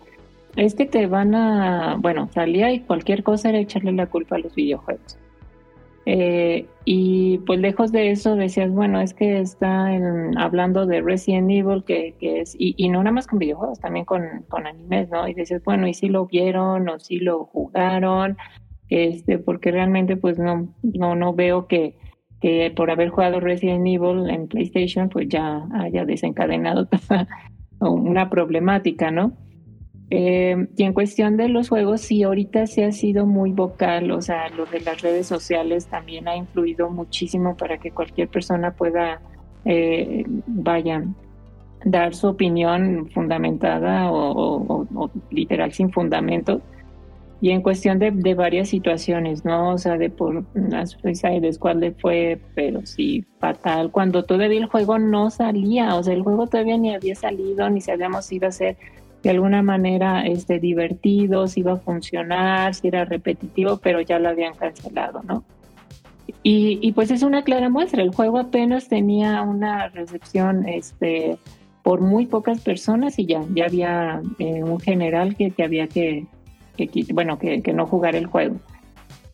[0.57, 4.39] es que te van a, bueno, salía y cualquier cosa era echarle la culpa a
[4.39, 5.19] los videojuegos.
[6.05, 9.89] Eh, y pues lejos de eso decías, bueno, es que está
[10.37, 14.05] hablando de Resident Evil, que, que es, y, y no nada más con videojuegos, también
[14.05, 15.29] con, con animes, ¿no?
[15.29, 18.37] Y decías, bueno, y si lo vieron o si lo jugaron,
[18.89, 21.97] este, porque realmente pues no, no, no veo que,
[22.41, 26.89] que por haber jugado Resident Evil en PlayStation, pues ya haya desencadenado
[27.81, 29.37] una problemática, ¿no?
[30.15, 34.21] Eh, y en cuestión de los juegos, sí, ahorita se ha sido muy vocal, o
[34.21, 39.23] sea, lo de las redes sociales también ha influido muchísimo para que cualquier persona pueda,
[39.65, 41.03] eh, vaya,
[41.87, 46.61] dar su opinión fundamentada o, o- literal sin fundamento.
[47.41, 49.71] Y en cuestión de, de varias situaciones, ¿no?
[49.71, 53.91] O sea, de por la Suicide Squad le fue, pero sí, fatal.
[53.91, 57.81] Cuando todavía el juego no salía, o sea, el juego todavía ni había salido, ni
[57.81, 58.77] sabíamos si iba a ser
[59.23, 64.29] de alguna manera este, divertido, si iba a funcionar, si era repetitivo, pero ya lo
[64.29, 65.45] habían cancelado, ¿no?
[66.43, 71.39] Y, y pues es una clara muestra, el juego apenas tenía una recepción este,
[71.83, 76.27] por muy pocas personas y ya, ya había eh, un general que, que había que,
[76.77, 78.57] que bueno, que, que no jugar el juego.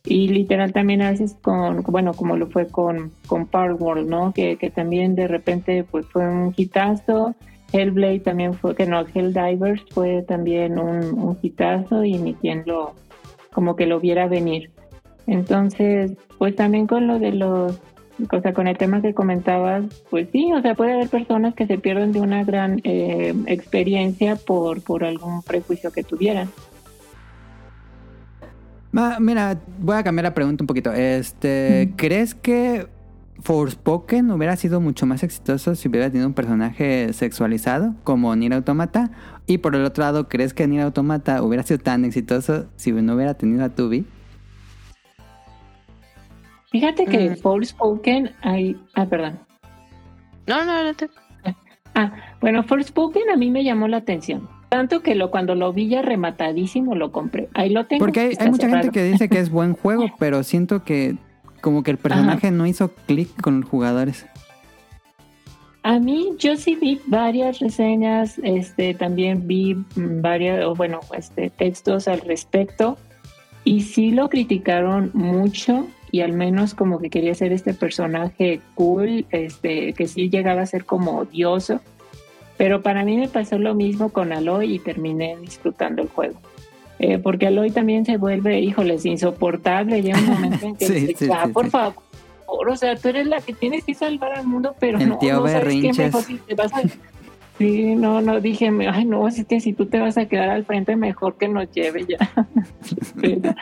[0.05, 4.33] Y literal también a veces con, bueno, como lo fue con, con Power World, ¿no?
[4.33, 7.35] Que, que también de repente pues fue un hitazo.
[7.71, 12.93] Hellblade también fue, que no, Helldivers fue también un, un hitazo y ni quien lo,
[13.51, 14.71] como que lo viera venir.
[15.27, 17.79] Entonces, pues también con lo de los,
[18.31, 21.67] o sea, con el tema que comentabas, pues sí, o sea, puede haber personas que
[21.67, 26.49] se pierden de una gran eh, experiencia por, por algún prejuicio que tuvieran.
[28.91, 30.91] Ma- mira, voy a cambiar la pregunta un poquito.
[30.91, 32.87] Este, ¿crees que
[33.41, 39.11] Forspoken hubiera sido mucho más exitoso si hubiera tenido un personaje sexualizado como Nier Automata?
[39.47, 43.15] Y por el otro lado, ¿crees que Nier Automata hubiera sido tan exitoso si no
[43.15, 44.05] hubiera tenido a Tubi?
[46.71, 47.37] Fíjate que Mm.
[47.37, 49.39] Forspoken hay, ah, perdón.
[50.47, 51.09] No, no, no te...
[51.95, 54.47] Ah, bueno, Forspoken a mí me llamó la atención.
[54.69, 57.49] Tanto que lo cuando lo vi ya rematadísimo lo compré.
[57.55, 57.99] Ahí lo tengo.
[57.99, 61.17] Porque hay, mucha gente que dice que es buen juego, pero siento que
[61.61, 64.25] como que el personaje no hizo clic con los jugadores.
[65.83, 72.07] A mí yo sí vi varias reseñas, este también vi varias, o bueno, este textos
[72.07, 72.97] al respecto
[73.63, 79.25] y sí lo criticaron mucho y al menos como que quería ser este personaje cool,
[79.31, 81.79] este que sí llegaba a ser como odioso.
[82.57, 86.39] Pero para mí me pasó lo mismo con Aloy y terminé disfrutando el juego.
[86.99, 90.01] Eh, porque Aloy también se vuelve, híjoles, insoportable.
[90.01, 90.85] Llega un momento en que
[91.15, 91.95] Sí, "Ya, sí, por favor,
[92.69, 95.39] o sea, tú eres la que tienes que salvar al mundo, pero El no, tío
[95.39, 96.81] no sabes qué mejor si te vas a...
[97.57, 100.63] Sí, no, no, dije, ay, no, es que si tú te vas a quedar al
[100.63, 102.17] frente, mejor que nos lleve ya.
[103.21, 103.53] Pero,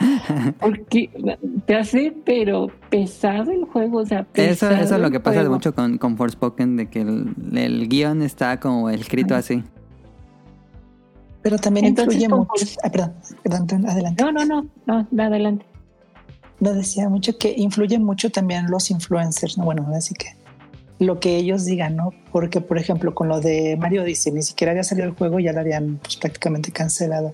[0.59, 1.09] porque
[1.65, 5.49] te hace, pero pesado el juego, o sea, Eso, pesado eso es lo que pasa
[5.49, 9.64] mucho con, con Forspoken, de que el, el guion está como escrito así.
[11.48, 12.65] Pero también Entonces, influye mucho.
[12.84, 14.22] Ah, perdón, perdón, adelante.
[14.22, 15.65] No, no, no, no, adelante.
[16.60, 19.64] Lo decía mucho que influye mucho también los influencers, ¿no?
[19.64, 20.36] Bueno, así que
[20.99, 22.11] lo que ellos digan, ¿no?
[22.34, 25.53] Porque, por ejemplo, con lo de Mario Odyssey, ni siquiera había salido el juego, ya
[25.53, 27.34] lo habían pues, prácticamente cancelado.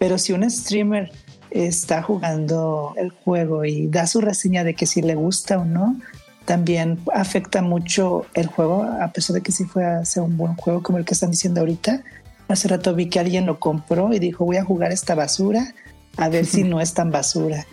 [0.00, 1.12] Pero si un streamer
[1.52, 5.96] está jugando el juego y da su reseña de que si le gusta o no,
[6.44, 10.56] también afecta mucho el juego, a pesar de que sí fue a ser un buen
[10.56, 12.02] juego como el que están diciendo ahorita.
[12.48, 15.74] Hace rato vi que alguien lo compró y dijo, voy a jugar esta basura,
[16.16, 17.66] a ver si no es tan basura.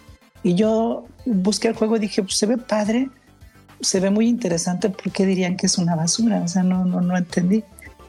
[0.44, 3.10] Y yo busqué el juego y dije, pues se ve padre,
[3.80, 6.42] se ve muy interesante, ¿por qué dirían que es una basura?
[6.42, 7.64] O sea, no, no, no entendí.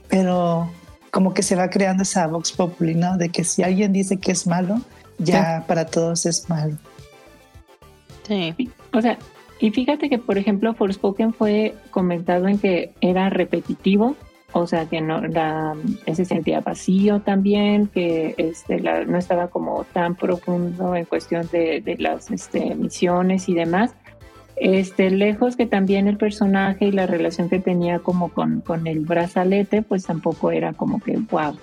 [0.08, 0.70] Pero
[1.10, 3.16] como que se va creando esa Vox Populi, ¿no?
[3.16, 4.80] De que si alguien dice que es malo,
[5.18, 6.78] ya para todos es malo.
[8.26, 8.70] Sí.
[8.92, 9.18] O sea,
[9.62, 14.16] y fíjate que, por ejemplo, Forspoken fue comentado en que era repetitivo,
[14.52, 15.74] o sea, que no la,
[16.12, 21.96] se sentía vacío también, que este, no estaba como tan profundo en cuestión de, de
[21.98, 23.94] las este, misiones y demás.
[24.56, 29.00] Este, lejos que también el personaje y la relación que tenía como con, con el
[29.00, 31.56] brazalete, pues tampoco era como que wow.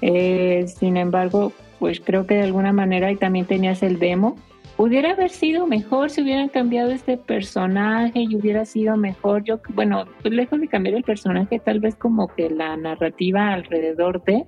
[0.00, 4.36] Eh, sin embargo, pues creo que de alguna manera y también tenías el demo.
[4.78, 9.42] Hubiera haber sido mejor si hubieran cambiado este personaje y hubiera sido mejor.
[9.42, 14.22] Yo, bueno, pues lejos de cambiar el personaje, tal vez como que la narrativa alrededor
[14.22, 14.46] de,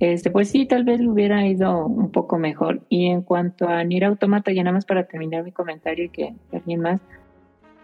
[0.00, 2.80] este, pues sí, tal vez le hubiera ido un poco mejor.
[2.88, 6.34] Y en cuanto a Nier Automata, ya nada más para terminar mi comentario y que,
[6.50, 7.02] alguien más,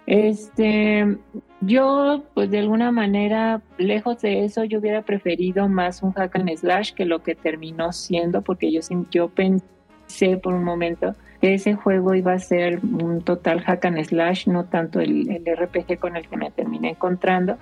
[0.06, 1.18] este,
[1.60, 6.56] yo, pues de alguna manera, lejos de eso, yo hubiera preferido más un hack and
[6.56, 8.80] slash que lo que terminó siendo, porque yo,
[9.10, 14.48] yo pensé por un momento ese juego iba a ser un total hack and slash,
[14.48, 17.56] no tanto el, el RPG con el que me terminé encontrando.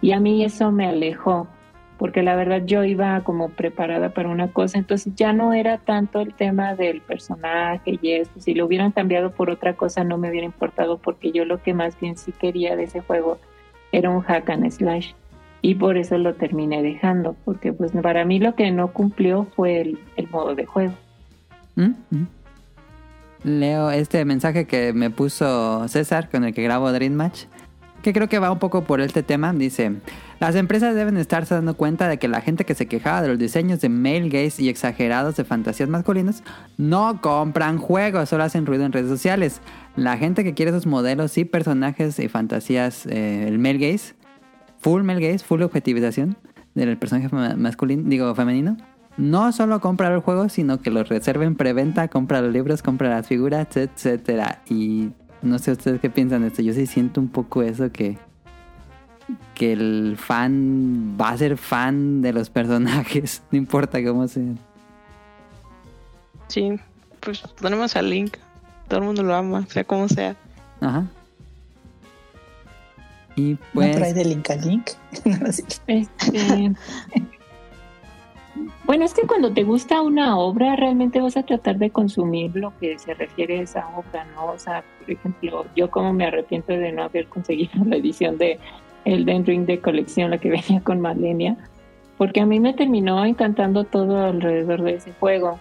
[0.00, 1.46] Y a mí eso me alejó,
[1.96, 6.20] porque la verdad yo iba como preparada para una cosa, entonces ya no era tanto
[6.20, 10.28] el tema del personaje y eso, si lo hubieran cambiado por otra cosa no me
[10.28, 13.38] hubiera importado, porque yo lo que más bien sí quería de ese juego
[13.92, 15.12] era un hack and slash.
[15.64, 19.80] Y por eso lo terminé dejando, porque pues para mí lo que no cumplió fue
[19.80, 20.94] el, el modo de juego.
[21.76, 21.92] ¿Mm?
[22.10, 22.26] ¿Mm?
[23.44, 27.44] Leo este mensaje que me puso César con el que grabo Dream Match,
[28.02, 29.52] que creo que va un poco por este tema.
[29.52, 29.92] Dice,
[30.38, 33.38] las empresas deben estarse dando cuenta de que la gente que se quejaba de los
[33.38, 36.42] diseños de male gaze y exagerados de fantasías masculinas
[36.78, 39.60] no compran juegos, solo hacen ruido en redes sociales.
[39.96, 44.14] La gente que quiere esos modelos y personajes y fantasías, eh, el male gaze,
[44.78, 46.36] full male gaze, full objetivización
[46.74, 48.76] del personaje ma- masculino, digo femenino,
[49.16, 53.10] no solo compra el juego, sino que los reserva en preventa, compra los libros, compra
[53.10, 54.62] las figuras, etcétera.
[54.68, 55.10] Y
[55.42, 56.62] no sé ustedes qué piensan de esto.
[56.62, 58.18] Yo sí siento un poco eso que
[59.54, 64.58] que el fan va a ser fan de los personajes, no importa cómo sean.
[66.48, 66.78] Sí,
[67.20, 68.36] pues tenemos al Link.
[68.88, 70.36] Todo el mundo lo ama, sea como sea.
[70.80, 71.06] Ajá.
[73.36, 74.90] Y ¿No pues trae de link a link?
[75.24, 75.64] No, sí.
[75.86, 76.72] Este,
[78.84, 82.72] bueno, es que cuando te gusta una obra, realmente vas a tratar de consumir lo
[82.78, 84.46] que se refiere a esa obra, ¿no?
[84.46, 88.58] O sea, por ejemplo, yo como me arrepiento de no haber conseguido la edición de
[89.04, 91.56] Elden Ring de colección, la que venía con Malenia,
[92.18, 95.58] porque a mí me terminó encantando todo alrededor de ese juego.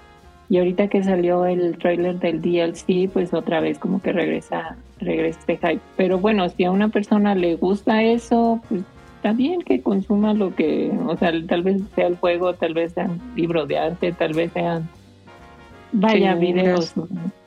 [0.49, 5.39] Y ahorita que salió el trailer del DLC, pues otra vez como que regresa, regresa
[5.39, 5.81] este hype.
[5.95, 8.81] Pero bueno, si a una persona le gusta eso, pues
[9.21, 12.93] está bien que consuma lo que, o sea, tal vez sea el juego, tal vez
[12.93, 14.89] sea un libro de arte, tal vez sean,
[15.91, 16.39] vaya, Figuras.
[16.39, 16.93] videos.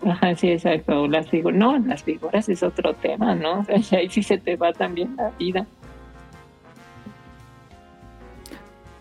[0.06, 1.02] Ajá, sí, exacto.
[1.02, 3.66] o Las figuras, no, las figuras es otro tema, ¿no?
[3.68, 5.66] O sea, ahí sí se te va también la vida.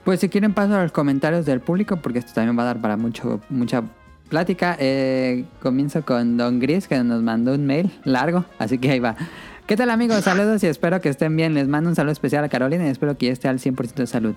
[0.04, 2.82] Pues si quieren paso a los comentarios del público, porque esto también va a dar
[2.82, 3.84] para mucho, mucha
[4.30, 4.76] plática.
[4.80, 9.16] Eh, comienzo con Don Gris, que nos mandó un mail largo, así que ahí va.
[9.66, 10.26] ¿Qué tal amigos?
[10.26, 11.54] Saludos y espero que estén bien.
[11.54, 14.36] Les mando un saludo especial a Carolina y espero que esté al 100% de salud.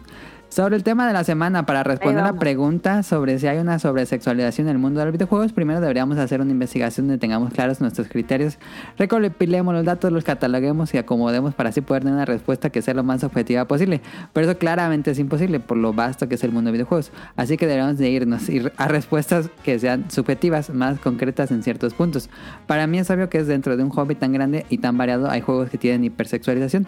[0.49, 4.69] Sobre el tema de la semana, para responder la pregunta sobre si hay una sobresexualización
[4.69, 8.09] en el mundo de los videojuegos, primero deberíamos hacer una investigación donde tengamos claros nuestros
[8.09, 8.57] criterios,
[8.97, 12.95] recopilemos los datos, los cataloguemos y acomodemos para así poder tener una respuesta que sea
[12.95, 14.01] lo más objetiva posible.
[14.33, 17.11] Pero eso claramente es imposible por lo vasto que es el mundo de videojuegos.
[17.37, 21.93] Así que deberíamos de irnos ir a respuestas que sean subjetivas, más concretas en ciertos
[21.93, 22.31] puntos.
[22.67, 25.29] Para mí es obvio que es dentro de un hobby tan grande y tan variado
[25.29, 26.87] hay juegos que tienen hipersexualización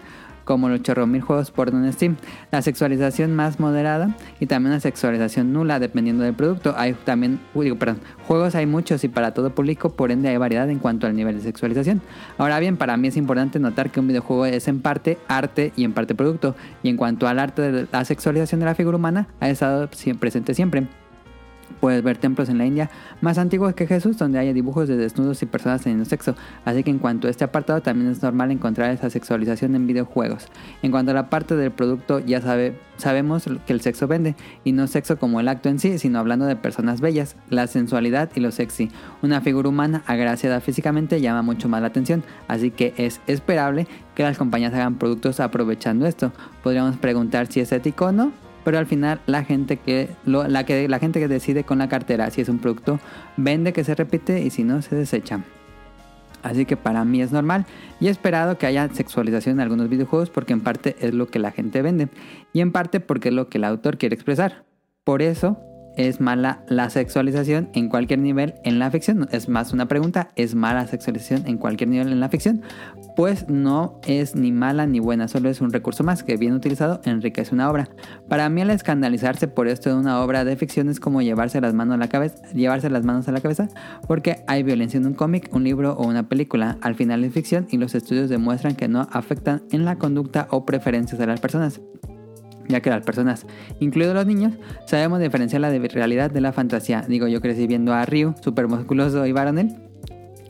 [0.49, 2.15] como los chorromil juegos por en Steam,
[2.49, 6.73] la sexualización más moderada y también una sexualización nula dependiendo del producto.
[6.75, 10.67] Hay también, digo, perdón, juegos hay muchos y para todo público, por ende hay variedad
[10.67, 12.01] en cuanto al nivel de sexualización.
[12.39, 15.83] Ahora bien, para mí es importante notar que un videojuego es en parte arte y
[15.83, 19.27] en parte producto, y en cuanto al arte de la sexualización de la figura humana,
[19.39, 19.87] ha estado
[20.19, 20.87] presente siempre.
[21.79, 22.89] Puedes ver templos en la India
[23.21, 26.35] más antiguos que Jesús donde haya dibujos de desnudos y personas teniendo sexo,
[26.65, 30.47] así que en cuanto a este apartado también es normal encontrar esa sexualización en videojuegos.
[30.81, 34.71] En cuanto a la parte del producto ya sabe, sabemos que el sexo vende, y
[34.71, 38.39] no sexo como el acto en sí, sino hablando de personas bellas, la sensualidad y
[38.39, 38.91] lo sexy.
[39.21, 44.23] Una figura humana agraciada físicamente llama mucho más la atención, así que es esperable que
[44.23, 46.31] las compañías hagan productos aprovechando esto.
[46.63, 48.31] Podríamos preguntar si es ético o no,
[48.69, 52.29] pero al final la gente que la que la gente que decide con la cartera
[52.29, 52.99] si es un producto
[53.35, 55.39] vende que se repite y si no se desecha.
[56.43, 57.65] Así que para mí es normal
[57.99, 61.39] y he esperado que haya sexualización en algunos videojuegos porque en parte es lo que
[61.39, 62.09] la gente vende
[62.53, 64.65] y en parte porque es lo que el autor quiere expresar.
[65.03, 65.57] Por eso
[65.97, 69.27] es mala la sexualización en cualquier nivel en la ficción.
[69.31, 72.61] Es más una pregunta, ¿es mala sexualización en cualquier nivel en la ficción?
[73.15, 77.01] Pues no es ni mala ni buena, solo es un recurso más que bien utilizado
[77.05, 77.89] enriquece una obra.
[78.27, 81.73] Para mí el escandalizarse por esto de una obra de ficción es como llevarse las
[81.73, 83.67] manos a la cabeza, llevarse las manos a la cabeza,
[84.07, 86.77] porque hay violencia en un cómic, un libro o una película.
[86.81, 90.65] Al final es ficción y los estudios demuestran que no afectan en la conducta o
[90.65, 91.81] preferencias de las personas
[92.69, 93.45] ya que las personas,
[93.79, 94.53] incluidos los niños,
[94.85, 97.03] sabemos diferenciar la realidad de la fantasía.
[97.07, 99.75] Digo, yo crecí viendo a Ryu, super musculoso y varonil,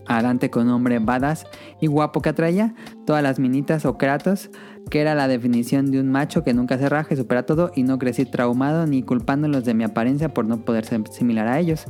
[0.10, 1.46] a Dante con un hombre badass
[1.80, 2.74] y guapo que atraía,
[3.06, 4.50] todas las minitas o kratos,
[4.90, 7.84] que era la definición de un macho que nunca se raja y supera todo y
[7.84, 11.86] no crecí traumado ni culpándolos de mi apariencia por no poder ser similar a ellos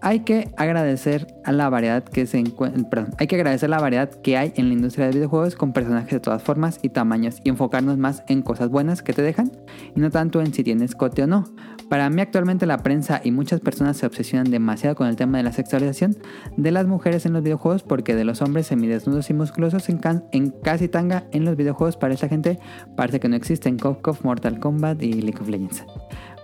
[0.00, 2.42] hay que agradecer la variedad que se
[2.90, 6.10] perdón, hay que agradecer la variedad que hay en la industria de videojuegos con personajes
[6.10, 9.52] de todas formas y tamaños y enfocarnos más en cosas buenas que te dejan
[9.94, 11.44] y no tanto en si tienes cote o no.
[11.88, 15.44] Para mí actualmente la prensa y muchas personas se obsesionan demasiado con el tema de
[15.44, 16.16] la sexualización
[16.56, 20.88] de las mujeres en los videojuegos porque de los hombres semidesnudos y musculosos en, casi
[20.88, 22.58] tanga en los videojuegos para esta gente
[22.96, 25.84] parece que no existen KOF, Mortal Kombat y League of Legends.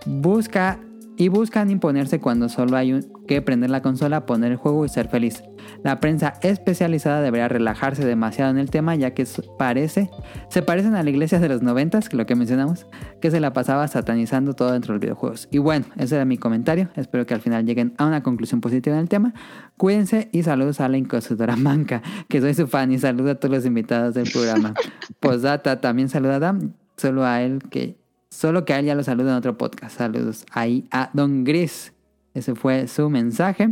[0.06, 0.78] Busca
[1.16, 5.08] y buscan imponerse cuando solo hay que prender la consola, poner el juego y ser
[5.08, 5.42] feliz.
[5.82, 9.26] La prensa especializada debería relajarse demasiado en el tema ya que
[9.58, 10.10] parece,
[10.48, 12.86] se parecen a la iglesia de los noventas, que lo que mencionamos,
[13.20, 15.48] que se la pasaba satanizando todo dentro de los videojuegos.
[15.50, 18.96] Y bueno, ese era mi comentario, espero que al final lleguen a una conclusión positiva
[18.96, 19.34] en el tema.
[19.76, 23.54] Cuídense y saludos a la inconsultora Manca, que soy su fan y saludo a todos
[23.54, 24.74] los invitados del programa.
[25.20, 28.03] Posdata también saluda a Adam, solo a él que
[28.34, 29.96] Solo que a él ya lo saluda en otro podcast.
[29.96, 31.92] Saludos ahí a Don Gris.
[32.34, 33.68] Ese fue su mensaje.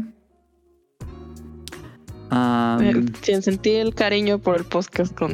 [2.31, 5.33] Um, sentí el cariño por el podcast con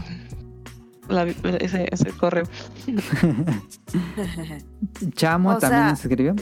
[1.60, 2.44] ese, correo.
[5.10, 6.34] Chamo también escribió.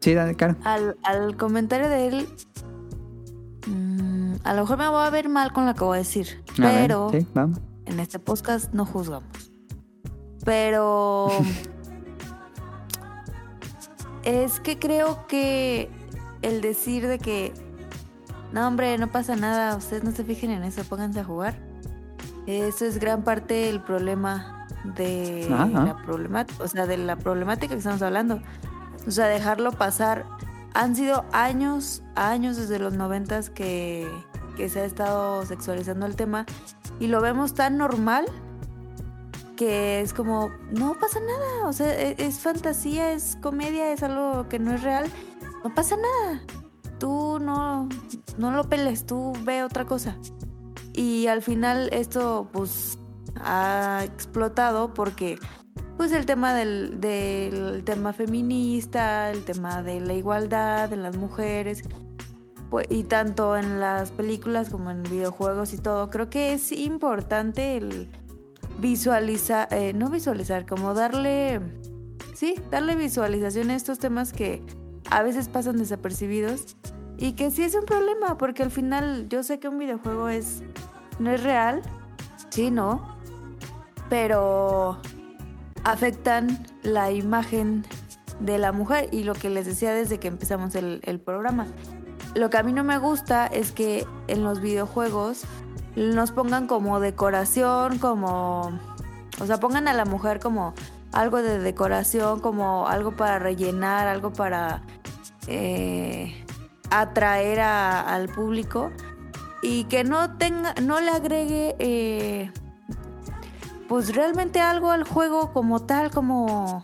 [0.00, 0.56] Sí, dale, Caro.
[0.64, 2.28] Al, comentario de él,
[3.66, 6.42] mm, a lo mejor me voy a ver mal con lo que voy a decir.
[6.56, 9.28] pero en este podcast no juzgamos.
[10.42, 11.28] Pero
[14.24, 15.90] es que creo que
[16.42, 17.52] el decir de que,
[18.52, 21.54] no hombre, no pasa nada, ustedes no se fijen en eso, pónganse a jugar.
[22.46, 27.78] Eso es gran parte del problema de la problemática, o sea, de la problemática que
[27.78, 28.40] estamos hablando.
[29.06, 30.24] O sea, dejarlo pasar.
[30.74, 34.08] Han sido años, años desde los noventas que,
[34.56, 36.46] que se ha estado sexualizando el tema
[36.98, 38.26] y lo vemos tan normal
[39.56, 44.48] que es como, no pasa nada, o sea, e, es, fantasía, es comedia, es algo
[44.48, 45.10] que no es real,
[45.62, 46.42] no pasa nada.
[46.98, 47.88] Tú no,
[48.38, 50.16] no lo peles, tú ve otra cosa.
[50.92, 52.98] Y al final esto pues
[53.36, 55.38] ha explotado porque
[55.96, 61.82] pues el tema del, del tema feminista, el tema de la igualdad de las mujeres,
[62.70, 67.76] pues, y tanto en las películas como en videojuegos y todo, creo que es importante
[67.76, 68.08] el
[68.78, 71.60] visualizar, eh, no visualizar, como darle,
[72.34, 74.62] sí, darle visualización a estos temas que
[75.10, 76.76] a veces pasan desapercibidos
[77.16, 80.62] y que sí es un problema, porque al final yo sé que un videojuego es,
[81.18, 81.82] no es real,
[82.50, 83.16] sí, no,
[84.08, 84.98] pero
[85.84, 87.84] afectan la imagen
[88.40, 91.66] de la mujer y lo que les decía desde que empezamos el, el programa.
[92.34, 95.44] Lo que a mí no me gusta es que en los videojuegos
[95.96, 98.72] nos pongan como decoración, como,
[99.40, 100.74] o sea, pongan a la mujer como
[101.12, 104.82] algo de decoración, como algo para rellenar, algo para
[105.46, 106.44] eh,
[106.90, 108.90] atraer al público.
[109.62, 112.52] Y que no tenga, no le agregue, eh,
[113.88, 116.82] pues realmente algo al juego como tal, como,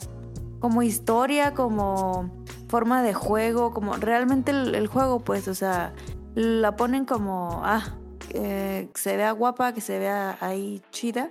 [0.60, 2.30] como historia, como
[2.68, 5.92] forma de juego, como realmente el, el juego, pues, o sea,
[6.34, 7.82] la ponen como, ah,
[8.34, 11.30] eh, que se vea guapa, que se vea ahí chida.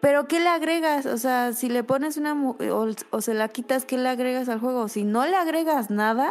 [0.00, 1.06] Pero ¿qué le agregas?
[1.06, 4.48] O sea, si le pones una mu- o, o se la quitas, ¿qué le agregas
[4.48, 4.88] al juego?
[4.88, 6.30] Si no le agregas nada,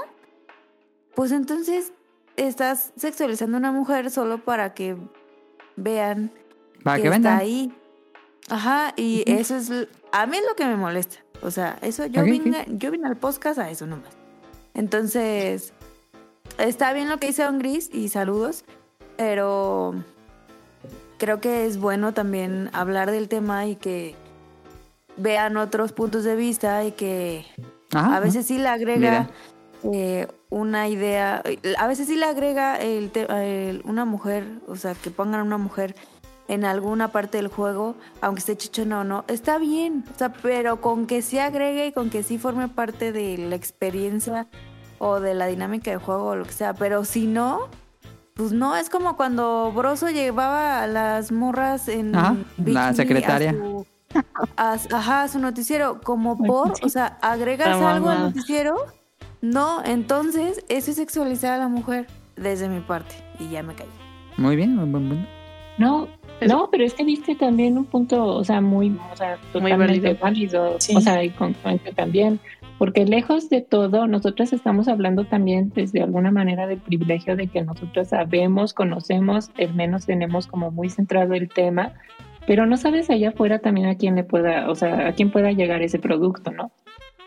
[1.16, 1.92] pues entonces
[2.38, 4.96] estás sexualizando a una mujer solo para que
[5.76, 6.32] vean
[6.84, 7.38] Para que está vendan.
[7.40, 7.74] ahí.
[8.50, 9.72] Ajá, y eso es
[10.12, 11.18] a mí es lo que me molesta.
[11.42, 14.10] O sea, eso yo vine, yo vine al podcast a eso nomás.
[14.76, 15.74] Entonces,
[16.58, 18.66] está bien lo que dice Don Gris y saludos,
[19.26, 19.94] pero
[21.18, 24.16] creo que es bueno también hablar del tema y que
[25.16, 27.46] vean otros puntos de vista y que
[27.94, 29.30] Ajá, a veces sí le agrega
[29.94, 31.42] eh, una idea,
[31.78, 35.96] a veces sí le agrega el el- una mujer, o sea, que pongan una mujer
[36.50, 40.82] en alguna parte del juego, aunque esté chichona o no, está bien, o sea, pero
[40.82, 44.48] con que sí agregue y con que sí forme parte de la experiencia
[45.00, 47.70] o de la dinámica del juego o lo que sea, pero si no,
[48.36, 52.94] pues no, es como cuando Broso llevaba a las morras en Ajá, bikini la a
[52.94, 53.52] secretaria.
[53.54, 53.86] su-
[54.58, 58.76] a- ajá, a su noticiero, como por, o sea, agregas algo al noticiero,
[59.42, 63.90] no, entonces eso es sexualizar a la mujer desde mi parte y ya me callé.
[64.38, 65.28] Muy bien, buen punto.
[65.78, 66.08] No,
[66.48, 70.76] no, pero es que diste también un punto, o sea, muy, o sea, totalmente válido,
[70.80, 70.96] Sí.
[70.96, 72.40] o sea, y congruente también,
[72.78, 77.62] porque lejos de todo, nosotros estamos hablando también desde alguna manera del privilegio de que
[77.62, 81.94] nosotros sabemos, conocemos, al menos tenemos como muy centrado el tema,
[82.46, 85.52] pero no sabes allá afuera también a quién le pueda, o sea, a quién pueda
[85.52, 86.72] llegar ese producto, ¿no?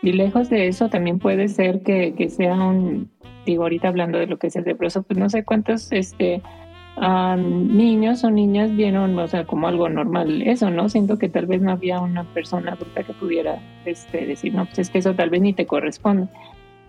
[0.01, 3.09] Y lejos de eso también puede ser que, que sea un,
[3.45, 6.41] digo, ahorita hablando de lo que es el leproso, pues no sé cuántos, este,
[6.97, 10.89] am, niños o niñas vieron, o sea, como algo normal eso, ¿no?
[10.89, 14.79] Siento que tal vez no había una persona adulta que pudiera este, decir, no, pues
[14.79, 16.27] es que eso tal vez ni te corresponde.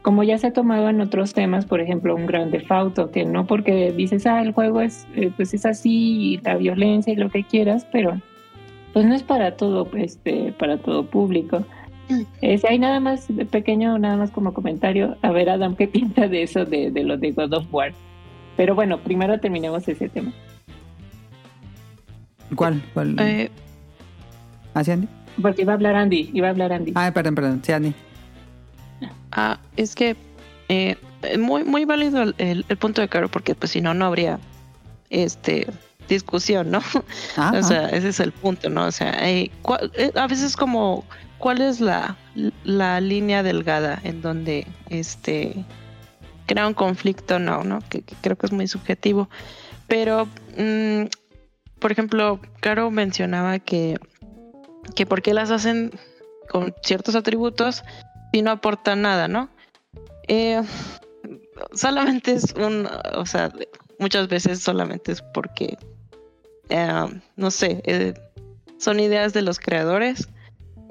[0.02, 3.46] Como ya se ha tomado en otros temas, por ejemplo, un gran defauto, que no
[3.46, 7.30] porque dices, ah, el juego es, eh, pues es así, y la violencia y lo
[7.30, 8.20] que quieras, pero
[8.92, 11.64] pues no es para todo, este, para todo público.
[12.40, 15.16] Este, hay nada más pequeño, nada más como comentario.
[15.22, 17.92] A ver, Adam, ¿qué piensa de eso de, de lo de God of War?
[18.58, 20.32] Pero bueno, primero terminemos ese tema.
[22.56, 22.82] ¿Cuál?
[22.92, 23.16] ¿Cuál?
[23.20, 23.50] Eh,
[24.74, 25.08] ¿Ah, sí, Andy?
[25.40, 26.92] Porque iba a hablar Andy, iba a hablar Andy.
[26.96, 27.62] Ah, perdón, perdón.
[27.64, 27.94] Sí, Andy.
[29.32, 30.16] ah, es que
[30.68, 30.96] eh,
[31.38, 34.40] muy, muy válido el, el- el punto de Caro, porque pues si no, no habría
[35.10, 35.66] este
[36.08, 36.80] discusión, ¿no?
[37.36, 38.86] Ah, O sea, ese es el punto, ¿no?
[38.86, 41.04] O sea, eh, ¿cuál- eh, a veces como,
[41.38, 42.16] ¿cuál es la,
[42.64, 45.64] la línea delgada en donde este
[46.48, 47.38] crea un conflicto?
[47.38, 47.78] No, ¿no?
[47.88, 49.28] Que, creo que es muy subjetivo.
[49.86, 50.26] Pero,
[50.56, 51.04] mm,
[51.78, 54.00] por ejemplo, Caro mencionaba que,
[54.96, 55.92] que por qué las hacen
[56.48, 57.84] con ciertos atributos
[58.32, 59.48] y no aportan nada, ¿no?
[60.26, 60.62] Eh,
[61.72, 63.52] solamente es un, o sea,
[63.98, 65.76] muchas veces solamente es porque
[66.70, 68.14] eh, no sé, eh,
[68.78, 70.28] son ideas de los creadores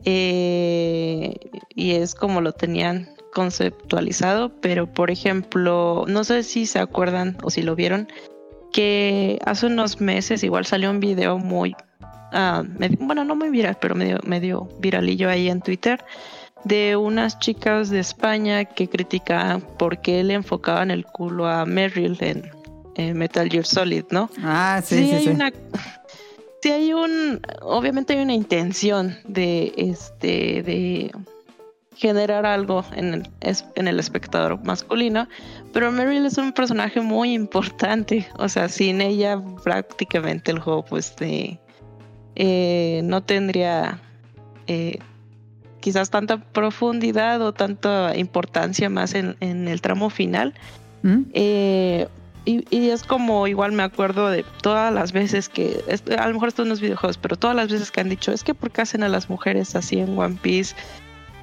[0.03, 1.33] y
[1.75, 7.61] es como lo tenían conceptualizado, pero por ejemplo, no sé si se acuerdan o si
[7.61, 8.07] lo vieron,
[8.73, 11.75] que hace unos meses igual salió un video muy,
[12.33, 16.03] ah, medio- bueno, no muy viral, pero medio, medio viralillo ahí en Twitter,
[16.65, 22.17] de unas chicas de España que criticaban por qué le enfocaban el culo a Meryl
[22.21, 22.49] en,
[22.95, 24.29] en Metal Gear Solid, ¿no?
[24.41, 25.29] Ah, sí, sí, sí, hay sí.
[25.29, 25.51] una
[26.63, 31.11] sí hay un obviamente hay una intención de este de
[31.97, 35.27] generar algo en el, es- en el espectador masculino
[35.73, 41.15] pero Meryl es un personaje muy importante o sea sin ella prácticamente el juego pues
[41.15, 41.59] de,
[42.35, 43.99] eh, no tendría
[44.67, 44.99] eh,
[45.79, 50.53] quizás tanta profundidad o tanta importancia más en, en el tramo final
[51.01, 51.21] ¿Mm?
[51.33, 52.07] eh,
[52.45, 55.83] y, y es como igual me acuerdo de todas las veces que,
[56.17, 58.45] a lo mejor esto no es videojuegos, pero todas las veces que han dicho, es
[58.45, 60.73] que ¿por qué hacen a las mujeres así en One Piece?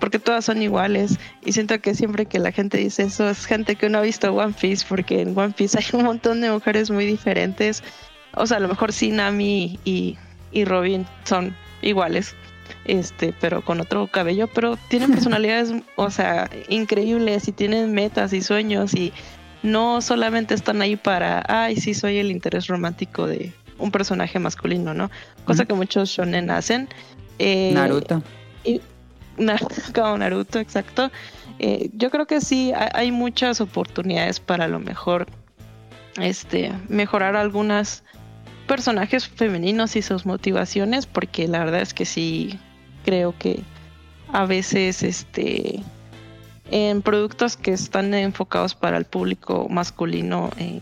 [0.04, 1.18] Porque todas son iguales.
[1.46, 4.30] Y siento que siempre que la gente dice eso es gente que no ha visto
[4.34, 7.82] One Piece, porque en One Piece hay un montón de mujeres muy diferentes.
[8.34, 10.18] O sea, a lo mejor sí Nami y,
[10.52, 12.34] y Robin son iguales,
[12.84, 18.42] este, pero con otro cabello, pero tienen personalidades, o sea, increíbles y tienen metas y
[18.42, 19.10] sueños y
[19.62, 24.92] no solamente están ahí para, ay, sí, soy el interés romántico de un personaje masculino,
[24.92, 25.10] ¿no?
[25.46, 26.90] Cosa que muchos shonen hacen.
[27.38, 28.22] Eh, Naruto.
[29.36, 29.58] Na-
[29.94, 31.10] como Naruto, exacto.
[31.58, 35.26] Eh, yo creo que sí, ha- hay muchas oportunidades para a lo mejor
[36.20, 38.04] este, mejorar algunas
[38.66, 42.58] personajes femeninos y sus motivaciones, porque la verdad es que sí
[43.04, 43.60] creo que
[44.32, 45.82] a veces este
[46.70, 50.80] en productos que están enfocados para el público masculino eh,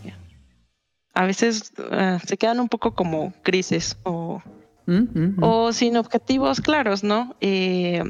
[1.13, 4.41] a veces eh, se quedan un poco como grises o,
[4.85, 5.43] Mm, mm, mm.
[5.43, 7.35] o sin objetivos claros, ¿no?
[7.39, 8.03] Eh,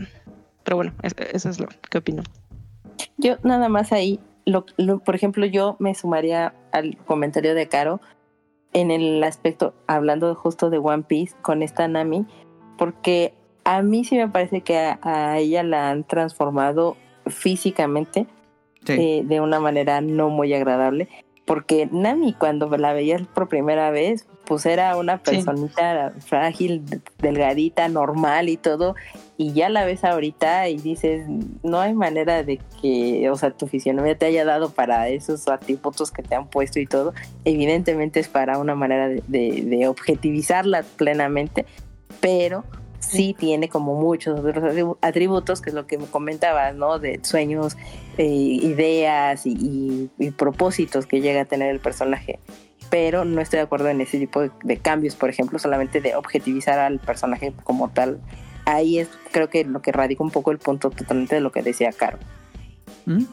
[0.63, 2.23] pero bueno, es- eso es lo que opino.
[3.17, 8.01] Yo nada más ahí, lo, lo- por ejemplo, yo me sumaría al comentario de Caro
[8.73, 12.25] en el aspecto, hablando justo de One Piece con esta Nami,
[12.77, 13.33] porque
[13.65, 18.27] a mí sí me parece que a, a ella la han transformado físicamente
[18.85, 18.93] Sí.
[18.99, 21.07] eh, de una manera no muy agradable,
[21.45, 25.23] porque Nami cuando la veías por primera vez, pues era una Sí.
[25.23, 26.83] personita frágil,
[27.19, 28.95] delgadita, normal y todo,
[29.37, 31.25] y ya la ves ahorita y dices,
[31.63, 36.11] no hay manera de que, o sea, tu fisionomía te haya dado para esos atributos
[36.11, 40.83] que te han puesto y todo, evidentemente es para una manera de, de- de objetivizarla
[40.97, 41.65] plenamente,
[42.21, 42.63] pero
[42.99, 46.99] sí tiene como muchos otros atribu- atributos, que es lo que me comentabas, ¿no?
[46.99, 47.75] De sueños,
[48.17, 52.39] eh, ideas y, y- y propósitos que llega a tener el personaje.
[52.89, 56.15] Pero no estoy de acuerdo en ese tipo de, de cambios, por ejemplo, solamente de
[56.15, 58.19] objetivizar al personaje como tal.
[58.65, 61.61] Ahí es, creo que lo que radica un poco el punto totalmente de lo que
[61.61, 62.17] decía Caro.
[63.05, 63.23] Mm.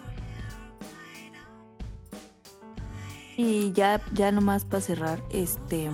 [3.37, 5.89] Y ya, ya nomás para cerrar, este.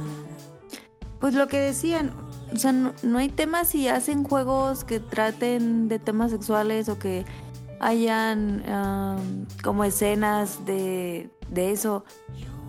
[1.21, 2.13] Pues lo que decían,
[2.53, 6.99] o sea, no, no hay temas si hacen juegos que traten de temas sexuales o
[6.99, 7.25] que
[7.81, 12.05] hayan como escenas de, de eso.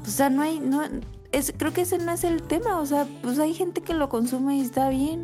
[0.04, 0.60] O sea, no hay.
[0.60, 0.84] No,
[1.32, 2.80] es, creo que ese no es el tema.
[2.80, 5.22] O sea, pues hay gente que lo consume y está bien.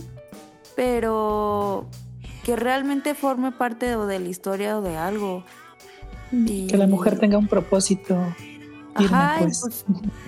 [0.76, 1.88] Pero
[2.44, 5.44] que realmente forme parte o de la historia o de algo.
[6.32, 8.16] Y- Que la mujer tenga un propósito
[8.98, 9.60] firme, Ajá, pues.
[9.62, 9.86] pues,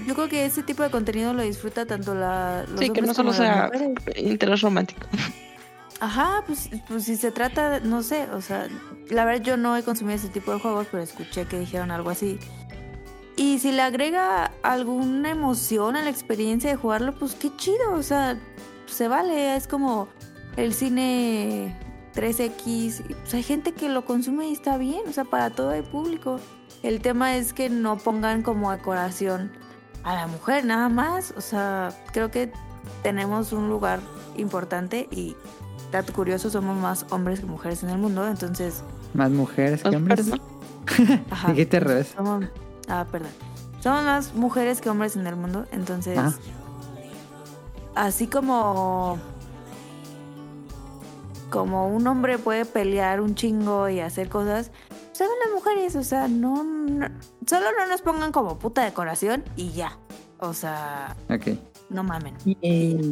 [0.07, 3.13] yo creo que ese tipo de contenido lo disfruta tanto la, los Sí, que no
[3.13, 3.69] solo sea
[4.17, 5.07] interés romántico.
[5.99, 8.67] Ajá, pues, pues si se trata, de- no sé, o sea,
[9.09, 12.09] la verdad yo no he consumido ese tipo de juegos, pero escuché que dijeron algo
[12.09, 12.37] así.
[13.37, 18.03] Y si le agrega alguna emoción a la experiencia de jugarlo, pues qué chido, o
[18.03, 18.37] sea,
[18.87, 20.07] se vale, es como
[20.57, 21.75] el cine
[22.15, 25.73] 3X, y, pues hay gente que lo consume y está bien, o sea, para todo
[25.73, 26.39] el público.
[26.83, 29.51] El tema es que no pongan como decoración
[30.03, 32.51] a la mujer nada más, o sea, creo que
[33.03, 33.99] tenemos un lugar
[34.37, 35.35] importante y
[35.91, 38.83] dato curioso, somos más hombres que mujeres en el mundo, entonces,
[39.13, 40.29] Más mujeres que hombres.
[41.31, 41.51] ajá.
[41.51, 42.13] Dijiste al revés.
[42.15, 42.45] Somos,
[42.87, 43.31] ah, perdón.
[43.81, 46.33] Somos más mujeres que hombres en el mundo, entonces, Ah.
[47.95, 49.17] así como
[51.49, 54.71] como un hombre puede pelear un chingo y hacer cosas,
[55.13, 57.07] saben las mujeres, o sea, no, no-
[57.47, 59.97] solo no nos pongan como puta decoración y ya.
[60.39, 61.57] O sea, Ok.
[61.89, 62.35] no mamen.
[62.45, 63.11] Y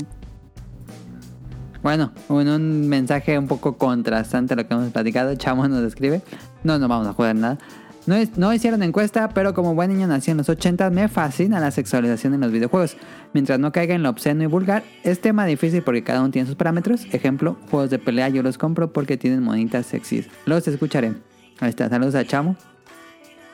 [1.81, 5.35] Bueno, un, un mensaje un poco contrastante a lo que hemos platicado.
[5.35, 6.21] Chamo nos escribe.
[6.63, 7.57] No, no vamos a jugar nada.
[8.05, 11.59] No, es- no hicieron encuesta, pero como buen niño nací en los 80, me fascina
[11.61, 12.97] la sexualización en los videojuegos.
[13.33, 16.45] Mientras no caiga en lo obsceno y vulgar, es tema difícil porque cada uno tiene
[16.45, 17.05] sus parámetros.
[17.13, 20.27] Ejemplo, juegos de pelea yo los compro porque tienen monitas sexys.
[20.45, 21.13] Los escucharé.
[21.61, 22.57] Ahí está, saludos a Chamo.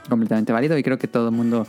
[0.10, 1.68] Completamente válido y creo que todo el mundo...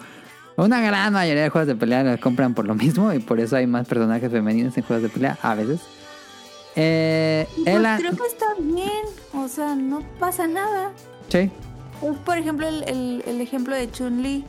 [0.57, 3.57] Una gran mayoría de juegos de pelea los compran por lo mismo y por eso
[3.57, 5.81] hay más personajes femeninos en juegos de pelea a veces.
[6.77, 7.67] Eh, Pues
[7.99, 8.91] creo que está bien,
[9.35, 10.93] o sea, no pasa nada.
[11.29, 11.51] Sí.
[12.25, 14.45] Por ejemplo, el, el- el ejemplo de Chun-Li.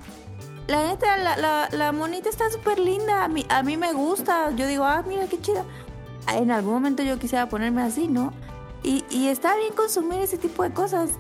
[0.68, 3.24] La neta, la, la, la monita está súper linda.
[3.26, 4.52] A mí, a mí me gusta.
[4.56, 5.66] Yo digo, ah, mira qué chida.
[6.34, 8.32] En algún momento yo quisiera ponerme así, ¿no?
[8.84, 11.12] Y, y está bien consumir ese tipo de cosas.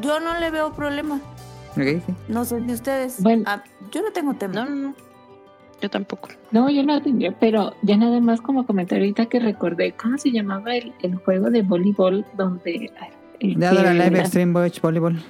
[0.00, 1.20] Yo no le veo problema.
[1.72, 2.14] Ok, sí.
[2.28, 3.22] No sé de ustedes.
[3.22, 3.44] Bueno.
[3.46, 3.62] Ah,
[3.92, 4.54] yo no tengo tema.
[4.54, 4.94] No, no, no.
[5.80, 6.28] Yo tampoco.
[6.50, 10.30] No, yo no tenía, pero ya nada más como comentar ahorita que recordé, ¿cómo se
[10.30, 12.90] llamaba el, el juego de voleibol donde...
[13.40, 15.22] el De Live Extreme Beach Volleyball.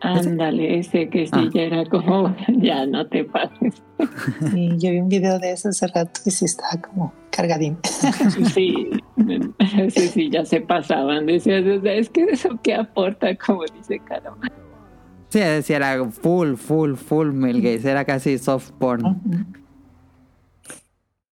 [0.00, 1.48] Ándale, ese que sí, Ah.
[1.52, 3.82] ya era como, ya no te pases.
[4.54, 7.76] Y yo vi un video de eso hace rato y sí estaba como cargadín.
[8.54, 8.88] Sí,
[9.90, 11.26] sí, sí, ya se pasaban.
[11.26, 14.36] Decías, es que eso que aporta, como dice Caro.
[15.28, 17.88] Sí, sí, era full, full, full male gaze.
[17.90, 19.02] Era casi soft porn.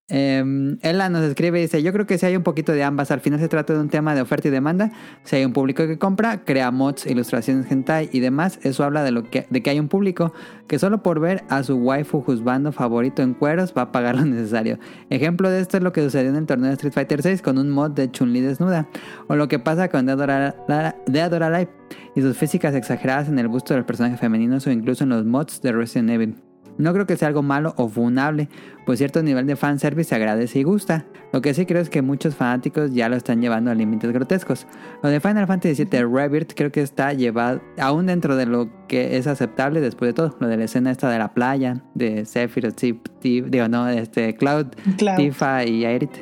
[0.09, 3.11] Eh, Ella nos escribe y dice, yo creo que si hay un poquito de ambas,
[3.11, 4.91] al final se trata de un tema de oferta y demanda,
[5.23, 9.11] si hay un público que compra, crea mods, ilustraciones hentai y demás, eso habla de,
[9.11, 10.33] lo que, de que hay un público
[10.67, 14.25] que solo por ver a su waifu juzgando favorito en cueros va a pagar lo
[14.25, 14.79] necesario.
[15.09, 17.57] Ejemplo de esto es lo que sucedió en el torneo de Street Fighter 6 con
[17.57, 18.87] un mod de Chun-Li desnuda,
[19.27, 21.69] o lo que pasa con Dead or Alive-
[22.15, 25.25] y sus físicas exageradas en el busto de los personajes femeninos o incluso en los
[25.25, 26.48] mods de Resident Evil.
[26.79, 28.49] No creo que sea algo malo o funable,
[28.85, 31.05] pues cierto nivel de fanservice se agradece y gusta.
[31.31, 34.65] Lo que sí creo es que muchos fanáticos ya lo están llevando a límites grotescos.
[35.03, 39.17] Lo de Final Fantasy VII Rebirth creo que está llevado aún dentro de lo que
[39.17, 40.35] es aceptable después de todo.
[40.39, 42.81] Lo de la escena esta de la playa, de Sephiroth,
[43.21, 45.17] digo no, este Cloud, Claro.
[45.21, 46.17] Tifa y Aerith.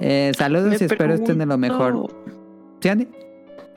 [0.00, 2.08] Eh, saludos Me y espero estén de lo mejor.
[2.80, 3.08] ¿Sí, Andy?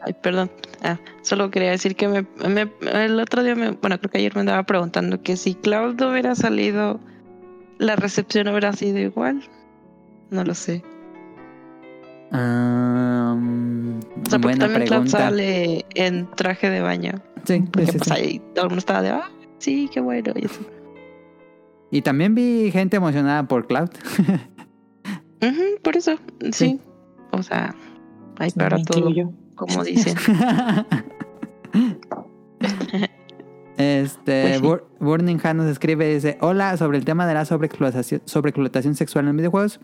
[0.03, 0.49] Ay, perdón.
[0.83, 2.71] Ah, solo quería decir que me, me-
[3.05, 6.33] el otro día, me, bueno, creo que ayer me andaba preguntando que si Cloud hubiera
[6.35, 6.99] salido,
[7.77, 9.43] la recepción hubiera sido igual.
[10.31, 10.83] No lo sé.
[12.31, 17.11] Ah, O sea, porque buena también Cloud sale en traje de baño.
[17.43, 18.13] Sí, Porque sí, pues sí.
[18.13, 19.29] ahí todo el mundo estaba de, ah,
[19.59, 20.31] sí, qué bueno.
[20.35, 20.61] y eso.
[21.91, 23.89] Y también vi gente emocionada por Cloud.
[25.83, 26.51] Por eso, sí.
[26.51, 26.79] Sí.
[27.31, 27.73] O sea,
[28.37, 29.31] hay para todo, incluyo.
[29.55, 30.15] Como dicen.
[33.77, 34.63] Este, Pues sí.
[34.63, 39.27] Bur- Burning Han nos escribe, dice, hola, sobre el tema de la sobreexplotación, sobreexplotación sexual
[39.27, 39.79] en videojuegos.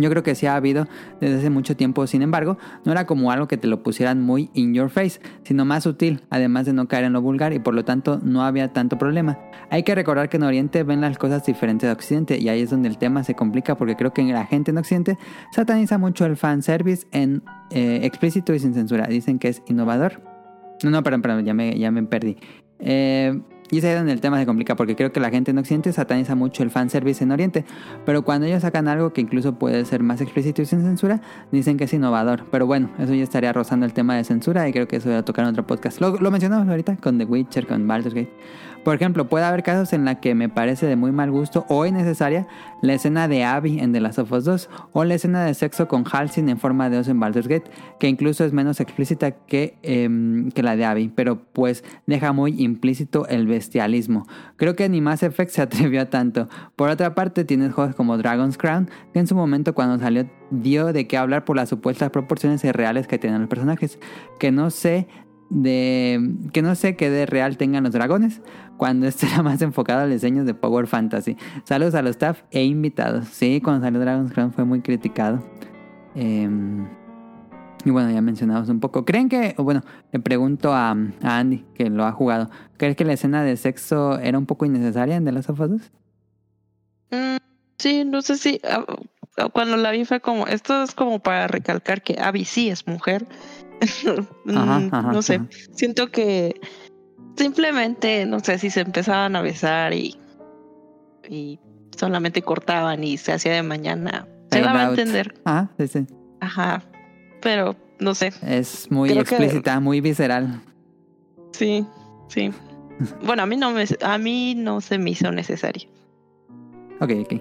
[0.00, 0.86] Yo creo que sí ha habido
[1.20, 4.50] desde hace mucho tiempo, sin embargo, no era como algo que te lo pusieran muy
[4.54, 7.74] in your face, sino más sutil, además de no caer en lo vulgar y por
[7.74, 9.38] lo tanto no había tanto problema.
[9.70, 12.70] Hay que recordar que en Oriente ven las cosas diferentes de Occidente y ahí es
[12.70, 15.18] donde el tema se complica porque creo que la gente en Occidente
[15.52, 19.06] sataniza mucho el fanservice en eh, explícito y sin censura.
[19.06, 20.22] Dicen que es innovador.
[20.82, 22.36] No, no, perdón, perdón, ya me, ya me perdí.
[22.78, 23.40] Eh,
[23.70, 25.92] y es ahí donde el tema se complica, porque creo que la gente en Occidente
[25.92, 27.64] sataniza mucho el fanservice en Oriente.
[28.04, 31.20] Pero cuando ellos sacan algo que incluso puede ser más explícito y sin censura,
[31.52, 32.44] dicen que es innovador.
[32.50, 35.18] Pero bueno, eso ya estaría rozando el tema de censura y creo que eso voy
[35.18, 36.00] a tocar en otro podcast.
[36.00, 38.32] Lo, lo mencionamos ahorita con The Witcher, con Baldur's Gate.
[38.84, 41.84] Por ejemplo, puede haber casos en la que me parece de muy mal gusto o
[41.84, 42.46] innecesaria
[42.80, 45.86] la escena de Abby en The Last of Us 2 o la escena de sexo
[45.86, 49.76] con Halsey en forma de oso en Baldur's Gate, que incluso es menos explícita que,
[49.82, 54.26] em, que la de Abby, pero pues deja muy implícito el bestialismo.
[54.56, 56.48] Creo que ni Mass Effect se atrevió a tanto.
[56.74, 60.92] Por otra parte, tienes juegos como Dragon's Crown, que en su momento cuando salió dio
[60.92, 63.98] de qué hablar por las supuestas proporciones irreales que tenían los personajes,
[64.38, 65.06] que no sé
[65.50, 68.40] de que no sé qué de real tengan los dragones
[68.76, 71.36] cuando esto era más enfocado al diseño de Power Fantasy.
[71.64, 73.26] Saludos a los staff e invitados.
[73.28, 75.44] Sí, cuando salió Dragon's Crown fue muy criticado.
[76.14, 76.86] Em,
[77.84, 79.04] y bueno, ya mencionamos un poco.
[79.04, 79.82] ¿Creen que, bueno,
[80.12, 84.18] le pregunto a, a Andy, que lo ha jugado, ¿crees que la escena de sexo
[84.18, 85.92] era un poco innecesaria en The Last of Us 2?
[87.10, 87.36] Mm,
[87.78, 88.84] sí, no sé si ah,
[89.52, 93.26] cuando la vi fue como, esto es como para recalcar que Abby sí es mujer.
[94.44, 95.48] Mm, Ajá, ajá, no sé, ajá.
[95.72, 96.60] siento que
[97.36, 100.16] simplemente, no sé, si se empezaban a besar y,
[101.28, 101.58] y
[101.96, 105.34] solamente cortaban y se hacía de mañana, se daba a entender.
[105.44, 106.06] Ah, sí, sí.
[106.40, 106.82] Ajá,
[107.40, 110.60] pero no sé, Es muy Creo que- explícita, muy visceral.
[111.52, 111.86] sí,
[112.28, 112.50] sí.
[113.24, 115.88] Bueno, a mí no me, a mí no se me hizo necesario.
[117.00, 117.32] Ok, ok.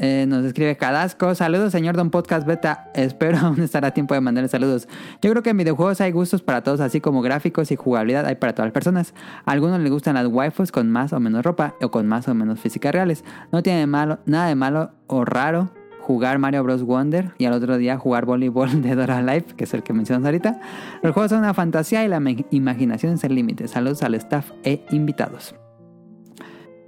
[0.00, 1.34] Eh, nos escribe Cadasco.
[1.34, 2.90] Saludos, señor Don Podcast Beta.
[2.94, 4.88] Espero aún estar a tiempo de mandarle saludos.
[5.20, 8.36] Yo creo que en videojuegos hay gustos para todos, así como gráficos y jugabilidad hay
[8.36, 9.14] para todas las personas.
[9.44, 12.34] A algunos les gustan las waifus con más o menos ropa o con más o
[12.34, 13.24] menos físicas reales.
[13.52, 15.70] No tiene de malo, nada de malo o raro
[16.00, 16.82] jugar Mario Bros.
[16.82, 20.24] Wonder y al otro día jugar voleibol de Dora Life, que es el que mencionamos
[20.26, 20.60] ahorita.
[21.02, 23.68] Los juegos son una fantasía y la imaginación es el límite.
[23.68, 25.54] Saludos al staff e invitados.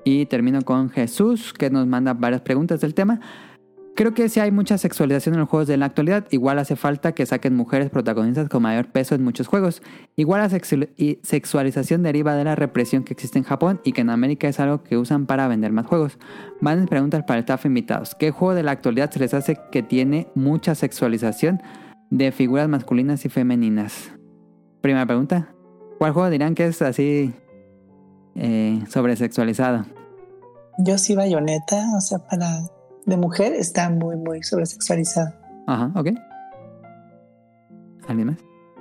[0.04, 3.20] Y termino con Jesús, que nos manda varias preguntas del tema.
[3.94, 6.26] Creo que sí hay mucha sexualización en los juegos de la actualidad.
[6.30, 9.82] Igual hace falta que saquen mujeres protagonistas con mayor peso en muchos juegos.
[10.16, 14.48] Igual la sexualización deriva de la represión que existe en Japón y que en América
[14.48, 16.18] es algo que usan para vender más juegos.
[16.62, 18.14] Van preguntas para el staff invitados.
[18.14, 21.60] ¿Qué juego de la actualidad se les hace que tiene mucha sexualización
[22.08, 24.10] de figuras masculinas y femeninas?
[24.80, 25.54] Primera pregunta.
[25.98, 27.34] ¿Cuál juego dirán que es así
[28.34, 29.84] eh, sobresexualizado?
[30.78, 32.60] Yo sí bayoneta, o sea, para
[33.06, 35.38] de mujer está muy, muy sobresexualizada.
[35.66, 36.08] Ajá, ok.
[38.08, 38.38] ¿Alguien más?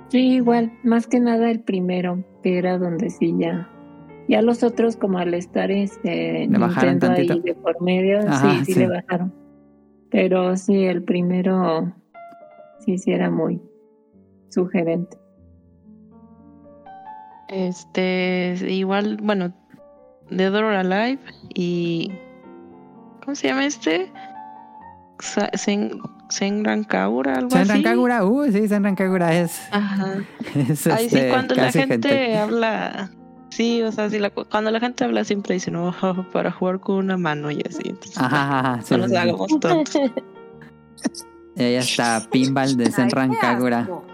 [0.08, 3.68] Sí, igual, más que nada el primero, que era donde sí ya.
[4.28, 7.40] Ya los otros, como al estar este Le bajaron ahí tantito.
[7.40, 8.78] de por medio, Ajá, sí, sí, sí.
[8.80, 9.32] le bajaron.
[10.10, 11.92] Pero sí, el primero
[12.80, 13.60] sí, sí era muy
[14.50, 15.16] sugerente.
[17.52, 19.52] Este, igual, bueno,
[20.30, 21.20] Dead or Alive
[21.54, 22.10] y.
[23.24, 24.10] ¿Cómo se llama este?
[25.54, 27.66] Sen, Senran Kaura, algo así.
[27.66, 30.14] Senran Kagura, uh, sí, Senran Kagura es, Ajá.
[30.56, 32.36] es Ahí sí, este, cuando la gente hentai.
[32.36, 33.10] habla.
[33.50, 35.94] Sí, o sea, sí, la- cuando la gente habla siempre dice, no,
[36.32, 37.82] para jugar con una mano y así.
[37.84, 39.22] Entonces, Ajá, ajá, sí, no nos sí, sí.
[39.22, 39.94] hagamos tontos.
[41.56, 43.80] Ella está Pinball de Senran Kagura.
[43.80, 44.04] asco.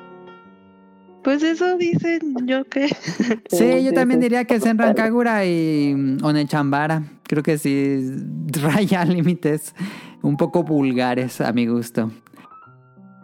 [1.22, 2.88] Pues eso dicen yo que.
[3.50, 7.02] Sí, yo también diría que es en Rancagura y mm, Onechambara.
[7.24, 8.00] Creo que sí,
[8.62, 9.74] raya límites
[10.22, 12.10] un poco vulgares a mi gusto.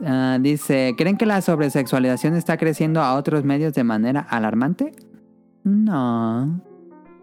[0.04, 4.92] Ah, dice, ¿creen que la sobresexualización está creciendo a otros medios de manera alarmante?
[5.62, 6.60] No.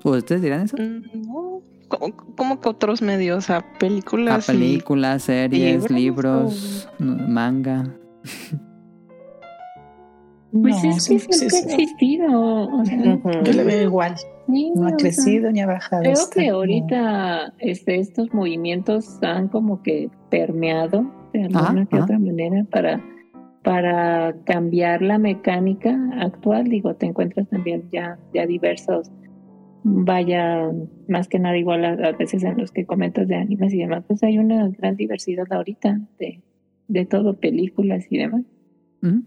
[0.03, 0.77] ¿Ustedes dirán eso?
[0.77, 1.61] Mm, No.
[1.89, 3.49] ¿Cómo, cómo que otros medios?
[3.49, 4.47] A A películas.
[4.47, 7.93] y- películas, series, libros, libros, manga.
[10.51, 12.67] Pues No, es que siempre sí, ha existido.
[12.67, 13.29] O sea, Ujú.
[13.43, 14.15] Yo le veo igual.
[14.47, 16.01] sí, No ha sea, crecido ni ha bajado.
[16.03, 21.95] Creo está que ahorita este, estos movimientos han como que permeado de alguna Ajá, que
[21.95, 22.03] ajá.
[22.03, 23.01] otra manera para,
[23.63, 26.65] para cambiar la mecánica actual.
[26.65, 29.09] Digo, te encuentras también ya, ya diversos,
[29.83, 30.69] vaya,
[31.07, 34.03] más que nada igual a, a veces en los que comentas de animes y demás,
[34.05, 36.41] pues hay una gran diversidad ahorita de,
[36.89, 38.43] de todo, películas y demás.
[39.01, 39.23] Ujú.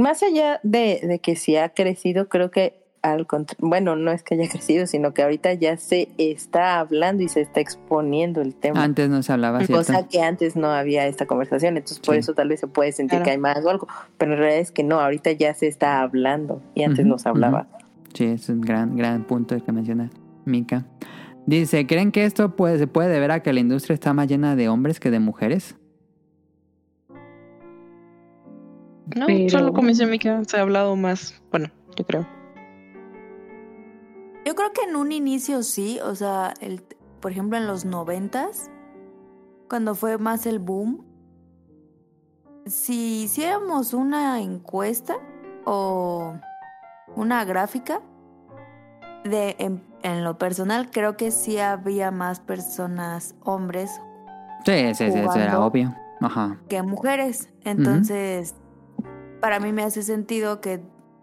[0.00, 3.26] Más allá de, de que si ha crecido, creo que al
[3.58, 7.40] bueno, no es que haya crecido, sino que ahorita ya se está hablando y se
[7.40, 8.82] está exponiendo el tema.
[8.82, 9.76] Antes no se hablaba, ¿cierto?
[9.84, 12.20] Cosa que antes no había esta conversación, entonces por Sí.
[12.20, 13.24] eso tal vez se puede sentir Claro.
[13.24, 13.86] que hay más o algo,
[14.18, 17.28] pero en realidad es que no, ahorita ya se está hablando y antes no se
[17.28, 17.68] hablaba.
[18.14, 20.10] Sí, es un gran, gran punto el que menciona
[20.44, 20.84] Mika.
[21.46, 24.56] Dice, ¿creen que esto puede, se puede deber a que la industria está más llena
[24.56, 25.76] de hombres que de mujeres?
[29.16, 31.40] No, Pero- solo dice Mika, se ha hablado más.
[31.50, 32.26] Bueno, yo creo.
[34.44, 36.82] Yo creo que en un inicio sí, o sea, el,
[37.20, 38.70] por ejemplo en los noventas,
[39.68, 41.04] cuando fue más el boom,
[42.66, 45.16] si hiciéramos una encuesta
[45.64, 46.34] o
[47.14, 48.00] una gráfica,
[49.24, 53.90] de en, en lo personal creo que sí había más personas hombres
[54.64, 55.94] Sí, sí, sí, eso era obvio.
[56.20, 56.58] Ajá.
[56.68, 57.48] que mujeres.
[57.64, 58.54] Entonces,
[59.40, 60.80] para mí me hace sentido que,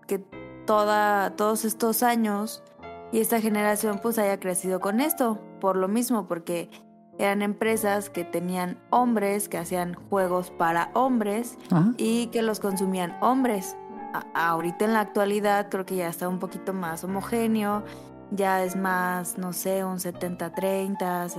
[0.08, 0.20] que
[0.66, 2.64] toda, todos estos años
[3.12, 5.40] y esta generación pues haya crecido con esto.
[5.62, 6.70] Por lo mismo, porque
[7.18, 11.92] eran empresas que tenían hombres, que hacían juegos para hombres Ajá.
[11.98, 13.78] y que los consumían hombres.
[14.14, 17.84] A- ahorita en la actualidad creo que ya está un poquito más homogéneo,
[18.32, 21.30] ya es más, no sé, un 70-30,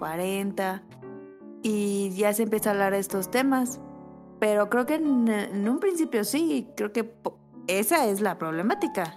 [0.00, 0.82] 65-40
[1.62, 3.80] y ya se empieza a hablar de estos temas.
[4.44, 7.14] Pero creo que en, en un principio sí, creo que
[7.66, 9.14] esa es la problemática.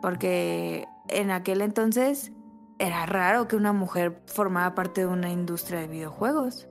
[0.00, 2.32] Porque en aquel entonces
[2.78, 6.66] era raro que una mujer formara parte de una industria de videojuegos.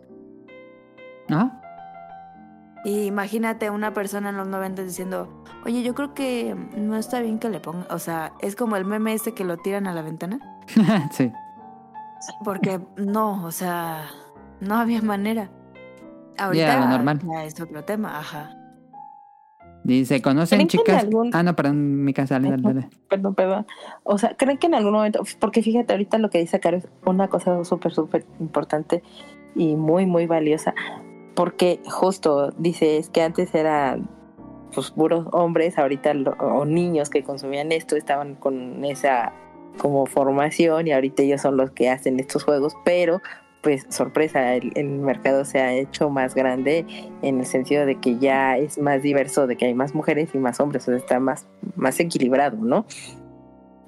[1.30, 1.62] Ajá.
[2.84, 7.38] Y imagínate una persona en los 90 diciendo, oye, yo creo que no está bien
[7.38, 10.02] que le ponga, o sea, es como el meme este que lo tiran a la
[10.02, 10.40] ventana,
[11.12, 11.32] sí.
[12.44, 14.10] porque no, o sea,
[14.62, 15.52] no había manera.
[16.45, 17.19] Ahorita Ya, lo normal.
[17.23, 18.57] ya es otro tema, ajá.
[19.84, 21.03] Dice, ¿conocen ¿Creen que en chicas?
[21.03, 22.89] algún- Ah, no, perdón, dale, dale, dale.
[23.09, 23.65] Perdón, perdón.
[24.03, 26.88] O sea, ¿creen que en algún momento, porque fíjate ahorita lo que dice Caro es
[27.05, 29.01] una cosa súper, súper importante
[29.55, 30.76] y muy, muy valiosa,
[31.35, 34.07] porque justo dice, es que antes eran
[34.73, 39.34] pues puros hombres, ahorita lo- o niños que consumían esto estaban con esa
[39.80, 43.19] como formación y ahorita ellos son los que hacen estos juegos, pero
[43.62, 46.86] pues sorpresa, el, el mercado se ha hecho más grande
[47.22, 50.38] en el sentido de que ya es más diverso, de que hay más mujeres y
[50.38, 52.86] más hombres, o sea, está más, más equilibrado, ¿no?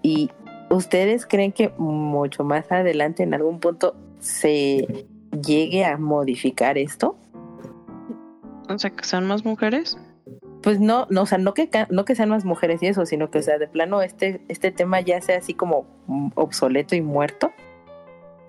[0.02, 0.30] Y
[0.70, 5.08] ustedes creen que mucho más adelante, en algún punto, se
[5.41, 7.18] llegue a modificar esto?
[8.70, 9.98] O sea, que sean más mujeres.
[10.62, 13.30] Pues no, no, o sea, no que, no que sean más mujeres y eso, sino
[13.30, 15.86] que, o sea, de plano este, este tema ya sea así como
[16.36, 17.52] obsoleto y muerto.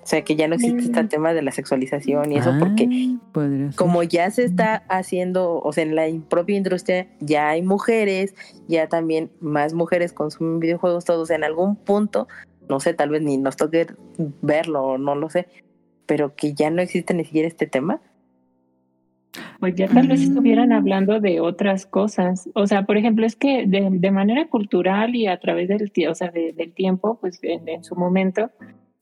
[0.05, 1.09] O sea, que ya no existe este Mm.
[1.09, 2.87] tema de la sexualización y eso, porque
[3.35, 8.35] Ah, como ya se está haciendo, o sea, en la propia industria ya hay mujeres,
[8.69, 12.29] ya también más mujeres consumen videojuegos todos, en algún punto,
[12.69, 13.87] no sé, tal vez ni nos toque
[14.43, 15.47] verlo, o no lo sé,
[16.05, 18.03] pero que ya no existe ni siquiera este tema.
[19.59, 20.25] Pues ya tal vez Mm.
[20.25, 22.49] estuvieran hablando de otras cosas.
[22.55, 26.15] O sea, por ejemplo, es que de, de manera cultural y a través del, o
[26.15, 28.51] sea, de- del tiempo, pues en, en su momento,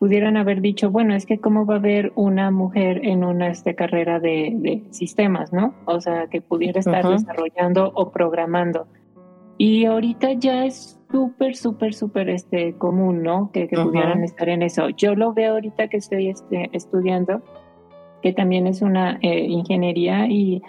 [0.03, 3.77] pudieran haber dicho, bueno, es que cómo va a haber una mujer en una este,
[3.77, 5.75] carrera de, de sistemas, ¿no?
[5.85, 7.13] O sea, que pudiera estar Ujú.
[7.13, 8.89] desarrollando o programando.
[9.59, 13.53] Y ahorita ya es súper, súper, súper este, común, ¿no?
[13.53, 13.91] Que, que Ujú.
[13.91, 14.89] pudieran estar en eso.
[14.89, 17.41] Yo lo veo ahorita que estoy este, estudiando
[18.23, 20.63] que también es una eh, ingeniería y,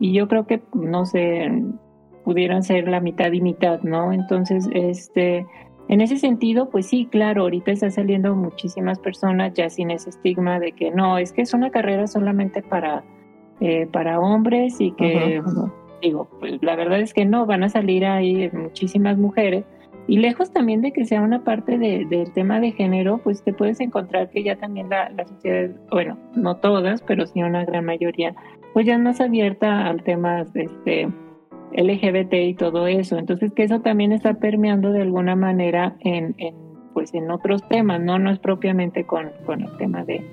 [0.00, 1.48] y yo creo que, no sé,
[2.24, 4.12] pudieran ser la mitad y mitad, ¿no?
[4.12, 5.46] Entonces, este,
[5.90, 10.60] en ese sentido, pues sí, claro, ahorita está saliendo muchísimas personas ya sin ese estigma
[10.60, 13.02] de que no, es que es una carrera solamente para,
[13.60, 15.42] eh, para hombres y que,
[16.00, 19.64] digo, pues la verdad es que no, van a salir ahí muchísimas mujeres.
[20.06, 23.52] Y lejos también de que sea una parte de- del tema de género, pues te
[23.52, 27.84] puedes encontrar que ya también la, la sociedad, bueno, no todas, pero sí una gran
[27.84, 28.34] mayoría,
[28.72, 31.08] pues ya es más abierta al tema este,
[31.72, 33.18] LGBT y todo eso.
[33.18, 36.54] Entonces que eso también está permeando de alguna manera en, en,
[36.94, 40.24] pues en otros temas, no, no es propiamente con, con el tema de,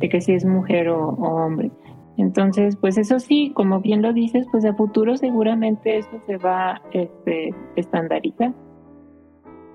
[0.00, 1.70] de que si es mujer o, hombre.
[2.16, 6.80] Entonces, pues eso sí, como bien lo dices, pues a futuro seguramente eso se va
[6.92, 8.52] este, estandarizar.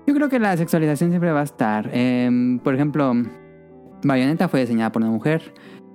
[0.06, 1.90] Yo creo que la sexualización siempre va a estar.
[1.92, 3.12] Em, por ejemplo,
[4.02, 5.42] Bayonetta fue diseñada por una mujer.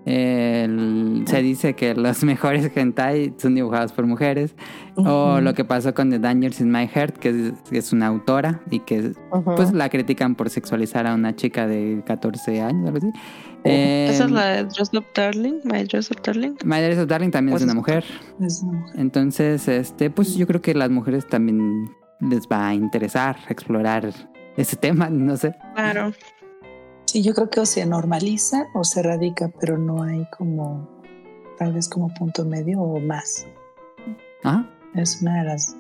[0.06, 4.56] El- se dice que los mejores hentai son dibujados por mujeres.
[4.96, 8.08] O lo que pasó con The Dangers in My Heart, que es, que es una
[8.08, 9.12] autora y que
[9.58, 13.10] pues la critican por sexualizar a una chica de 14 años, algo así.
[13.66, 16.54] Esa es Em, la de Dress Up Darling, My Dress Up Darling.
[16.64, 18.06] My Dress Up Darling también es Pues una mujer.
[18.40, 19.00] Es una mujer.
[19.00, 21.90] Entonces, este, pues yo creo que las mujeres también
[22.22, 24.08] les va a interesar explorar
[24.56, 25.56] ese tema, no sé.
[25.74, 26.14] Claro.
[27.16, 30.86] Sí, yo creo que o se normaliza o se radica, pero no hay como,
[31.58, 33.48] tal vez como punto medio o más.
[34.44, 34.70] Ajá.
[34.96, 35.78] Es una de las...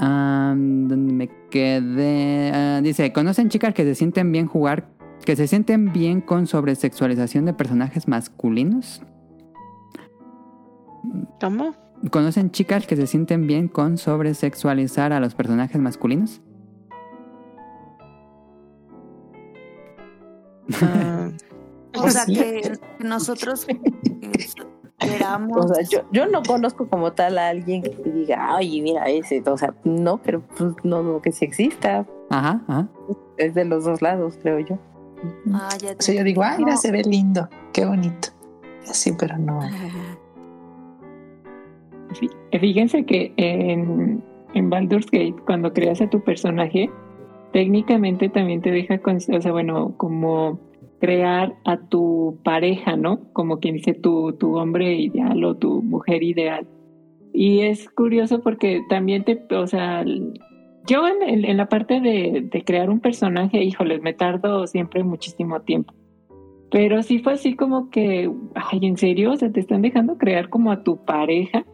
[0.00, 2.50] Ah, ¿Dónde me quedé?
[2.52, 4.88] Ah, dice, ¿conocen chicas que se sienten bien jugar,
[5.24, 9.00] que se sienten bien con sobresexualización de personajes masculinos?
[11.40, 11.76] ¿Cómo?
[12.10, 16.42] ¿Conocen chicas que se sienten bien con sobresexualizar a los personajes masculinos?
[20.82, 21.28] Ah,
[21.98, 22.34] O sea, Sí.
[22.34, 23.66] que nosotros
[24.98, 25.64] queramos.
[25.70, 29.04] O sea, yo, yo no conozco como tal a alguien que te diga, ay, mira
[29.06, 29.42] ese.
[29.46, 32.06] O sea, no, pero pues, no dudo que sí exista.
[32.30, 32.88] Ajá, ajá.
[33.38, 34.78] Es de los dos lados, creo yo.
[35.54, 36.76] Ah, ya O sea, yo digo, ay, mira, No.
[36.78, 38.28] se ve lindo, qué bonito.
[38.82, 39.60] Sí, pero no.
[42.10, 42.30] Fí-
[42.60, 44.22] Fíjense que en,
[44.54, 46.90] en Baldur's Gate, cuando creas a tu personaje,
[47.56, 50.60] técnicamente también te deja, con, o sea, bueno, como
[51.00, 53.32] crear a tu pareja, ¿no?
[53.32, 56.66] Como quien dice tu, tu hombre ideal o tu mujer ideal.
[57.32, 60.04] Y es curioso porque también te, o sea,
[60.86, 65.60] yo en- en la parte de, de crear un personaje, híjoles, me tardo siempre muchísimo
[65.62, 65.94] tiempo.
[66.70, 69.32] Pero sí fue así como que, ay, ¿en serio?
[69.32, 71.64] O sea, te están dejando crear como a tu pareja.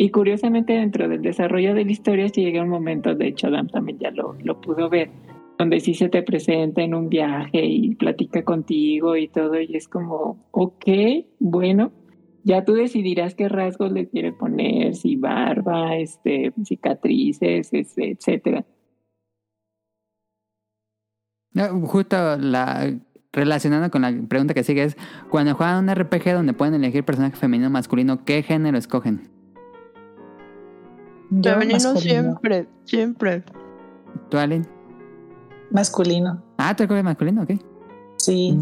[0.00, 3.66] Y curiosamente dentro del desarrollo de la historia sí llega un momento, de hecho Adam
[3.66, 5.10] también ya lo, lo pudo ver,
[5.58, 9.88] donde sí se te presenta en un viaje y platica contigo y todo, y es
[9.88, 10.84] como, ok,
[11.40, 11.92] bueno,
[12.44, 18.64] ya tú decidirás qué rasgos le quiere poner, si barba, este, cicatrices, este, etcétera.
[21.82, 22.94] Justo la
[23.32, 24.96] relacionando con la pregunta que sigue es
[25.28, 29.28] cuando juegan un RPG donde pueden elegir personaje femenino o masculino, ¿qué género escogen?
[31.30, 32.00] Yo Femenino masculino.
[32.00, 33.42] siempre, siempre.
[34.30, 34.77] ¿Tú, Allen?
[35.70, 36.42] Masculino.
[36.58, 37.42] Ah, ¿tú escoges masculino?
[37.42, 37.52] Ok.
[38.16, 38.58] Sí.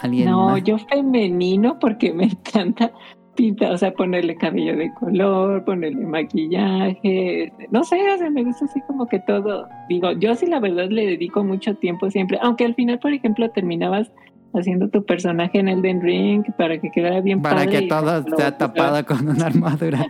[0.00, 0.64] ¿Alguien No, más?
[0.64, 2.92] yo femenino porque me encanta
[3.34, 8.44] pintar, o sea, ponerle cabello de color, ponerle maquillaje, este, no sé, o sea, me
[8.44, 9.66] gusta así como que todo.
[9.88, 13.48] Digo, yo sí la verdad le dedico mucho tiempo siempre, aunque al final, por ejemplo,
[13.50, 14.12] terminabas
[14.54, 18.52] haciendo tu personaje en Elden Ring para que quedara bien Para padre que todo esté
[18.52, 20.06] tapado con una armadura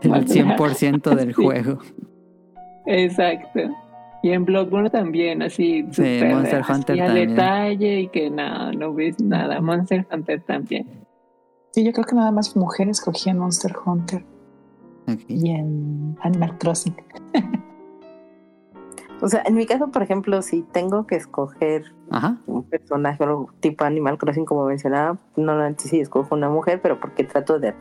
[0.00, 0.56] del Armadura.
[0.56, 1.42] 100% del Sí.
[1.44, 1.78] juego.
[2.86, 3.60] Exacto.
[4.22, 7.28] Y en Bloodborne también, así, Sí, súper Monster así Hunter al también.
[7.30, 9.60] detalle y que no, no ves nada.
[9.60, 10.86] Monster Hunter también.
[11.72, 14.24] Sí, yo creo que nada más mujeres cogían Monster Hunter
[15.26, 16.94] y en Animal Crossing.
[19.24, 22.38] O sea, en mi caso, por ejemplo, si tengo que escoger Ajá.
[22.46, 27.22] un personaje o tipo Animal Crossing, como mencionaba, normalmente sí escojo una mujer, pero porque
[27.22, 27.72] trato de.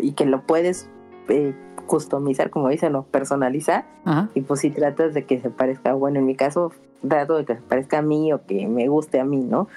[0.00, 0.90] y que lo puedes
[1.28, 1.54] eh,
[1.92, 4.30] customizar, como dicen, o personalizar, Ajá.
[4.32, 6.72] y pues si tratas de que se parezca, bueno, en mi caso,
[7.06, 9.68] trato de que se parezca a mí o que me guste a mí, ¿no?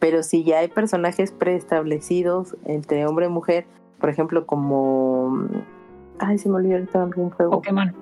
[0.00, 3.66] Pero si ya hay personajes preestablecidos entre hombre y mujer,
[4.00, 5.46] por ejemplo, como.
[6.18, 7.52] Ay, se me olvidó ahorita algún juego.
[7.52, 7.94] Pokémon.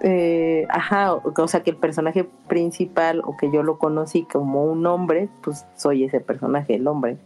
[0.00, 4.64] Eh, ajá, o, o sea que el personaje principal o que yo lo conocí como
[4.64, 7.18] un hombre, pues soy ese personaje, el hombre.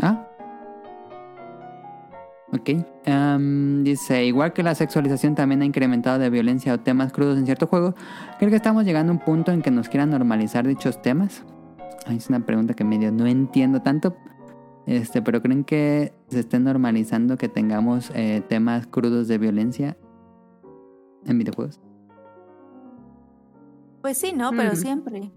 [0.00, 0.26] Ah.
[2.52, 2.70] Ok.
[3.82, 7.66] Dice, igual que la sexualización también ha incrementado de violencia o temas crudos en cierto
[7.66, 7.94] juego,
[8.38, 11.44] creo que estamos llegando a un punto en que nos quieran normalizar dichos temas.
[12.06, 14.16] Ay, es una pregunta que medio no entiendo tanto.
[14.86, 19.96] Este, pero creen que se esté normalizando que tengamos eh, temas crudos de violencia
[21.24, 21.80] en videojuegos.
[24.02, 24.50] Pues sí, ¿no?
[24.50, 24.76] Pero Mm.
[24.76, 25.30] siempre.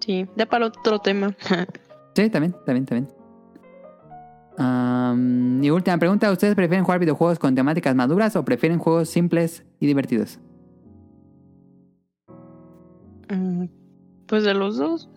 [0.00, 1.34] Sí, ya para otro tema.
[2.14, 3.08] Sí, también, también, también.
[4.58, 9.64] Am, y última pregunta, ¿ustedes prefieren jugar videojuegos con temáticas maduras o prefieren juegos simples
[9.80, 10.38] y divertidos?
[13.30, 13.64] Mm,
[14.26, 15.10] Pues de los dos.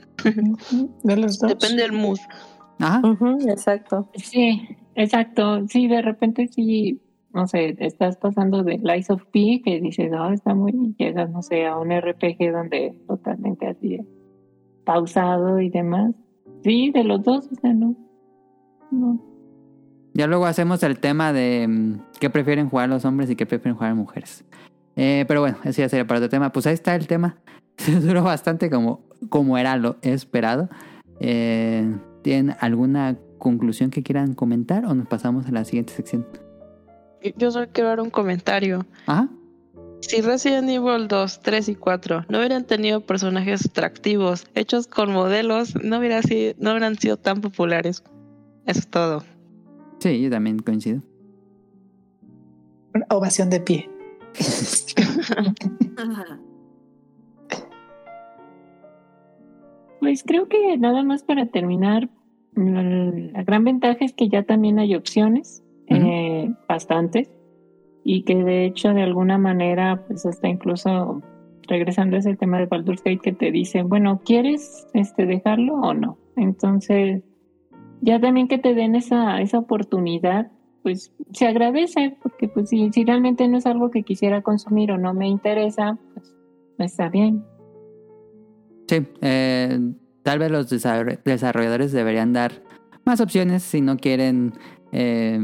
[1.04, 1.50] De los dos.
[1.50, 2.18] Depende del mood.
[2.80, 3.02] Ajá.
[3.48, 4.10] Exacto.
[4.16, 5.68] Sí, exacto.
[5.68, 7.02] Sí, de repente sí,
[7.34, 11.30] no sé, estás pasando de Lies of P que dices, oh, está muy, y llegas,
[11.30, 14.00] no sé, a un RPG donde totalmente así
[14.86, 16.14] pausado y demás.
[16.64, 17.96] Sí, de los dos, o sea, no.
[18.92, 19.20] No.
[20.14, 23.76] Ya luego hacemos el tema de mm, qué prefieren jugar los hombres y qué prefieren
[23.76, 24.46] jugar las mujeres.
[24.96, 26.52] Eh, pero bueno, eso ya sería para otro tema.
[26.52, 27.38] Pues ahí está el tema.
[27.78, 30.70] Se duró bastante como, como era lo esperado.
[31.20, 36.26] Eh, ¿Tienen alguna conclusión que quieran comentar o nos pasamos a la siguiente sección?
[37.38, 38.86] Yo solo quiero dar un comentario.
[39.06, 39.30] Ajá.
[40.02, 45.76] Si Resident Evil 2, 3 y 4 no hubieran tenido personajes atractivos hechos con modelos,
[45.84, 48.04] no, hubiera sido, no hubieran sido tan populares.
[48.66, 49.24] Eso es todo.
[50.00, 51.02] Sí, yo también coincido.
[52.94, 53.90] Una ovación de pie.
[60.00, 62.10] Pues creo que nada más para terminar,
[62.54, 66.00] la, la gran ventaja es que ya también hay opciones, Ujú.
[66.00, 67.32] eh, bastantes,
[68.04, 71.24] y que de hecho de alguna manera, pues hasta incluso
[71.68, 75.94] regresando a ese tema de Baldur's Gate que te dicen, bueno, ¿quieres este dejarlo o
[75.96, 76.20] no?
[76.36, 77.24] Entonces,
[78.02, 80.52] ya también que te den esa, esa oportunidad,
[80.84, 85.14] pues se agradece, porque pues si, realmente no es algo que quisiera consumir o no
[85.14, 86.34] me interesa, pues
[86.78, 87.44] está bien.
[88.88, 89.80] Sí, eh,
[90.22, 92.62] tal vez los desarroll- desarrolladores deberían dar
[93.04, 94.54] más opciones si no quieren.
[94.92, 95.40] eh,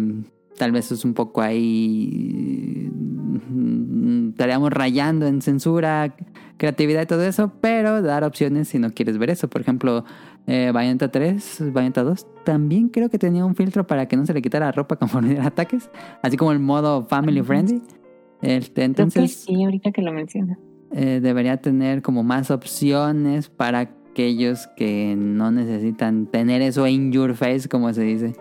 [0.58, 2.90] tal vez es un poco ahí.
[2.94, 6.16] mm, Estaríamos rayando en censura,
[6.58, 9.50] creatividad y todo eso, pero dar opciones si no quieres ver eso.
[9.50, 10.06] Por ejemplo,
[10.48, 14.34] eh, Bayonetta 3, Bayonetta 2, también creo que tenía un filtro para que no se
[14.34, 15.90] le quitara la ropa conforme a ataques,
[16.22, 17.82] así como el modo family friendly.
[18.42, 19.36] Este, Creo que entonces.
[19.36, 20.58] sí, ahorita que lo mencionas.
[20.94, 27.34] eh, debería tener como más opciones para aquellos que no necesitan tener eso in your
[27.36, 28.34] face, como se dice.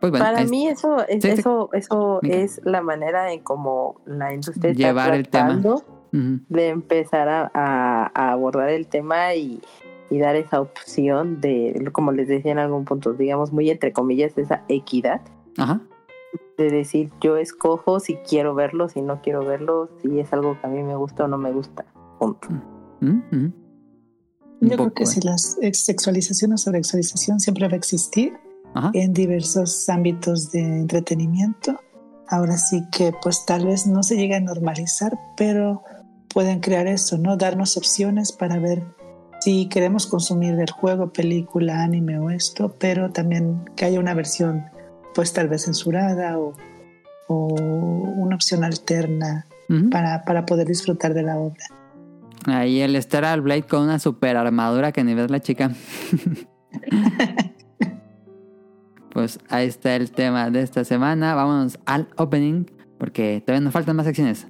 [0.00, 1.40] Pues bueno, Para es mí eso es, Sí, sí.
[1.40, 5.60] eso, eso es la manera en cómo la industria está Llevar el tema.
[6.12, 9.60] De empezar a, a- a abordar el tema y,
[10.10, 14.36] y dar esa opción de, como les decía en algún punto, digamos muy entre comillas,
[14.36, 15.20] esa equidad
[15.56, 15.80] Ajá.
[16.58, 20.66] de decir yo escojo si quiero verlo, si no quiero verlo, si es algo que
[20.66, 21.84] a mí me gusta o no me gusta.
[22.18, 22.48] Punto.
[24.60, 25.06] Yo creo que eh.
[25.06, 28.34] si la sexualización o sobresexualización siempre va a existir
[28.74, 28.90] Ajá.
[28.94, 31.78] en diversos ámbitos de entretenimiento.
[32.28, 35.82] Ahora sí que pues tal vez no se llegue a normalizar, pero
[36.32, 37.36] pueden crear eso, ¿no?
[37.36, 38.82] Darnos opciones para ver
[39.40, 44.64] si queremos consumir el juego, película, anime o esto, pero también que haya una versión
[45.14, 46.54] pues tal vez censurada o,
[47.26, 49.46] o una opción alterna
[49.90, 51.64] para, para poder disfrutar de la obra.
[52.46, 55.70] Ahí el Steral Blade con una super armadura que ni ves la chica.
[59.12, 61.34] pues ahí está el tema de esta semana.
[61.34, 62.64] Vámonos al opening
[62.98, 64.46] porque todavía nos faltan más secciones.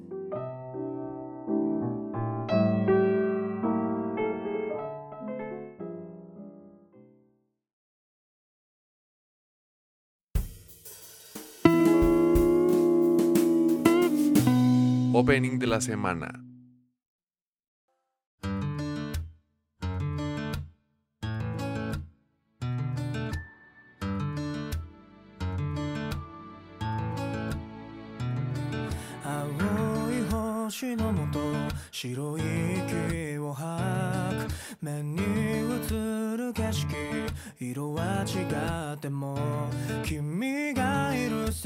[15.41, 16.50] Opening de la semana.「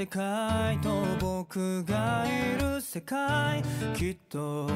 [0.06, 3.64] 世界と僕がいる世界」
[3.98, 4.70] 「きっと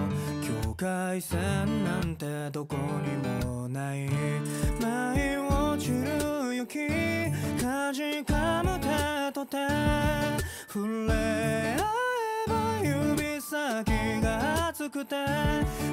[0.64, 4.09] 境界線なんてどこにもない」
[4.82, 6.88] 「舞い落ちる雪
[7.61, 9.58] かじかむ手と手」
[10.67, 15.16] 「触れ合えば指先が熱くて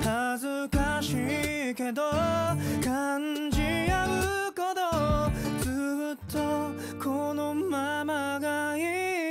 [0.03, 2.11] 恥ずかしいけど
[2.83, 4.07] 感じ合
[4.49, 6.73] うことずっと
[7.05, 8.81] このままがい
[9.23, 9.26] い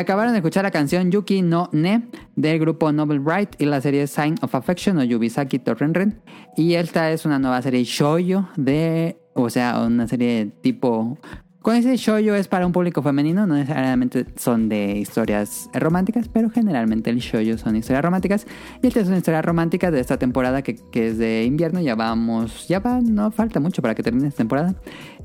[0.00, 4.06] Acabaron de escuchar la canción Yuki no Ne del grupo Noble Bright y la serie
[4.06, 6.22] Sign of Affection o Yubisaki Torrenren.
[6.56, 11.18] Y esta es una nueva serie shoujo de, o sea, una serie tipo...
[11.60, 16.48] Cuando dice shoujo es para un público femenino, no necesariamente son de historias románticas, pero
[16.48, 18.46] generalmente el shoujo son historias románticas.
[18.82, 21.78] Y esta es una historia romántica de esta temporada que, que es de invierno.
[21.82, 24.74] Ya vamos, ya va, no falta mucho para que termine esta temporada.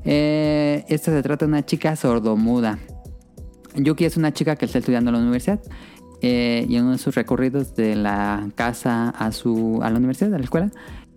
[0.04, 2.78] Eh, esta se trata de una chica sordomuda.
[3.76, 5.60] Yuki es una chica que está estudiando en la universidad
[6.22, 10.34] eh, y en uno de sus recorridos de la casa a, su, a la universidad,
[10.34, 10.70] a la escuela,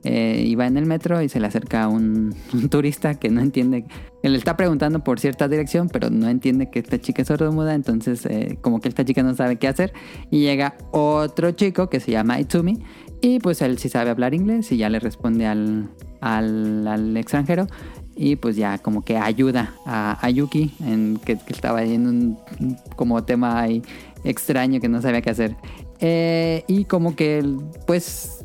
[0.04, 3.86] eh, iba en el metro y se le acerca un, un turista que no entiende,
[4.24, 7.74] él le está preguntando por cierta dirección, pero no entiende que esta chica es sordomuda,
[7.74, 9.94] entonces eh, como que esta chica no sabe qué hacer
[10.32, 12.84] y llega otro chico que se llama Itsumi
[13.22, 15.90] y pues él sí sabe hablar inglés y ya le responde al,
[16.22, 17.68] al, al extranjero
[18.22, 22.38] y pues ya como que ayuda a, a Yuki en que, que estaba en un
[22.98, 23.82] como tema ahí
[24.26, 25.56] extraño que no sabía qué hacer.
[26.02, 27.42] Eh, y como que
[27.88, 28.44] pues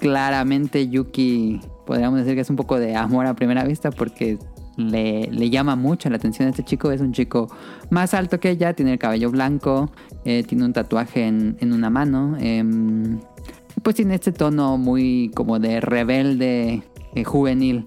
[0.00, 4.36] claramente Yuki podríamos decir que es un poco de amor a primera vista porque
[4.76, 6.90] le, le llama mucho la atención a este chico.
[6.90, 7.48] Es un chico
[7.90, 9.92] más alto que ella tiene el cabello blanco
[10.24, 13.20] eh, tiene un tatuaje en, en una mano em,
[13.84, 16.82] pues tiene este tono muy como de rebelde
[17.14, 17.86] eh, juvenil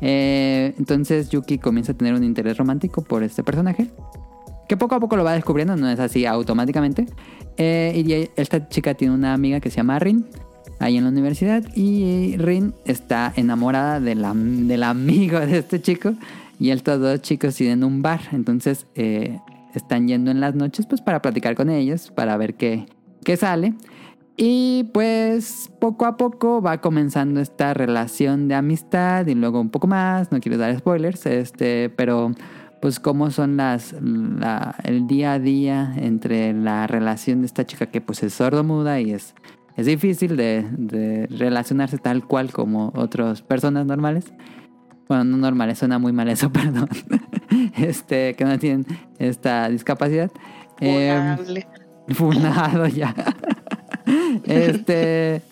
[0.00, 3.90] eh, entonces Yuki comienza a tener un interés romántico por este personaje.
[4.68, 7.06] Que poco a poco lo va descubriendo, no es así automáticamente.
[7.56, 10.26] Eh, y esta chica tiene una amiga que se llama Rin,
[10.78, 11.64] ahí en la universidad.
[11.74, 16.12] Y Rin está enamorada de la- del amigo de este chico.
[16.60, 18.20] Y estos dos chicos tienen un bar.
[18.32, 19.38] Entonces eh,
[19.74, 22.86] están yendo en las noches pues para platicar con ellos, para ver qué,
[23.24, 23.72] qué sale.
[24.40, 29.88] Y pues poco a poco va comenzando esta relación de amistad y luego un poco
[29.88, 32.30] más, no quiero dar spoilers, este, pero
[32.80, 37.86] pues cómo son las la- el día a día entre la relación de esta chica
[37.86, 39.34] que pues es sordomuda y es,
[39.76, 44.32] es difícil de, de relacionarse tal cual como otras personas normales.
[45.08, 46.88] Bueno, no normales, suena muy mal eso, perdón.
[47.76, 48.86] Este, que no tienen
[49.18, 50.30] esta discapacidad.
[50.78, 51.66] Funable.
[52.10, 53.12] funado ya.
[54.44, 55.42] este.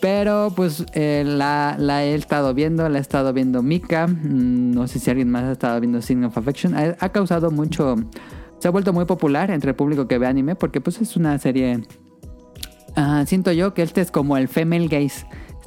[0.00, 4.06] Pero pues eh, la, la he estado viendo, la he estado viendo Mika.
[4.06, 6.74] mm, No sé si alguien más ha estado viendo Sign of Affection.
[6.74, 7.96] Ha, ha causado mucho.
[8.58, 11.38] Se ha vuelto muy popular entre el público que ve anime porque pues es una
[11.38, 11.80] serie.
[12.96, 15.26] ah, siento yo que este es como el female gaze.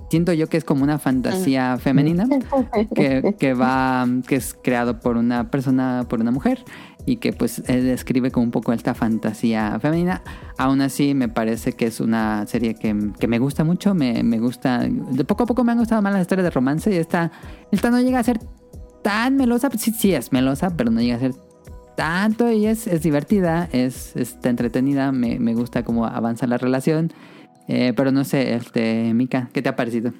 [0.09, 2.27] Siento yo que es como una fantasía femenina
[2.95, 6.63] que, que va que es creado por una persona por una mujer
[7.06, 10.22] y que pues eh, describe como un poco esta fantasía femenina
[10.57, 14.40] aún así me parece que es una serie que, que me gusta mucho me, me
[14.40, 17.32] gusta de poco a poco me han gustado más las historias de romance y esta
[17.72, 18.40] esta no llega a ser
[19.01, 21.33] tan melosa sí, sí es melosa pero no llega a ser
[21.95, 27.11] tanto y es, es divertida es está entretenida me, me gusta cómo avanza la relación
[27.69, 30.11] Eh, pero no sé este Mika ¿qué te ha parecido?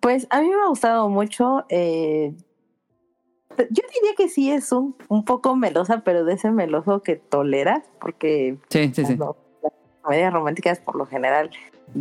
[0.00, 1.64] Pues a mí me ha gustado mucho.
[1.68, 2.34] eh,
[3.70, 7.82] yo diría que sí es un, un poco melosa, pero de ese meloso que toleras,
[8.00, 9.72] porque sí sí sí no, las
[10.02, 11.50] comedias románticas por lo general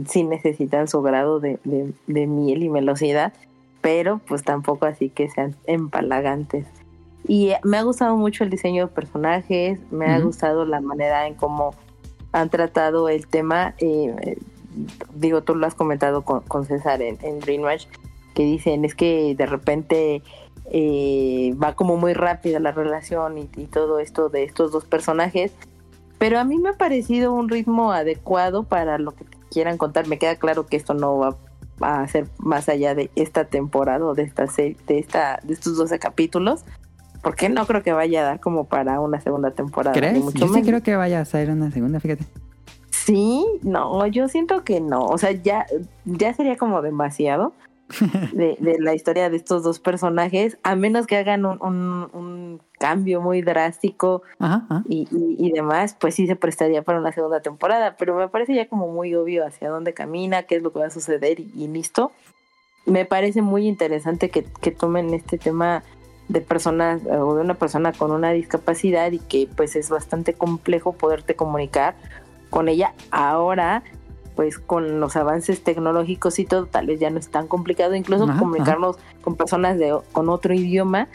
[0.07, 3.33] sí necesitan su grado de, de- de miel y melosidad,
[3.81, 6.65] pero pues tampoco así que sean empalagantes.
[7.27, 10.27] Y me ha gustado mucho el diseño de personajes, me ha Ujú.
[10.27, 11.73] gustado la manera en cómo
[12.31, 13.73] han tratado el tema.
[13.79, 14.37] eh,
[15.15, 17.87] digo, tú lo has comentado con, con César en, en Dreamwatch,
[18.35, 20.21] que dicen es que de repente
[20.71, 25.51] eh, va como muy rápida la relación y, y todo esto de estos dos personajes.
[26.17, 30.07] Pero a mí me ha parecido un ritmo adecuado para lo que quieran contar.
[30.07, 31.35] Me queda claro que esto no va
[31.81, 35.77] a ser más allá de esta temporada o de esta serie, de esta, de estos
[35.77, 36.65] 12 capítulos.
[37.21, 39.93] Porque no creo que vaya a dar como para una segunda temporada.
[39.93, 40.23] ¿Crees?
[40.23, 40.67] mucho Yo sí menos.
[40.67, 42.25] creo que vaya a ser una segunda, fíjate.
[42.91, 45.05] Sí, no, yo siento que no.
[45.05, 45.65] O sea, ya,
[46.05, 47.53] ya sería como demasiado
[48.33, 52.61] de, de la historia de estos dos personajes, a menos que hagan un, un- un
[52.79, 54.83] cambio muy drástico Ajá, ajá.
[54.87, 57.95] y, y- y demás, pues sí se prestaría para una segunda temporada.
[57.97, 60.85] Pero me parece ya como muy obvio hacia dónde camina, qué es lo que va
[60.85, 62.11] a suceder y, y listo.
[62.85, 65.83] Me parece muy interesante que, que tomen este tema
[66.29, 70.93] de personas o de una persona con una discapacidad y que pues es bastante complejo
[70.93, 71.95] poderte comunicar
[72.51, 73.83] con ella ahora
[74.39, 78.23] pues con los avances tecnológicos y todo tal vez ya no es tan complicado incluso
[78.23, 81.09] Ajá, comunicarnos con personas de con otro idioma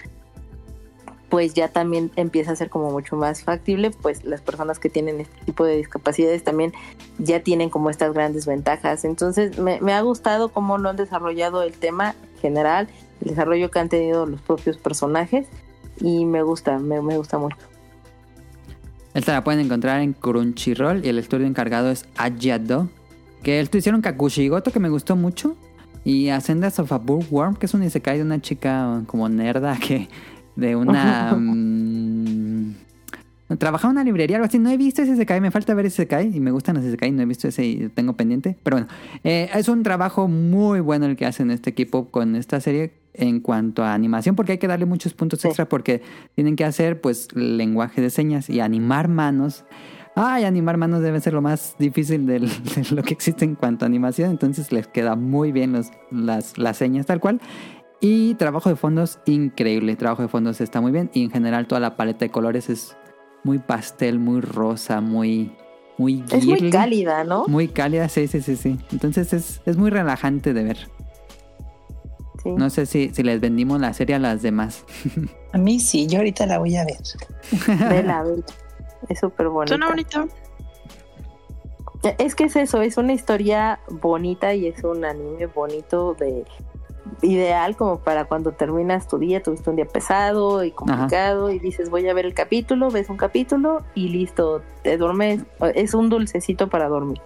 [1.30, 5.22] pues ya también empieza a ser como mucho más factible, pues las personas que tienen
[5.22, 6.74] este tipo de discapacidades también
[7.16, 9.06] ya tienen como estas grandes ventajas.
[9.06, 12.88] Entonces me, me ha gustado cómo lo han desarrollado el tema general,
[13.22, 15.46] el desarrollo que han tenido los propios personajes
[15.98, 17.56] y me gusta, me, me gusta mucho.
[19.14, 22.90] Esta la pueden encontrar en Crunchyroll y el estudio encargado es Ayado.
[23.44, 25.56] Que esto hicieron Kakushigoto, que me gustó mucho.
[26.02, 30.08] Y Ascendas of a Bookworm, que es un isekai de una chica como nerda que
[30.56, 31.34] de una...
[31.38, 32.74] mm,
[33.58, 34.58] trabajaba en una librería, algo así.
[34.58, 36.36] No he visto ese isekai, me falta ver ese isekai.
[36.36, 38.56] Y me gustan los isekai, no he visto ese y tengo pendiente.
[38.62, 38.88] Pero bueno,
[39.22, 43.40] eh, es un trabajo muy bueno el que hacen este equipo con esta serie en
[43.40, 45.48] cuanto a animación, porque hay que darle muchos puntos Sí.
[45.48, 46.02] extra porque
[46.34, 49.64] tienen que hacer pues lenguaje de señas y animar manos.
[50.16, 53.84] Ay, animar manos debe ser lo más difícil del- de lo que existe en cuanto
[53.84, 57.40] a animación, entonces les queda muy bien los- las, las señas tal cual.
[58.00, 61.80] Y trabajo de fondos increíble, trabajo de fondos está muy bien y en general toda
[61.80, 62.96] la paleta de colores es
[63.44, 65.52] muy pastel, muy rosa, muy
[65.96, 67.46] muy Es muy cálida, ¿no?
[67.46, 68.78] muy cálida, sí, sí, sí, sí.
[68.90, 70.88] Entonces es, es muy relajante de ver.
[72.42, 72.50] Sí.
[72.50, 74.84] No sé si, si les vendimos la serie a las demás.
[75.52, 76.98] A mí sí, yo ahorita la voy a ver.
[77.88, 78.42] Vela, vela.
[79.08, 79.76] Es súper bonita.
[79.76, 80.28] Suena bonito.
[82.18, 86.44] Es que es eso, es una historia bonita y es un anime bonito de
[87.22, 91.88] ideal como para cuando terminas tu día, tuviste un día pesado y complicado y dices
[91.90, 95.42] voy a ver el capítulo, ves un capítulo y listo, te duermes,
[95.74, 97.20] es un dulcecito para dormir.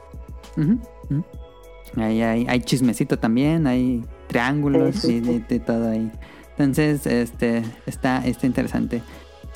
[1.96, 6.10] Ahí hay, hay chismecito también, hay triángulos Sí, sí, y todo ahí.
[6.58, 9.02] Entonces, este está, está interesante.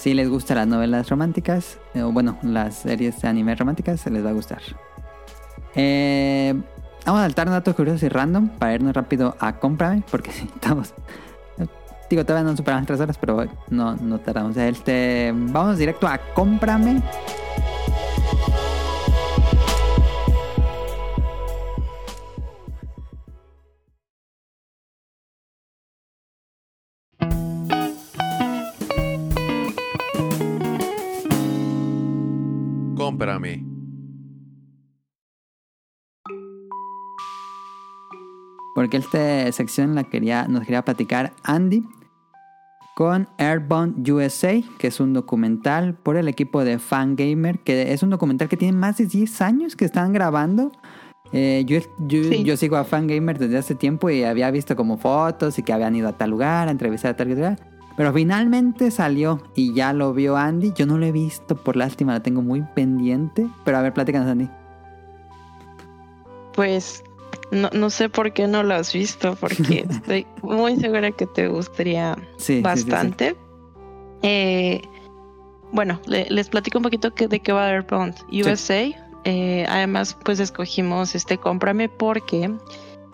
[0.02, 4.10] Si les gustan las novelas románticas, eh, o bueno, las series de anime románticas, se
[4.10, 4.60] les va a gustar.
[5.76, 6.60] Eh,
[7.06, 10.92] vamos a saltar datos curiosos y random para irnos rápido a cómprame, porque sí, estamos.
[12.10, 14.56] Digo, todavía no superamos tres horas, pero no, no tardamos.
[14.56, 17.00] Este, vamos directo a cómprame.
[33.16, 33.62] Cómprame.
[38.74, 41.84] Porque esta sección la quería, nos quería platicar Andy
[42.96, 48.10] con Airbound USA, que es un documental por el equipo de Fangamer, que es un
[48.10, 50.72] documental que tiene más de 10 años que están grabando.
[51.34, 52.44] Eh, yo, yo, Sí.
[52.44, 55.94] yo sigo a Fangamer desde hace tiempo y había visto como fotos y que habían
[55.96, 57.71] ido a tal lugar, a entrevistar a tal lugar.
[57.96, 60.72] Pero finalmente salió y ya lo vio Andy.
[60.74, 63.46] Yo no lo he visto, por lástima, lo tengo muy pendiente.
[63.64, 64.48] Pero a ver, platícanos, Andy.
[66.54, 67.02] Pues
[67.50, 71.48] no, no sé por qué no lo has visto, porque estoy muy segura que te
[71.48, 72.62] gustaría Sí, sí, sí, sí.
[72.62, 73.36] bastante.
[74.22, 74.82] Eh,
[75.72, 78.84] bueno, le- les platico un poquito que, de qué va Airbound USA.
[79.24, 82.50] Eh, además, pues escogimos este cómprame porque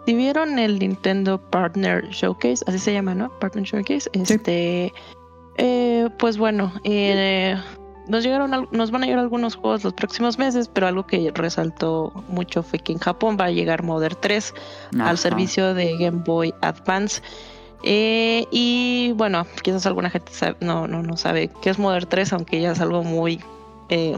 [0.09, 3.29] si vieron el Nintendo Partner Showcase, así se llama, ¿no?
[3.41, 4.09] Partner Showcase.
[4.15, 4.91] Este,
[5.59, 7.55] eh, pues bueno, eh,
[8.07, 12.25] nos llegaron, nos van a llegar algunos juegos los próximos meses, pero algo que resaltó
[12.29, 14.55] mucho fue que en Japón va a llegar Modern 3
[14.95, 15.11] Ajá.
[15.11, 17.21] al servicio de Game Boy Advance.
[17.83, 22.33] Eh, y bueno, quizás alguna gente sabe- no, no, no sabe qué es Modern 3,
[22.33, 23.41] aunque ya es algo muy,
[23.91, 24.17] eh,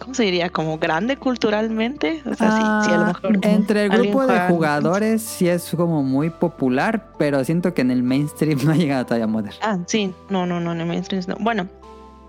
[0.00, 0.50] ¿cómo se diría?
[0.50, 2.22] Como grande culturalmente.
[2.26, 3.38] O sea, sí, sí, a lo Ah, mejor.
[3.42, 7.90] Entre el grupo de juega- jugadores sí es como muy popular, pero siento que en
[7.90, 9.54] el mainstream no ha llegado todavía a Modern.
[9.62, 11.36] Ah, sí, no, no, no, en el mainstream no.
[11.40, 11.66] Bueno,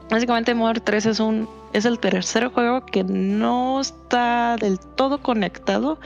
[0.09, 5.99] básicamente Modern 3 es un es el tercer juego que no está del todo conectado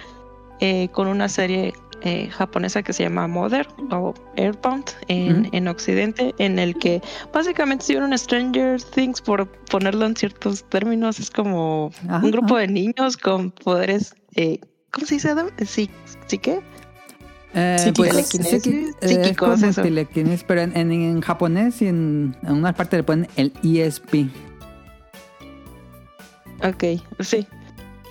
[0.60, 6.34] eh, con una serie eh, japonesa que se llama Mother o Airbound en, en Occidente,
[6.40, 7.02] en el que
[7.34, 12.56] básicamente si vieron Stranger Things, por ponerlo en ciertos términos, es como Ajá, un grupo
[12.56, 12.62] ajá.
[12.62, 14.60] de niños con poderes, eh,
[14.92, 15.48] ¿cómo se dice, Adam?
[15.66, 15.90] Sí,
[16.28, 16.60] ¿sí qué?
[17.54, 18.30] Eh, Psíquicos.
[18.30, 18.96] Telequinesis.
[19.02, 19.82] eh, Psíquicos, eso.
[20.48, 24.28] pero en, en- en japonés y en, en una parte le ponen el ESP.
[26.64, 26.84] Ok,
[27.20, 27.46] sí.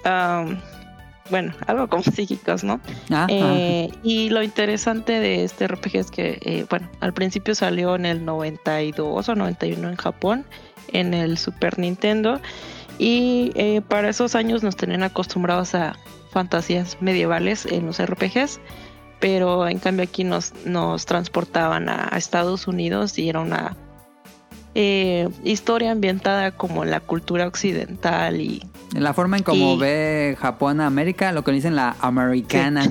[0.04, 0.58] Am,
[1.30, 2.80] bueno, algo como psíquicos, ¿no?
[3.10, 7.94] Ah, Eh, y lo interesante de este RPG es que, eh, bueno, al principio salió
[7.94, 10.44] en el 92 o 91 en Japón,
[10.92, 12.40] en el Super Nintendo,
[12.98, 15.96] y eh, para esos años nos tenían acostumbrados a
[16.30, 18.60] fantasías medievales en los RPGs,
[19.20, 23.76] pero en cambio aquí nos, nos transportaban a, a Estados Unidos y era una
[24.74, 28.62] eh, historia ambientada como en la cultura occidental y
[28.94, 32.90] En la forma en como y- ve Japón a América, lo que dicen la americana.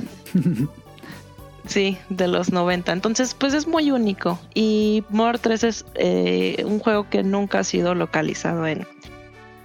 [1.67, 2.91] Sí, de los 90.
[2.91, 4.39] Entonces, pues es muy único.
[4.53, 8.85] Y More 3 es eh, un juego que nunca ha sido localizado en,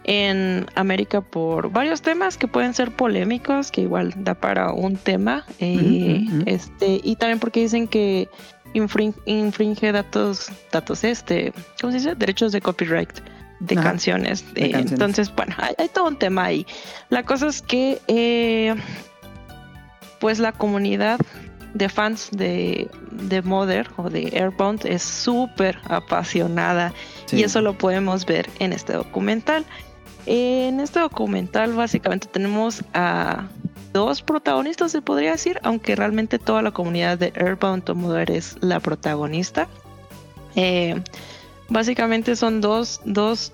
[0.05, 5.44] en América por varios temas que pueden ser polémicos, que igual da para un tema.
[5.60, 8.28] eh, este Y también porque dicen que
[8.75, 12.15] infrin- infringe datos, datos este, ¿cómo se dice?
[12.15, 13.11] Derechos de copyright.
[13.61, 14.44] de Ajá, canciones.
[14.53, 14.93] de Eh, canciones.
[14.93, 16.67] Entonces, bueno, hay, hay todo un tema ahí.
[17.09, 18.75] La cosa es que, eh,
[20.19, 21.19] pues la comunidad
[21.73, 26.93] de fans de, de Mother o de Airbound es súper apasionada
[27.27, 27.39] Sí.
[27.39, 29.65] y eso lo podemos ver en este documental.
[30.27, 33.44] En este documental básicamente tenemos a
[33.94, 38.81] dos protagonistas, se podría decir, aunque realmente toda la comunidad de Airbound Mother es la
[38.81, 39.68] protagonista.
[40.56, 41.00] Eh,
[41.68, 43.52] básicamente son dos, dos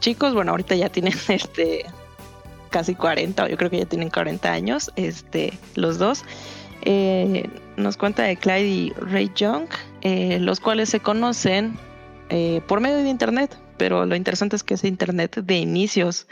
[0.00, 1.84] chicos, bueno, ahorita ya tienen este
[2.70, 6.24] casi 40, o yo creo que ya tienen 40 años, este, los dos.
[6.82, 9.68] Eh, nos cuenta de Clyde y Ray Young,
[10.00, 11.78] eh, los cuales se conocen
[12.66, 16.26] por medio de internet, pero lo interesante es que es internet de inicios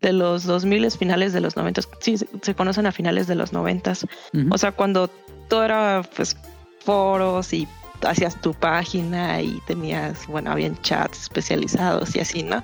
[0.00, 3.92] de los 2000 finales de los 90 sí se- conocen a finales de los 90
[3.92, 4.48] Ujú.
[4.50, 5.08] o sea cuando
[5.48, 6.36] todo era pues
[6.84, 7.66] foros y
[8.06, 12.62] hacías tu página y tenías bueno habían chats especializados y así no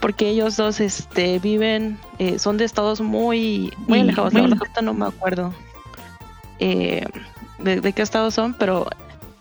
[0.00, 4.82] porque ellos dos este viven eh, son de estados muy muy alejados muy la verdad
[4.82, 5.54] no me acuerdo
[6.58, 7.06] eh,
[7.58, 8.86] de, de qué estados son pero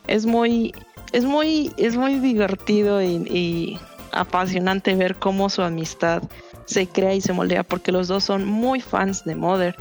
[0.07, 0.73] es muy
[1.11, 3.79] es muy es muy divertido y, y
[4.11, 6.23] apasionante ver cómo su amistad
[6.65, 9.75] se crea y se moldea porque los dos son muy fans de Mother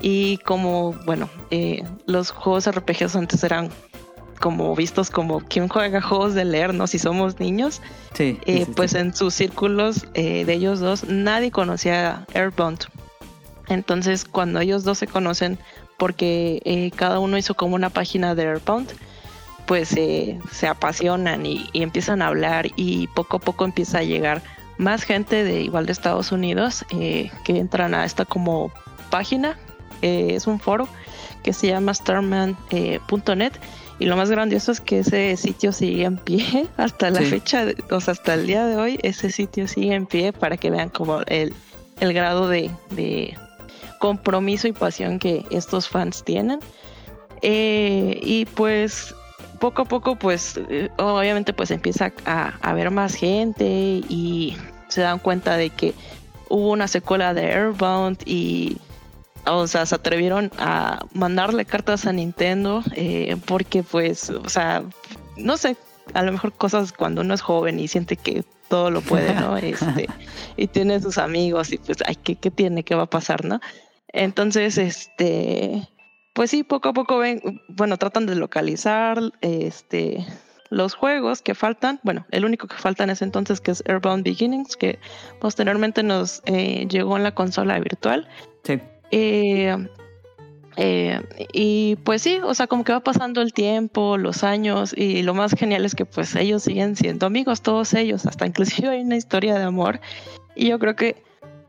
[0.00, 3.70] y como bueno eh, los juegos RPGs antes eran
[4.40, 7.82] como vistos como quien juega juegos de leer no si somos niños
[8.14, 8.72] Sí, eh, sí, sí.
[8.74, 12.86] pues en sus círculos eh, de ellos dos nadie conocía Airbound.
[13.68, 15.58] Entonces cuando ellos dos se conocen,
[15.96, 18.90] porque eh, cada uno hizo como una página de Airbound,
[19.66, 24.42] pues se apasionan y, y empiezan a hablar y poco a poco empieza a llegar
[24.80, 28.72] más gente de igual de Estados Unidos eh, que entran a esta como
[29.10, 29.56] página,
[30.02, 30.88] eh, es un foro
[31.42, 33.52] que se llama starman.net
[33.98, 37.26] y lo más grandioso es que ese sitio sigue en pie hasta la Sí.
[37.26, 40.70] fecha, o sea, hasta el día de hoy, ese sitio sigue en pie para que
[40.70, 41.52] vean como el,
[42.00, 43.36] el grado de, de
[43.98, 46.60] compromiso y pasión que estos fans tienen.
[47.42, 49.14] Eh, y pues
[49.60, 54.56] poco a poco, pues eh, obviamente pues empieza a, a ver más gente y
[54.90, 55.94] se dan cuenta de que
[56.48, 58.78] hubo una secuela de Airbound y
[59.46, 64.82] o sea, se atrevieron a mandarle cartas a Nintendo eh, porque pues, o sea,
[65.36, 65.76] no sé,
[66.12, 69.56] a lo mejor cosas cuando uno es joven y siente que todo lo puede, ¿no?
[69.58, 70.08] Este,
[70.56, 72.84] y tiene sus amigos y pues, ay, ¿qué, qué tiene?
[72.84, 73.60] ¿Qué va a pasar, no?
[74.08, 75.88] Entonces, este,
[76.32, 80.26] pues sí, poco a poco ven, bueno, tratan de localizar, este,
[80.70, 84.24] los juegos que faltan, bueno, el único que falta en ese entonces que es Airbound
[84.24, 84.98] Beginnings, que
[85.40, 88.28] posteriormente nos eh, llegó en la consola virtual.
[88.62, 88.80] Sí.
[89.10, 89.76] Eh,
[90.76, 91.20] eh,
[91.52, 95.34] y pues sí, o sea, como que va pasando el tiempo, los años, y lo
[95.34, 99.16] más genial es que pues ellos siguen siendo amigos, todos ellos, hasta inclusive hay una
[99.16, 100.00] historia de amor.
[100.54, 101.22] Y yo creo que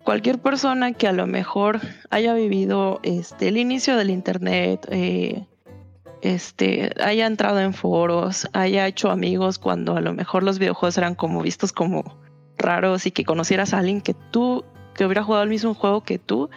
[0.03, 5.45] cualquier persona que a lo mejor haya vivido este, el inicio del internet, eh,
[6.21, 11.15] este, haya entrado en foros, haya hecho amigos cuando a lo mejor los videojuegos eran
[11.15, 12.17] como vistos como
[12.57, 16.19] raros y que conocieras a alguien que tú, que hubiera jugado el mismo juego que
[16.19, 16.49] tú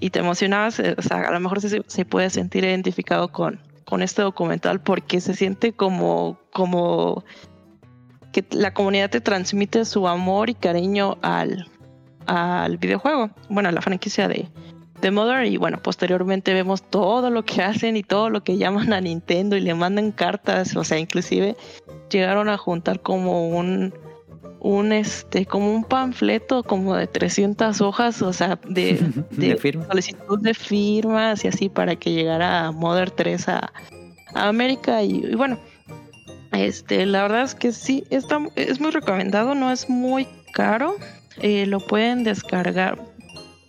[0.00, 3.60] y te emocionabas, eh, o sea, a lo mejor se, se puede sentir identificado con,
[3.84, 7.24] con este documental porque se siente como, como
[8.32, 11.68] que la comunidad te transmite su amor y cariño al,
[12.26, 14.48] al videojuego, bueno, a la franquicia de,
[15.04, 18.92] de Mother y bueno, posteriormente vemos todo lo que hacen y todo lo que llaman
[18.94, 21.56] a Nintendo y le mandan cartas, o sea, inclusive
[22.10, 23.92] llegaron a juntar como un
[24.60, 28.98] un este como un panfleto como de 300 hojas, o sea, de,
[29.30, 29.86] de, De firma.
[29.88, 33.72] solicitud de firmas y así para que llegara Mother 3 a,
[34.34, 35.58] a América y, y bueno,
[36.52, 40.96] este la verdad es que sí está es muy recomendado, no es muy caro,
[41.42, 42.98] eh, lo pueden descargar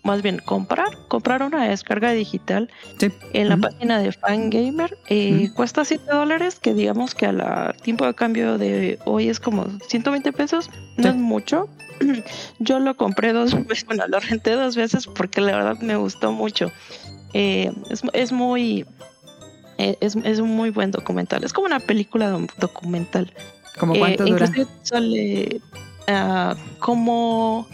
[0.06, 3.12] más bien comprar, comprar una descarga digital Sí.
[3.34, 4.98] en la página de Fangamer.
[5.10, 5.50] Eh.
[5.56, 10.32] Cuesta 7 dólares, que digamos que al tiempo de cambio de hoy es como 120
[10.32, 11.10] pesos, no Sí.
[11.10, 11.68] es mucho.
[12.60, 16.32] Yo lo compré dos veces, bueno, lo renté dos veces porque la verdad me gustó
[16.32, 16.72] mucho.
[17.34, 18.86] Eh, es, es muy...
[19.78, 21.44] eh, Es, es un muy buen documental.
[21.44, 23.34] Es como una película documental.
[23.80, 24.46] ¿Cómo Eh, cuánto dura?
[24.46, 25.62] inclusive sale
[26.08, 27.68] ah, como,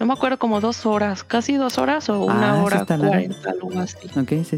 [0.00, 3.70] no me acuerdo, como dos horas, casi dos horas o una Ah, hora cuarenta, algo
[3.78, 3.98] así.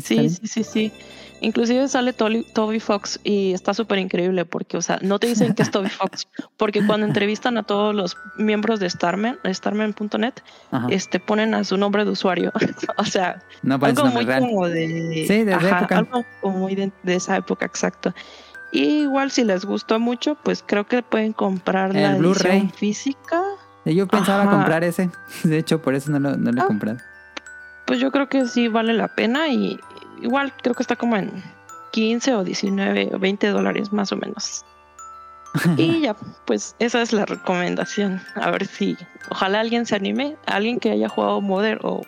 [0.00, 0.46] Sí, sí.
[0.46, 0.92] Sí, sí.
[1.40, 5.54] Inclusive sale Toby, Toby Fox y está súper increíble porque, o sea, no te dicen
[5.54, 10.34] que es Toby Fox, porque cuando entrevistan a todos los miembros de Starman, Starman.net,
[10.70, 10.86] Ajá.
[10.90, 12.52] este, ponen a su nombre de usuario.
[12.96, 14.42] o sea, No algo muy real.
[14.42, 15.24] como de...
[15.26, 15.98] Sí, de época.
[15.98, 18.14] Algo como muy de, de esa época, exacto.
[18.70, 23.42] Y igual si les gustó mucho, pues creo que pueden comprar El la edición física.
[23.84, 24.50] Yo pensaba Ajá.
[24.52, 25.10] comprar ese.
[25.44, 26.66] De hecho, por eso no lo, no lo he Ah.
[26.66, 26.98] comprado.
[27.86, 29.78] Pues yo creo que sí vale la pena y
[30.22, 31.42] igual creo que está como en
[31.90, 34.64] 15 o 19 o 20 dólares más o menos.
[35.76, 36.14] Y ya,
[36.46, 38.20] pues esa es la recomendación.
[38.36, 38.96] A ver si
[39.30, 42.02] ojalá alguien se anime, alguien que haya jugado Modern o,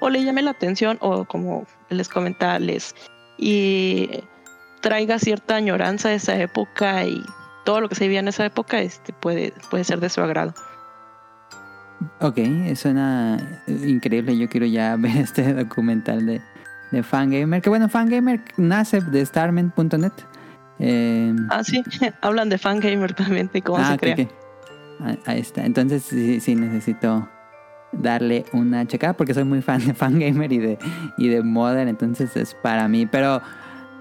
[0.00, 2.94] o le llame la atención o como les comentaba, les
[3.38, 4.08] y
[4.80, 7.22] traiga cierta añoranza de esa época y
[7.64, 10.52] todo lo que se vivía en esa época este puede, puede ser de su agrado.
[12.20, 12.38] Ok,
[12.76, 14.36] suena increíble.
[14.36, 16.40] Yo quiero ya ver este documental de,
[16.90, 17.62] de Fangamer.
[17.62, 20.12] Que bueno, Fangamer nace de starment.net.
[20.80, 21.82] Eh, Ah, sí,
[22.20, 24.28] hablan de Fangamer también, de cómo ah, se ok, crea.
[25.00, 25.64] Ah, Ahí está.
[25.64, 27.28] Entonces sí, sí necesito
[27.92, 30.78] darle una checada porque soy muy fan de Fangamer y de,
[31.16, 31.88] y de Modern.
[31.88, 33.06] Entonces es para mí.
[33.06, 33.40] Pero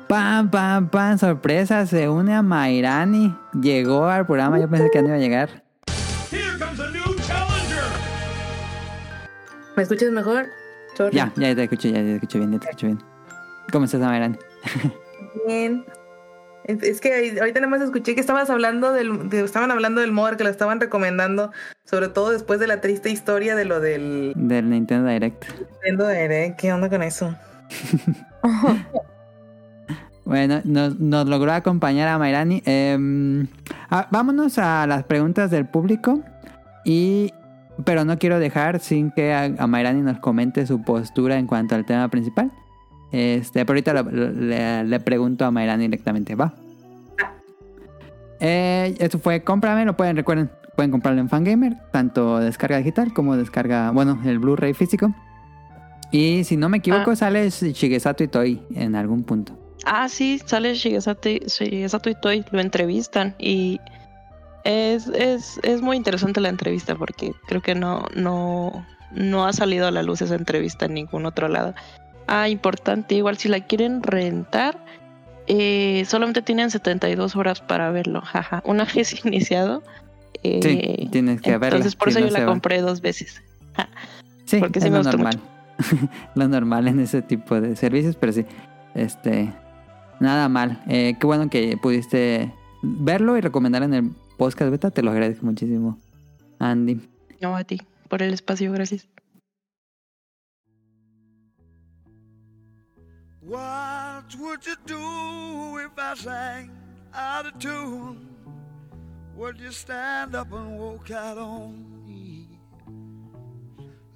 [0.08, 1.86] pam, pam, pam, sorpresa.
[1.86, 3.36] Se une a Mairani.
[3.62, 4.60] Llegó al programa.
[4.60, 5.64] Yo pensé que no iba a llegar.
[9.76, 10.48] ¿Me escuchas mejor?
[10.96, 11.16] Sorry.
[11.16, 13.00] Ya, ya te escucho, ya te escucho bien, ya te escucho bien.
[13.72, 14.38] ¿Cómo estás, Mairani?
[15.48, 15.86] Bien.
[16.66, 20.38] Es que ahorita nada más escuché que estabas hablando del, de- estaban hablando del Modern,
[20.38, 21.52] que lo estaban recomendando,
[21.84, 25.44] sobre todo después de la triste historia de lo del Del Nintendo Direct.
[25.84, 26.58] Nintendo Direct.
[26.60, 27.36] ¿Qué onda con eso?
[30.26, 32.64] Bueno, nos, nos logró acompañar a Mairani.
[32.66, 33.46] Em,
[33.90, 36.22] ah, vámonos a las preguntas del público.
[36.86, 37.34] Y,
[37.86, 41.76] pero no quiero dejar sin que a, a Mairani nos comente su postura en cuanto
[41.76, 42.52] al tema principal.
[43.12, 46.36] Este, pero ahorita lo- lo- le, le pregunto a Mairani directamente.
[46.36, 46.54] Va.
[48.40, 53.38] Eh, esto fue cómprame, lo pueden, recuerden, pueden comprarlo en Fangamer, tanto descarga digital como
[53.38, 55.14] descarga, bueno, el Blu-ray físico.
[56.12, 57.16] Y si no me equivoco, Ah.
[57.16, 59.54] sale Shigesato Itoi en algún punto.
[59.86, 63.80] Ah, sí, sale Shigesato, Shigesato Itoi, lo entrevistan y
[64.64, 69.88] es, es, es muy interesante la entrevista porque creo que no, no, no ha salido
[69.88, 71.74] a la luz esa entrevista en ningún otro lado.
[72.28, 74.84] Ah, importante, igual si la quieren rentar,
[75.48, 78.62] eh, solamente tienen 72 horas para verlo, jaja.
[78.66, 79.84] Una vez iniciado.
[80.44, 81.78] eh, Sí, tienes que verla.
[81.78, 83.42] Entonces por si eso no yo la compré dos veces.
[84.46, 85.40] Sí, porque sí es me lo gustó normal.
[86.36, 88.46] lo normal en ese tipo de servicios, pero sí,
[88.94, 89.52] este,
[90.20, 90.82] nada mal.
[90.88, 94.12] Eh, qué bueno que pudiste verlo y recomendar en el
[94.44, 94.92] podcast beta.
[94.92, 95.98] Te lo agradezco muchísimo,
[96.60, 97.00] Andy.
[97.40, 99.08] No, a ti, por el espacio, gracias.
[103.42, 106.72] What would you do if I sang
[107.14, 108.28] out of tune?
[109.36, 112.48] Would you stand up and walk out on me?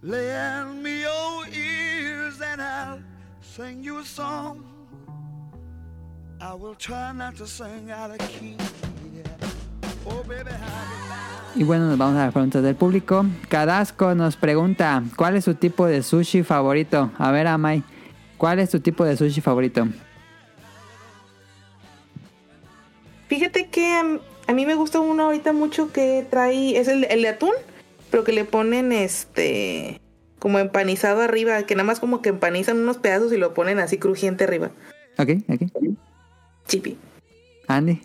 [0.01, 2.99] Lend me your ears and I'll
[3.41, 4.63] sing you a song.
[6.39, 8.57] I will try not to sing out of key.
[11.55, 13.25] Y bueno, nos vamos a las preguntas del público.
[13.49, 17.11] Cadasco nos pregunta, ¿cuál es su tipo de sushi favorito?
[17.17, 17.83] A ver, Amai,
[18.37, 19.87] ¿cuál es tu tipo de sushi favorito?
[23.27, 24.05] Fíjate que a,
[24.47, 27.53] a mí me gusta uno ahorita mucho que trae, es el, el de atún,
[28.11, 29.99] pero que le ponen este,
[30.37, 33.97] como empanizado arriba, que nada más como que empanizan unos pedazos y lo ponen así
[33.97, 34.69] crujiente arriba.
[35.17, 35.61] Ok, ok.
[36.67, 36.97] Chipi.
[37.67, 37.99] Andy.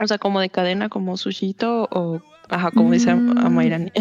[0.00, 3.48] O sea, como de cadena, como sushito o, ajá, como dice Mm.
[3.54, 3.92] Mayrani.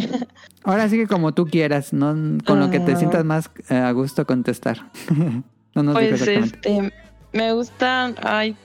[0.63, 2.15] Ahora sí que como tú quieras, no
[2.45, 2.95] con lo que te Ah.
[2.95, 4.79] sientas más eh, a gusto contestar.
[5.75, 6.91] no nos Pues este,
[7.31, 8.55] me gustan, ay,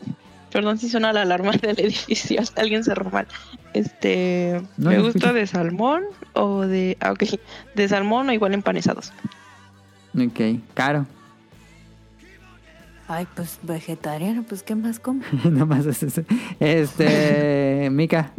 [0.50, 3.26] perdón si suena la alarma del edificio, alguien cerró mal.
[3.74, 7.24] Este, No, me gusta de salmón o de, ah, ok,
[7.74, 9.12] de salmón o igual empanizados.
[10.18, 11.06] Ok, caro.
[13.08, 15.22] Ay, pues vegetariano, pues ¿qué más como?
[15.50, 16.22] Nomás es eso.
[16.60, 18.32] Este, Mika.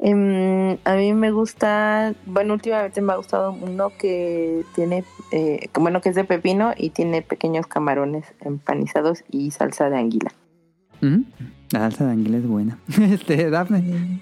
[0.00, 6.00] Em, a mí me gusta, bueno, últimamente me ha gustado uno que tiene, eh, bueno,
[6.00, 10.32] que es de pepino y tiene pequeños camarones empanizados y salsa de anguila.
[11.00, 11.24] Ujú.
[11.70, 12.78] La salsa de anguila es buena.
[13.00, 14.20] Este, Dafne.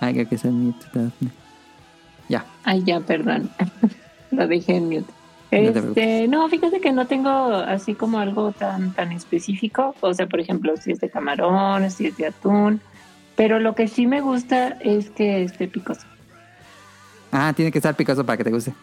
[0.00, 1.30] Ay, creo que es el mute, Dafne.
[2.28, 2.44] Ya.
[2.62, 3.50] Ay, ya, perdón.
[4.30, 5.17] Lo dejé en mute.
[5.50, 9.94] Este, no, fíjate que no tengo así como algo tan, tan específico.
[10.00, 12.80] O sea, por ejemplo, si es de camarón, si es de atún.
[13.36, 16.06] Pero lo que sí me gusta es que esté picoso.
[17.32, 18.74] Ah, tiene que estar picoso para que te guste.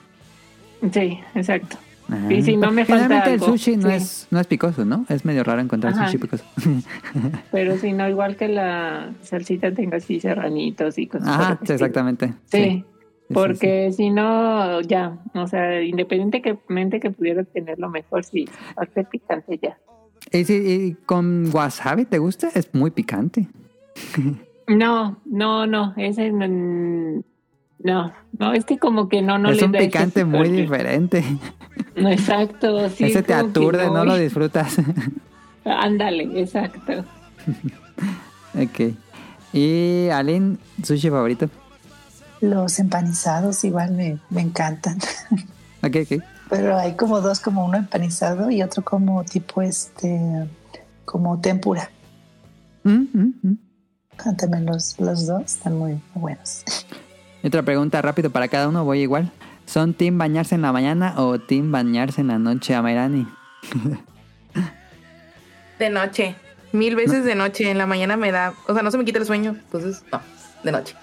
[0.92, 1.78] Sí, exacto.
[2.08, 2.32] Ajá.
[2.32, 3.96] Y si no me falta Generalmente el sushi no sí.
[3.96, 5.06] es no es picoso, ¿no?
[5.10, 6.06] Es medio raro encontrar Ajá.
[6.06, 6.44] sushi picoso.
[7.52, 12.34] Pero si no, igual que la salsita tenga así serranitos y cosas Ajá, sí, exactamente.
[12.46, 12.86] Sí, sí,
[13.28, 13.34] sí.
[13.34, 19.78] porque si no, ya, o sea, independientemente que pudiera tenerlo mejor, si parte picante ya.
[20.32, 23.48] Y, si- y con wasabi te gusta, es muy picante.
[24.68, 26.48] No, no, no, ese no,
[27.80, 30.50] no, no, es que como que no, no es le un da ese picante muy
[30.50, 31.24] diferente.
[31.96, 33.06] No, exacto, sí.
[33.06, 34.78] Ese te aturde, no lo uy, disfrutas.
[35.64, 37.06] Ándale, exacto.
[38.56, 38.94] ok.
[39.54, 41.50] Y Aline, sushi favorito.
[42.42, 45.00] Los empanizados igual me, me encantan.
[45.84, 46.24] Ok, ok.
[46.50, 50.48] Pero hay como dos, como uno empanizado y otro como tipo este,
[51.06, 51.92] como tempura.
[52.84, 53.58] Mm, mm, mm.
[54.18, 56.64] Ah, los, los dos están muy buenos.
[57.44, 59.32] Y Otra pregunta rápido para cada uno, voy igual.
[59.68, 63.28] ¿Son team bañarse en la mañana o team bañarse en la noche, Amairani?
[65.80, 66.36] De noche.
[66.72, 67.70] Mil veces de noche.
[67.70, 68.54] En la mañana me da.
[68.68, 69.52] O sea, no se me quita el sueño.
[69.52, 70.22] Entonces, no.
[70.64, 70.96] De noche.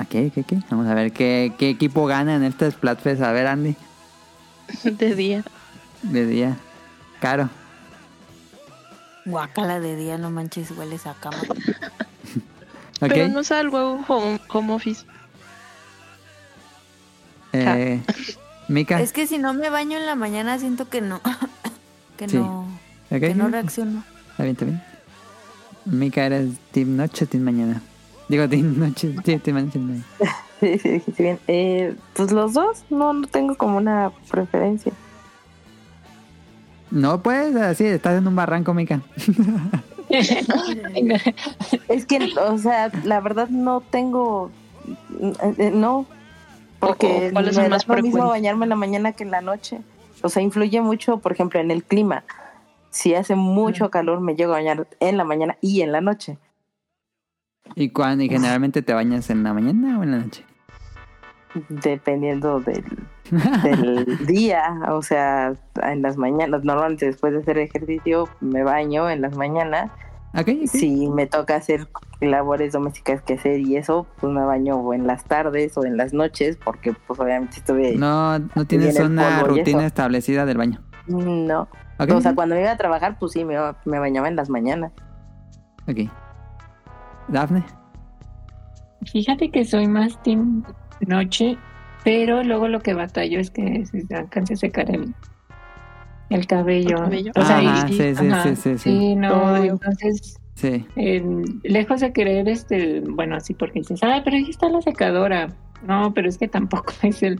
[0.00, 0.52] Ok, ok, ok.
[0.70, 3.22] Vamos a ver qué, qué equipo gana en este Splatfest.
[3.22, 3.74] A ver, Andy,
[4.84, 5.42] De día.
[6.02, 6.56] de día.
[7.20, 7.48] Caro.
[9.24, 11.38] Guacala de día, no manches, hueles a cama.
[13.00, 15.04] Pero no salgo home, home office.
[17.52, 18.00] Eh,
[18.68, 19.00] Mika.
[19.00, 21.20] Es que si no me baño en la mañana siento que no.
[22.16, 22.36] que Sí.
[22.36, 22.66] no.
[23.08, 24.02] Que no reacciono.
[24.30, 24.82] Está bien, está bien.
[25.84, 27.80] Mika, ¿eres team noche o team mañana?
[28.28, 29.14] Digo, team noche.
[29.24, 29.70] Sí, mañana.
[29.72, 30.04] team mañana.
[30.60, 31.38] Sí, sí, dijiste bien.
[31.48, 34.92] Eh, pues los dos, no, no tengo como una preferencia.
[36.90, 39.02] No puedes, así, estás en un barranco, Mika.
[41.88, 44.52] Es que, o sea, la verdad no tengo,
[45.58, 46.06] eh, no,
[46.78, 49.40] porque ¿O cuáles son me da lo mismo bañarme en la mañana que en la
[49.40, 49.80] noche.
[50.22, 52.24] O sea, influye mucho, por ejemplo, en el clima.
[52.90, 56.38] Si hace mucho calor, me llego a bañar en la mañana y en la noche.
[57.74, 60.44] ¿Y, cuándo, ¿Y generalmente te bañas en la mañana o en la noche?
[61.68, 62.84] dependiendo del,
[63.62, 69.22] del día, o sea, en las mañanas, normalmente después de hacer ejercicio me baño en
[69.22, 69.90] las mañanas,
[70.34, 70.66] Ok, ok.
[70.66, 71.88] si me toca hacer
[72.20, 75.96] labores domésticas que hacer y eso, pues me baño o en las tardes o en
[75.96, 77.96] las noches, porque pues obviamente estuve...
[77.96, 80.82] No, no tienes una rutina establecida del baño.
[81.06, 81.68] No.
[81.98, 84.92] O sea, cuando me iba a trabajar, pues sí, me, me bañaba en las mañanas.
[85.88, 86.10] Ok.
[87.28, 87.62] Dafne.
[89.12, 90.64] Fíjate que soy más team
[91.06, 91.56] noche,
[92.04, 95.14] pero luego lo que batallo es que se alcance a secar el,
[96.30, 96.96] el cabello.
[96.96, 97.32] El cabello.
[97.36, 99.14] O sea, Ajá, y- sí, sí, ajá, sí, sí, sí.
[99.16, 99.72] no, Obvio.
[99.72, 100.86] entonces, Sí.
[100.96, 101.22] eh,
[101.64, 105.48] lejos de querer, este, bueno, así porque dices, ah, pero ahí está la secadora.
[105.86, 107.38] No, pero es que tampoco es el,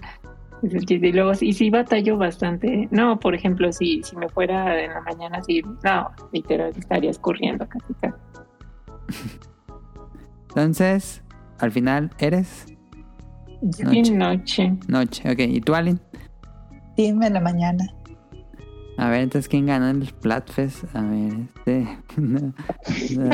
[0.63, 1.09] es el chiste.
[1.09, 2.87] Y luego, y sí batallo bastante.
[2.91, 7.67] No, por ejemplo, si, si me fuera en la mañana, sí, no, literal, estaría escurriendo
[7.67, 8.17] casi casi.
[10.57, 11.23] Entonces,
[11.59, 12.65] al final, ¿eres?
[13.61, 14.75] Y noche.
[14.89, 15.31] Noche.
[15.31, 15.41] Ok.
[15.41, 16.01] ¿Y tú, Alin?
[16.97, 17.85] Dime en la mañana.
[18.97, 20.85] A ver, entonces, ¿quién ganó el Splatfest?
[20.97, 21.99] A ver, este...
[22.17, 22.55] no,
[23.19, 23.31] no.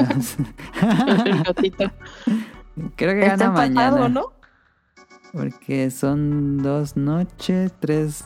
[1.25, 1.93] El gatito.
[2.97, 4.09] Creo que Está gana empatado, mañana.
[4.09, 4.33] ¿no?
[5.33, 8.25] Porque son dos noches, tres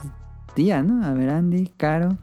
[0.54, 1.04] días, ¿no?
[1.04, 2.16] A ver, Andy, Caro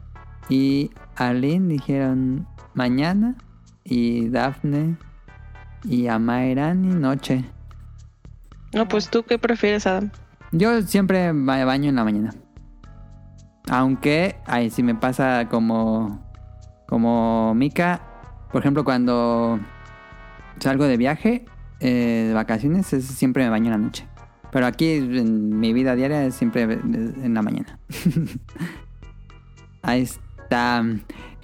[0.48, 3.36] y Aline dijeron mañana
[3.84, 4.96] y Dafne
[5.84, 7.44] y Amairani noche.
[8.72, 10.10] No, pues tú qué prefieres, Adam.
[10.52, 12.34] Yo siempre me baño en la mañana.
[13.70, 16.22] Aunque, ay, si me pasa como
[16.86, 18.00] como Mika,
[18.52, 19.58] por ejemplo, cuando
[20.60, 21.44] salgo de viaje,
[21.80, 24.06] eh, de vacaciones, es- siempre me baño en la noche.
[24.52, 27.78] Pero aquí en mi vida diaria es siempre en la mañana.
[29.82, 30.84] Ahí está.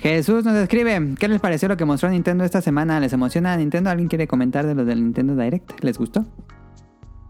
[0.01, 3.01] Jesús nos escribe, ¿qué les pareció lo que mostró Nintendo esta semana?
[3.01, 3.91] ¿Les emociona Nintendo?
[3.91, 5.83] ¿Alguien quiere comentar de lo del Nintendo Direct?
[5.85, 6.25] ¿Les gustó?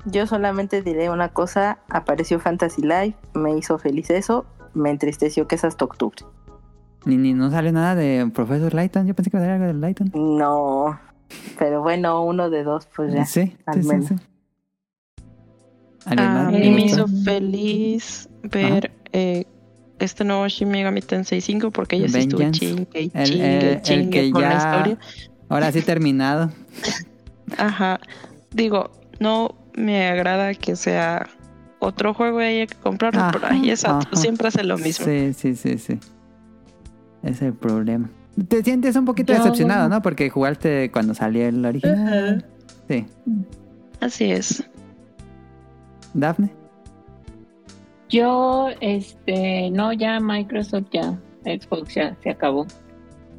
[0.06, 5.56] Yo solamente diré una cosa, apareció Fantasy Life, me hizo feliz eso, me entristeció que
[5.56, 6.24] es hasta octubre.
[7.04, 9.06] Ni, ni no sale nada de Professor Layton.
[9.06, 10.12] Yo pensé que iba a salir algo de Layton.
[10.14, 10.98] No,
[11.58, 13.24] pero bueno, uno de dos, pues ya.
[13.24, 14.06] Sí, al sí, menos.
[14.06, 14.14] sí.
[16.06, 16.52] ¿Alguien A más?
[16.52, 19.44] mí ¿Le me hizo feliz ver eh,
[20.00, 22.58] este nuevo Shin Megami Tensei 5 porque ya estuve Vengeance.
[22.60, 24.56] chingue El, chingue, el- chingue que con la ya...
[24.58, 24.98] historia.
[25.48, 26.50] Ahora sí terminado.
[27.58, 28.00] Ajá.
[28.52, 31.28] Digo, no me agrada que sea
[31.78, 34.16] otro juego y haya que comprarlo, pero Ajá, ahí es otro, ajá.
[34.16, 35.06] siempre hace lo mismo.
[35.06, 35.98] Sí, sí, sí, sí.
[37.22, 38.10] Ese es el problema.
[38.48, 40.00] Te sientes un poquito Yo- decepcionado, ¿no?
[40.02, 42.46] Porque jugaste cuando salió el original.
[42.88, 43.06] Sí.
[44.00, 44.64] Así es.
[46.14, 46.50] Dafne.
[48.10, 52.66] Yo, este, no, ya Microsoft ya, Xbox ya se acabó.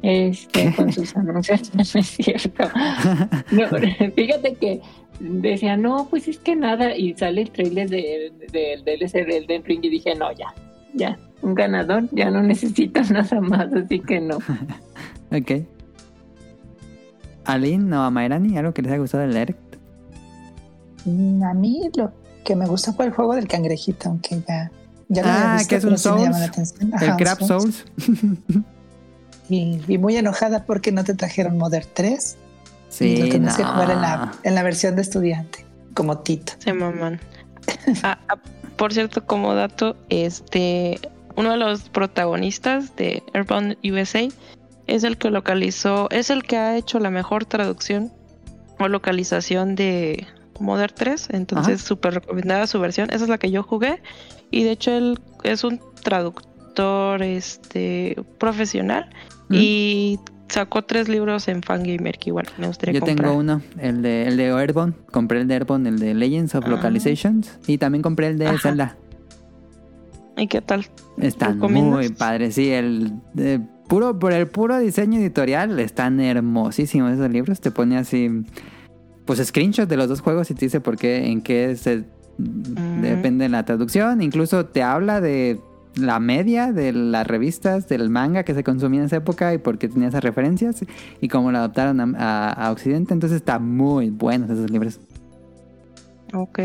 [0.02, 2.64] Este, con sus anuncios, no es cierto.
[3.52, 3.68] No,
[4.14, 4.80] fíjate que
[5.20, 9.30] decía, no, pues es que nada, y sale el trailer del de, de, DLC del
[9.30, 10.54] Elden Ring y dije, no, ya,
[10.94, 14.38] ya, un ganador, ya no necesito nada más, así que no.
[15.30, 15.66] ok.
[17.44, 19.76] Aline o a Mayrani, algo que les haya gustado del Direct.
[21.04, 22.12] Mm, A mí lo
[22.44, 24.70] que me gustó fue el juego del cangrejito, aunque ya.
[25.08, 26.40] ya lo había Ah, visto, que es un sí me llama Souls.
[26.40, 26.88] la atención.
[27.00, 27.84] El Ajá, Crab Souls.
[29.48, 33.62] Y, y muy enojada porque no te trajeron Modern 3 y Sí, lo tenías que
[33.62, 33.72] no.
[33.72, 35.64] jugar en la, en la versión de estudiante,
[35.94, 36.52] como Tito.
[36.58, 37.20] Se maman.
[38.02, 38.36] Ah, ah,
[38.76, 40.98] por cierto, como dato, este
[41.36, 44.28] uno de los protagonistas de Airbound USA
[44.86, 48.12] es el que localizó, es el que ha hecho la mejor traducción
[48.78, 50.26] o localización de
[50.62, 54.02] Modern 3, entonces súper recomendada su versión, esa es la que yo jugué
[54.50, 59.10] y de hecho él es un traductor este profesional
[59.48, 59.54] ¿Mm?
[59.54, 63.28] y sacó tres libros en Fangamer que igual me gustaría Yo comprar.
[63.28, 64.92] tengo uno, el de, el de Airborne.
[65.10, 66.70] Compré el de Airborne, el de Legends of Ah.
[66.70, 67.58] Localizations.
[67.66, 68.58] Y también compré el de Ajá.
[68.58, 68.96] Zelda.
[70.36, 70.86] ¿Y qué tal?
[71.18, 72.54] Están muy padres.
[72.54, 77.60] Sí, el de puro, por el puro diseño editorial están hermosísimos esos libros.
[77.60, 78.28] Te pone así,
[79.24, 82.04] pues screenshot de los dos juegos y te dice por qué, en qué se
[82.38, 84.22] depende la traducción.
[84.22, 85.60] Incluso te habla de
[85.96, 89.78] la media de las revistas del manga que se consumía en esa época y por
[89.78, 90.82] qué tenía esas referencias
[91.20, 93.12] y cómo lo adaptaron a, a- a Occidente.
[93.12, 94.98] Entonces está muy buenos esos libros.
[96.32, 96.58] Ok.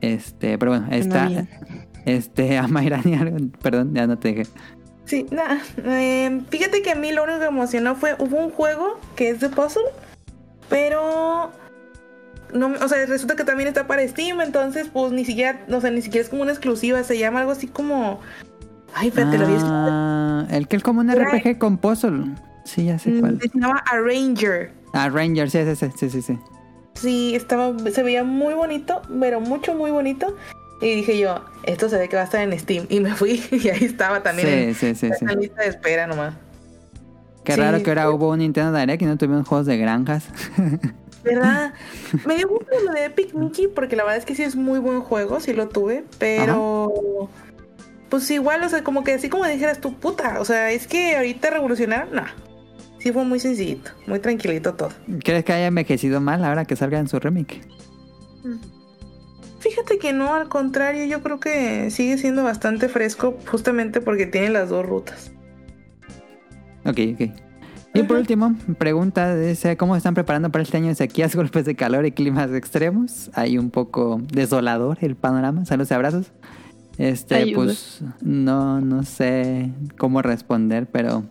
[0.00, 1.26] Este, pero bueno, está.
[1.28, 1.48] bien.
[2.04, 4.50] Este, a Mayrani, algo- perdón, ya no te dejé.
[5.06, 5.58] Sí, nada.
[5.84, 9.30] eh, fíjate que a mí lo único que me emocionó fue, hubo un juego que
[9.30, 9.82] es de puzzle,
[10.68, 11.50] pero
[12.52, 15.90] no, o sea, resulta que también está para Steam, entonces pues ni siquiera, o sea,
[15.90, 18.20] ni siquiera es como una exclusiva, se llama algo así como,
[18.94, 19.54] ay, espérate, lo vi.
[19.58, 22.24] Ah, el que es como un RPG con puzzle.
[22.64, 23.34] Sí, ya sé cuál.
[23.34, 24.72] Mm, Se llama Arranger.
[24.94, 26.38] Ah, Ranger, sí, sí, sí, sí, sí, sí.
[26.94, 30.36] Sí, estaba, se veía muy bonito, pero mucho, muy bonito.
[30.80, 32.86] Y dije yo, esto se ve que va a estar en Steam.
[32.88, 35.24] Y me fui y ahí estaba también en Sí, sí, sí, sí.
[35.24, 36.34] la lista de espera nomás.
[37.44, 39.76] Qué Sí, raro que ahora fue- hubo un Nintendo Direct y no tuvimos juegos de
[39.76, 40.24] granjas.
[41.24, 41.72] ¿Verdad?
[42.26, 44.78] Me dio gusto lo de Epic Mickey porque la verdad es que sí es muy
[44.78, 47.30] buen juego, sí lo tuve, pero
[48.10, 51.16] pues igual, o sea, como que así como dijeras tú, puta, o sea, es que
[51.16, 52.24] ahorita revolucionaron, no.
[52.98, 54.90] Sí fue muy sencillito, muy tranquilito todo.
[55.22, 57.62] ¿Crees que haya envejecido mal ahora que salga en su remake?
[59.60, 64.50] Fíjate que no, al contrario, yo creo que sigue siendo bastante fresco justamente porque tiene
[64.50, 65.32] las dos rutas.
[66.84, 67.30] Ok, ok.
[67.96, 69.36] Y por último, pregunta,
[69.78, 73.30] ¿cómo se están preparando para este año de sequías, golpes de calor y climas extremos?
[73.34, 75.64] Hay un poco desolador el panorama.
[75.64, 76.32] Saludos y abrazos.
[76.98, 77.54] Este, Ayuda.
[77.56, 81.24] pues, no, no sé cómo responder, pero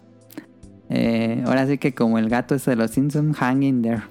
[0.90, 4.04] eh, ahora sí que como el gato ese de los Simpsons, hanging there.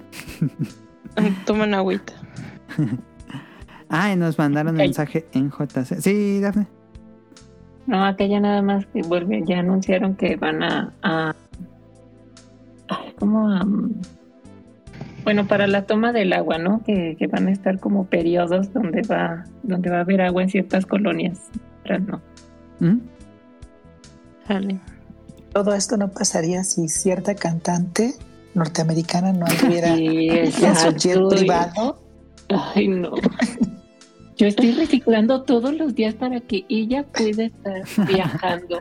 [1.45, 2.13] Toman agüita.
[3.95, 4.79] Ah, y nos mandaron Ok.
[4.79, 6.01] mensaje en JC.
[6.01, 6.65] Sí, Dafne.
[7.85, 11.35] No, ya nada más que vuelve, ya anunciaron que van a, a
[12.87, 13.65] ay, ¿cómo a,
[15.23, 16.81] bueno, para la toma del agua, ¿no?
[16.83, 20.49] Que, que van a estar como periodos donde va, donde va a haber agua en
[20.49, 21.39] ciertas colonias,
[21.81, 22.21] otras no.
[22.79, 22.99] ¿Mm?
[24.47, 24.79] Dale.
[25.53, 28.13] Todo esto no pasaría si cierta cantante
[28.53, 31.99] norteamericana no anduviera Sí, en su jet privado.
[32.49, 33.13] Ay, no.
[34.43, 38.77] Yo estoy reciclando todos los días para que ella pueda estar viajando.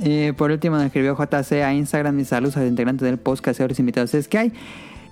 [0.00, 3.60] Eh, por último, nos escribió JC a Instagram y saludos a los integrantes del podcast
[3.60, 4.12] y a los invitados.
[4.14, 4.52] Es que hay.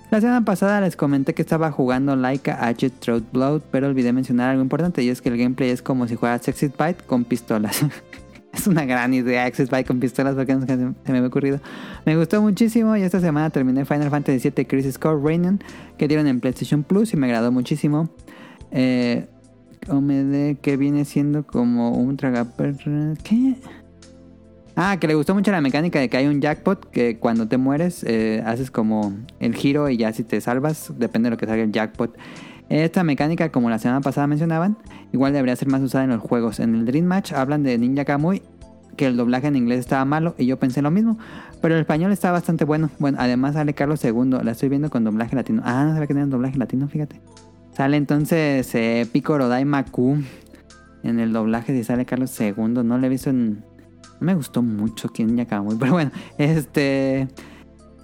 [0.09, 4.11] La semana pasada les comenté que estaba jugando Laika a Jet Throat Blood, pero olvidé
[4.11, 7.23] mencionar algo importante y es que el gameplay es como si fuera Exit Bite con
[7.23, 7.85] pistolas.
[8.53, 11.59] es una gran idea Exit Bite con pistolas porque se se me había ocurrido.
[12.05, 15.59] Me gustó muchísimo y esta semana terminé Final Fantasy VII Crisis Core Reign
[15.97, 18.09] que dieron en PlayStation Plus y me agradó muchísimo.
[18.71, 19.27] Eh,
[19.89, 23.13] OMD que viene siendo como un tragaperra.
[23.23, 23.55] ¿Qué?
[24.75, 27.57] Ah, que le gustó mucho la mecánica de que hay un jackpot que cuando te
[27.57, 31.45] mueres eh, haces como el giro y ya si te salvas, depende de lo que
[31.45, 32.15] salga el jackpot.
[32.71, 34.77] Esta mecánica, como la semana pasada mencionaban,
[35.11, 36.61] igual debería ser más usada en los juegos.
[36.61, 38.43] En el Dream Match hablan de Ninja Kamui,
[38.95, 41.19] que el doblaje en inglés estaba malo y yo pensé lo mismo,
[41.61, 42.89] pero el español está bastante bueno.
[42.97, 45.61] Bueno, además sale Carlos II, la estoy viendo con doblaje latino.
[45.65, 47.19] Ah, no sabía que tenía doblaje latino, fíjate.
[47.75, 50.19] Sale entonces eh, Piccolo Daimaku
[51.03, 52.53] en el doblaje si sale Carlos II,
[52.85, 53.65] no le he visto en...
[54.21, 57.27] No me gustó mucho Ninja Kamui, pero bueno, este...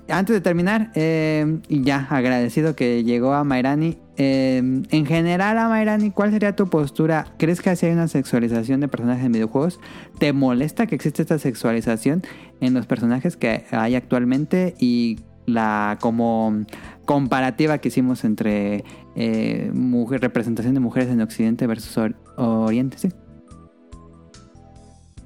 [0.09, 3.97] Antes de terminar, eh, y ya agradecido que llegó a Mairani.
[4.15, 7.27] eh, en general, a Mairani, ¿cuál sería tu postura?
[7.37, 9.79] ¿Crees que así hay una sexualización de personajes en videojuegos?
[10.17, 12.23] ¿Te molesta que existe esta sexualización
[12.61, 14.75] en los personajes que hay actualmente?
[14.79, 16.65] Y la como
[17.05, 18.83] comparativa que hicimos entre
[19.15, 19.71] eh,
[20.19, 23.09] representación de mujeres en Occidente versus or Oriente, ¿sí?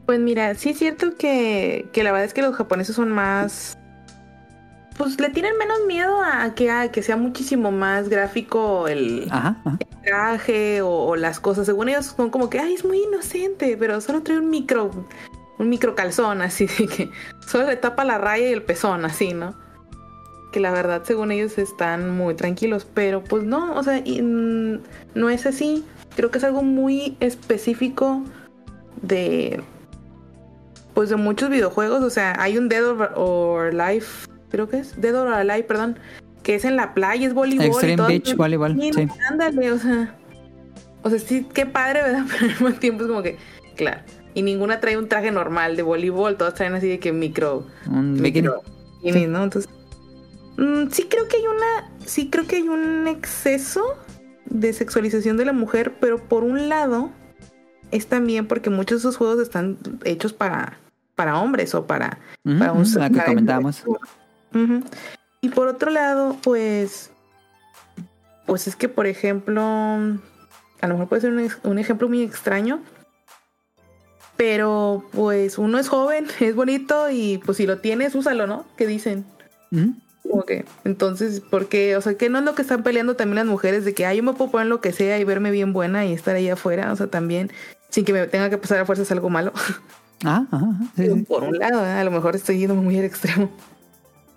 [0.05, 3.77] Pues mira, sí es cierto que, que la verdad es que los japoneses son más.
[5.01, 9.59] Pues le tienen menos miedo a que, a que sea muchísimo más gráfico el, Ajá,
[9.65, 9.77] ajá.
[9.79, 11.65] el traje o, o las cosas.
[11.65, 14.91] Según ellos son como que, ay, es muy inocente, pero solo trae un micro,
[15.57, 17.09] un micro calzón, así de que
[17.47, 19.55] solo le tapa la raya y el pezón, así, ¿no?
[20.51, 25.29] Que la verdad, según ellos, están muy tranquilos, pero pues no, o sea, y, no
[25.31, 25.83] es así.
[26.15, 28.21] Creo que es algo muy específico
[29.01, 29.63] de,
[30.93, 32.03] pues de muchos videojuegos.
[32.03, 35.97] O sea, hay un Dead or, or Life, creo que es Dead or Alive, perdón,
[36.43, 37.65] que es en la playa, es voleibol.
[37.65, 38.07] y Extreme todo.
[38.07, 39.07] Beach Volleyball, sí.
[39.29, 40.15] Ándale, o sea.
[41.03, 42.25] O sea, sí, qué padre, ¿verdad?
[42.31, 43.37] Pero al mismo tiempo es como que,
[43.75, 44.01] claro.
[44.33, 47.67] Y ninguna trae un traje normal de voleibol, todas traen así de que micro.
[47.87, 48.61] Un micro
[49.03, 49.43] bikini, ¿no?
[49.43, 49.69] Entonces.
[50.57, 51.91] mm, sí creo que hay una.
[52.05, 53.83] Sí creo que hay un exceso
[54.45, 57.09] de sexualización de la mujer, pero por un lado
[57.91, 60.77] es también porque muchos de esos juegos están hechos para,
[61.15, 63.61] para hombres o para, Ujú, para ujú, la que para-
[64.53, 64.83] Ujú.
[65.41, 67.11] Y por otro lado, pues,
[68.45, 72.81] pues es que, por ejemplo, a lo mejor puede ser un, un ejemplo muy extraño,
[74.37, 78.65] pero pues uno es joven, es bonito y pues si lo tienes, úsalo, ¿no?
[78.75, 79.23] ¿Qué dicen?
[79.71, 79.93] Ujú.
[80.27, 83.45] Como que, entonces, porque, o sea, que no es lo que están peleando también las
[83.45, 86.05] mujeres de que, ay, yo me puedo poner lo que sea y verme bien buena
[86.05, 87.51] y estar ahí afuera, o sea, también,
[87.89, 89.51] sin que me tenga que pasar a fuerzas algo malo.
[90.23, 90.47] Ajá,
[90.95, 91.23] sí, sí.
[91.23, 91.91] Por un lado, ¿eh?
[91.91, 93.51] a lo mejor estoy yendo muy al extremo.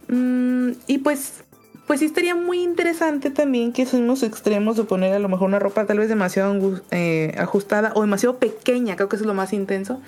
[0.09, 1.45] Mm, y pues,
[1.87, 5.49] pues sí estaría muy interesante también que esos mismos extremos de poner a lo mejor
[5.49, 9.53] una ropa tal vez demasiado eh, ajustada o demasiado pequeña, creo que es lo más
[9.53, 10.01] intenso.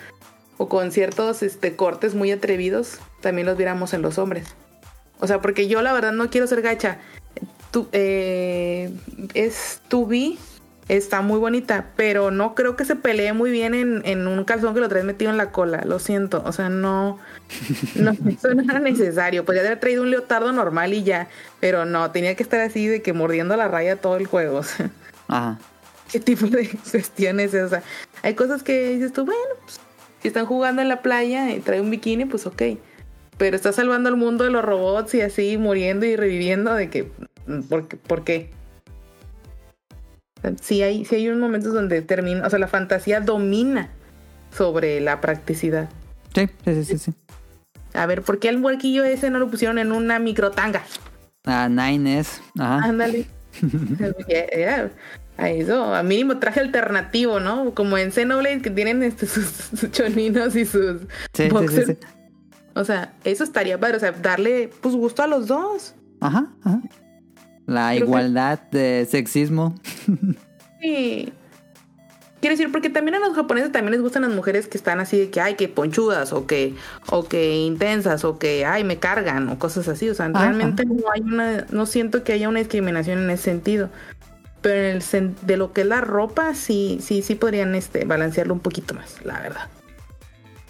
[0.59, 4.55] O con ciertos este, cortes muy atrevidos, también los viéramos en los hombres.
[5.21, 6.99] O sea, porque yo la verdad no quiero ser gacha.
[7.93, 8.91] Eh,
[9.35, 10.07] es tu
[10.89, 14.75] está muy bonita, pero no creo que se pelee muy bien en, en un calzón
[14.75, 15.83] que lo traes metido en la cola.
[15.85, 17.19] Lo siento, o sea, no,
[17.97, 19.45] no eso no era necesario.
[19.45, 21.29] Podría haber traído un leotardo normal y ya,
[21.61, 24.63] pero no, tenía que estar así de que mordiendo la raya todo el juego.
[24.67, 24.91] O sea,
[25.29, 25.59] Ajá.
[26.13, 27.53] ¿qué tipo de cuestiones?
[27.53, 27.65] es?
[27.65, 27.83] O sea,
[28.23, 29.81] hay cosas que dices tú, bueno, pues,
[30.23, 32.63] si están jugando en la playa y trae un bikini, pues ok.
[33.37, 37.11] Pero está salvando al mundo de los robots y así muriendo y reviviendo de que,
[37.69, 37.97] ¿por qué?
[37.97, 38.51] ¿Por qué?
[40.61, 43.89] Sí hay, sí hay unos momentos donde termina, o sea, la fantasía domina
[44.57, 45.89] sobre la practicidad.
[46.35, 47.13] Sí, sí, sí, sí.
[47.95, 50.83] A ver, ¿por qué el huerquillo ese no lo pusieron en una microtanga?
[51.45, 52.41] Ah, Nine S.
[52.59, 52.85] Ajá.
[52.89, 53.27] Ándale.
[55.39, 57.75] A eso, a mínimo traje alternativo, ¿no?
[57.75, 61.03] Como en Xenoblade que tienen este, sus, sus choninos y sus
[61.35, 61.99] Sí, sí, sí.
[62.75, 65.95] O sea, eso estaría padre, o sea, darle pues gusto a los dos.
[66.23, 66.81] Ajá, ajá.
[67.67, 69.75] La Creo que- igualdad de sexismo.
[70.81, 71.33] Sí.
[72.41, 75.19] Quiero decir, porque también a los japoneses también les gustan las mujeres que están así
[75.19, 76.75] de que, ay, que ponchudas, o que,
[77.09, 80.09] o que intensas, o que, ay, me cargan, o cosas así.
[80.11, 80.41] O sea, Ajá.
[80.41, 83.89] realmente no hay una, no siento que haya una discriminación en ese sentido.
[84.61, 88.05] Pero en el sen- de lo que es la ropa, sí, sí, sí podrían este,
[88.05, 89.69] balancearlo un poquito más, la verdad.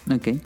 [0.09, 0.39] Ok.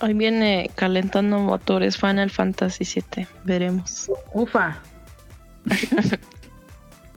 [0.00, 3.26] Ahí viene calentando motores Final Fantasy VII.
[3.44, 4.10] Veremos.
[4.32, 4.78] Ufa.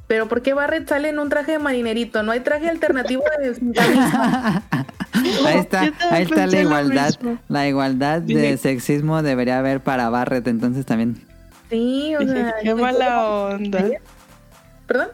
[0.08, 2.24] Pero ¿por qué Barret sale en un traje de marinerito?
[2.24, 3.50] No hay traje alternativo de
[5.46, 7.14] ahí está, ahí está la igualdad.
[7.50, 11.22] La igualdad de sexismo debería haber para Barrett entonces también.
[11.70, 12.56] Sí, o sea.
[12.62, 13.86] qué mala onda.
[14.86, 15.10] ¿Perdón?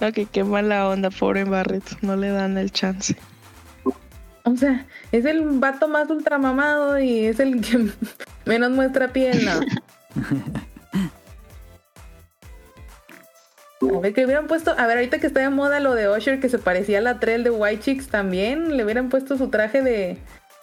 [0.00, 1.84] Ok, qué mala onda, pobre Barret.
[2.00, 3.16] No le dan el chance.
[4.44, 7.90] O sea, es el vato más ultramamado y es el que
[8.46, 9.60] menos muestra piel, ¿no?
[13.80, 16.58] que hubieran puesto, a ver, ahorita que está de moda lo de Usher, que se
[16.58, 20.18] parecía a la trail de White Chicks también, le hubieran puesto su traje de,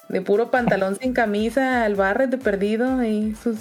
[0.09, 3.57] de puro pantalón sin camisa, al barret de perdido y sus,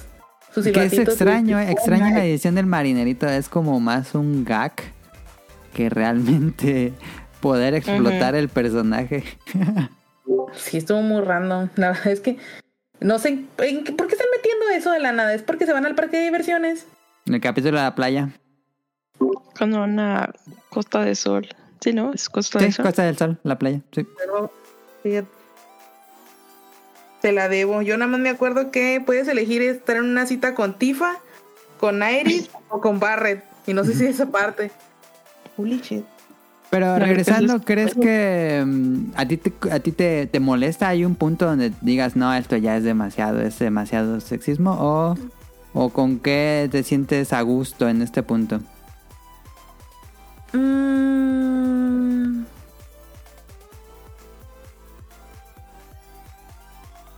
[0.55, 3.27] sus Que es extraño, eh, extraño la edición del marinerito.
[3.29, 4.73] Es como más un gag
[5.75, 6.93] que realmente
[7.41, 9.25] poder explotar el personaje.
[10.55, 11.69] Sí, estuvo muy random.
[11.77, 12.37] La verdad es que
[13.01, 13.29] no sé,
[13.59, 15.33] ¿en qué- ¿por qué están metiendo eso de la nada?
[15.35, 16.87] ¿Es porque se van al parque de diversiones?
[17.27, 18.31] En el capítulo de la playa.
[19.57, 20.33] Cuando van a
[20.69, 21.49] Costa de Sol.
[21.81, 22.13] Sí, ¿no?
[22.13, 22.85] Es Costa Sí, de Sol.
[22.85, 23.81] Costa del Sol, la playa.
[23.93, 24.07] Sí.
[24.19, 24.53] Pero,
[25.03, 25.29] fíjate.
[27.23, 27.83] Te la debo.
[27.83, 31.17] Yo nada más me acuerdo que puedes elegir estar en una cita con Tifa,
[31.81, 33.45] con Iris o con Barret.
[33.67, 34.71] Y no sé si esa parte.
[35.57, 36.05] Holy shit.
[36.71, 40.89] Pero regresando, ¿crees que mm, a ti, te, a ti te, te molesta?
[40.89, 44.77] ¿Hay un punto donde digas, no, esto ya es demasiado, es demasiado sexismo?
[44.79, 45.17] ¿O,
[45.73, 48.61] o con qué te sientes a gusto en este punto?
[50.53, 52.45] Mm.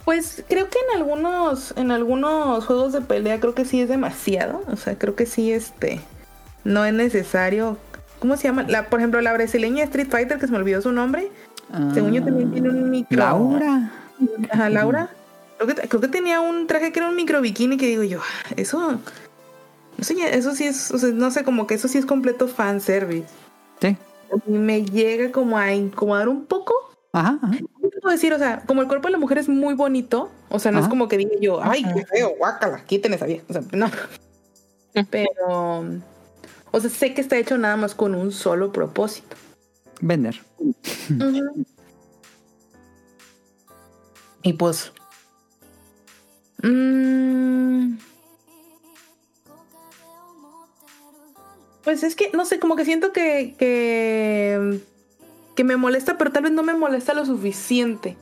[0.05, 4.63] Pues creo que en algunos, en algunos juegos de pelea creo que sí es demasiado.
[4.69, 6.01] O sea, creo que sí, este,
[6.65, 7.77] no es necesario.
[8.19, 8.63] ¿Cómo se llama?
[8.63, 11.31] La, por ejemplo, la brasileña Street Fighter, que se me olvidó su nombre.
[11.93, 13.19] Según yo también tiene un micro.
[13.19, 13.93] Laura.
[14.51, 15.11] Ajá, Laura.
[15.59, 18.21] Creo que, creo que tenía un traje que era un micro bikini que digo yo,
[18.57, 18.99] eso.
[19.99, 22.47] Eso, ya- eso sí es, o sea, no sé, como que eso sí es completo
[22.49, 23.27] fanservice.
[23.81, 23.97] Sí.
[24.47, 26.75] Y me llega como a incomodar un poco.
[27.13, 27.59] Ajá, ajá.
[27.75, 28.33] ¿Cómo te puedo decir?
[28.33, 30.89] O sea, como el cuerpo de la mujer es muy bonito, o sea, no es
[30.89, 33.45] como que diga yo, ay, qué feo, guácala, quiten esa vieja.
[33.49, 33.91] O sea, no.
[35.11, 35.85] Pero,
[36.71, 39.37] o sea, sé que está hecho nada más con un solo propósito.
[40.01, 40.41] Vender.
[44.43, 44.93] Y pues.
[46.63, 47.97] mm,
[51.89, 54.79] pues es que, no sé, como que siento que, que.
[55.57, 58.15] que me molesta, pero tal vez no me molesta lo suficiente.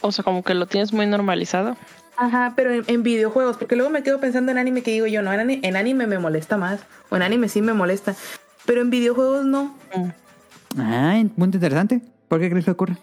[0.00, 1.76] O sea, como que lo tienes muy normalizado.
[2.16, 5.20] Ajá, pero en, en videojuegos, porque luego me quedo pensando en anime que digo yo,
[5.20, 6.80] no, en, ani- en anime me molesta más,
[7.10, 8.14] o en anime sí me molesta,
[8.64, 9.76] pero en videojuegos no.
[10.78, 12.00] Ah, punto interesante.
[12.28, 12.96] ¿Por qué crees que ocurre?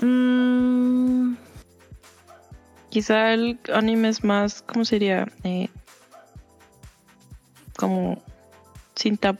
[0.00, 1.34] Mm,
[2.88, 5.28] Quizá el anime es más, ¿cómo sería?
[5.44, 5.68] Eh,
[7.78, 8.20] como
[8.96, 9.36] sin tap.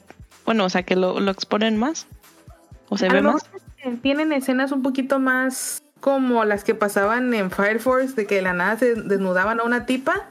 [0.47, 2.07] Bueno, o sea, que lo, lo exponen más.
[2.89, 3.45] O se a ve más.
[4.01, 8.43] tienen- escenas un poquito más como las que pasaban en Fire Force, de que de
[8.43, 10.29] la nada se desnudaban a una tipa.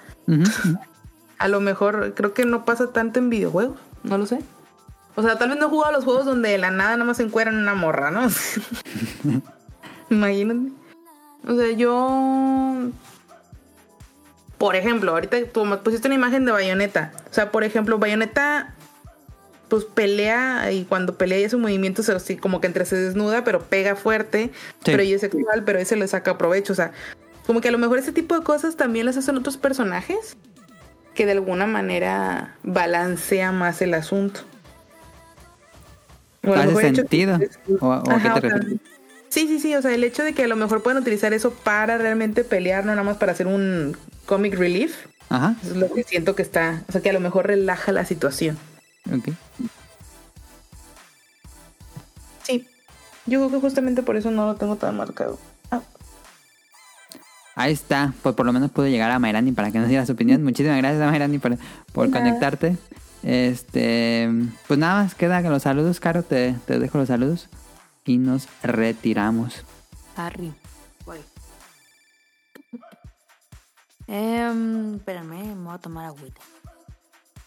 [1.38, 4.40] A lo mejor creo que no pasa tanto en videojuegos, no lo sé.
[5.16, 7.04] O sea, tal vez no he jugado a los juegos donde de la nada nada
[7.04, 8.28] más se encueran una morra, ¿no?
[10.10, 10.72] Imagínate.
[11.48, 12.90] O sea, yo.
[14.58, 17.12] Por ejemplo, ahorita tú me pusiste una imagen de Bayonetta.
[17.30, 18.74] O sea, por ejemplo, Bayonetta
[19.70, 23.62] pues pelea y cuando pelea y hace movimientos así como que entre se desnuda, pero
[23.64, 24.50] pega fuerte,
[24.86, 26.72] pero ella es sexual, pero ese le saca provecho.
[26.72, 26.94] O sea,
[27.46, 30.38] como que a lo mejor ese tipo de cosas también las hacen otros personajes
[31.14, 34.40] que de alguna manera balancea más el asunto.
[36.46, 37.40] O ¿Hace que- sentido?
[37.82, 38.80] ¿O, o a qué Ajá, te o sea, refieres?
[39.30, 41.52] Sí, sí, sí, o sea, el hecho de que a lo mejor puedan utilizar eso
[41.52, 45.92] para realmente pelear, no nada más para hacer un comic relief, Ajá, eso es lo
[45.92, 48.58] que siento que está, o sea, que a lo mejor relaja la situación.
[49.12, 49.30] ok.
[52.44, 52.66] Sí,
[53.26, 55.38] yo creo que justamente por eso no lo tengo tan marcado.
[55.72, 55.82] Ah,
[57.56, 60.12] Ahí está, pues por lo menos pudo llegar a Mayrani para que nos diera su
[60.14, 60.44] opinión.
[60.44, 61.58] Muchísimas gracias a Mayrani por,
[61.92, 62.24] por nada.
[62.24, 62.78] conectarte.
[63.24, 64.30] Este,
[64.68, 67.50] pues nada más queda que los saludos, Caro, te, te dejo los saludos
[68.06, 69.66] y nos retiramos.
[70.16, 70.54] Harry.
[74.08, 76.42] Em, espérame, me voy a tomar agüita.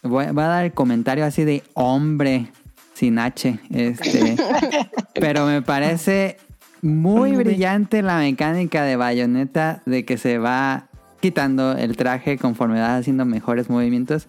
[0.03, 2.51] Voy, voy a dar el comentario así de hombre
[2.95, 4.37] sin H, este,
[5.15, 6.37] pero me parece
[6.83, 10.89] muy brillante la mecánica de Bayonetta de que se va
[11.21, 14.27] quitando el traje conforme va haciendo mejores movimientos,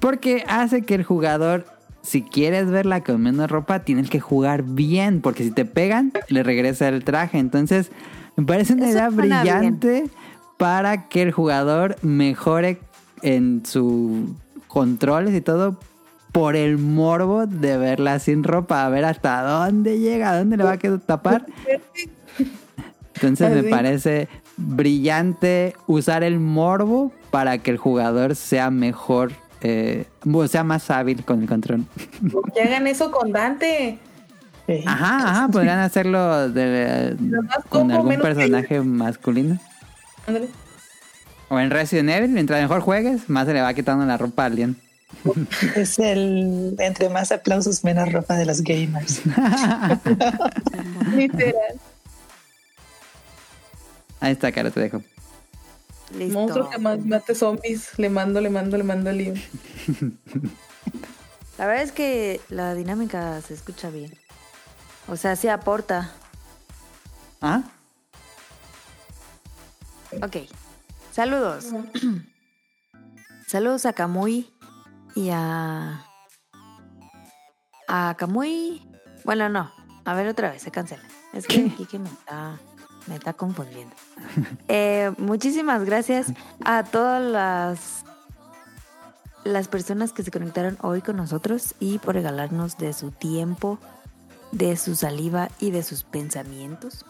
[0.00, 1.66] porque hace que el jugador,
[2.02, 6.42] si quieres verla con menos ropa, tienes que jugar bien, porque si te pegan, le
[6.42, 7.38] regresa el traje.
[7.38, 7.90] Entonces,
[8.36, 9.80] me parece una Eso idea bien.
[10.60, 12.78] Para que el jugador mejore
[13.22, 14.28] en sus
[14.68, 15.80] controles y todo
[16.32, 20.72] por el morbo de verla sin ropa, a ver hasta dónde llega, dónde le va
[20.72, 21.46] a quedar tapar.
[23.14, 29.32] Entonces me parece brillante usar el morbo para que el jugador sea mejor,
[29.62, 31.86] eh, o sea más hábil con el control.
[32.54, 33.98] que hagan eso con Dante.
[34.86, 37.16] Ajá, ajá, podrían hacerlo de-
[37.70, 39.58] con algún personaje masculino.
[40.26, 40.48] Ándale.
[41.48, 44.46] O en Resident Evil, mientras mejor juegues, más se le va quitando la ropa a
[44.46, 44.76] alguien.
[45.74, 49.22] Es el entre más aplausos, menos ropa de los gamers.
[51.14, 51.80] Literal.
[54.20, 55.02] Ahí está, Caro, te dejo.
[56.16, 56.38] Listo.
[56.38, 57.98] Monstruo que más mate zombies.
[57.98, 59.34] Le mando, le mando, le mando el lío.
[61.58, 64.14] La verdad es que la dinámica se escucha bien.
[65.08, 66.10] O sea, sí aporta.
[67.42, 67.64] Ajá.
[70.22, 70.36] Ok.
[71.12, 71.66] Saludos.
[73.46, 74.52] Saludos a Kamui
[75.14, 76.06] y a.
[77.88, 78.86] A Kamui.
[79.24, 79.70] Bueno, no.
[80.04, 81.02] A ver otra vez, se cancela.
[81.32, 82.58] Es que aquí que me está.
[83.06, 83.94] Me está confundiendo.
[84.68, 86.32] Eh, muchísimas gracias
[86.64, 88.04] a todas las.
[89.42, 93.78] Las personas que se conectaron hoy con nosotros y por regalarnos de su tiempo,
[94.52, 97.06] de su saliva y de sus pensamientos.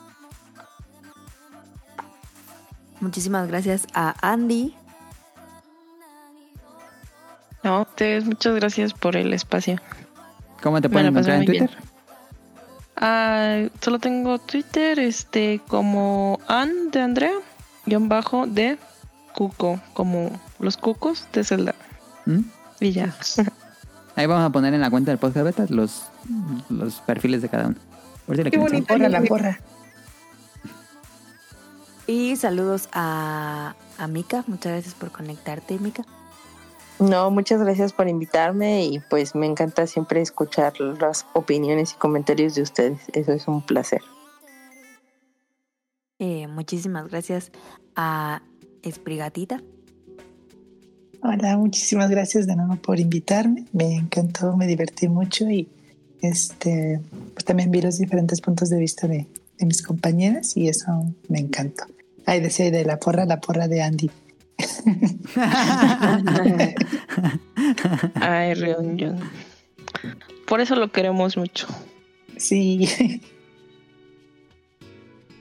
[3.00, 4.74] Muchísimas gracias a Andy,
[7.62, 9.76] No, ustedes muchas gracias por el espacio.
[10.62, 11.44] ¿Cómo te pueden encontrar en.
[11.44, 11.70] Twitter?
[12.96, 17.32] Ah, solo tengo Twitter, este, como An de Andrea,
[17.86, 18.78] guion bajo de
[19.34, 21.74] Cuco, como los cucos de Zelda.
[22.26, 22.40] ¿Mm?
[22.80, 23.14] Y ya.
[24.16, 26.04] Ahí vamos a poner en la cuenta del podcast beta los,
[26.68, 27.76] los perfiles de cada uno.
[28.26, 28.94] Por si le Qué quieren bonito.
[28.94, 29.60] Porra, la porra.
[32.10, 34.42] Y saludos a, a Mika.
[34.48, 36.04] Muchas gracias por conectarte, Mika.
[36.98, 42.56] No, muchas gracias por invitarme y pues me encanta siempre escuchar las opiniones y comentarios
[42.56, 42.98] de ustedes.
[43.12, 44.00] Eso es un placer.
[46.18, 47.52] Eh, muchísimas gracias
[47.94, 48.42] a
[48.82, 49.62] Esprigatita.
[51.22, 53.66] Hola, muchísimas gracias de nuevo por invitarme.
[53.72, 55.68] Me encantó, me divertí mucho y
[56.22, 57.00] este
[57.34, 61.38] pues también vi los diferentes puntos de vista de, de mis compañeras y eso me
[61.38, 61.84] encantó.
[62.30, 64.08] Ay, decía de la porra, la porra de Andy.
[68.14, 69.18] Ay, Ryun
[70.46, 71.66] Por eso lo queremos mucho.
[72.36, 72.88] Sí,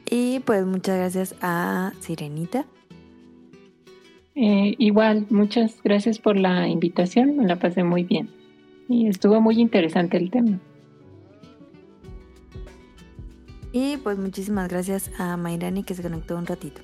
[0.10, 2.66] Y pues muchas gracias a Sirenita.
[4.34, 8.32] Eh, igual, muchas gracias por la invitación, me la pasé muy bien.
[8.88, 10.60] Y estuvo muy interesante el tema.
[13.72, 16.82] Y pues muchísimas gracias a Mayrani que se conectó un ratito.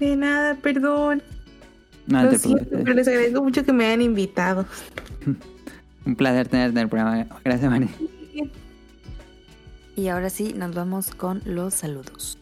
[0.00, 1.22] De nada, perdón.
[2.06, 4.66] No Lo te siento, pero les agradezco mucho que me hayan invitado.
[6.06, 7.26] Un placer tenerte en el programa.
[7.44, 7.88] Gracias, Mari.
[9.96, 12.38] Y ahora sí, nos vamos con los saludos.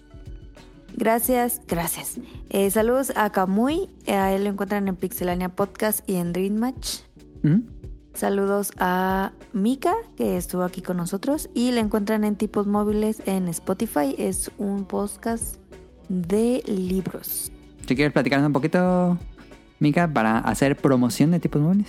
[0.96, 2.18] Gracias, gracias.
[2.50, 7.00] Eh, saludos a Kamui, a él lo encuentran en Pixelania Podcast y en Dream Match.
[7.42, 7.60] ¿Mm?
[8.14, 13.48] Saludos a Mika, que estuvo aquí con nosotros, y la encuentran en Tipos Móviles en
[13.48, 14.14] Spotify.
[14.16, 15.56] Es un podcast
[16.08, 17.50] de libros.
[17.86, 19.18] Si quieres platicarnos un poquito,
[19.80, 21.88] Mika, para hacer promoción de tipos móviles.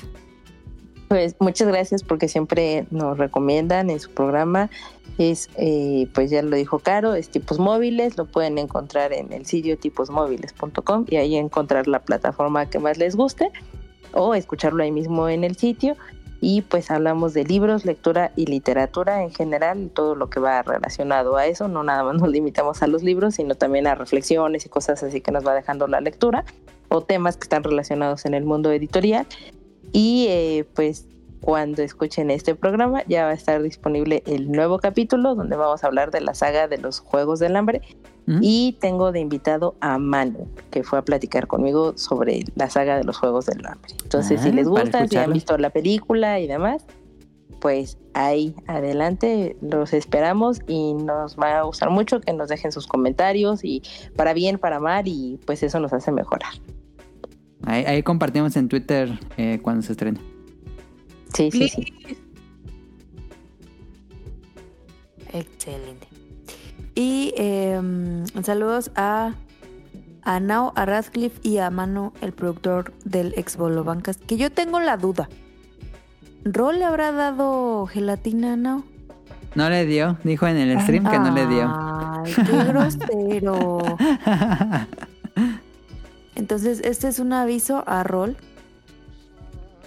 [1.09, 4.71] Pues muchas gracias porque siempre nos recomiendan en su programa.
[5.19, 9.45] Es, eh, pues ya lo dijo Caro, es tipos móviles, lo pueden encontrar en el
[9.45, 13.51] sitio tiposmóviles.com y ahí encontrar la plataforma que más les guste
[14.13, 15.95] o escucharlo ahí mismo en el sitio.
[16.41, 21.37] Y pues hablamos de libros, lectura y literatura en general, todo lo que va relacionado
[21.37, 21.67] a eso.
[21.67, 25.21] No nada más nos limitamos a los libros, sino también a reflexiones y cosas así
[25.21, 26.45] que nos va dejando la lectura
[26.89, 29.25] o temas que están relacionados en el mundo editorial.
[29.91, 31.07] Y eh, pues
[31.45, 35.87] cuando escuchen este programa ya va a estar disponible el nuevo capítulo donde vamos a
[35.87, 37.83] hablar de la saga de los Juegos del Hambre.
[38.25, 38.39] ¿Mm?
[38.41, 43.03] Y tengo de invitado a Manu, que fue a platicar conmigo sobre la saga de
[43.03, 43.93] los Juegos del Hambre.
[44.01, 46.83] Entonces, Ah, si les gusta, si han visto la película y demás,
[47.59, 52.87] pues ahí adelante los esperamos y nos va a gustar mucho que nos dejen sus
[52.87, 53.83] comentarios y
[54.15, 56.53] para bien, para mal y pues eso nos hace mejorar.
[57.61, 60.34] Ahí, ahí compartimos en Twitter eh, cuando se estrene.
[61.33, 61.93] Sí, sí, sí.
[65.33, 66.07] Excelente.
[66.95, 69.33] Y em, saludos a,
[70.23, 74.17] a Nao, a Radcliffe y a Manu, el productor del ex Bolo Bancas.
[74.17, 75.27] Que yo tengo la duda.
[76.45, 78.83] ¿Rol le habrá dado gelatina a Nao?
[79.55, 81.69] No le dio, dijo en el stream que no le dio.
[81.73, 83.79] Ay, qué grosero.
[86.35, 88.37] Entonces, este es un aviso a Rol.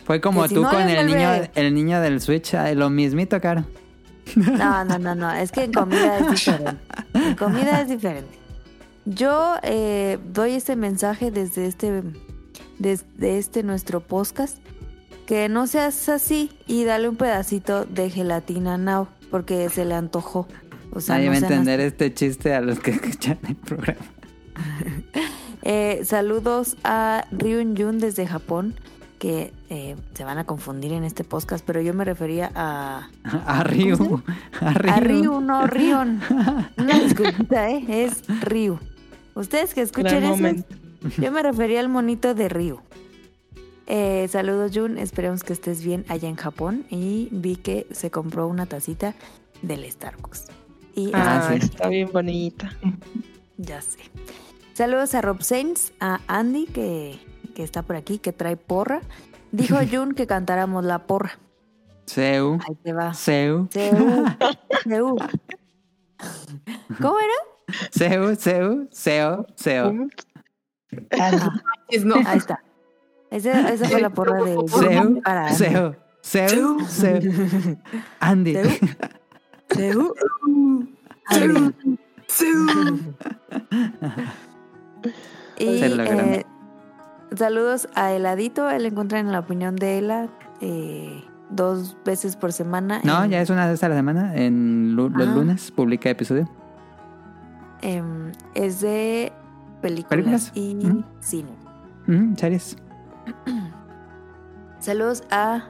[0.08, 2.88] Fue como Que si tú no con el niño, el niño del Switch, ay, lo
[2.88, 3.66] mismito, Caro.
[4.36, 5.30] No, no, no, no.
[5.30, 6.76] Es que en comida es diferente.
[7.12, 8.38] En comida es diferente.
[9.04, 12.02] Yo eh, doy este mensaje desde este,
[12.78, 14.56] desde este nuestro podcast.
[15.26, 19.08] Que no seas así y dale un pedacito de gelatina a Now.
[19.30, 20.48] Porque se le antojó.
[20.90, 24.06] O sea, Nadie no va a entender este chiste a los que escuchan el programa.
[25.62, 28.74] Eh, saludos a Ryun Yun desde Japón,
[29.18, 33.08] que eh, se van a confundir en este podcast, pero yo me refería a,
[33.46, 34.22] A Ryu.
[34.60, 34.90] A Ryu.
[34.92, 36.20] a Ryu, no Rion.
[36.78, 36.96] Una
[37.68, 37.84] ¿eh?
[37.88, 38.78] Es Ryu.
[39.34, 40.64] Ustedes que escuchen eso,
[41.20, 42.80] yo me refería al monito de Ryu.
[43.86, 48.46] Eh, saludos Jun, esperemos que estés bien allá en Japón y vi que se compró
[48.46, 49.14] una tacita
[49.62, 50.46] del Starbucks.
[50.94, 51.58] Y Ah, Ah, sí.
[51.64, 52.70] está bien bonita.
[53.56, 53.98] Ya sé.
[54.74, 57.18] Saludos a Rob Sainz, a Andy, que,
[57.58, 59.00] que está por aquí, que trae porra.
[59.50, 61.40] Dijo Jun que cantáramos la porra.
[62.06, 62.60] Seu.
[62.68, 63.12] Ahí te va.
[63.14, 63.66] Seu.
[63.72, 63.96] Seu,
[64.84, 65.16] seu.
[67.00, 67.34] ¿Cómo era?
[67.90, 69.92] Seu, seu, seu, seu.
[72.04, 72.14] No.
[72.24, 72.62] Ahí está.
[73.32, 75.56] Esa, esa fue la porra de Seu, para Andy.
[75.56, 77.18] seu, seu, seu.
[78.20, 78.54] Andy.
[78.54, 78.80] Seu.
[79.74, 80.14] Seu.
[81.26, 81.98] Andy.
[85.58, 86.46] Y eh,
[87.36, 90.28] saludos a Heladito, él encuentra en la opinión de Ela,
[90.60, 93.00] eh, dos veces por semana.
[93.04, 94.34] No, en- ya es una vez a la semana.
[94.36, 95.24] En los Ah.
[95.24, 96.48] lunes publica episodio.
[97.80, 99.32] em, es de
[99.80, 100.52] películas, Películas.
[100.54, 101.04] y Ujú.
[101.20, 101.50] cine.
[102.08, 102.76] Ujú, series.
[104.80, 105.62] Saludos a,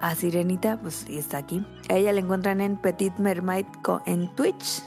[0.00, 1.64] a Sirenita, pues sí está aquí.
[1.88, 4.82] A ella la encuentran en Petit Mermaid co- en Twitch.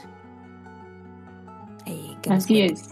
[1.86, 2.86] Y que nos Así es.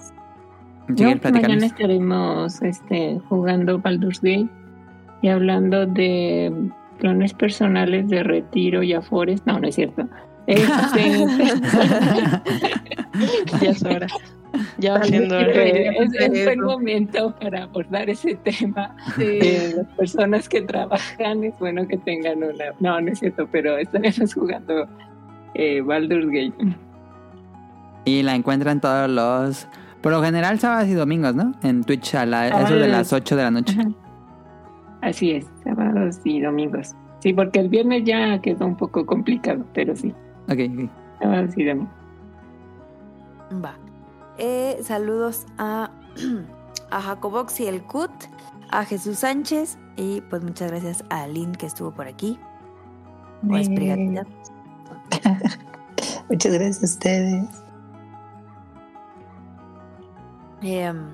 [0.99, 4.49] No, mañana estaremos este, jugando Baldur's Gate
[5.23, 6.52] y hablando de
[6.99, 9.44] planes personales de retiro y afores.
[9.47, 10.09] No, no es cierto.
[10.47, 11.27] Este,
[13.60, 14.07] Ya es hora.
[14.78, 18.97] Ya haciendo es, es buen momento para abordar ese tema.
[19.17, 22.65] de las personas que trabajan es bueno que tengan una.
[22.81, 24.89] No, no es cierto, pero estaremos jugando
[25.55, 26.77] eh, Baldur's Gate.
[28.05, 29.69] Y la encuentran todos los.
[30.03, 31.53] Por lo general, sábados y domingos, ¿no?
[31.62, 33.77] En Twitch a la, eso de las 8 de la noche.
[33.79, 33.91] Ajá.
[35.03, 36.95] Así es, sábados y domingos.
[37.20, 40.15] Sí, porque el viernes ya quedó un poco complicado, pero sí,
[40.49, 40.91] Ok, ok.
[41.20, 41.95] sábados y domingos.
[43.65, 43.75] Va.
[44.39, 45.91] Eh, saludos a,
[46.91, 48.11] a Jacobox y el Cut,
[48.70, 52.39] a Jesús Sánchez y pues muchas gracias a Lynn que estuvo por aquí.
[53.49, 54.27] O Esprigatita.
[56.31, 57.62] Muchas gracias a ustedes.
[60.62, 61.06] Em,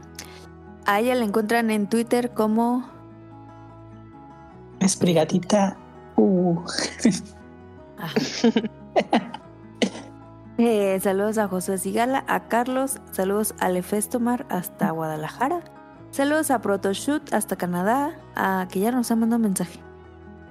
[0.87, 2.89] a ella la encuentran en Twitter como
[4.81, 5.77] Esprigatita.
[6.17, 6.61] Uh.
[10.59, 15.61] Eh, saludos a José Sigala, a Carlos, saludos a Lefestomar hasta Guadalajara,
[16.13, 19.81] saludos a Protoshoot hasta Canadá, a que ya nos ha mandado mensaje.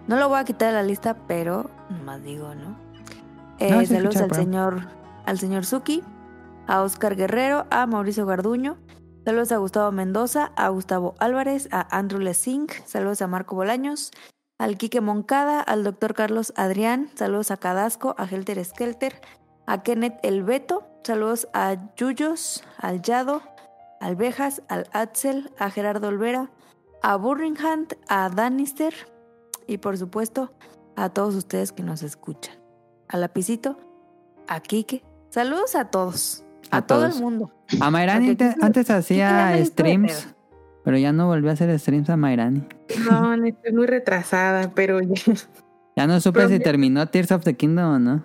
[0.07, 1.71] No lo voy a quitar de la lista, pero
[2.05, 2.75] más digo, ¿no?
[3.57, 4.87] Eh, No, saludos escucha, al señor,
[5.25, 6.03] al señor Suki,
[6.67, 8.77] a Oscar Guerrero, a Mauricio Garduño,
[9.25, 14.11] saludos a Gustavo Mendoza, a Gustavo Álvarez, a Andrew Lesing, saludos a Marco Bolaños,
[14.59, 19.19] al Quique Moncada, al doctor Carlos Adrián, saludos a Cadasco, a Helter Skelter,
[19.65, 23.41] a Kenneth El Beto, saludos a Yuyos, al Yado,
[23.99, 26.51] al Bejas, al Axel, a Gerardo Olvera,
[27.01, 28.93] a Burringham, a Danister
[29.67, 30.53] y por supuesto
[30.95, 32.55] a todos ustedes que nos escuchan.
[33.07, 33.77] A Lapicito,
[34.47, 37.15] a Quique, saludos a todos, a, A todo todos.
[37.15, 37.51] el mundo.
[37.79, 40.27] A Mayrani Porque te- Kike- antes ya hacía streams,
[40.83, 42.63] pero ya no volvió a hacer streams a Mayrani.
[43.09, 45.33] No, estoy muy retrasada, pero ya-
[45.97, 48.23] Ya no supe Pero si me- terminó Tears of the Kingdom o no.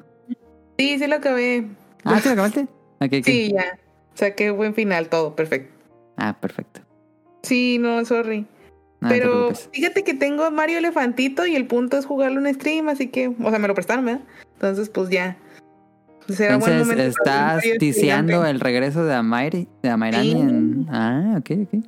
[0.79, 1.67] sí, sí lo acabé.
[2.05, 2.63] Ah, ¿sí lo acabaste?
[3.01, 3.25] Ok, ok.
[3.25, 3.79] Sí, ya.
[4.15, 5.73] Saqué buen final, todo perfecto.
[6.17, 6.81] Ah, perfecto.
[7.43, 8.47] Sí, no, sorry.
[9.01, 12.89] No Pero fíjate que tengo a Mario Elefantito y el punto es jugarlo en stream,
[12.91, 14.21] así que, o sea, me lo prestaron, ¿verdad?
[14.55, 15.39] Entonces, pues ya.
[16.31, 20.39] Será Entonces, un estás ticiando el regreso de Amairi, de Amairani Sí.
[20.39, 20.87] en...
[20.91, 21.85] Ah, ok, ok.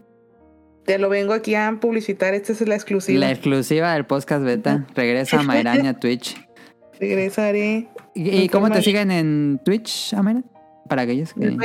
[0.85, 3.21] Te lo vengo aquí a publicitar, esta es la exclusiva.
[3.21, 4.85] La exclusiva del podcast beta.
[4.95, 6.37] Regresa Amairani a Twitch.
[7.01, 10.43] Regresaré ¿Y, y cómo te siguen en Twitch, Amaira?
[10.89, 11.57] Para aquellos que...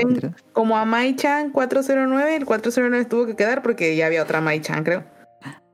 [0.53, 5.03] Como a Mai-chan 409, el 409 tuvo que quedar porque ya había otra Mai-chan, creo.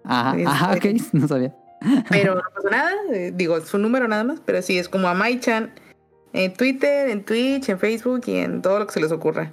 [0.06, 1.54] Ajá, Este- ajá, ok, no sabía.
[2.10, 5.14] Pero no pasa nada, eh, digo, su número nada más, pero sí, es como a
[5.14, 5.72] Mai-chan
[6.34, 9.52] en Twitter, en Twitch, en Facebook y en todo lo que se les ocurra.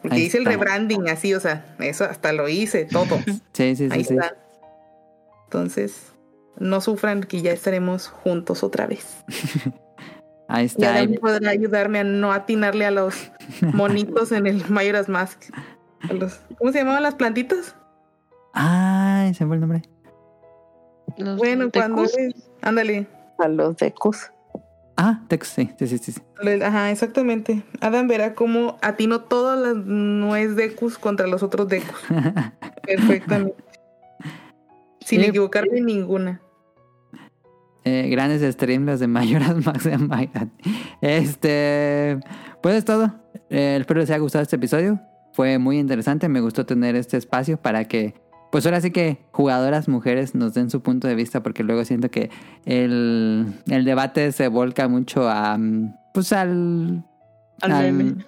[0.00, 3.18] Porque Ahí hice el rebranding así, o sea, eso hasta lo hice, todo.
[3.52, 4.14] Sí, sí, sí, Ahí sí.
[4.14, 4.36] está.
[5.44, 6.12] Entonces,
[6.58, 9.16] no sufran que ya estaremos juntos otra vez.
[10.48, 10.94] Ahí está.
[10.94, 15.50] Ahí- podrá ayudarme a no atinarle a los monitos en el Majora's Mask.
[16.08, 17.74] A los- ¿Cómo se llamaban las plantitas?
[18.54, 19.82] Ay, se fue el nombre.
[21.16, 22.04] Los Bueno, cuando...
[22.62, 23.06] Ándale.
[23.38, 24.30] A los decus.
[25.00, 26.20] Ah, Tex, sí, sí, sí, sí.
[26.62, 27.62] Ajá, exactamente.
[27.80, 32.00] Adam verá cómo atino todas las nuez decus contra los otros decus.
[32.84, 33.54] Perfectamente.
[35.00, 35.26] Sin Sí.
[35.28, 36.40] equivocarme en ninguna.
[37.84, 40.50] Eh, grandes streams de Mayoras Max de Mayran.
[41.00, 42.18] Este,
[42.60, 43.14] pues es todo.
[43.50, 45.00] Eh, espero les haya gustado este episodio.
[45.32, 46.28] Fue muy interesante.
[46.28, 48.14] Me gustó tener este espacio para que,
[48.50, 52.10] pues ahora sí que jugadoras mujeres nos den su punto de vista, porque luego siento
[52.10, 52.30] que
[52.64, 57.04] el, el debate se volca mucho a, mm, pues al,
[57.60, 58.24] Al al- meme.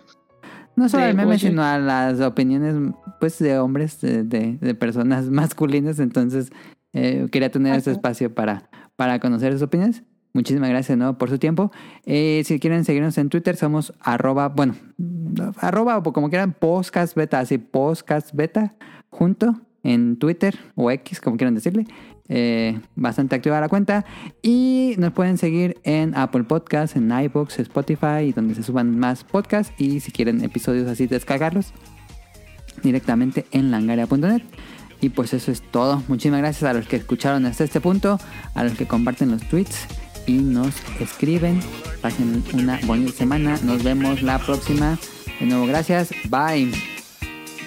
[0.77, 2.75] No solo al meme, sino a las opiniones
[3.19, 5.99] pues de hombres, de, de- de personas masculinas.
[5.99, 6.51] Entonces,
[6.93, 10.03] eh, quería tener este espacio para, para conocer sus opiniones.
[10.33, 11.73] Muchísimas gracias nuevo por su tiempo.
[12.07, 14.75] Eh, si quieren seguirnos en Twitter, somos arroba, bueno,
[15.59, 18.75] arroba o como quieran, podcast beta, así podcast beta,
[19.11, 21.86] junto en Twitter o X, como quieran decirle.
[22.33, 24.05] Eh, bastante activa la cuenta.
[24.41, 29.25] Y nos pueden seguir en Apple Podcasts, en iBox, Spotify, y donde se suban más
[29.25, 29.73] podcasts.
[29.78, 31.73] Y si quieren episodios así, descargarlos
[32.83, 34.42] directamente en langaria.net.
[35.00, 36.02] Y pues eso es todo.
[36.09, 38.18] Muchísimas gracias a los que escucharon hasta este punto,
[38.55, 39.86] a los que comparten los tweets
[40.26, 41.60] y nos escriben.
[42.02, 43.59] Pasen una bonita semana.
[43.65, 44.99] Nos vemos la próxima.
[45.41, 46.10] De nuevo, gracias.
[46.28, 47.00] Bye.